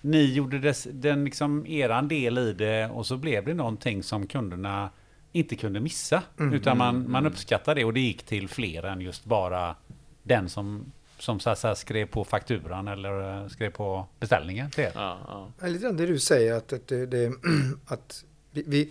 Ni 0.00 0.34
gjorde 0.34 0.58
des, 0.58 0.88
den 0.90 1.24
liksom 1.24 1.66
eran 1.66 2.08
del 2.08 2.38
i 2.38 2.52
det 2.52 2.86
och 2.86 3.06
så 3.06 3.16
blev 3.16 3.44
det 3.44 3.54
någonting 3.54 4.02
som 4.02 4.26
kunderna 4.26 4.90
inte 5.32 5.56
kunde 5.56 5.80
missa. 5.80 6.22
Mm. 6.38 6.54
Utan 6.54 6.78
man, 6.78 7.10
man 7.10 7.22
mm. 7.22 7.32
uppskattade 7.32 7.80
det 7.80 7.84
och 7.84 7.92
det 7.92 8.00
gick 8.00 8.22
till 8.22 8.48
fler 8.48 8.82
än 8.82 9.00
just 9.00 9.24
bara 9.24 9.76
den 10.22 10.48
som 10.48 10.92
som 11.18 11.40
så 11.40 11.50
här, 11.50 11.74
skrev 11.74 12.06
på 12.06 12.24
fakturan 12.24 12.88
eller 12.88 13.42
eh, 13.42 13.48
skrev 13.48 13.70
på 13.70 14.06
beställningen 14.20 14.70
till 14.70 14.84
er. 14.84 14.92
Ja, 14.94 15.18
ja. 15.60 15.66
Lite 15.66 15.84
grann 15.84 15.96
det 15.96 16.06
du 16.06 16.18
säger 16.18 16.54
att, 16.54 16.72
att, 16.72 16.88
det, 16.88 17.32
att 17.86 18.24
vi, 18.56 18.90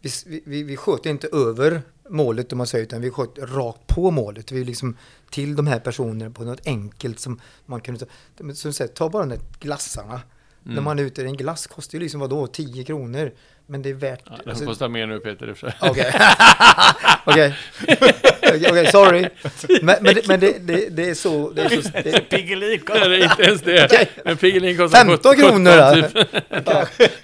vi, 0.00 0.10
vi, 0.26 0.42
vi, 0.44 0.62
vi 0.62 0.76
sköt 0.76 1.06
inte 1.06 1.28
över 1.32 1.82
målet 2.08 2.52
om 2.52 2.58
man 2.58 2.66
säger, 2.66 2.84
utan 2.84 3.00
vi 3.00 3.10
sköt 3.10 3.38
rakt 3.38 3.86
på 3.86 4.10
målet. 4.10 4.52
Vi 4.52 4.64
liksom 4.64 4.96
till 5.30 5.56
de 5.56 5.66
här 5.66 5.78
personerna 5.78 6.30
på 6.30 6.44
något 6.44 6.66
enkelt 6.66 7.20
som 7.20 7.40
man 7.66 7.80
kan 7.80 7.98
som 8.54 8.72
sagt, 8.72 8.94
ta 8.94 9.08
bara 9.08 9.22
de 9.22 9.28
där 9.28 9.40
glassarna. 9.60 10.20
Mm. 10.64 10.74
När 10.74 10.82
man 10.82 10.98
är 10.98 11.02
ute, 11.02 11.22
en 11.22 11.36
glass 11.36 11.66
kostar 11.66 11.98
ju 11.98 12.02
liksom 12.02 12.20
vadå, 12.20 12.46
10 12.46 12.84
kronor. 12.84 13.32
Men 13.66 13.82
det 13.82 13.90
är 13.90 13.94
värt... 13.94 14.20
Ja, 14.24 14.36
den 14.36 14.48
alltså, 14.48 14.64
kostar 14.64 14.88
mer 14.88 15.06
nu 15.06 15.20
Peter 15.20 15.48
i 15.48 15.52
och 15.52 15.58
för 15.58 15.70
sig. 15.70 15.78
Okej. 15.80 16.12
Okej. 17.24 17.58
Okej, 18.70 18.86
sorry. 18.86 19.28
Men, 19.82 19.96
men, 20.00 20.14
det, 20.14 20.28
men 20.28 20.40
det, 20.40 20.58
det, 20.58 20.88
det, 20.88 21.10
är 21.10 21.14
så... 21.14 21.50
Det 21.50 21.62
är 21.62 21.82
så 21.82 21.88
det, 22.04 22.20
Piggelin 22.30 22.80
kostar... 22.80 23.08
Nej, 23.08 23.22
inte 23.22 23.42
ens 23.42 23.62
det. 23.62 23.84
Okay. 23.84 24.06
Men 24.24 24.36
Piggelin 24.36 24.76
kostar 24.76 25.04
15 25.04 25.36
kronor? 25.36 26.02
Typ. 26.08 26.44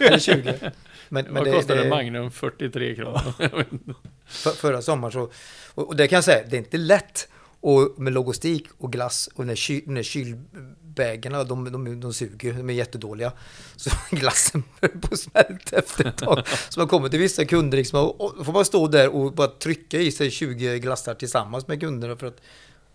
eller 0.00 0.18
20. 0.18 0.72
Men, 1.08 1.24
men 1.24 1.34
Vad 1.34 1.44
det, 1.44 1.52
kostade 1.52 1.82
det, 1.82 1.88
Magnum? 1.88 2.30
43 2.30 2.94
kronor. 2.94 3.20
för, 4.26 4.50
förra 4.50 4.82
sommaren 4.82 5.12
så, 5.12 5.30
och, 5.74 5.88
och 5.88 5.96
det 5.96 6.08
kan 6.08 6.16
jag 6.16 6.24
säga, 6.24 6.46
det 6.50 6.56
är 6.56 6.58
inte 6.58 6.76
lätt 6.76 7.28
och 7.60 7.94
med 7.96 8.12
logistik 8.12 8.66
och 8.78 8.92
glass 8.92 9.28
och 9.34 9.46
när, 9.46 9.54
kyl, 9.54 9.82
när 9.86 10.02
kylbägarna, 10.02 11.44
de, 11.44 11.72
de, 11.72 12.00
de 12.00 12.12
suger, 12.12 12.52
de 12.52 12.70
är 12.70 12.74
jättedåliga. 12.74 13.32
Så 13.76 13.90
glassen 14.16 14.64
börjar 14.80 14.94
på 14.94 15.08
att 15.14 15.20
smälta 15.20 15.78
efter 15.78 16.06
ett 16.06 16.16
tag. 16.16 16.42
Så 16.68 16.80
man 16.80 16.88
kommer 16.88 17.08
till 17.08 17.18
vissa 17.18 17.44
kunder 17.44 17.78
liksom, 17.78 18.00
och, 18.00 18.20
och 18.38 18.46
får 18.46 18.52
bara 18.52 18.64
stå 18.64 18.88
där 18.88 19.14
och 19.14 19.32
bara 19.32 19.48
trycka 19.48 19.98
i 19.98 20.12
sig 20.12 20.30
20 20.30 20.78
glassar 20.78 21.14
tillsammans 21.14 21.68
med 21.68 21.80
kunderna 21.80 22.16
för 22.16 22.26
att 22.26 22.40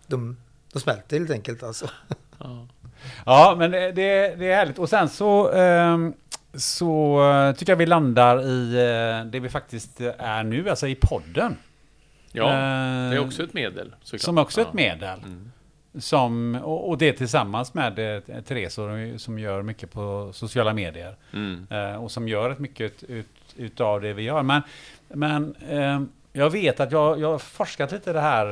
de, 0.07 0.37
de 0.73 0.79
smälter 0.79 1.17
helt 1.17 1.31
enkelt 1.31 1.63
alltså. 1.63 1.89
Ja, 2.39 2.67
ja 3.25 3.55
men 3.57 3.71
det, 3.71 3.91
det, 3.91 4.35
det 4.35 4.51
är 4.51 4.55
härligt. 4.55 4.79
Och 4.79 4.89
sen 4.89 5.09
så 5.09 5.49
um 5.49 6.13
så 6.53 7.21
uh, 7.31 7.55
tycker 7.55 7.71
jag 7.71 7.77
vi 7.77 7.85
landar 7.85 8.41
i 8.41 8.69
uh, 8.69 9.31
det 9.31 9.39
vi 9.39 9.49
faktiskt 9.49 10.01
är 10.17 10.43
nu, 10.43 10.69
alltså 10.69 10.87
i 10.87 10.95
podden. 10.95 11.57
Ja, 12.31 12.45
det 12.45 13.15
är 13.15 13.19
också 13.19 13.43
ett 13.43 13.53
medel. 13.53 13.95
Såklart. 14.03 14.21
Som 14.21 14.37
också 14.37 14.61
är 14.61 14.65
ett 14.65 14.73
medel. 14.73 15.19
Mm. 15.19 15.51
Som, 15.99 16.55
och, 16.63 16.89
och, 16.89 16.97
det 16.97 17.13
tillsammans 17.13 17.73
med 17.73 18.15
eh, 18.15 18.41
Therese 18.41 18.79
som 19.23 19.39
gör 19.39 19.61
mycket 19.61 19.91
på 19.91 20.29
sociala 20.33 20.73
medier. 20.73 21.15
Mm. 21.33 21.67
och 21.99 22.11
som 22.11 22.27
gör 22.27 22.49
ett 22.49 22.59
mycket 22.59 23.03
ut, 23.03 23.27
utav 23.55 24.01
det 24.01 24.13
vi 24.13 24.23
gör. 24.23 24.43
Men, 24.43 24.61
men 25.07 25.55
Jag 26.35 26.49
vet 26.49 26.79
att 26.79 26.91
jag, 26.91 27.19
jag 27.19 27.31
har 27.31 27.39
forskat 27.39 27.91
lite 27.91 28.13
det 28.13 28.21
här 28.21 28.45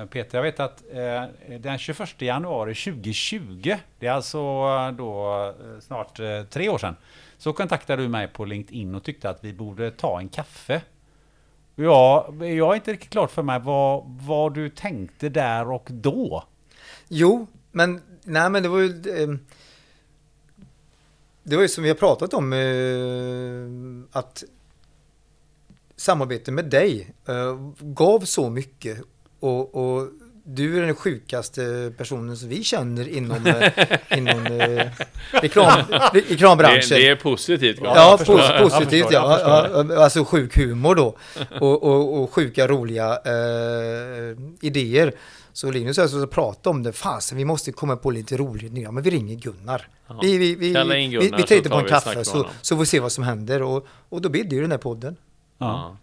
eh, 0.00 0.06
Peter. 0.06 0.38
Jag 0.38 0.42
vet 0.42 0.60
att 0.60 0.82
eh, 0.92 1.58
den 1.58 1.78
21 1.78 2.22
januari 2.22 2.74
2020, 2.74 3.74
det 3.98 4.06
är 4.06 4.12
alltså 4.12 4.38
eh, 4.38 4.90
då 4.92 5.44
eh, 5.46 5.80
snart 5.80 6.20
eh, 6.20 6.42
tre 6.42 6.68
år 6.68 6.78
sedan, 6.78 6.96
så 7.38 7.52
kontaktade 7.52 8.02
du 8.02 8.08
mig 8.08 8.28
på 8.28 8.44
LinkedIn 8.44 8.94
och 8.94 9.02
tyckte 9.02 9.30
att 9.30 9.44
vi 9.44 9.52
borde 9.52 9.90
ta 9.90 10.20
en 10.20 10.28
kaffe. 10.28 10.82
Ja, 11.74 12.34
jag 12.38 12.70
är 12.70 12.74
inte 12.74 12.92
riktigt 12.92 13.10
klart 13.10 13.30
för 13.30 13.42
mig 13.42 13.60
vad, 13.60 14.04
vad 14.06 14.54
du 14.54 14.68
tänkte 14.68 15.28
där 15.28 15.70
och 15.70 15.88
då. 15.90 16.44
Jo, 17.08 17.46
men 17.72 18.00
nej 18.24 18.50
men 18.50 18.62
det 18.62 18.68
var 18.68 18.78
ju 18.78 18.88
eh, 19.22 19.28
Det 21.42 21.56
var 21.56 21.62
ju 21.62 21.68
som 21.68 21.82
vi 21.82 21.90
har 21.90 21.96
pratat 21.96 22.34
om 22.34 22.52
eh, 22.52 24.18
att 24.18 24.44
samarbete 25.96 26.52
med 26.52 26.64
dig 26.64 27.14
eh, 27.28 27.72
gav 27.80 28.20
så 28.20 28.50
mycket 28.50 29.00
och, 29.40 29.74
och 29.74 30.08
du 30.46 30.78
är 30.78 30.86
den 30.86 30.94
sjukaste 30.94 31.92
personen 31.96 32.36
som 32.36 32.48
vi 32.48 32.64
känner 32.64 33.08
inom, 33.08 33.46
eh, 33.46 34.18
inom 34.18 34.46
eh, 34.46 34.86
reklam, 35.30 35.80
re, 35.90 36.20
reklambranschen. 36.28 36.88
Det, 36.88 36.96
det 36.96 37.08
är 37.08 37.16
positivt. 37.16 37.78
Ja, 37.82 38.18
pos- 38.20 38.38
Jag 38.38 38.62
positivt 38.62 38.90
förstår, 38.90 39.12
jag 39.12 39.40
ja. 39.40 39.62
förstår. 39.64 39.94
ja. 39.94 40.02
Alltså 40.04 40.24
sjuk 40.24 40.56
humor 40.56 40.94
då. 40.94 41.16
Och, 41.60 41.82
och, 41.82 42.22
och 42.22 42.32
sjuka 42.32 42.68
roliga 42.68 43.18
eh, 43.24 44.36
idéer. 44.60 45.12
Så 45.52 45.70
Linus 45.70 45.98
och 45.98 46.04
jag 46.04 46.10
så 46.10 46.26
pratade 46.26 46.68
om 46.76 46.82
det. 46.82 46.92
Fasen, 46.92 47.38
vi 47.38 47.44
måste 47.44 47.72
komma 47.72 47.96
på 47.96 48.10
lite 48.10 48.36
roligt 48.36 48.72
nu. 48.72 48.80
Ja, 48.80 48.90
men 48.90 49.02
vi 49.02 49.10
ringer 49.10 49.34
Gunnar. 49.36 49.88
Ja. 50.08 50.18
Vi, 50.22 50.38
vi, 50.38 50.54
vi, 50.54 50.54
vi, 50.54 50.72
Gunnar 50.72 50.94
vi 51.36 51.42
tar 51.42 51.56
inte 51.56 51.68
tar 51.68 51.70
på 51.70 51.76
en 51.78 51.84
vi 51.84 51.90
kaffe 51.90 52.24
så, 52.24 52.46
så 52.62 52.76
får 52.76 52.80
vi 52.80 52.86
se 52.86 53.00
vad 53.00 53.12
som 53.12 53.24
händer. 53.24 53.62
Och, 53.62 53.86
och 54.08 54.20
då 54.22 54.28
blir 54.28 54.44
det 54.44 54.54
ju 54.54 54.60
den 54.62 54.70
här 54.70 54.78
podden. 54.78 55.16
Ja. 55.58 55.96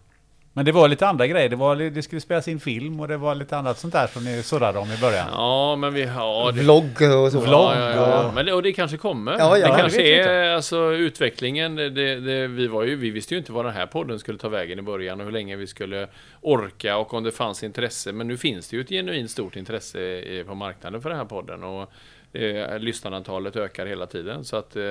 Ja. 0.54 0.58
Men 0.58 0.64
det 0.64 0.72
var 0.72 0.88
lite 0.88 1.06
andra 1.06 1.26
grejer. 1.26 1.48
Det, 1.48 1.56
var, 1.56 1.76
det 1.76 2.02
skulle 2.02 2.20
spelas 2.20 2.48
in 2.48 2.60
film 2.60 3.00
och 3.00 3.08
det 3.08 3.16
var 3.16 3.34
lite 3.34 3.56
annat 3.56 3.78
sånt 3.78 3.92
där 3.92 4.06
som 4.06 4.24
ni 4.24 4.42
surrade 4.42 4.78
om 4.78 4.90
i 4.90 5.00
början. 5.00 5.28
ja, 5.30 5.76
men 5.76 5.94
vi 5.94 6.04
har... 6.04 6.52
det- 6.52 6.60
Vlogg 6.60 6.84
och 7.24 7.32
så. 7.32 7.40
Vlogg. 7.40 7.72
Ja, 7.76 7.90
ja, 7.90 7.94
ja. 8.22 8.32
Men 8.34 8.46
det, 8.46 8.52
och 8.52 8.62
det 8.62 8.72
kanske 8.72 8.96
kommer. 8.96 9.32
Ja, 9.38 9.58
ja, 9.58 9.68
det 9.74 9.80
kanske 9.80 10.02
är 10.02 10.50
alltså, 10.54 10.92
utvecklingen. 10.92 11.74
Det, 11.76 11.90
det, 11.90 12.20
det, 12.20 12.46
vi, 12.46 12.66
var 12.66 12.82
ju, 12.82 12.96
vi 12.96 13.10
visste 13.10 13.34
ju 13.34 13.38
inte 13.38 13.52
vad 13.52 13.64
den 13.64 13.74
här 13.74 13.86
podden 13.86 14.18
skulle 14.18 14.38
ta 14.38 14.48
vägen 14.48 14.78
i 14.78 14.82
början 14.82 15.20
och 15.20 15.24
hur 15.26 15.32
länge 15.32 15.56
vi 15.56 15.66
skulle 15.66 16.06
orka 16.40 16.96
och 16.96 17.14
om 17.14 17.22
det 17.24 17.32
fanns 17.32 17.62
intresse. 17.62 18.12
Men 18.12 18.28
nu 18.28 18.36
finns 18.36 18.68
det 18.68 18.76
ju 18.76 18.82
ett 18.82 18.88
genuint 18.88 19.30
stort 19.30 19.56
intresse 19.56 20.00
i- 20.00 20.44
på 20.46 20.54
marknaden 20.54 21.02
för 21.02 21.08
den 21.08 21.18
här 21.18 21.24
podden 21.24 21.64
och 21.64 21.92
eh, 22.36 22.78
lyssnarantalet 22.78 23.56
ökar 23.56 23.86
hela 23.86 24.06
tiden. 24.06 24.44
Så 24.44 24.56
att 24.56 24.76
eh, 24.76 24.82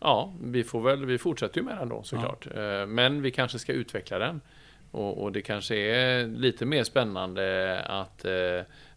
ja, 0.00 0.32
vi 0.42 0.64
får 0.64 0.80
väl, 0.80 1.04
vi 1.06 1.18
fortsätter 1.18 1.58
ju 1.58 1.64
med 1.64 1.78
den 1.78 1.88
då 1.88 2.02
såklart. 2.02 2.46
Eh, 2.56 2.86
men 2.86 3.22
vi 3.22 3.30
kanske 3.30 3.58
ska 3.58 3.72
utveckla 3.72 4.18
den. 4.18 4.40
Och, 4.92 5.22
och 5.22 5.32
det 5.32 5.42
kanske 5.42 5.76
är 5.76 6.26
lite 6.26 6.64
mer 6.66 6.84
spännande 6.84 7.80
att, 7.86 8.24
eh, 8.24 8.32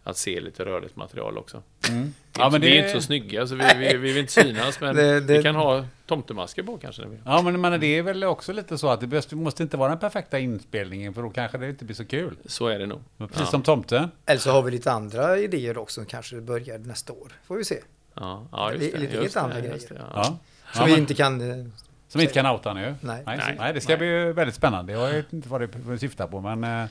att 0.04 0.18
se 0.18 0.40
lite 0.42 0.66
rörligt 0.66 0.96
material 0.96 1.38
också. 1.38 1.62
Mm. 1.90 2.14
Ja, 2.38 2.50
men 2.50 2.62
Vi 2.62 2.78
är 2.78 2.82
inte 2.88 2.94
så 2.94 3.02
snygga 3.02 3.48
så 3.48 3.56
vi, 3.56 3.64
vi, 3.78 3.86
vi 3.88 3.98
vill 3.98 4.18
inte 4.18 4.32
synas 4.34 4.80
men 4.82 4.96
Det- 4.96 5.20
det- 5.20 5.38
vi 5.38 5.44
kan 5.44 5.56
ha 5.56 5.86
tomtemasker 6.06 6.64
på 6.64 6.78
kanske. 6.78 7.04
Ja, 7.26 7.42
men, 7.42 7.62
men 7.62 7.80
det 7.80 7.88
är 7.88 8.02
väl 8.04 8.24
också 8.24 8.54
lite 8.54 8.78
så 8.78 8.90
att 8.90 9.00
det 9.02 9.08
behövs- 9.08 9.30
det 9.30 9.36
måste 9.36 9.64
inte 9.64 9.78
vara 9.78 9.90
den 9.90 10.00
perfekta 10.00 10.40
inspelningen 10.40 11.14
för 11.14 11.22
då 11.22 11.30
kanske 11.30 11.58
det 11.58 11.70
inte 11.70 11.86
blir 11.86 11.96
så 11.96 12.06
kul. 12.06 12.36
Så 12.46 12.68
är 12.68 12.80
det 12.80 12.86
nog. 12.86 13.00
Precis 13.18 13.38
Ja. 13.40 13.46
som 13.46 13.62
tomten. 13.64 14.12
Eller 14.26 14.40
så 14.40 14.52
har 14.52 14.62
vi 14.62 14.72
lite 14.72 14.92
andra 14.92 15.38
idéer 15.40 15.78
också 15.78 15.94
som 15.94 16.06
kanske 16.06 16.36
börjar 16.42 16.78
nästa 16.78 17.14
år. 17.14 17.32
Får 17.48 17.56
vi 17.58 17.64
se. 17.66 17.80
Ja, 18.14 18.48
ja 18.52 18.68
Det 18.70 18.76
just 18.78 18.92
det. 18.94 19.00
lite 19.00 19.14
just 19.16 19.36
helt 19.36 19.38
andra 19.38 19.56
det, 19.56 19.62
grejer. 19.62 19.74
just 19.76 19.90
det, 19.90 19.96
ja. 20.00 20.06
Ja. 20.16 20.24
Som 20.24 20.38
Ja, 20.76 20.86
vi 20.86 20.92
men- 20.92 21.00
inte 21.00 21.14
kan... 21.14 21.72
eh, 22.16 22.20
Som 22.20 22.22
inte 22.22 22.34
kan 22.34 22.46
outa 22.46 22.74
nu. 22.74 22.96
Nej. 23.02 23.24
Nej, 23.26 23.38
Nej. 23.38 23.56
nej, 23.60 23.74
det 23.74 23.82
ska 23.82 23.98
Nej. 23.98 23.98
bli 23.98 24.34
väldigt 24.34 24.56
spännande. 24.56 24.94
Jag 24.94 25.14
vet 25.14 25.34
inte 25.34 25.50
vad 25.50 25.62
det 25.62 25.98
syftar 26.00 26.28
på, 26.28 26.42
men... 26.42 26.64
eh, 26.64 26.82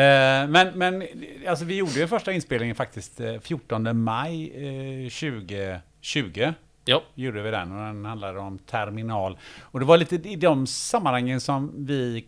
eh, 0.00 0.48
men, 0.48 0.68
men 0.78 1.06
alltså, 1.48 1.64
vi 1.64 1.76
gjorde 1.76 1.92
ju 1.92 2.06
första 2.06 2.32
inspelningen 2.32 2.76
faktiskt 2.76 3.20
eh, 3.20 3.38
14 3.40 4.02
maj 4.04 4.52
eh, 5.04 5.10
2020. 5.10 6.52
Ja, 6.88 7.02
Gjorde 7.14 7.42
vi 7.42 7.50
den 7.50 7.72
och 7.72 7.86
den 7.86 8.04
handlade 8.04 8.38
om 8.38 8.58
terminal. 8.58 9.38
Och 9.60 9.80
det 9.80 9.86
var 9.86 9.96
lite 9.96 10.14
i 10.14 10.36
de 10.36 10.66
sammanhangen 10.66 11.40
som 11.40 11.72
vi... 11.86 12.26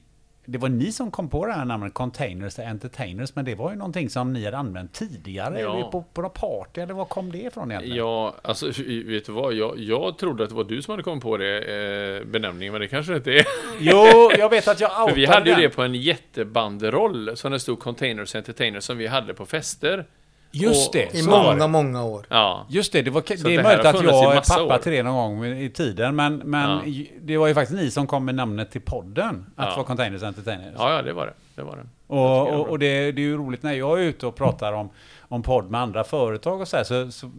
Det 0.50 0.58
var 0.58 0.68
ni 0.68 0.92
som 0.92 1.10
kom 1.10 1.28
på 1.28 1.46
det 1.46 1.52
här 1.52 1.64
namnet 1.64 1.94
Containers 1.94 2.58
Entertainers, 2.58 3.34
men 3.34 3.44
det 3.44 3.54
var 3.54 3.70
ju 3.70 3.76
någonting 3.76 4.10
som 4.10 4.32
ni 4.32 4.44
hade 4.44 4.56
använt 4.56 4.92
tidigare 4.92 5.60
Ja. 5.60 5.88
på, 5.92 6.02
på 6.14 6.22
något 6.22 6.34
party, 6.34 6.80
eller 6.80 6.94
var 6.94 7.04
kom 7.04 7.32
det 7.32 7.38
ifrån 7.38 7.70
egentligen? 7.70 7.96
ja, 7.98 8.34
alltså 8.42 8.66
vet 8.86 9.26
du 9.26 9.32
vad? 9.32 9.54
Jag, 9.54 9.78
jag 9.78 10.18
trodde 10.18 10.42
att 10.44 10.48
det 10.50 10.56
var 10.56 10.64
du 10.64 10.82
som 10.82 10.92
hade 10.92 11.02
kommit 11.02 11.22
på 11.22 11.36
det 11.36 11.58
eh, 11.58 12.24
benämningen, 12.26 12.72
men 12.72 12.80
det 12.80 12.88
kanske 12.88 13.16
inte 13.16 13.32
är. 13.32 13.44
Jo, 13.80 14.30
jag 14.38 14.50
vet 14.50 14.68
att 14.68 14.80
jag 14.80 14.90
outade 14.90 15.08
För 15.10 15.16
vi 15.16 15.26
hade 15.26 15.48
ju 15.50 15.54
den. 15.54 15.62
det 15.62 15.68
på 15.68 15.82
en 15.82 15.94
jättebanderoll 15.94 17.36
som 17.36 17.52
det 17.52 17.60
stod 17.60 17.78
Containers 17.80 18.34
Entertainers 18.34 18.84
som 18.84 18.98
vi 18.98 19.06
hade 19.06 19.34
på 19.34 19.46
fester. 19.46 20.04
Just 20.50 20.92
det, 20.92 21.14
I 21.14 21.22
många, 21.22 21.54
det. 21.54 21.68
många 21.68 22.04
år. 22.04 22.26
Ja, 22.28 22.66
Just 22.68 22.92
det, 22.92 23.02
det, 23.02 23.10
var, 23.10 23.22
det 23.28 23.42
det 23.44 23.54
är 23.54 23.62
möjligt 23.62 23.86
att 23.86 24.02
jag 24.02 24.36
är 24.36 24.40
pappa 24.40 24.74
år. 24.74 24.78
till 24.78 24.92
det 24.92 25.02
någon 25.02 25.14
gång 25.40 25.44
i 25.46 25.70
tiden, 25.70 26.16
men, 26.16 26.36
men 26.36 26.70
Ja. 26.86 27.04
det 27.20 27.36
var 27.36 27.46
ju 27.46 27.54
faktiskt 27.54 27.80
ni 27.80 27.90
som 27.90 28.06
kom 28.06 28.24
med 28.24 28.34
namnet 28.34 28.70
till 28.70 28.80
podden, 28.80 29.46
att 29.56 29.68
Ja. 29.68 29.74
vara 29.76 29.86
Containers 29.86 30.22
Entertainers. 30.22 30.74
ja, 30.78 30.92
ja 30.96 31.02
det 31.02 31.12
var 31.12 31.26
det. 31.26 31.32
Det 31.54 31.62
var 31.62 31.76
det. 31.76 31.82
Och, 32.06 32.18
är 32.48 32.54
och, 32.54 32.68
och 32.68 32.78
det, 32.78 33.12
det 33.12 33.20
är 33.20 33.24
ju 33.24 33.36
roligt 33.36 33.62
när 33.62 33.72
jag 33.72 33.98
är 34.00 34.02
ute 34.02 34.26
och 34.26 34.34
pratar 34.36 34.72
om, 34.72 34.90
om 35.20 35.42
podd 35.42 35.70
med 35.70 35.80
andra 35.80 36.04
företag 36.04 36.60
och 36.60 36.68
så, 36.68 36.76
här, 36.76 36.84
så, 36.84 37.10
så 37.10 37.30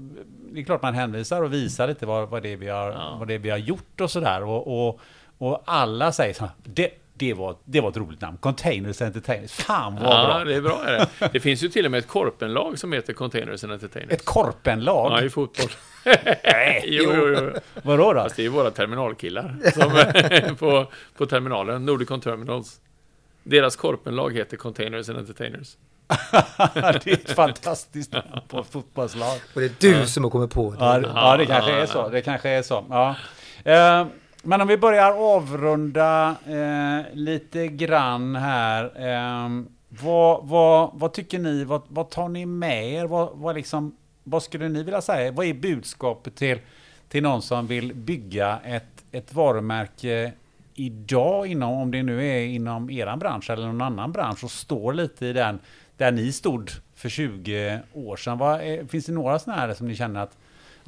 det 0.54 0.60
är 0.60 0.64
klart 0.64 0.82
man 0.82 0.94
hänvisar 0.94 1.44
och 1.44 1.54
visar 1.54 1.88
lite 1.88 2.06
vad, 2.06 2.30
vad, 2.30 2.44
det, 2.44 2.56
vi 2.56 2.70
har, 2.70 2.92
Ja. 2.92 3.16
vad 3.20 3.28
det 3.28 3.38
vi 3.38 3.50
har 3.50 3.58
gjort 3.58 4.02
och 4.02 4.12
sådär. 4.12 4.44
Och, 4.44 4.88
och, 4.88 5.00
och 5.38 5.62
alla 5.66 6.12
säger 6.12 6.34
så 6.34 6.40
här, 6.44 6.52
det, 6.64 6.90
det, 7.20 7.34
var, 7.34 7.56
det 7.66 7.82
var 7.82 7.90
ett 7.90 7.98
roligt 7.98 8.22
namn, 8.22 8.38
Containers 8.38 9.02
Entertainers. 9.02 9.52
Fan 9.52 9.96
vad 9.96 10.04
Ja, 10.04 10.26
bra! 10.28 10.44
det 10.44 10.56
är 10.56 10.62
bra. 10.62 10.84
Är 10.86 10.92
det. 11.20 11.30
det 11.34 11.40
finns 11.40 11.64
ju 11.64 11.70
till 11.70 11.86
och 11.86 11.92
med 11.92 11.98
ett 11.98 12.08
korpenlag 12.08 12.80
som 12.80 12.94
heter 12.94 13.14
Containers 13.14 13.64
and 13.64 13.74
Entertainers. 13.74 14.12
Ett 14.14 14.26
korpenlag? 14.26 15.12
Ja, 15.12 15.22
i 15.22 15.30
fotboll. 15.30 15.68
Nej, 16.44 16.84
Jo, 16.88 17.12
jo, 17.16 17.28
jo. 17.40 17.52
Vadå 17.84 18.14
då? 18.14 18.20
Fast 18.22 18.36
det 18.36 18.46
är 18.46 18.50
våra 18.50 18.72
terminalkillar 18.72 19.56
som, 19.74 20.56
på, 20.58 20.86
på 21.18 21.26
terminalen, 21.26 21.86
Nordicon 21.86 22.22
Terminals. 22.22 22.80
Deras 23.44 23.76
korpenlag 23.76 24.34
heter 24.38 24.58
Containers 24.58 25.10
and 25.10 25.18
Entertainers. 25.18 25.78
det 26.74 27.08
är 27.08 27.14
ett 27.14 27.32
fantastiskt 27.32 28.14
på 28.48 28.64
fotbollslag. 28.64 29.38
Och 29.54 29.62
det 29.62 29.66
är 29.66 29.94
du 30.00 30.08
som 30.08 30.24
har 30.24 30.32
kommit 30.32 30.54
på 30.54 30.72
det. 30.72 30.78
Ja, 30.86 31.00
det- 31.00 31.10
ja, 31.16 31.38
det 31.38 31.46
kanske 31.46 31.72
är 31.72 31.86
så. 31.86 32.10
Det 32.10 32.22
kanske 32.22 32.50
är 32.50 32.62
så. 32.62 32.86
Ja. 32.90 33.16
Eh, 33.64 34.08
men 34.44 34.62
om 34.62 34.68
vi 34.68 34.78
börjar 34.78 35.12
avrunda 35.12 36.36
eh, 36.48 37.16
lite 37.16 37.68
grann 37.68 38.36
här. 38.36 38.84
Eh, 38.84 39.50
vad, 39.90 40.48
vad, 40.48 40.92
vad 40.94 41.14
tycker 41.14 41.40
ni? 41.40 41.64
Vad, 41.64 41.82
vad 41.88 42.10
tar 42.10 42.30
ni 42.30 42.46
med 42.46 42.94
er? 42.94 43.06
Vad, 43.06 43.30
vad, 43.34 43.56
liksom, 43.56 43.96
vad 44.24 44.44
skulle 44.44 44.70
ni 44.70 44.84
vilja 44.84 45.02
säga? 45.02 45.32
Vad 45.32 45.46
är 45.46 45.54
budskapet 45.54 46.36
till, 46.36 46.60
till 47.10 47.24
någon 47.24 47.42
som 47.42 47.68
vill 47.68 47.94
bygga 47.94 48.60
ett, 48.66 49.04
ett 49.12 49.34
varumärke 49.34 50.32
idag, 50.74 51.48
inom, 51.48 51.74
om 51.74 51.92
det 51.92 52.04
nu 52.04 52.28
är 52.28 52.46
inom 52.46 52.90
eran 52.90 53.20
bransch 53.20 53.50
eller 53.50 53.68
någon 53.68 53.82
annan 53.82 54.12
bransch 54.12 54.44
och 54.44 54.52
står 54.52 54.94
lite 54.94 55.26
i 55.26 55.34
den 55.34 55.60
där 55.98 56.12
ni 56.12 56.32
stod 56.32 56.72
för 56.96 57.10
20 57.10 57.80
år 57.94 58.18
sedan. 58.18 58.38
Vad 58.38 58.62
är, 58.62 58.86
finns 58.86 59.06
det 59.06 59.12
några 59.12 59.40
sådana 59.40 59.62
här 59.62 59.74
som 59.74 59.88
ni 59.88 59.96
känner 59.96 60.20
att 60.20 60.38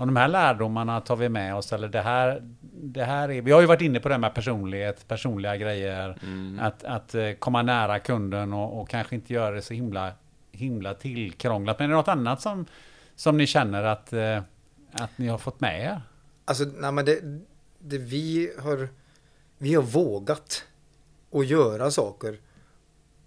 om 0.01 0.07
de 0.07 0.15
här 0.15 0.27
lärdomarna 0.27 1.01
tar 1.01 1.15
vi 1.15 1.29
med 1.29 1.55
oss 1.55 1.73
eller 1.73 1.87
det 1.87 2.01
här, 2.01 2.41
det 2.73 3.03
här 3.03 3.31
är, 3.31 3.41
vi 3.41 3.51
har 3.51 3.61
ju 3.61 3.67
varit 3.67 3.81
inne 3.81 3.99
på 3.99 4.07
det 4.07 4.13
här 4.13 4.19
med 4.19 4.33
personlighet, 4.33 5.07
personliga 5.07 5.57
grejer, 5.57 6.17
att, 6.59 6.83
att 6.83 7.15
eh, 7.15 7.31
komma 7.31 7.61
nära 7.61 7.99
kunden 7.99 8.53
och, 8.53 8.81
och 8.81 8.89
kanske 8.89 9.15
inte 9.15 9.33
göra 9.33 9.55
det 9.55 9.61
så 9.61 9.73
himla, 9.73 10.11
himla 10.51 10.93
tillkrånglat. 10.93 11.79
Men 11.79 11.85
är 11.85 11.89
det 11.89 11.95
något 11.95 12.07
annat 12.07 12.41
som, 12.41 12.65
som 13.15 13.37
ni 13.37 13.47
känner 13.47 13.83
att, 13.83 14.13
eh, 14.13 14.41
att 14.91 15.17
ni 15.17 15.27
har 15.27 15.37
fått 15.37 15.59
med 15.59 15.81
er? 15.81 16.01
Alltså, 16.45 16.63
nej, 16.63 16.91
men 16.91 17.05
det, 17.05 17.19
det 17.79 17.97
vi 17.97 18.51
har, 18.59 18.87
vi 19.57 19.73
har 19.73 19.83
vågat 19.83 20.63
att 21.31 21.47
göra 21.47 21.91
saker 21.91 22.39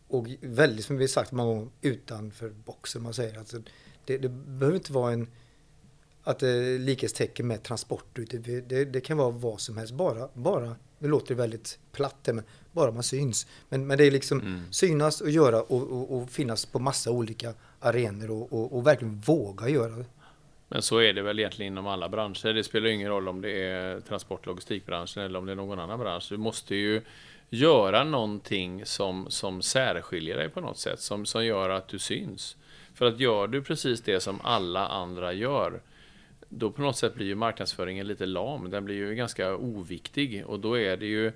och 0.09 0.27
väldigt, 0.41 0.85
som 0.85 0.97
vi 0.97 1.09
sagt 1.09 1.33
många 1.33 1.55
gånger, 1.55 1.69
utanför 1.81 2.51
boxen. 2.51 3.03
Man 3.03 3.15
säger 3.15 3.39
alltså, 3.39 3.57
det, 4.05 4.19
det 4.19 4.29
behöver 4.29 4.77
inte 4.77 4.93
vara 4.93 5.13
en 5.13 5.29
att 6.25 6.39
det 6.39 6.49
är 6.49 6.79
likhetstecken 6.79 7.47
med 7.47 7.63
transport. 7.63 8.19
Det, 8.67 8.85
det, 8.85 9.01
kan 9.01 9.17
vara 9.17 9.31
vad 9.31 9.61
som 9.61 9.77
helst. 9.77 9.95
Bara, 9.95 10.29
bara, 10.35 10.77
nu 10.99 11.09
låter 11.09 11.29
det 11.29 11.35
väldigt 11.35 11.79
platt 11.93 12.29
men 12.33 12.43
bara 12.73 12.91
man 12.91 13.03
syns. 13.03 13.47
Men, 13.69 13.87
men 13.87 13.99
det 13.99 14.05
är 14.05 14.11
liksom 14.11 14.41
Mm. 14.41 14.73
synas 14.73 15.21
och 15.21 15.31
göra 15.31 15.63
och, 15.63 15.93
och, 15.93 16.17
och 16.17 16.31
finnas 16.31 16.67
på 16.67 16.79
massa 16.79 17.11
olika 17.11 17.55
arenor 17.81 18.31
och, 18.31 18.53
och, 18.53 18.77
och 18.77 18.87
verkligen 18.87 19.21
våga 19.21 19.69
göra. 19.69 20.05
Men 20.69 20.83
så 20.83 20.99
är 20.99 21.13
det 21.13 21.23
väl 21.23 21.39
egentligen 21.39 21.73
inom 21.73 21.87
alla 21.87 22.09
branscher. 22.09 22.53
Det 22.53 22.65
spelar 22.65 22.89
ingen 22.89 23.09
roll 23.09 23.29
om 23.29 23.41
det 23.41 23.51
är 23.51 24.01
transport 24.01 24.47
logistikbranschen 24.47 25.23
eller 25.23 25.39
om 25.39 25.47
det 25.47 25.53
är 25.53 25.57
någon 25.57 25.79
annan 25.79 25.99
bransch. 25.99 26.27
Du 26.31 26.37
måste 26.37 26.75
ju 26.75 27.03
göra 27.51 28.05
någonting 28.05 28.87
som, 28.87 29.27
som 29.31 29.63
särskiljer 29.63 30.37
dig 30.37 30.49
på 30.49 30.61
något 30.61 30.79
sätt, 30.79 31.01
som, 31.01 31.27
som 31.27 31.45
gör 31.45 31.71
att 31.71 31.89
du 31.89 31.99
syns. 31.99 32.57
För 32.95 33.07
att 33.07 33.21
gör 33.21 33.47
du 33.47 33.63
precis 33.63 34.03
det 34.03 34.21
som 34.21 34.41
alla 34.43 34.87
andra 34.87 35.33
gör, 35.33 35.81
då 36.49 36.71
på 36.71 36.83
något 36.83 36.97
sätt 36.97 37.15
blir 37.15 37.27
ju 37.27 37.35
marknadsföringen 37.35 38.07
lite 38.07 38.27
lam. 38.27 38.71
Den 38.71 38.85
blir 38.85 38.95
ju 38.95 39.15
ganska 39.15 39.57
oviktig 39.57 40.47
och 40.47 40.61
då 40.61 40.79
är 40.79 40.97
det 40.97 41.07
ju 41.07 41.33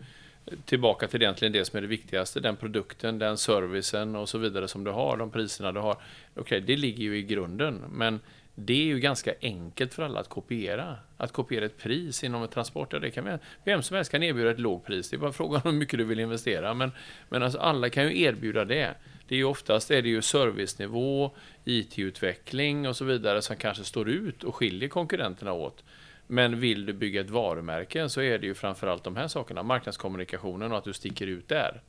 tillbaka 0.65 1.09
till 1.09 1.23
egentligen 1.23 1.53
det 1.53 1.65
som 1.65 1.77
är 1.77 1.81
det 1.81 1.87
viktigaste, 1.87 2.41
den 2.41 2.57
produkten, 2.57 3.19
den 3.19 3.39
servicen 3.39 4.17
och 4.17 4.29
så 4.29 4.39
vidare 4.39 4.69
som 4.69 4.85
du 4.85 4.91
har, 4.91 5.17
de 5.17 5.31
priserna 5.31 5.73
du 5.73 5.81
har. 5.81 5.93
Okej, 5.93 6.41
okay, 6.41 6.61
det 6.61 6.77
ligger 6.77 7.03
ju 7.05 7.19
i 7.19 7.23
grunden, 7.23 7.85
men 7.93 8.21
det 8.55 8.73
är 8.73 8.85
ju 8.85 8.99
ganska 9.01 9.35
enkelt 9.43 9.95
för 9.95 10.03
alla 10.03 10.21
att 10.21 10.29
kopiera. 10.29 10.97
Att 11.17 11.33
kopiera 11.33 11.65
ett 11.65 11.79
pris 11.79 12.25
inom 12.25 12.43
en 12.43 12.49
transport, 12.49 12.93
ja, 12.93 12.99
det 12.99 13.11
kan 13.11 13.39
vem 13.65 13.83
som 13.83 13.97
helst 13.97 14.11
kan 14.11 14.23
erbjuda 14.23 14.51
ett 14.51 14.59
lågt 14.59 14.85
pris. 14.85 15.11
Det 15.11 15.17
är 15.17 15.19
bara 15.19 15.33
frågan 15.33 15.61
om 15.65 15.71
hur 15.73 15.79
mycket 15.79 15.99
du 15.99 16.05
vill 16.05 16.21
investera. 16.21 16.75
Men, 16.75 16.93
men 17.29 17.43
alltså 17.43 17.59
alla 17.59 17.91
kan 17.91 18.05
ju 18.05 18.23
erbjuda 18.23 18.65
det. 18.65 18.95
Det 19.29 19.35
är 19.35 19.37
ju 19.37 19.45
oftast 19.45 19.91
är 19.91 20.03
det 20.03 20.09
ju 20.09 20.23
servicenivå, 20.23 21.31
IT-utveckling 21.65 22.89
och 22.89 22.97
så 22.97 23.05
vidare 23.05 23.43
som 23.43 23.57
kanske 23.57 23.85
står 23.85 24.09
ut 24.09 24.45
och 24.45 24.55
skiljer 24.55 24.89
konkurrenterna 24.89 25.53
åt. 25.53 25.85
Men 26.27 26.61
vill 26.61 26.87
du 26.87 26.93
bygga 26.93 27.21
ett 27.21 27.31
varumärke 27.31 28.09
så 28.09 28.21
är 28.21 28.39
det 28.39 28.47
ju 28.47 28.55
framförallt 28.55 29.05
de 29.05 29.17
här 29.17 29.29
sakerna, 29.29 29.63
marknadskommunikationen 29.63 30.73
och 30.73 30.79
att 30.79 30.85
du 30.85 30.93
sticker 30.93 31.27
ut 31.27 31.49
där. 31.49 31.81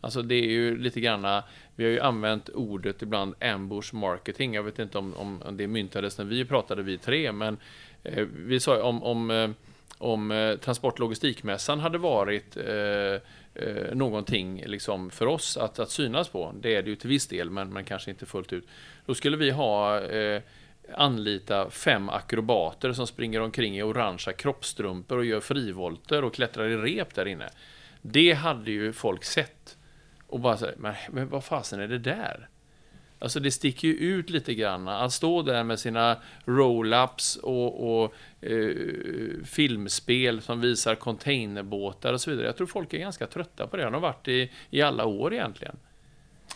Alltså 0.00 0.22
det 0.22 0.34
är 0.34 0.48
ju 0.50 0.78
lite 0.78 1.00
granna, 1.00 1.44
vi 1.76 1.84
har 1.84 1.90
ju 1.90 2.00
använt 2.00 2.48
ordet 2.48 3.02
ibland 3.02 3.34
ambush 3.40 3.94
marketing. 3.94 4.54
Jag 4.54 4.62
vet 4.62 4.78
inte 4.78 4.98
om, 4.98 5.14
om 5.14 5.56
det 5.56 5.66
myntades 5.66 6.18
när 6.18 6.24
vi 6.24 6.44
pratade 6.44 6.82
vi 6.82 6.98
tre, 6.98 7.32
men 7.32 7.56
eh, 8.02 8.26
vi 8.46 8.60
sa 8.60 8.82
om, 8.82 9.02
om, 9.02 9.30
eh, 9.30 9.50
om 9.98 10.30
eh, 10.30 10.56
transportlogistikmässan 10.56 11.80
hade 11.80 11.98
varit 11.98 12.56
eh, 12.56 13.20
eh, 13.54 13.94
någonting 13.94 14.62
liksom 14.66 15.10
för 15.10 15.26
oss 15.26 15.56
att, 15.56 15.78
att 15.78 15.90
synas 15.90 16.28
på, 16.28 16.54
det 16.60 16.76
är 16.76 16.82
det 16.82 16.90
ju 16.90 16.96
till 16.96 17.10
viss 17.10 17.26
del, 17.26 17.50
men, 17.50 17.72
men 17.72 17.84
kanske 17.84 18.10
inte 18.10 18.26
fullt 18.26 18.52
ut. 18.52 18.68
Då 19.06 19.14
skulle 19.14 19.36
vi 19.36 19.50
ha 19.50 20.00
eh, 20.00 20.42
anlita 20.94 21.70
fem 21.70 22.08
akrobater 22.08 22.92
som 22.92 23.06
springer 23.06 23.40
omkring 23.40 23.76
i 23.78 23.82
orangea 23.82 24.32
kroppstrumpor 24.32 25.18
och 25.18 25.24
gör 25.24 25.40
frivolter 25.40 26.24
och 26.24 26.34
klättrar 26.34 26.68
i 26.68 26.76
rep 26.76 27.14
där 27.14 27.26
inne. 27.26 27.48
Det 28.02 28.32
hade 28.32 28.70
ju 28.70 28.92
folk 28.92 29.24
sett. 29.24 29.76
Och 30.26 30.40
bara 30.40 30.56
säga, 30.56 30.72
men, 30.76 30.94
men 31.10 31.28
vad 31.28 31.44
fasen 31.44 31.80
är 31.80 31.88
det 31.88 31.98
där? 31.98 32.48
Alltså 33.18 33.40
det 33.40 33.50
sticker 33.50 33.88
ju 33.88 33.94
ut 33.94 34.30
lite 34.30 34.54
grann. 34.54 34.88
Att 34.88 35.12
stå 35.12 35.42
där 35.42 35.64
med 35.64 35.78
sina 35.78 36.16
roll-ups 36.44 37.38
och, 37.38 38.02
och 38.02 38.14
eh, 38.40 39.44
filmspel 39.44 40.42
som 40.42 40.60
visar 40.60 40.94
containerbåtar 40.94 42.12
och 42.12 42.20
så 42.20 42.30
vidare. 42.30 42.46
Jag 42.46 42.56
tror 42.56 42.66
folk 42.66 42.94
är 42.94 42.98
ganska 42.98 43.26
trötta 43.26 43.66
på 43.66 43.76
det. 43.76 43.84
De 43.84 43.94
har 43.94 44.00
varit 44.00 44.28
i, 44.28 44.50
i 44.70 44.82
alla 44.82 45.04
år 45.04 45.34
egentligen. 45.34 45.76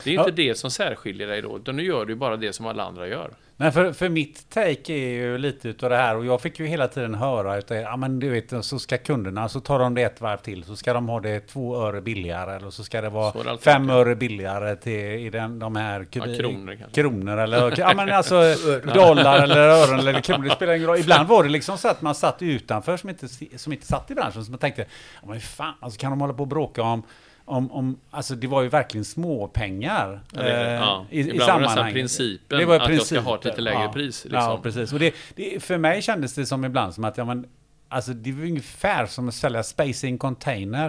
Det 0.04 0.10
är 0.10 0.18
inte 0.18 0.42
ja. 0.42 0.48
det 0.48 0.54
som 0.54 0.70
särskiljer 0.70 1.26
dig 1.26 1.42
då, 1.42 1.56
utan 1.56 1.76
nu 1.76 1.82
gör 1.82 2.06
du 2.06 2.14
bara 2.14 2.36
det 2.36 2.52
som 2.52 2.66
alla 2.66 2.82
andra 2.82 3.08
gör. 3.08 3.30
Nej, 3.60 3.72
för, 3.72 3.92
för 3.92 4.08
mitt 4.08 4.50
take 4.50 4.92
är 4.92 5.08
ju 5.08 5.38
lite 5.38 5.68
utav 5.68 5.90
det 5.90 5.96
här 5.96 6.16
och 6.16 6.26
jag 6.26 6.40
fick 6.40 6.58
ju 6.58 6.66
hela 6.66 6.88
tiden 6.88 7.14
höra 7.14 7.58
utav 7.58 7.76
ja 7.76 7.96
men 7.96 8.20
du 8.20 8.28
vet 8.28 8.64
så 8.64 8.78
ska 8.78 8.98
kunderna 8.98 9.48
så 9.48 9.60
tar 9.60 9.78
de 9.78 9.94
det 9.94 10.02
ett 10.02 10.20
varv 10.20 10.36
till 10.36 10.64
så 10.64 10.76
ska 10.76 10.92
de 10.92 11.08
ha 11.08 11.20
det 11.20 11.40
två 11.40 11.76
öre 11.76 12.00
billigare 12.00 12.56
eller 12.56 12.70
så 12.70 12.84
ska 12.84 13.00
det 13.00 13.08
vara 13.08 13.52
det 13.52 13.58
fem 13.58 13.86
det. 13.86 13.94
öre 13.94 14.14
billigare 14.14 14.76
till 14.76 14.92
i 14.92 15.30
den, 15.30 15.58
de 15.58 15.76
här 15.76 16.06
ja, 16.10 16.22
kronor, 16.22 16.78
kronor 16.92 17.38
eller 17.38 17.80
ja 17.80 17.92
men 17.96 18.12
alltså 18.12 18.54
dollar 18.94 19.42
eller 19.42 19.68
ören 19.68 19.98
eller 19.98 20.20
kronor, 20.20 20.44
det 20.44 20.50
spelar 20.50 20.74
ingen 20.74 20.88
roll. 20.88 20.98
Ibland 20.98 21.28
var 21.28 21.42
det 21.42 21.50
liksom 21.50 21.78
så 21.78 21.88
att 21.88 22.02
man 22.02 22.14
satt 22.14 22.42
utanför 22.42 22.96
som 22.96 23.10
inte, 23.10 23.28
som 23.58 23.72
inte 23.72 23.86
satt 23.86 24.10
i 24.10 24.14
branschen 24.14 24.44
så 24.44 24.50
man 24.50 24.58
tänkte, 24.58 24.86
ja 25.22 25.28
men 25.28 25.40
fan, 25.40 25.74
alltså 25.80 26.00
kan 26.00 26.10
de 26.10 26.20
hålla 26.20 26.34
på 26.34 26.42
och 26.42 26.48
bråka 26.48 26.82
om 26.82 27.02
om, 27.50 27.72
om, 27.72 28.00
alltså 28.10 28.34
det 28.34 28.46
var 28.46 28.62
ju 28.62 28.68
verkligen 28.68 29.04
småpengar 29.04 30.20
ja, 30.32 30.42
eh, 30.42 30.72
ja. 30.72 31.06
i, 31.10 31.20
i 31.20 31.38
sammanhanget. 31.38 31.76
Var 31.76 31.84
det 31.84 31.92
principen 31.92 32.58
det 32.58 32.64
var 32.64 32.80
att 32.80 32.94
jag 32.94 33.02
ska 33.02 33.20
ha 33.20 33.38
ett 33.38 33.44
lite 33.44 33.60
lägre 33.60 33.82
ja, 33.82 33.92
pris. 33.92 34.24
Liksom. 34.24 34.40
Ja, 34.40 34.60
precis. 34.62 34.92
Och 34.92 34.98
det, 34.98 35.14
det, 35.34 35.62
för 35.62 35.78
mig 35.78 36.02
kändes 36.02 36.34
det 36.34 36.46
som 36.46 36.64
ibland 36.64 36.94
som 36.94 37.04
att, 37.04 37.18
ja 37.18 37.24
men, 37.24 37.46
alltså 37.88 38.12
det 38.12 38.32
var 38.32 38.42
ungefär 38.42 39.06
som 39.06 39.28
att 39.28 39.34
sälja 39.34 39.62
space 39.62 40.06
in 40.06 40.18
container. 40.18 40.86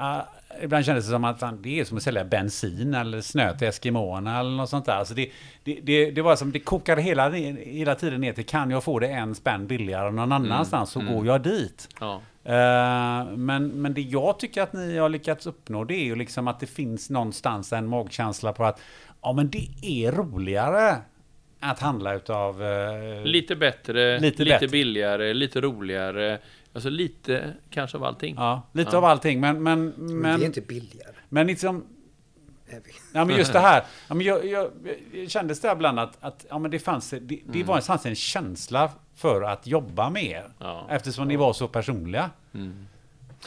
Uh, 0.00 0.20
ibland 0.62 0.84
kändes 0.84 1.04
det 1.04 1.10
som 1.10 1.24
att 1.24 1.62
det 1.62 1.80
är 1.80 1.84
som 1.84 1.96
att 1.96 2.02
sälja 2.02 2.24
bensin 2.24 2.94
eller 2.94 3.20
snö 3.20 3.58
till 3.58 3.68
eskimåerna 3.68 4.40
eller 4.40 4.50
något 4.50 4.70
sånt 4.70 4.86
där. 4.86 4.92
Alltså 4.92 5.14
det, 5.14 5.30
det, 5.64 5.80
det, 5.82 6.10
det 6.10 6.22
var 6.22 6.36
som, 6.36 6.52
det 6.52 6.60
kokade 6.60 7.02
hela, 7.02 7.30
hela 7.30 7.94
tiden 7.94 8.20
ner 8.20 8.32
till, 8.32 8.46
kan 8.46 8.70
jag 8.70 8.84
få 8.84 8.98
det 8.98 9.08
en 9.08 9.34
spänn 9.34 9.66
billigare 9.66 10.10
någon 10.10 10.32
mm, 10.32 10.32
annanstans 10.32 10.96
mm, 10.96 11.06
så 11.06 11.12
mm. 11.12 11.24
går 11.24 11.32
jag 11.32 11.42
dit. 11.42 11.88
Ja. 12.00 12.20
Uh, 12.46 13.36
men, 13.36 13.68
men 13.68 13.94
det 13.94 14.00
jag 14.00 14.38
tycker 14.38 14.62
att 14.62 14.72
ni 14.72 14.98
har 14.98 15.08
lyckats 15.08 15.46
uppnå 15.46 15.84
det 15.84 15.94
är 15.94 16.04
ju 16.04 16.16
liksom 16.16 16.48
att 16.48 16.60
det 16.60 16.66
finns 16.66 17.10
någonstans 17.10 17.72
en 17.72 17.86
magkänsla 17.86 18.52
på 18.52 18.64
att 18.64 18.80
ja 19.22 19.32
men 19.32 19.50
det 19.50 19.68
är 19.82 20.12
roligare 20.12 20.96
att 21.60 21.80
handla 21.80 22.14
utav... 22.14 22.62
Uh, 22.62 23.24
lite 23.24 23.56
bättre, 23.56 24.18
lite, 24.18 24.44
lite 24.44 24.54
bättre. 24.54 24.68
billigare, 24.68 25.34
lite 25.34 25.60
roligare. 25.60 26.38
Alltså 26.72 26.90
lite 26.90 27.54
kanske 27.70 27.96
av 27.96 28.04
allting. 28.04 28.34
Ja, 28.38 28.62
lite 28.72 28.90
ja. 28.92 28.98
av 28.98 29.04
allting. 29.04 29.40
Men, 29.40 29.62
men, 29.62 29.86
men, 29.86 30.20
men 30.20 30.38
det 30.40 30.44
är 30.44 30.46
inte 30.46 30.60
billigare. 30.60 31.14
Men 31.28 31.46
liksom... 31.46 31.84
Ja, 33.12 33.24
men 33.24 33.36
just 33.36 33.52
det 33.52 33.58
här. 33.58 33.84
Ja, 34.08 34.14
men 34.14 34.26
jag, 34.26 34.46
jag, 34.46 34.70
jag 35.12 35.30
kändes 35.30 35.60
det 35.60 35.72
ibland 35.72 35.98
att, 35.98 36.18
att 36.20 36.46
ja, 36.48 36.58
men 36.58 36.70
det, 36.70 36.78
fanns, 36.78 37.10
det, 37.10 37.18
det 37.20 37.42
mm. 37.54 37.66
var, 37.66 37.80
fanns 37.80 38.06
en 38.06 38.14
känsla 38.14 38.90
för 39.14 39.42
att 39.42 39.66
jobba 39.66 40.10
med 40.10 40.24
er. 40.24 40.44
Ja. 40.58 40.86
Eftersom 40.90 41.28
ni 41.28 41.36
var 41.36 41.52
så 41.52 41.68
personliga. 41.68 42.30
Mm. 42.54 42.86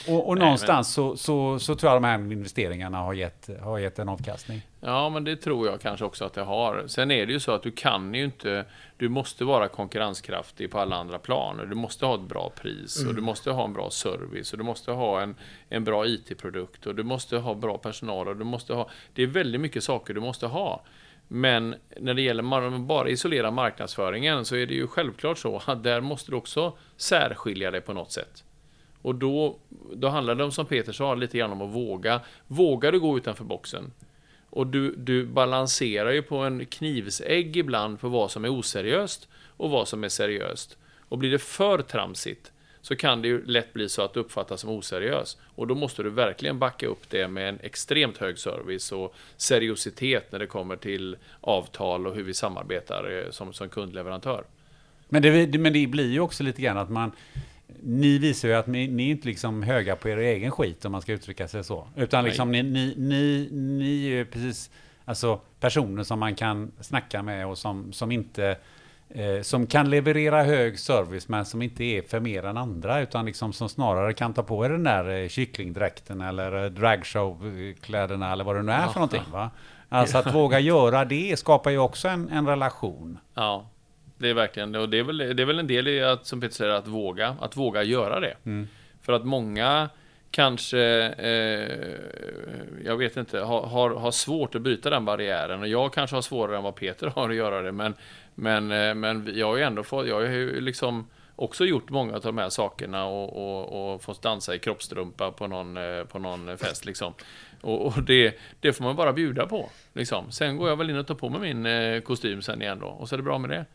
Och, 0.07 0.29
och 0.29 0.35
Nej, 0.37 0.43
någonstans 0.45 0.97
men... 0.97 1.05
så, 1.05 1.17
så, 1.17 1.59
så 1.59 1.75
tror 1.75 1.91
jag 1.91 2.01
de 2.01 2.07
här 2.07 2.31
investeringarna 2.31 2.97
har 2.97 3.13
gett, 3.13 3.49
har 3.61 3.79
gett 3.79 3.99
en 3.99 4.09
avkastning. 4.09 4.61
Ja, 4.81 5.09
men 5.09 5.23
det 5.23 5.35
tror 5.35 5.67
jag 5.67 5.81
kanske 5.81 6.05
också 6.05 6.25
att 6.25 6.33
det 6.33 6.41
har. 6.41 6.83
Sen 6.87 7.11
är 7.11 7.25
det 7.25 7.33
ju 7.33 7.39
så 7.39 7.51
att 7.51 7.63
du 7.63 7.71
kan 7.71 8.13
ju 8.13 8.23
inte... 8.23 8.65
Du 8.97 9.09
måste 9.09 9.45
vara 9.45 9.67
konkurrenskraftig 9.67 10.71
på 10.71 10.79
alla 10.79 10.95
andra 10.95 11.19
planer. 11.19 11.65
Du 11.65 11.75
måste 11.75 12.05
ha 12.05 12.15
ett 12.15 12.21
bra 12.21 12.51
pris 12.61 12.97
mm. 12.97 13.09
och 13.09 13.15
du 13.15 13.21
måste 13.21 13.51
ha 13.51 13.65
en 13.65 13.73
bra 13.73 13.89
service 13.89 14.51
och 14.51 14.57
du 14.57 14.63
måste 14.63 14.91
ha 14.91 15.21
en, 15.21 15.35
en 15.69 15.83
bra 15.83 16.07
IT-produkt 16.07 16.85
och 16.85 16.95
du 16.95 17.03
måste 17.03 17.37
ha 17.37 17.53
bra 17.53 17.77
personal 17.77 18.27
och 18.27 18.35
du 18.35 18.43
måste 18.43 18.73
ha... 18.73 18.89
Det 19.13 19.23
är 19.23 19.27
väldigt 19.27 19.61
mycket 19.61 19.83
saker 19.83 20.13
du 20.13 20.21
måste 20.21 20.47
ha. 20.47 20.83
Men 21.27 21.75
när 21.99 22.13
det 22.13 22.21
gäller 22.21 22.79
bara 22.79 23.09
isolera 23.09 23.51
marknadsföringen 23.51 24.45
så 24.45 24.55
är 24.55 24.65
det 24.65 24.73
ju 24.73 24.87
självklart 24.87 25.37
så 25.37 25.61
att 25.65 25.83
där 25.83 26.01
måste 26.01 26.31
du 26.31 26.37
också 26.37 26.77
särskilja 26.97 27.71
dig 27.71 27.81
på 27.81 27.93
något 27.93 28.11
sätt. 28.11 28.43
Och 29.03 29.15
då, 29.15 29.57
då 29.93 30.07
handlar 30.07 30.35
det 30.35 30.43
om, 30.43 30.51
som 30.51 30.65
Peter 30.65 30.91
sa, 30.91 31.15
lite 31.15 31.37
grann 31.37 31.51
om 31.51 31.61
att 31.61 31.75
våga. 31.75 32.21
Vågar 32.47 32.91
du 32.91 32.99
gå 32.99 33.17
utanför 33.17 33.43
boxen? 33.43 33.91
Och 34.49 34.67
du, 34.67 34.95
du 34.95 35.25
balanserar 35.25 36.11
ju 36.11 36.21
på 36.21 36.37
en 36.37 36.65
knivsägg 36.65 37.57
ibland 37.57 37.99
på 37.99 38.09
vad 38.09 38.31
som 38.31 38.45
är 38.45 38.59
oseriöst 38.59 39.27
och 39.57 39.69
vad 39.69 39.87
som 39.87 40.03
är 40.03 40.09
seriöst. 40.09 40.77
Och 41.09 41.17
blir 41.17 41.31
det 41.31 41.39
för 41.39 41.81
tramsigt 41.81 42.51
så 42.81 42.95
kan 42.95 43.21
det 43.21 43.27
ju 43.27 43.45
lätt 43.45 43.73
bli 43.73 43.89
så 43.89 44.01
att 44.01 44.13
du 44.13 44.19
uppfattas 44.19 44.61
som 44.61 44.69
oseriös. 44.69 45.37
Och 45.55 45.67
då 45.67 45.75
måste 45.75 46.03
du 46.03 46.09
verkligen 46.09 46.59
backa 46.59 46.87
upp 46.87 47.09
det 47.09 47.27
med 47.27 47.49
en 47.49 47.59
extremt 47.63 48.17
hög 48.17 48.37
service 48.37 48.91
och 48.91 49.15
seriositet 49.37 50.31
när 50.31 50.39
det 50.39 50.47
kommer 50.47 50.75
till 50.75 51.17
avtal 51.41 52.07
och 52.07 52.15
hur 52.15 52.23
vi 52.23 52.33
samarbetar 52.33 53.23
eh, 53.25 53.31
som, 53.31 53.53
som 53.53 53.69
kundleverantör. 53.69 54.43
Men 55.09 55.21
det, 55.21 55.59
men 55.59 55.73
det 55.73 55.87
blir 55.87 56.11
ju 56.11 56.19
också 56.19 56.43
lite 56.43 56.61
grann 56.61 56.77
att 56.77 56.89
man 56.89 57.11
ni 57.81 58.17
visar 58.17 58.47
ju 58.47 58.53
att 58.53 58.67
ni, 58.67 58.87
ni 58.87 59.07
är 59.07 59.11
inte 59.11 59.27
liksom 59.27 59.63
höga 59.63 59.95
på 59.95 60.09
er 60.09 60.17
egen 60.17 60.51
skit 60.51 60.85
om 60.85 60.91
man 60.91 61.01
ska 61.01 61.13
uttrycka 61.13 61.47
sig 61.47 61.63
så. 61.63 61.87
Utan 61.95 62.23
liksom 62.23 62.51
ni, 62.51 62.63
ni, 62.63 62.93
ni, 62.97 63.49
ni 63.51 64.05
är 64.05 64.09
ju 64.09 64.25
precis 64.25 64.69
alltså, 65.05 65.39
personer 65.59 66.03
som 66.03 66.19
man 66.19 66.35
kan 66.35 66.71
snacka 66.79 67.23
med 67.23 67.47
och 67.47 67.57
som, 67.57 67.93
som 67.93 68.11
inte 68.11 68.57
eh, 69.09 69.41
som 69.41 69.67
kan 69.67 69.89
leverera 69.89 70.43
hög 70.43 70.79
service 70.79 71.27
men 71.27 71.45
som 71.45 71.61
inte 71.61 71.83
är 71.83 72.01
för 72.01 72.19
mer 72.19 72.45
än 72.45 72.57
andra 72.57 73.01
utan 73.01 73.25
liksom 73.25 73.53
som 73.53 73.69
snarare 73.69 74.13
kan 74.13 74.33
ta 74.33 74.43
på 74.43 74.65
er 74.65 74.69
den 74.69 74.83
där 74.83 75.23
eh, 75.23 75.27
kycklingdräkten 75.27 76.21
eller 76.21 76.63
eh, 76.63 76.69
dragshowkläderna 76.69 78.31
eller 78.31 78.43
vad 78.43 78.55
det 78.55 78.63
nu 78.63 78.71
är 78.71 78.87
för 78.87 78.99
någonting. 78.99 79.31
Va? 79.31 79.51
Alltså 79.89 80.17
att 80.17 80.33
våga 80.33 80.59
göra 80.59 81.05
det 81.05 81.39
skapar 81.39 81.71
ju 81.71 81.77
också 81.77 82.07
en, 82.07 82.29
en 82.29 82.47
relation. 82.47 83.17
Ja, 83.33 83.65
det 84.23 84.29
är 84.29 84.33
verkligen 84.33 84.75
och 84.75 84.89
det 84.89 84.99
är 84.99 85.03
väl, 85.03 85.17
det 85.17 85.43
är 85.43 85.45
väl 85.45 85.59
en 85.59 85.67
del 85.67 85.87
i 85.87 86.03
att, 86.03 86.25
som 86.25 86.41
Peter 86.41 86.55
säger, 86.55 86.71
att 86.71 86.87
våga, 86.87 87.35
att 87.41 87.57
våga 87.57 87.83
göra 87.83 88.19
det. 88.19 88.35
Mm. 88.45 88.67
För 89.01 89.13
att 89.13 89.25
många 89.25 89.89
kanske, 90.31 90.79
eh, 91.17 92.85
jag 92.85 92.97
vet 92.97 93.17
inte, 93.17 93.39
har, 93.39 93.61
har, 93.61 93.89
har, 93.89 94.11
svårt 94.11 94.55
att 94.55 94.61
bryta 94.61 94.89
den 94.89 95.05
barriären. 95.05 95.61
Och 95.61 95.67
jag 95.67 95.93
kanske 95.93 96.15
har 96.15 96.21
svårare 96.21 96.57
än 96.57 96.63
vad 96.63 96.75
Peter 96.75 97.07
har 97.07 97.29
att 97.29 97.35
göra 97.35 97.61
det. 97.61 97.71
Men, 97.71 97.93
men, 98.35 98.71
eh, 98.71 98.93
men 98.93 99.29
jag 99.33 99.47
har 99.47 99.57
ju 99.57 99.63
ändå 99.63 99.83
fått, 99.83 100.07
jag 100.07 100.15
har 100.15 100.21
ju 100.21 100.61
liksom 100.61 101.07
också 101.35 101.65
gjort 101.65 101.89
många 101.89 102.15
av 102.15 102.21
de 102.21 102.37
här 102.37 102.49
sakerna 102.49 103.05
och, 103.05 103.29
och, 103.35 103.93
och 103.93 104.03
fått 104.03 104.21
dansa 104.21 104.55
i 104.55 104.59
kroppstrumpa 104.59 105.31
på 105.31 105.47
någon, 105.47 105.77
eh, 105.77 106.03
på 106.03 106.19
någon 106.19 106.57
fest 106.57 106.85
liksom. 106.85 107.13
Och, 107.61 107.85
och 107.85 108.03
det, 108.03 108.39
det, 108.59 108.73
får 108.73 108.83
man 108.83 108.95
bara 108.95 109.13
bjuda 109.13 109.47
på. 109.47 109.69
Liksom. 109.93 110.31
Sen 110.31 110.57
går 110.57 110.69
jag 110.69 110.75
väl 110.75 110.89
in 110.89 110.97
och 110.97 111.07
tar 111.07 111.15
på 111.15 111.29
mig 111.29 111.39
min 111.53 111.65
eh, 111.65 112.01
kostym 112.01 112.41
sen 112.41 112.61
igen 112.61 112.79
då, 112.79 112.87
och 112.87 113.09
så 113.09 113.15
är 113.15 113.17
det 113.17 113.23
bra 113.23 113.37
med 113.37 113.49
det. 113.49 113.65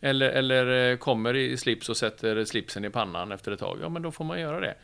Eller, 0.00 0.30
eller 0.30 0.96
kommer 0.96 1.36
i 1.36 1.56
slips 1.56 1.88
och 1.88 1.96
sätter 1.96 2.44
slipsen 2.44 2.84
i 2.84 2.90
pannan 2.90 3.32
efter 3.32 3.52
ett 3.52 3.60
tag, 3.60 3.78
ja 3.82 3.88
men 3.88 4.02
då 4.02 4.10
får 4.10 4.24
man 4.24 4.40
göra 4.40 4.60
det. 4.60 4.74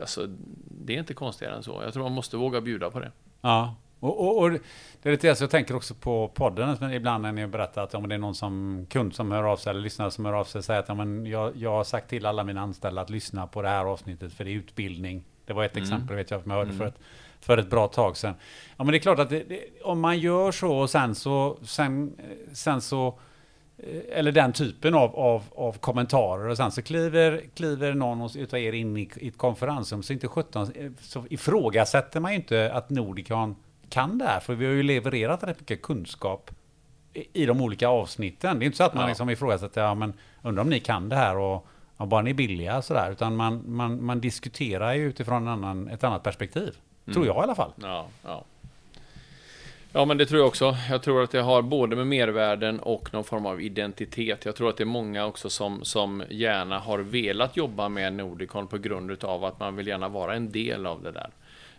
Alltså, 0.00 0.26
det 0.70 0.94
är 0.94 0.98
inte 0.98 1.14
konstigare 1.14 1.54
än 1.54 1.62
så. 1.62 1.80
Jag 1.84 1.92
tror 1.92 2.02
man 2.02 2.12
måste 2.12 2.36
våga 2.36 2.60
bjuda 2.60 2.90
på 2.90 3.00
det. 3.00 3.12
Ja, 3.40 3.74
och, 4.00 4.20
och, 4.20 4.38
och, 4.42 4.50
det 5.02 5.08
är 5.08 5.10
lite 5.10 5.34
så 5.34 5.44
jag 5.44 5.50
tänker 5.50 5.76
också 5.76 5.94
på 5.94 6.28
podden, 6.28 6.76
men 6.80 6.92
ibland 6.92 7.22
när 7.22 7.32
ni 7.32 7.46
berättar 7.46 7.82
att 7.82 7.94
om 7.94 8.08
det 8.08 8.14
är 8.14 8.18
någon 8.18 8.34
som 8.34 8.86
kund 8.90 9.14
som 9.14 9.30
hör 9.32 9.44
av 9.44 9.56
sig 9.56 9.70
eller 9.70 9.80
lyssnare 9.80 10.10
som 10.10 10.24
hör 10.24 10.32
av 10.32 10.44
sig 10.44 10.62
säger 10.62 10.80
att 10.80 10.88
ja, 10.88 10.94
men 10.94 11.26
jag, 11.26 11.56
jag 11.56 11.70
har 11.70 11.84
sagt 11.84 12.08
till 12.10 12.26
alla 12.26 12.44
mina 12.44 12.60
anställda 12.60 13.02
att 13.02 13.10
lyssna 13.10 13.46
på 13.46 13.62
det 13.62 13.68
här 13.68 13.84
avsnittet 13.84 14.32
för 14.32 14.44
det 14.44 14.50
är 14.50 14.54
utbildning. 14.54 15.24
Det 15.44 15.52
var 15.52 15.64
ett 15.64 15.76
Mm. 15.76 15.82
exempel 15.82 16.16
vet 16.16 16.30
jag, 16.30 16.42
som 16.42 16.50
jag 16.50 16.58
hörde 16.58 16.72
för, 16.72 16.86
ett, 16.86 16.98
för 17.40 17.58
ett 17.58 17.70
bra 17.70 17.88
tag 17.88 18.16
sedan. 18.16 18.34
Ja, 18.76 18.84
men 18.84 18.92
det 18.92 18.98
är 18.98 19.00
klart 19.00 19.18
att 19.18 19.30
det, 19.30 19.42
det, 19.48 19.60
om 19.82 20.00
man 20.00 20.18
gör 20.18 20.52
så 20.52 20.76
och 20.76 20.90
sen 20.90 21.14
så, 21.14 21.58
sen, 21.62 22.14
eh, 22.18 22.52
sen 22.52 22.80
så 22.80 23.06
eh, 23.08 23.14
eller 24.12 24.32
den 24.32 24.52
typen 24.52 24.94
av, 24.94 25.16
av, 25.16 25.42
av 25.54 25.72
kommentarer 25.72 26.48
och 26.48 26.56
sen 26.56 26.70
så 26.72 26.82
kliver, 26.82 27.42
kliver 27.54 27.94
någon 27.94 28.30
utav 28.36 28.58
er 28.58 28.72
in 28.72 28.96
i, 28.96 29.10
i 29.16 29.28
ett 29.28 29.38
konferensrum 29.38 30.02
så 30.02 30.12
inte 30.12 30.28
17 30.28 30.62
eh, 30.74 30.90
så 31.00 31.24
ifrågasätter 31.30 32.20
man 32.20 32.30
ju 32.32 32.36
inte 32.36 32.72
att 32.72 32.90
Nordicon 32.90 33.56
kan 33.88 34.18
det 34.18 34.24
här 34.24 34.40
för 34.40 34.54
vi 34.54 34.66
har 34.66 34.72
ju 34.72 34.82
levererat 34.82 35.42
rätt 35.42 35.60
mycket 35.60 35.82
kunskap 35.82 36.50
i, 37.14 37.42
i 37.42 37.46
de 37.46 37.60
olika 37.60 37.88
avsnitten. 37.88 38.58
Det 38.58 38.64
är 38.64 38.66
inte 38.66 38.78
så 38.78 38.84
att 38.84 38.94
man 38.94 39.02
Ja. 39.02 39.08
liksom 39.08 39.30
ifrågasätter, 39.30 39.80
ja 39.82 39.94
men 39.94 40.12
undrar 40.42 40.62
om 40.62 40.70
ni 40.70 40.80
kan 40.80 41.08
det 41.08 41.16
här 41.16 41.36
och 41.36 41.66
ja, 41.96 42.06
bara 42.06 42.22
ni 42.22 42.30
är 42.30 42.34
billiga 42.34 42.82
sådär, 42.82 43.10
utan 43.12 43.36
man, 43.36 43.62
man, 43.66 44.04
man 44.04 44.20
diskuterar 44.20 44.94
ju 44.94 45.08
utifrån 45.08 45.42
en 45.42 45.48
annan, 45.48 45.88
ett 45.88 46.04
annat 46.04 46.22
perspektiv. 46.22 46.76
Tror 47.12 47.26
jag 47.26 47.36
i 47.36 47.40
alla 47.40 47.54
fall. 47.54 47.72
Ja, 47.76 48.06
ja. 48.24 48.44
Ja, 49.92 50.04
men 50.04 50.18
det 50.18 50.26
tror 50.26 50.40
jag 50.40 50.48
också. 50.48 50.76
Jag 50.90 51.02
tror 51.02 51.22
att 51.22 51.30
det 51.30 51.40
har 51.40 51.62
både 51.62 51.96
med 51.96 52.06
mervärden 52.06 52.80
och 52.80 53.12
någon 53.12 53.24
form 53.24 53.46
av 53.46 53.60
identitet. 53.60 54.44
Jag 54.44 54.56
tror 54.56 54.68
att 54.68 54.76
det 54.76 54.82
är 54.82 54.86
många 54.86 55.26
också 55.26 55.50
som, 55.50 55.84
som 55.84 56.24
gärna 56.30 56.78
har 56.78 56.98
velat 56.98 57.56
jobba 57.56 57.88
med 57.88 58.12
Nordicon 58.12 58.66
på 58.66 58.78
grund 58.78 59.24
av 59.24 59.44
att 59.44 59.60
man 59.60 59.76
vill 59.76 59.86
gärna 59.86 60.08
vara 60.08 60.34
en 60.34 60.52
del 60.52 60.86
av 60.86 61.02
det 61.02 61.10
där. 61.10 61.30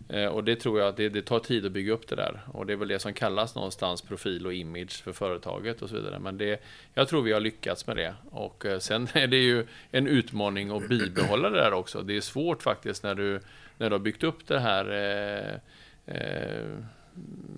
Eh, 0.10 0.26
och 0.26 0.44
det 0.44 0.56
tror 0.56 0.80
jag 0.80 0.88
att 0.88 0.98
det, 0.98 1.10
det 1.10 1.22
tar 1.22 1.40
tid 1.40 1.66
att 1.66 1.72
bygga 1.72 1.94
upp 1.94 2.08
det 2.08 2.16
där. 2.16 2.42
Och 2.54 2.66
det 2.66 2.74
är 2.74 2.78
väl 2.78 2.88
det 2.88 3.00
som 3.00 3.14
kallas 3.14 3.56
någonstans 3.56 4.02
profil 4.02 4.46
och 4.46 4.54
image 4.54 5.04
för 5.04 5.12
företaget 5.12 5.82
och 5.82 5.90
så 5.90 5.96
vidare. 5.96 6.20
Men 6.20 6.38
det, 6.38 6.64
jag 6.94 7.08
tror 7.08 7.22
vi 7.22 7.34
har 7.34 7.40
lyckats 7.40 7.88
med 7.88 7.98
det. 7.98 8.14
Och 8.32 8.66
eh, 8.66 8.80
sen 8.80 9.08
är 9.14 9.28
det 9.28 9.38
ju 9.38 9.66
en 9.92 10.08
utmaning 10.08 10.72
att 10.78 10.90
bibehålla 10.90 11.50
det 11.50 11.58
där 11.58 11.74
också. 11.74 12.02
Det 12.02 12.18
är 12.18 12.22
svårt 12.22 12.64
faktiskt 12.64 13.04
när 13.04 13.16
du, 13.16 13.40
när 13.78 13.90
du 13.90 13.94
har 13.94 14.00
byggt 14.00 14.24
upp 14.24 14.48
det 14.48 14.60
här 14.60 14.92
eh, 14.92 16.16
eh, 16.16 16.78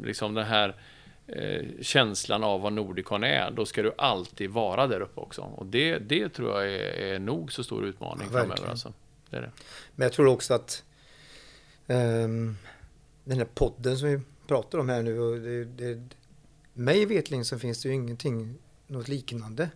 liksom 0.04 0.34
den 0.34 0.46
här 0.46 0.76
eh, 1.28 1.66
känslan 1.82 2.44
av 2.44 2.62
vad 2.62 2.74
Nordicon 2.74 3.24
är, 3.24 3.52
då 3.52 3.66
ska 3.66 3.82
du 3.82 3.94
alltid 3.98 4.50
vara 4.50 4.88
där 4.88 5.02
uppe 5.02 5.20
också. 5.20 5.42
Och 5.42 5.66
det, 5.66 5.98
det 6.00 6.30
tror 6.30 6.52
jag 6.52 6.74
är, 6.74 7.14
är 7.14 7.20
nog 7.20 7.52
så 7.52 7.64
stor 7.64 7.86
utmaning 7.86 8.28
Ja, 8.32 8.40
framöver. 8.40 8.70
Alltså. 8.70 8.94
Det 9.30 9.38
är 9.38 9.42
det. 9.42 9.52
Men 9.96 10.06
jag 10.06 10.14
tror 10.14 10.28
också 10.28 10.54
att 10.54 10.84
ehm, 11.88 12.58
den 13.24 13.38
här 13.38 13.48
podden 13.54 13.98
som 13.98 14.10
vi 14.10 14.20
pratar 14.48 14.80
om 14.80 14.90
här 14.90 15.04
nu, 15.04 15.20
och 15.20 15.40
det, 15.40 15.66
det, 15.66 16.10
mig 16.74 17.06
vetligen 17.06 17.46
så 17.46 17.60
finns 17.60 17.82
det 17.82 17.90
ju 17.90 17.96
ingenting, 17.96 18.56
något 18.88 19.08
liknande 19.08 19.70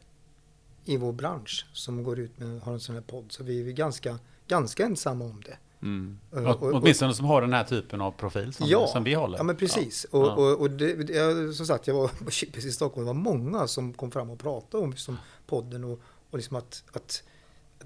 i 0.85 0.97
vår 0.97 1.13
bransch 1.13 1.65
som 1.73 2.03
går 2.03 2.19
ut 2.19 2.39
med 2.39 2.61
har 2.61 2.73
en 2.73 2.79
sån 2.79 2.95
här 2.95 3.01
podd. 3.01 3.31
Så 3.31 3.43
vi 3.43 3.69
är 3.69 3.73
ganska, 3.73 4.19
ganska 4.47 4.85
ensamma 4.85 5.25
om 5.25 5.41
det. 5.45 5.57
Mm. 5.81 6.17
Och- 6.31 6.37
Åt- 6.37 6.45
och- 6.61 6.63
och- 6.63 6.73
Åtminstone 6.73 7.13
som 7.13 7.25
har 7.25 7.41
den 7.41 7.53
här 7.53 7.63
typen 7.63 8.01
av 8.01 8.11
profil 8.11 8.53
som, 8.53 8.67
ja, 8.69 8.87
som 8.87 9.03
vi 9.03 9.13
håller. 9.13 9.37
Ja, 9.37 9.43
men 9.43 9.55
precis. 9.55 10.05
Ja. 10.11 10.33
Och, 10.35 10.61
och, 10.61 10.69
det, 10.71 11.09
jag, 11.09 11.53
som 11.53 11.65
sagt, 11.65 11.87
jag 11.87 11.95
var 11.95 12.07
på 12.07 12.31
Chippes 12.31 12.65
i 12.65 12.71
Stockholm. 12.71 13.05
Det 13.05 13.13
var 13.13 13.21
många 13.21 13.67
som 13.67 13.93
kom 13.93 14.11
fram 14.11 14.29
och 14.29 14.39
pratade 14.39 14.83
om 14.83 14.91
liksom, 14.91 15.17
podden 15.47 15.83
och, 15.83 15.99
och 16.31 16.37
liksom 16.37 16.55
att, 16.57 16.83
att 16.93 17.23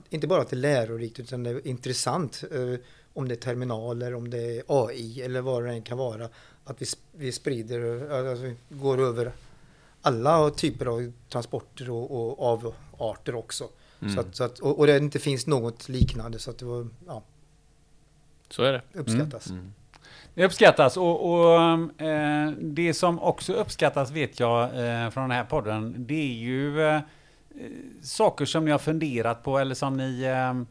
inte 0.09 0.27
bara 0.27 0.41
att 0.41 0.49
det 0.49 0.55
är 0.55 0.57
lärorikt 0.57 1.19
utan 1.19 1.43
det 1.43 1.49
är 1.49 1.67
intressant. 1.67 2.43
Eh, 2.51 2.79
om 3.13 3.27
det 3.27 3.33
är 3.33 3.39
terminaler, 3.39 4.15
om 4.15 4.29
det 4.29 4.57
är 4.57 4.63
AI 4.67 5.21
eller 5.21 5.41
vad 5.41 5.63
det 5.63 5.69
än 5.71 5.81
kan 5.81 5.97
vara. 5.97 6.29
Att 6.63 6.81
vi, 6.81 6.85
vi 7.11 7.31
sprider, 7.31 8.11
eh, 8.11 8.29
alltså, 8.29 8.43
vi 8.45 8.55
går 8.69 9.01
över 9.01 9.31
alla 10.01 10.49
typer 10.49 10.85
av 10.85 11.11
transporter 11.29 11.89
och, 11.89 12.41
avarter 12.99 13.35
också. 13.35 13.69
Mm. 14.01 14.13
Så 14.15 14.19
att, 14.21 14.35
så 14.35 14.43
att, 14.43 14.59
och, 14.59 14.79
och 14.79 14.87
det 14.87 14.97
inte 14.97 15.19
finns 15.19 15.47
något 15.47 15.89
liknande 15.89 16.39
så 16.39 16.51
att 16.51 16.57
det 16.57 16.65
var, 16.65 16.87
ja, 17.07 17.23
Så 18.51 18.63
är 18.63 18.71
det. 18.71 18.81
uppskattas. 18.93 19.49
Mm. 19.49 19.73
Det 20.33 20.45
uppskattas 20.45 20.97
och, 20.97 21.33
och 21.33 22.01
eh, 22.01 22.51
det 22.51 22.93
som 22.93 23.19
också 23.19 23.53
uppskattas 23.53 24.11
vet 24.11 24.39
jag 24.39 24.63
eh, 24.63 25.09
från 25.09 25.23
den 25.23 25.31
här 25.31 25.43
podden, 25.43 25.95
det 25.97 26.13
är 26.13 26.33
ju 26.33 26.81
eh, 26.87 27.01
saker 28.01 28.45
som 28.45 28.65
ni 28.65 28.71
har 28.71 28.79
funderat 28.79 29.43
på 29.43 29.59
eller 29.59 29.75
som 29.75 29.97
ni, 29.97 30.21
eh, 30.23 30.63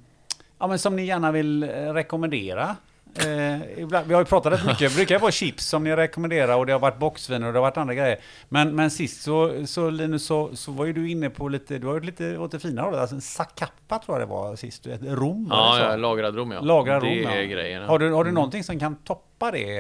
ja, 0.59 0.66
men 0.66 0.78
som 0.78 0.97
ni 0.97 1.05
gärna 1.05 1.32
vill 1.32 1.62
eh, 1.62 1.69
rekommendera. 1.69 2.77
Eh, 3.19 3.78
ibland, 3.82 4.07
vi 4.07 4.15
har 4.15 4.20
ju 4.20 4.24
pratat 4.24 4.53
rätt 4.53 4.66
mycket, 4.66 4.91
det 4.91 4.97
brukar 4.97 5.19
vara 5.19 5.31
chips 5.31 5.66
som 5.66 5.85
ni 5.85 5.97
rekommenderar 5.97 6.57
och 6.57 6.66
det 6.66 6.73
har 6.73 6.81
varit 6.81 6.99
boxvin 6.99 7.43
och 7.45 7.53
det 7.53 7.59
har 7.59 7.62
varit 7.66 7.77
andra 7.77 7.95
grejer. 7.95 8.19
Men, 8.49 8.74
men 8.77 8.91
sist 8.91 9.23
så, 9.23 9.66
så 9.66 9.91
Linus, 9.91 10.27
så, 10.27 10.51
så 10.57 10.73
var 10.73 10.85
ju 10.87 10.93
du 10.93 11.11
inne 11.11 11.31
på 11.31 11.49
lite, 11.49 11.78
du 11.78 11.87
var 11.87 11.95
ju 11.95 12.01
lite 12.01 12.39
åt 12.39 12.51
det 12.53 12.59
fina 12.59 12.82
hållet, 12.82 13.01
alltså 13.01 13.15
en 13.16 13.20
zacapa 13.20 13.99
tror 13.99 14.19
jag 14.19 14.28
det 14.28 14.32
var 14.32 14.57
sist, 14.57 14.87
ett 14.87 15.01
rom 15.03 15.47
Ja, 15.51 15.78
ja, 15.91 15.97
lagrad 15.97 16.37
rom 16.37 16.51
ja. 16.53 16.61
Lagra 16.61 17.01
det 17.01 17.07
rom, 17.07 17.27
är 17.32 17.41
ja. 17.41 17.47
grejen. 17.47 17.82
ja. 17.82 17.89
Har 17.89 17.99
du, 17.99 18.11
har 18.12 18.24
du 18.24 18.31
Mm. 18.31 18.35
någonting 18.35 18.65
som 18.65 18.78
kan 18.78 18.97
toppa 18.97 19.51
det? 19.51 19.78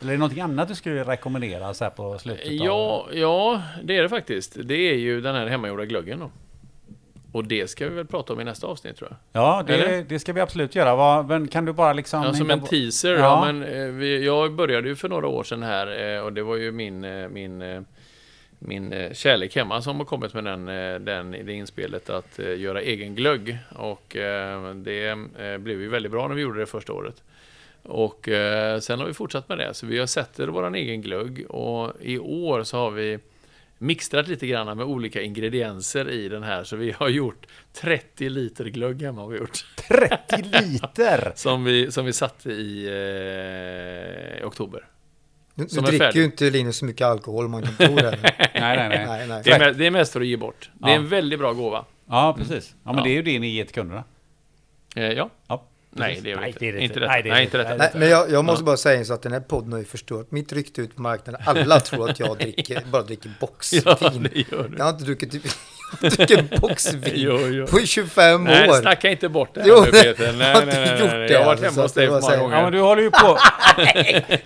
Eller 0.00 0.10
är 0.12 0.16
det 0.16 0.16
någonting 0.16 0.40
annat 0.42 0.68
du 0.68 0.74
skulle 0.74 1.04
rekommendera 1.04 1.74
så 1.74 1.84
här 1.84 1.90
på 1.90 2.18
slutet? 2.18 2.46
av- 2.46 2.52
Ja, 2.66 3.06
ja, 3.12 3.62
det 3.84 3.96
är 3.96 4.02
det 4.02 4.08
faktiskt. 4.08 4.56
Det 4.64 4.74
är 4.74 4.94
ju 4.94 5.20
den 5.20 5.34
här 5.34 5.46
hemmagjorda 5.46 5.84
glöggen 5.84 6.18
då. 6.20 6.30
Och 7.36 7.44
det 7.44 7.70
ska 7.70 7.88
vi 7.88 7.94
väl 7.94 8.06
prata 8.06 8.32
om 8.32 8.40
i 8.40 8.44
nästa 8.44 8.66
avsnitt 8.66 8.96
tror 8.96 9.10
jag. 9.10 9.42
Ja, 9.42 9.64
det, 9.66 10.08
det 10.08 10.18
ska 10.18 10.32
vi 10.32 10.40
absolut 10.40 10.74
göra. 10.74 10.96
Vad, 10.96 11.28
men 11.28 11.48
kan 11.48 11.64
du 11.64 11.72
bara 11.72 11.92
liksom... 11.92 12.22
Ja, 12.22 12.34
som 12.34 12.50
en 12.50 12.60
teaser. 12.60 13.12
Ja. 13.12 13.18
Ja. 13.18 13.52
men, 13.52 13.62
eh, 13.62 13.86
vi, 13.86 14.24
jag 14.24 14.52
började 14.52 14.88
ju 14.88 14.96
för 14.96 15.08
några 15.08 15.26
år 15.26 15.44
sedan 15.44 15.62
här 15.62 16.14
eh, 16.16 16.20
och 16.20 16.32
det 16.32 16.42
var 16.42 16.56
ju 16.56 16.72
min, 16.72 17.04
eh, 17.04 17.28
min, 17.28 17.86
min 18.58 19.14
kärlek 19.14 19.56
hemma 19.56 19.82
som 19.82 19.96
har 19.96 20.04
kommit 20.04 20.34
med 20.34 20.44
den, 20.44 20.64
den, 21.04 21.30
det 21.30 21.52
inspelet 21.52 22.10
att 22.10 22.38
göra 22.38 22.80
egen 22.80 23.14
glögg. 23.14 23.58
Och 23.74 24.16
det 24.74 25.16
blev 25.58 25.80
ju 25.80 25.88
väldigt 25.88 26.12
bra 26.12 26.28
när 26.28 26.34
vi 26.34 26.42
gjorde 26.42 26.60
det 26.60 26.66
första 26.66 26.92
året. 26.92 27.22
Och 27.82 28.28
sen 28.80 28.98
har 28.98 29.06
vi 29.06 29.14
fortsatt 29.14 29.48
med 29.48 29.58
det. 29.58 29.74
Så 29.74 29.86
vi 29.86 29.98
har 29.98 30.06
sätter 30.06 30.48
våran 30.48 30.74
egen 30.74 31.02
glögg 31.02 31.46
och 31.48 31.92
i 32.00 32.18
år 32.18 32.62
så 32.62 32.76
har 32.76 32.90
vi 32.90 33.18
mixtrat 33.78 34.28
lite 34.28 34.46
grann 34.46 34.76
med 34.76 34.86
olika 34.86 35.22
ingredienser 35.22 36.10
i 36.10 36.28
den 36.28 36.42
här. 36.42 36.64
Så 36.64 36.76
vi 36.76 36.92
har 36.92 37.08
gjort 37.08 37.46
30 37.72 38.28
liter 38.28 38.64
glögg 38.64 39.02
hemma 39.02 39.20
har 39.20 39.28
vi 39.28 39.38
gjort. 39.38 39.64
30 39.88 40.42
liter! 40.62 41.32
Som 41.34 41.64
vi, 41.64 41.92
som 41.92 42.04
vi 42.04 42.12
satte 42.12 42.50
i 42.50 42.86
eh, 44.40 44.46
oktober. 44.46 44.84
Nu, 45.54 45.66
nu 45.74 45.80
dricker 45.80 45.98
färdig. 46.04 46.18
ju 46.18 46.24
inte 46.24 46.50
Linus 46.50 46.76
så 46.76 46.84
mycket 46.84 47.06
alkohol 47.06 47.48
man 47.48 47.62
kan 47.62 47.74
tro 47.76 47.96
det. 47.96 48.18
nej, 48.38 48.48
nej, 48.54 48.88
nej. 48.88 49.06
nej, 49.06 49.28
nej. 49.28 49.42
Det 49.44 49.50
är, 49.52 49.58
mest, 49.58 49.78
det 49.78 49.86
är 49.86 49.90
mest 49.90 50.12
för 50.12 50.20
att 50.20 50.26
ge 50.26 50.36
bort. 50.36 50.70
Det 50.74 50.86
är 50.86 50.90
Ja. 50.90 50.96
en 50.96 51.08
väldigt 51.08 51.38
bra 51.38 51.52
gåva. 51.52 51.84
Ja, 52.08 52.34
precis. 52.38 52.74
Ja, 52.84 52.92
men 52.92 52.96
Ja. 52.98 53.04
det 53.04 53.10
är 53.10 53.14
ju 53.14 53.22
det 53.22 53.38
ni 53.38 53.48
ger 53.48 53.64
till 53.64 53.74
kunderna. 53.74 54.04
Eh, 54.96 55.04
ja. 55.12 55.30
Ja. 55.48 55.64
Nej, 55.98 56.20
det 56.24 56.32
är 56.32 56.36
Nej, 56.36 56.48
inte. 56.48 56.58
det 56.60 56.68
är 56.68 56.78
inte. 56.78 57.00
Nej, 57.00 57.22
det 57.22 57.30
är 57.30 57.40
inte 57.40 57.90
men 57.94 58.08
jag, 58.08 58.30
jag 58.30 58.44
måste 58.44 58.62
Ja. 58.62 58.66
bara 58.66 58.76
säga 58.76 59.04
så 59.04 59.14
att 59.14 59.22
den 59.22 59.32
här 59.32 59.40
podden 59.40 59.72
har 59.72 59.78
ju 59.78 59.84
förstört 59.84 60.30
mitt 60.30 60.52
rykte 60.52 60.80
ut 60.80 60.96
på 60.96 61.02
marknaden. 61.02 61.40
Alla 61.46 61.80
tror 61.80 62.10
att 62.10 62.20
jag 62.20 62.38
dricker, 62.38 62.82
bara 62.90 63.02
dricker 63.02 63.30
boxvin. 63.40 63.82
Ja, 63.84 63.96
det 64.00 64.36
gör 64.52 64.68
du. 64.68 64.76
Jag 64.78 64.84
har 64.84 64.90
inte 64.92 65.04
druckit, 65.04 65.34
dricker 66.00 66.60
boxvin 66.60 67.12
Jo, 67.14 67.38
jo. 67.38 67.66
på 67.66 67.78
25 67.78 68.44
Nej, 68.44 68.70
år. 68.70 68.74
snacka 68.74 69.10
inte 69.10 69.28
bort 69.28 69.54
det 69.54 69.60
här 69.60 69.68
Jo, 69.68 69.80
nu 69.84 69.90
Peter. 69.90 70.32
Nej, 70.32 70.66
nej, 70.66 70.92
inte 70.92 71.06
nej, 71.06 71.18
nej. 71.18 71.28
det, 71.28 71.32
Jag 71.32 71.38
har 71.38 71.46
varit 71.46 71.64
alltså, 71.64 71.80
hemma 71.80 71.82
hos 71.82 71.94
dig 71.94 72.08
många 72.08 72.36
gånger. 72.36 72.56
Ja, 72.56 72.62
men 72.62 72.72
du 72.72 72.80
håller 72.80 73.02
ju 73.02 73.10
på... 73.10 73.38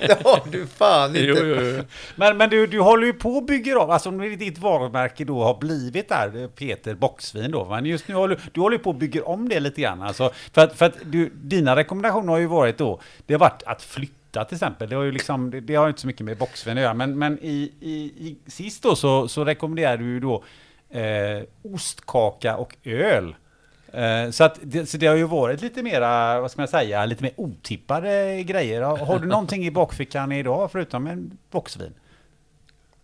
Det 0.07 0.25
har 0.25 0.51
du 0.51 0.67
fan 0.67 1.09
inte. 1.11 1.21
Jo, 1.21 1.37
jo, 1.41 1.57
jo. 1.61 1.83
Men, 2.17 2.37
men 2.37 2.51
du, 2.51 2.67
du 2.67 2.81
håller 2.81 3.07
ju 3.07 3.13
på 3.13 3.31
och 3.31 3.45
bygger 3.45 3.77
av, 3.77 3.91
alltså 3.91 4.09
om 4.09 4.37
ditt 4.39 4.59
varumärke 4.59 5.25
då 5.25 5.43
har 5.45 5.59
blivit 5.59 6.09
där, 6.09 6.49
Peter 6.49 6.95
Boxvin 6.95 7.51
då, 7.51 7.65
men 7.65 7.87
just 7.87 8.09
nu 8.09 8.15
håller 8.15 8.41
du 8.53 8.61
håller 8.61 8.77
ju 8.77 8.83
på 8.83 8.91
och 8.91 8.97
bygger 8.97 9.29
om 9.29 9.49
det 9.49 9.61
lite 9.61 9.81
grann. 9.81 10.03
Alltså, 10.03 10.31
för 10.53 10.63
att, 10.63 10.79
för 10.79 10.87
att 10.87 10.95
du, 11.05 11.31
dina 11.35 11.77
rekommendationer 11.77 12.33
har 12.33 12.39
ju 12.39 12.47
varit 12.47 12.79
då, 12.79 13.01
det 13.27 13.35
har 13.35 13.39
varit 13.39 13.63
att 13.67 13.83
flytta 13.83 14.45
till 14.45 14.55
exempel. 14.55 14.89
Det 14.89 14.97
har 14.97 15.03
ju 15.03 15.13
liksom, 15.13 15.51
det, 15.51 15.61
det 15.61 15.75
har 15.75 15.85
ju 15.85 15.89
inte 15.89 16.01
så 16.01 16.07
mycket 16.07 16.27
med 16.27 16.37
boxvin 16.39 16.77
att 16.79 16.83
göra, 16.83 16.95
men, 16.95 17.19
men 17.19 17.39
i, 17.43 17.73
i, 17.81 17.93
i 18.03 18.37
sist 18.47 18.83
då 18.83 18.97
så, 18.97 19.29
så 19.29 19.45
rekommenderar 19.45 19.97
du 19.97 20.05
ju 20.05 20.21
då 20.21 20.45
eh, 20.91 21.43
ostkaka 21.75 22.57
och 22.57 22.77
öl. 22.85 23.35
Eh, 23.93 24.31
Så, 24.31 24.45
att 24.45 24.59
det, 24.63 24.87
så 24.87 24.97
det 24.97 25.07
har 25.07 25.17
ju 25.17 25.25
varit 25.27 25.63
lite 25.63 25.83
mera, 25.83 26.41
vad 26.41 26.51
ska 26.51 26.61
man 26.61 26.69
säga, 26.69 27.05
lite 27.07 27.23
mer 27.23 27.33
otippade 27.37 28.43
grejer. 28.43 28.83
Har, 28.83 28.97
har 28.97 29.19
du 29.19 29.27
någonting 29.27 29.67
i 29.67 29.71
bakfickan 29.71 30.33
idag 30.33 30.73
förutom 30.73 31.07
en 31.07 31.39
boxvin? 31.51 31.95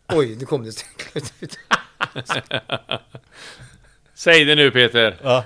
Oj, 0.08 0.36
nu 0.40 0.44
kom 0.44 0.64
det. 0.64 0.70
Säg 4.14 4.44
det 4.44 4.54
nu 4.54 4.70
Peter. 4.70 5.16
Ja. 5.22 5.44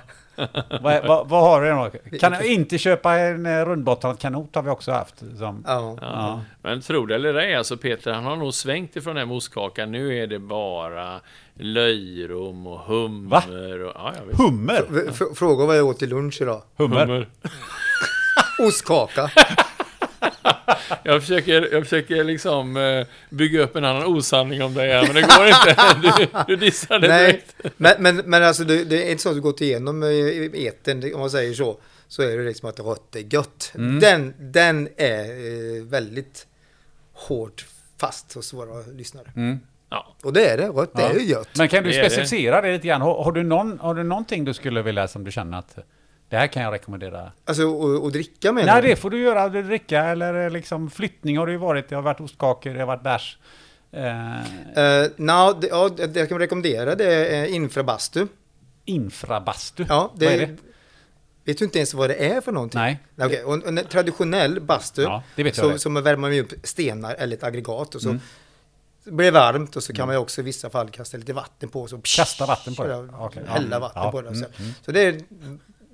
vad, 0.80 1.06
vad, 1.06 1.28
vad 1.28 1.42
har 1.42 1.62
du 1.62 1.70
då? 1.70 2.18
Kan 2.18 2.32
jag 2.32 2.46
inte 2.46 2.78
köpa 2.78 3.18
en 3.18 3.46
eh, 3.46 3.64
rundbottnad 3.64 4.18
kanot 4.18 4.54
har 4.54 4.62
vi 4.62 4.70
också 4.70 4.92
haft. 4.92 5.18
Som, 5.38 5.64
Ja. 5.66 5.98
ja. 6.00 6.40
Men 6.62 6.80
tro 6.80 7.06
det 7.06 7.14
eller 7.14 7.34
ej, 7.34 7.54
alltså 7.54 7.76
Peter 7.76 8.12
han 8.12 8.24
har 8.24 8.36
nog 8.36 8.54
svängt 8.54 8.96
ifrån 8.96 9.14
den 9.14 9.28
här 9.28 9.34
moskakan. 9.34 9.92
Nu 9.92 10.18
är 10.18 10.26
det 10.26 10.38
bara 10.38 11.20
löjrom 11.60 12.66
och 12.66 12.80
hummer. 12.80 13.80
Och, 13.82 13.92
ja, 13.94 14.14
jag 14.18 14.26
vet. 14.26 14.36
Hummer! 14.38 14.86
F- 15.08 15.36
Fråga 15.38 15.66
vad 15.66 15.78
jag 15.78 15.86
åt 15.86 15.98
till 15.98 16.08
lunch 16.08 16.42
idag. 16.42 16.62
Hummer. 16.76 17.28
Ostkaka. 18.58 19.30
Jag 21.02 21.20
försöker, 21.22 21.72
jag 21.72 21.82
försöker 21.82 22.24
liksom 22.24 22.76
eh, 22.76 23.06
bygga 23.30 23.60
upp 23.62 23.76
en 23.76 23.84
annan 23.84 24.04
osanning 24.04 24.62
om 24.62 24.74
dig 24.74 24.92
här, 24.92 25.02
men 25.06 25.14
det 25.14 25.22
går 25.22 25.46
inte. 25.46 25.76
Du, 26.46 26.54
du 26.54 26.56
dissar 26.66 26.98
det 26.98 27.08
Nej, 27.08 27.26
direkt. 27.26 27.54
men, 27.76 27.94
men, 27.98 28.16
men 28.16 28.42
alltså 28.42 28.64
det, 28.64 28.84
det 28.84 29.06
är 29.06 29.10
inte 29.10 29.22
så 29.22 29.28
att 29.28 29.34
du 29.34 29.40
gått 29.40 29.60
igenom 29.60 30.02
eh, 30.02 30.08
etern, 30.66 31.14
om 31.14 31.20
man 31.20 31.30
säger 31.30 31.54
så. 31.54 31.80
så 32.08 32.22
är 32.22 32.36
det 32.38 32.44
liksom 32.44 32.68
att 32.68 32.80
rött 32.80 33.16
är 33.16 33.34
gött. 33.34 33.72
Den, 34.00 34.34
den 34.38 34.88
är 34.96 35.24
eh, 35.24 35.82
väldigt 35.84 36.46
hårt 37.12 37.66
fast 37.98 38.32
hos 38.32 38.52
våra 38.52 38.80
lyssnare. 38.92 39.32
Mm. 39.36 39.58
Ja. 39.90 40.14
Och 40.22 40.32
det 40.32 40.48
är 40.50 40.56
det, 40.56 40.68
rött 40.68 40.90
Ja. 40.94 41.00
är 41.00 41.14
ju 41.14 41.24
gött. 41.24 41.48
Men 41.58 41.68
kan 41.68 41.84
du 41.84 41.90
Det 41.90 41.96
är 41.98 42.02
det. 42.02 42.10
specificera 42.10 42.60
det 42.60 42.72
lite 42.72 42.88
grann? 42.88 43.00
Har, 43.00 43.24
har, 43.24 43.32
du 43.32 43.42
någon, 43.42 43.78
har 43.80 43.94
du 43.94 44.02
någonting 44.02 44.44
du 44.44 44.54
skulle 44.54 44.82
vilja 44.82 45.08
som 45.08 45.24
du 45.24 45.30
känner 45.30 45.58
att 45.58 45.78
det 46.28 46.36
här 46.36 46.46
kan 46.46 46.62
jag 46.62 46.72
rekommendera? 46.72 47.32
Alltså 47.44 47.62
och, 47.66 48.04
och 48.04 48.12
dricka 48.12 48.52
menar 48.52 48.72
Nej, 48.72 48.82
du? 48.82 48.88
det 48.88 48.96
får 48.96 49.10
du 49.10 49.20
göra. 49.20 49.48
Du 49.48 49.62
dricka 49.62 50.00
eller 50.04 50.50
liksom 50.50 50.90
flyttning 50.90 51.38
har 51.38 51.46
det 51.46 51.52
ju 51.52 51.58
varit. 51.58 51.88
Det 51.88 51.94
har 51.94 52.02
varit 52.02 52.20
ostkakor, 52.20 52.70
det 52.70 52.78
har 52.80 52.86
varit 52.86 53.02
bärs. 53.02 53.38
Eh, 53.92 54.40
Uh, 54.70 55.08
no, 55.16 55.52
det, 55.60 55.66
ja, 55.70 55.88
det 55.88 56.16
jag 56.16 56.28
kan 56.28 56.38
rekommendera 56.38 56.94
det 56.94 57.26
är 57.36 57.46
infrabastu. 57.46 58.26
infrabastu. 58.84 59.84
Ja, 59.88 60.12
det, 60.16 60.24
Vad 60.26 60.34
är 60.34 60.38
det? 60.38 60.56
Vet 61.44 61.58
du 61.58 61.64
inte 61.64 61.78
ens 61.78 61.94
vad 61.94 62.10
det 62.10 62.14
är 62.32 62.40
för 62.40 62.52
någonting? 62.52 62.80
Nej. 62.80 62.98
Okej, 63.22 63.44
och 63.44 63.66
en 63.68 63.80
traditionell 63.90 64.60
bastu, 64.60 65.02
Ja, 65.02 65.22
det 65.36 65.42
vet 65.42 65.56
jag 65.56 65.66
så, 65.66 65.72
det. 65.72 65.78
så 65.78 65.90
man 65.90 66.02
värmer 66.02 66.40
upp 66.40 66.52
stenar 66.62 67.14
eller 67.18 67.36
ett 67.36 67.44
aggregat 67.44 67.94
och 67.94 68.00
så 68.02 68.08
Mm. 68.08 68.20
Blir 69.04 69.24
det 69.26 69.30
varmt 69.30 69.76
och 69.76 69.82
så 69.82 69.92
kan 69.92 70.06
man 70.06 70.14
ju 70.14 70.20
också 70.20 70.40
i 70.40 70.44
vissa 70.44 70.70
fall 70.70 70.90
kasta 70.90 71.16
lite 71.16 71.32
vatten 71.32 71.68
på. 71.68 71.86
Så 71.88 72.00
Kasta 72.04 72.46
vatten 72.46 72.74
på 72.74 72.84
det? 72.84 73.08
ja. 73.12 73.30
Hälla 73.46 73.78
vatten 73.78 74.02
Ja, 74.02 74.10
på 74.10 74.22
det. 74.22 74.28
och 74.28 74.36
Så, 74.36 74.44
mm, 74.44 74.56
mm. 74.58 74.72
så 74.84 74.92
det 74.92 75.00
är 75.00 75.20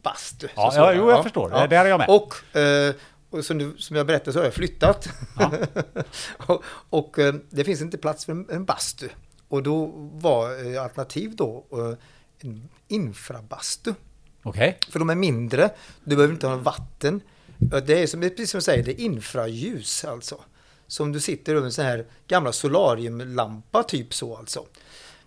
bastu. 0.03 0.49
Ja, 0.57 0.71
så, 0.71 0.79
ja, 0.79 0.93
jo, 0.93 1.11
jag 1.11 1.23
förstår. 1.23 1.51
Det- 1.51 1.67
det 1.67 1.77
är 1.77 1.85
jag 1.87 1.99
med. 1.99 2.09
Och, 2.09 2.57
eh, 2.57 2.95
och 3.31 3.45
som, 3.45 3.59
du, 3.59 3.75
som 3.79 3.97
jag 3.97 4.07
berättade 4.07 4.33
så 4.33 4.39
har 4.39 4.45
jag 4.45 4.55
flyttat. 4.55 5.09
Ja. 5.39 5.51
och 6.47 6.63
och 6.91 7.19
eh, 7.19 7.35
det 7.51 7.65
finns 7.65 7.81
inte 7.81 7.99
plats 7.99 8.25
för 8.25 8.33
en, 8.33 8.47
en 8.51 8.65
bastu. 8.65 9.09
Och 9.49 9.63
då 9.63 9.87
var 10.13 10.75
eh, 10.75 10.83
alternativ 10.83 11.37
då 11.37 11.67
eh, 11.73 12.49
en 12.49 12.69
infrabastu. 12.89 13.95
Okej. 14.43 14.79
För 14.91 14.99
de 14.99 15.11
är 15.11 15.15
mindre, 15.15 15.71
du 16.05 16.17
behöver 16.17 16.35
inte 16.35 16.47
ha 16.47 16.57
vatten. 16.57 17.21
Det 17.59 18.03
är 18.03 18.07
som, 18.07 18.21
precis 18.21 18.51
som 18.51 18.59
jag 18.59 18.63
säger, 18.65 18.85
det 18.85 19.01
är 19.01 19.05
infraljus 19.05 20.05
alltså. 20.05 20.41
Som 20.87 21.13
du 21.13 21.21
sitter 21.21 21.55
över 21.55 21.67
en 21.67 21.73
sån 21.73 21.85
här 21.85 22.07
gamla 22.29 22.53
solariumlampa 22.53 23.83
typ 23.83 24.15
så 24.15 24.37
alltså. 24.37 24.67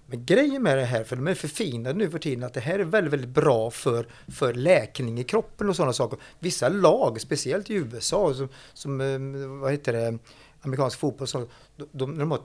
Men 0.09 0.25
grejen 0.25 0.63
med 0.63 0.77
det 0.77 0.85
här, 0.85 1.03
för 1.03 1.15
de 1.15 1.27
är 1.27 1.35
förfinade 1.35 1.95
nu 1.95 2.09
för 2.09 2.19
tiden, 2.19 2.43
att 2.43 2.53
det 2.53 2.59
här 2.59 2.79
är 2.79 2.83
väldigt, 2.83 3.13
väldigt 3.13 3.29
bra 3.29 3.71
för, 3.71 4.07
för 4.27 4.53
läkning 4.53 5.19
i 5.19 5.23
kroppen 5.23 5.69
och 5.69 5.75
sådana 5.75 5.93
saker. 5.93 6.19
Vissa 6.39 6.69
lag, 6.69 7.21
speciellt 7.21 7.69
i 7.69 7.73
USA, 7.73 8.33
som, 8.33 8.49
som 8.73 9.01
ehm, 9.01 9.59
vad 9.59 9.71
heter 9.71 9.93
det, 9.93 10.17
amerikansk 10.61 10.99
fotboll, 10.99 11.27
så, 11.27 11.45
de, 11.91 12.11
när 12.11 12.19
de 12.19 12.31
har 12.31 12.41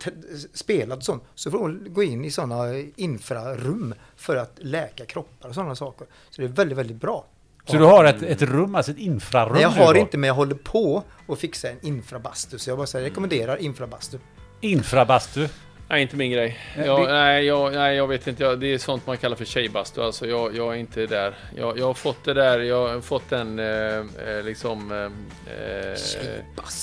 spelat 0.56 0.98
och 0.98 1.04
sånt, 1.04 1.22
så 1.34 1.50
får 1.50 1.58
de 1.58 1.92
gå 1.94 2.02
in 2.02 2.24
i 2.24 2.30
sådana 2.30 2.78
infrarum 2.96 3.94
för 4.16 4.36
att 4.36 4.58
läka 4.58 5.04
kroppar 5.04 5.48
och 5.48 5.54
sådana 5.54 5.76
saker. 5.76 6.06
Så 6.30 6.42
det 6.42 6.46
är 6.46 6.52
väldigt, 6.52 6.78
väldigt 6.78 7.00
bra. 7.00 7.26
Så 7.66 7.76
du 7.76 7.84
har 7.84 8.04
ett, 8.04 8.22
ett 8.22 8.42
rum, 8.42 8.74
alltså 8.74 8.92
ett 8.92 8.98
infrarum? 8.98 9.52
Nej, 9.52 9.62
jag 9.62 9.68
har 9.68 9.94
inte, 9.94 10.18
men 10.18 10.28
jag 10.28 10.34
håller 10.34 10.54
på 10.54 11.02
att 11.28 11.38
fixa 11.38 11.68
en 11.70 11.78
infrabastu. 11.82 12.58
Så 12.58 12.70
jag 12.70 12.76
bara 12.78 12.86
säger, 12.86 13.04
rekommenderar 13.08 13.56
infrabastu. 13.56 14.18
Infrabastu? 14.60 15.48
Nej, 15.88 16.02
inte 16.02 16.16
min 16.16 16.30
grej. 16.30 16.58
Jag, 16.76 17.08
nej, 17.08 17.44
jag, 17.44 17.72
nej, 17.74 17.96
jag 17.96 18.06
vet 18.08 18.26
inte. 18.26 18.42
Jag, 18.44 18.60
det 18.60 18.66
är 18.74 18.78
sånt 18.78 19.06
man 19.06 19.16
kallar 19.16 19.36
för 19.36 19.44
tjejbastu. 19.44 20.02
Alltså, 20.02 20.26
jag, 20.26 20.56
jag 20.56 20.74
är 20.74 20.78
inte 20.78 21.06
där. 21.06 21.34
Jag, 21.56 21.78
jag 21.78 21.86
har 21.86 21.94
fått 21.94 22.24
det 22.24 22.34
där. 22.34 22.58
Jag 22.60 22.88
har 22.88 23.00
fått 23.00 23.30
den 23.30 23.58
eh, 23.58 23.66
eh, 23.66 24.04
liksom... 24.44 24.92
Eh, 24.92 25.96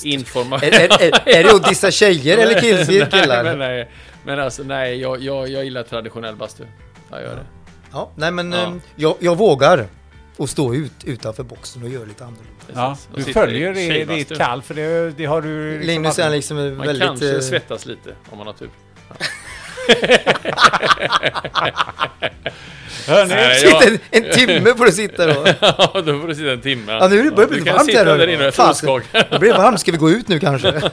information. 0.04 0.68
Är, 0.68 0.72
är, 0.72 1.02
är, 1.02 1.38
är 1.38 1.44
det 1.44 1.50
att 1.54 1.68
dissa 1.68 1.90
tjejer 1.90 2.38
eller 2.38 2.60
kill, 2.60 2.76
Nej, 2.88 3.10
killar? 3.10 3.44
men, 3.44 3.58
nej, 3.58 3.90
men 4.24 4.38
alltså 4.40 4.62
nej, 4.62 5.00
jag, 5.00 5.20
jag, 5.22 5.48
jag 5.48 5.64
gillar 5.64 5.82
traditionell 5.82 6.36
bastu. 6.36 6.64
Jag 7.10 7.22
gör 7.22 7.36
det. 7.36 7.44
Ja, 7.92 8.10
nej 8.16 8.30
men 8.30 8.52
Ja. 8.52 8.62
eh, 8.62 8.72
jag, 8.96 9.16
jag 9.18 9.36
vågar 9.38 9.86
att 10.38 10.50
stå 10.50 10.74
ut 10.74 11.04
utanför 11.04 11.42
boxen 11.42 11.82
och 11.82 11.88
göra 11.88 12.04
lite 12.04 12.24
annorlunda. 12.24 12.50
Ja. 12.74 12.96
Och 13.12 13.18
du 13.18 13.32
följer 13.32 13.78
i 13.78 14.04
ditt 14.04 14.38
kall, 14.38 14.62
för 14.62 14.74
det, 14.74 15.10
det 15.16 15.24
har 15.24 15.42
du... 15.42 15.78
liksom 15.78 15.86
Linus 15.86 16.18
är 16.18 16.30
liksom 16.30 16.56
Man 16.56 16.78
väldigt... 16.78 17.02
kanske 17.02 17.34
eh, 17.34 17.40
svettas 17.40 17.86
lite 17.86 18.14
om 18.30 18.38
man 18.38 18.46
har 18.46 18.54
tur. 18.54 18.70
Hörni, 23.06 23.34
Nej, 23.34 23.58
Sitta 23.58 23.84
en, 23.86 23.98
en 24.24 24.32
timme 24.32 24.74
får 24.76 24.84
du 24.86 24.92
sitta 24.92 25.26
då. 25.26 25.44
Ja, 25.60 25.90
då 26.06 26.20
får 26.20 26.28
du 26.28 26.34
sitta 26.34 26.52
en 26.52 26.60
timme. 26.60 26.92
Ja, 26.92 27.08
nu 27.08 27.18
är 27.18 27.24
det 27.24 27.30
börjar 27.30 27.48
bli 27.48 27.58
Du 27.58 27.64
kan 27.64 27.74
varmt 27.74 27.86
sitta 27.86 27.98
här. 27.98 28.18
där 28.18 28.26
inne 28.26 28.36
och 28.42 28.48
äta 28.48 28.52
Fasen. 28.66 28.88
ostkaka. 28.88 29.26
Det 29.30 29.38
blir 29.38 29.52
varmt, 29.52 29.80
ska 29.80 29.92
vi 29.92 29.98
gå 29.98 30.10
ut 30.10 30.28
nu 30.28 30.38
kanske? 30.40 30.72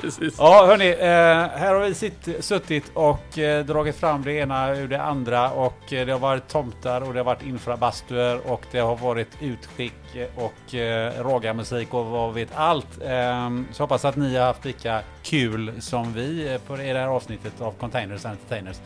Precis. 0.00 0.34
Ja, 0.38 0.66
hörni, 0.66 0.88
eh, 0.88 1.58
här 1.60 1.74
har 1.74 1.80
vi 1.80 1.94
sitt, 1.94 2.28
suttit 2.40 2.84
och 2.94 3.38
eh, 3.38 3.64
dragit 3.64 3.96
fram 3.96 4.22
det 4.24 4.32
ena 4.32 4.76
ur 4.76 4.88
det 4.88 5.02
andra 5.02 5.50
och 5.50 5.92
eh, 5.92 6.06
det 6.06 6.12
har 6.12 6.18
varit 6.18 6.48
tomtar 6.48 7.00
och 7.00 7.12
det 7.12 7.18
har 7.20 7.24
varit 7.24 7.42
infrabastuer 7.46 8.40
och 8.50 8.62
det 8.72 8.78
har 8.78 8.96
varit 8.96 9.28
utskick 9.40 9.92
och 10.36 10.74
eh, 10.74 11.12
rågarmusik 11.22 11.94
och 11.94 12.06
vad 12.06 12.34
vet 12.34 12.48
allt. 12.54 12.88
Eh, 13.06 13.50
så 13.72 13.82
hoppas 13.82 14.04
att 14.04 14.16
ni 14.16 14.36
har 14.36 14.46
haft 14.46 14.64
lika 14.64 15.00
kul 15.22 15.72
som 15.80 16.12
vi 16.12 16.58
på 16.66 16.76
det 16.76 16.82
här 16.82 17.06
avsnittet 17.06 17.60
av 17.60 17.72
Containers 17.80 18.24
and 18.24 18.32
Entertainers. 18.42 18.76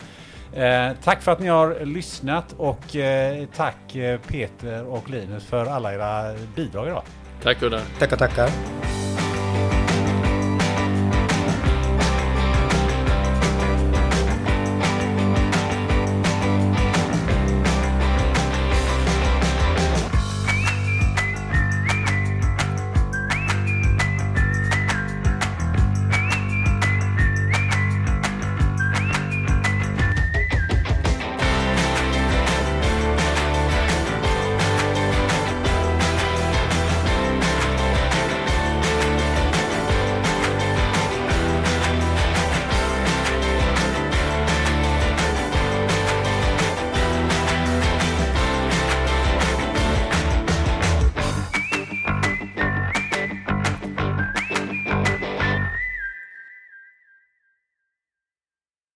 Eh, 0.55 0.91
tack 1.03 1.23
för 1.23 1.33
att 1.33 1.41
ni 1.41 1.49
har 1.49 1.85
lyssnat 1.85 2.55
och 2.57 2.97
eh, 2.97 3.47
tack 3.57 3.97
eh, 3.97 4.21
Peter 4.21 4.85
och 4.87 5.11
Linus 5.11 5.45
för 5.47 5.67
alla 5.67 5.95
era 5.95 6.35
bidrag 6.57 6.87
idag. 6.87 7.03
Tack 7.43 7.61
Gunnar. 7.61 7.83
Tackar, 7.99 8.17
tackar. 8.17 8.49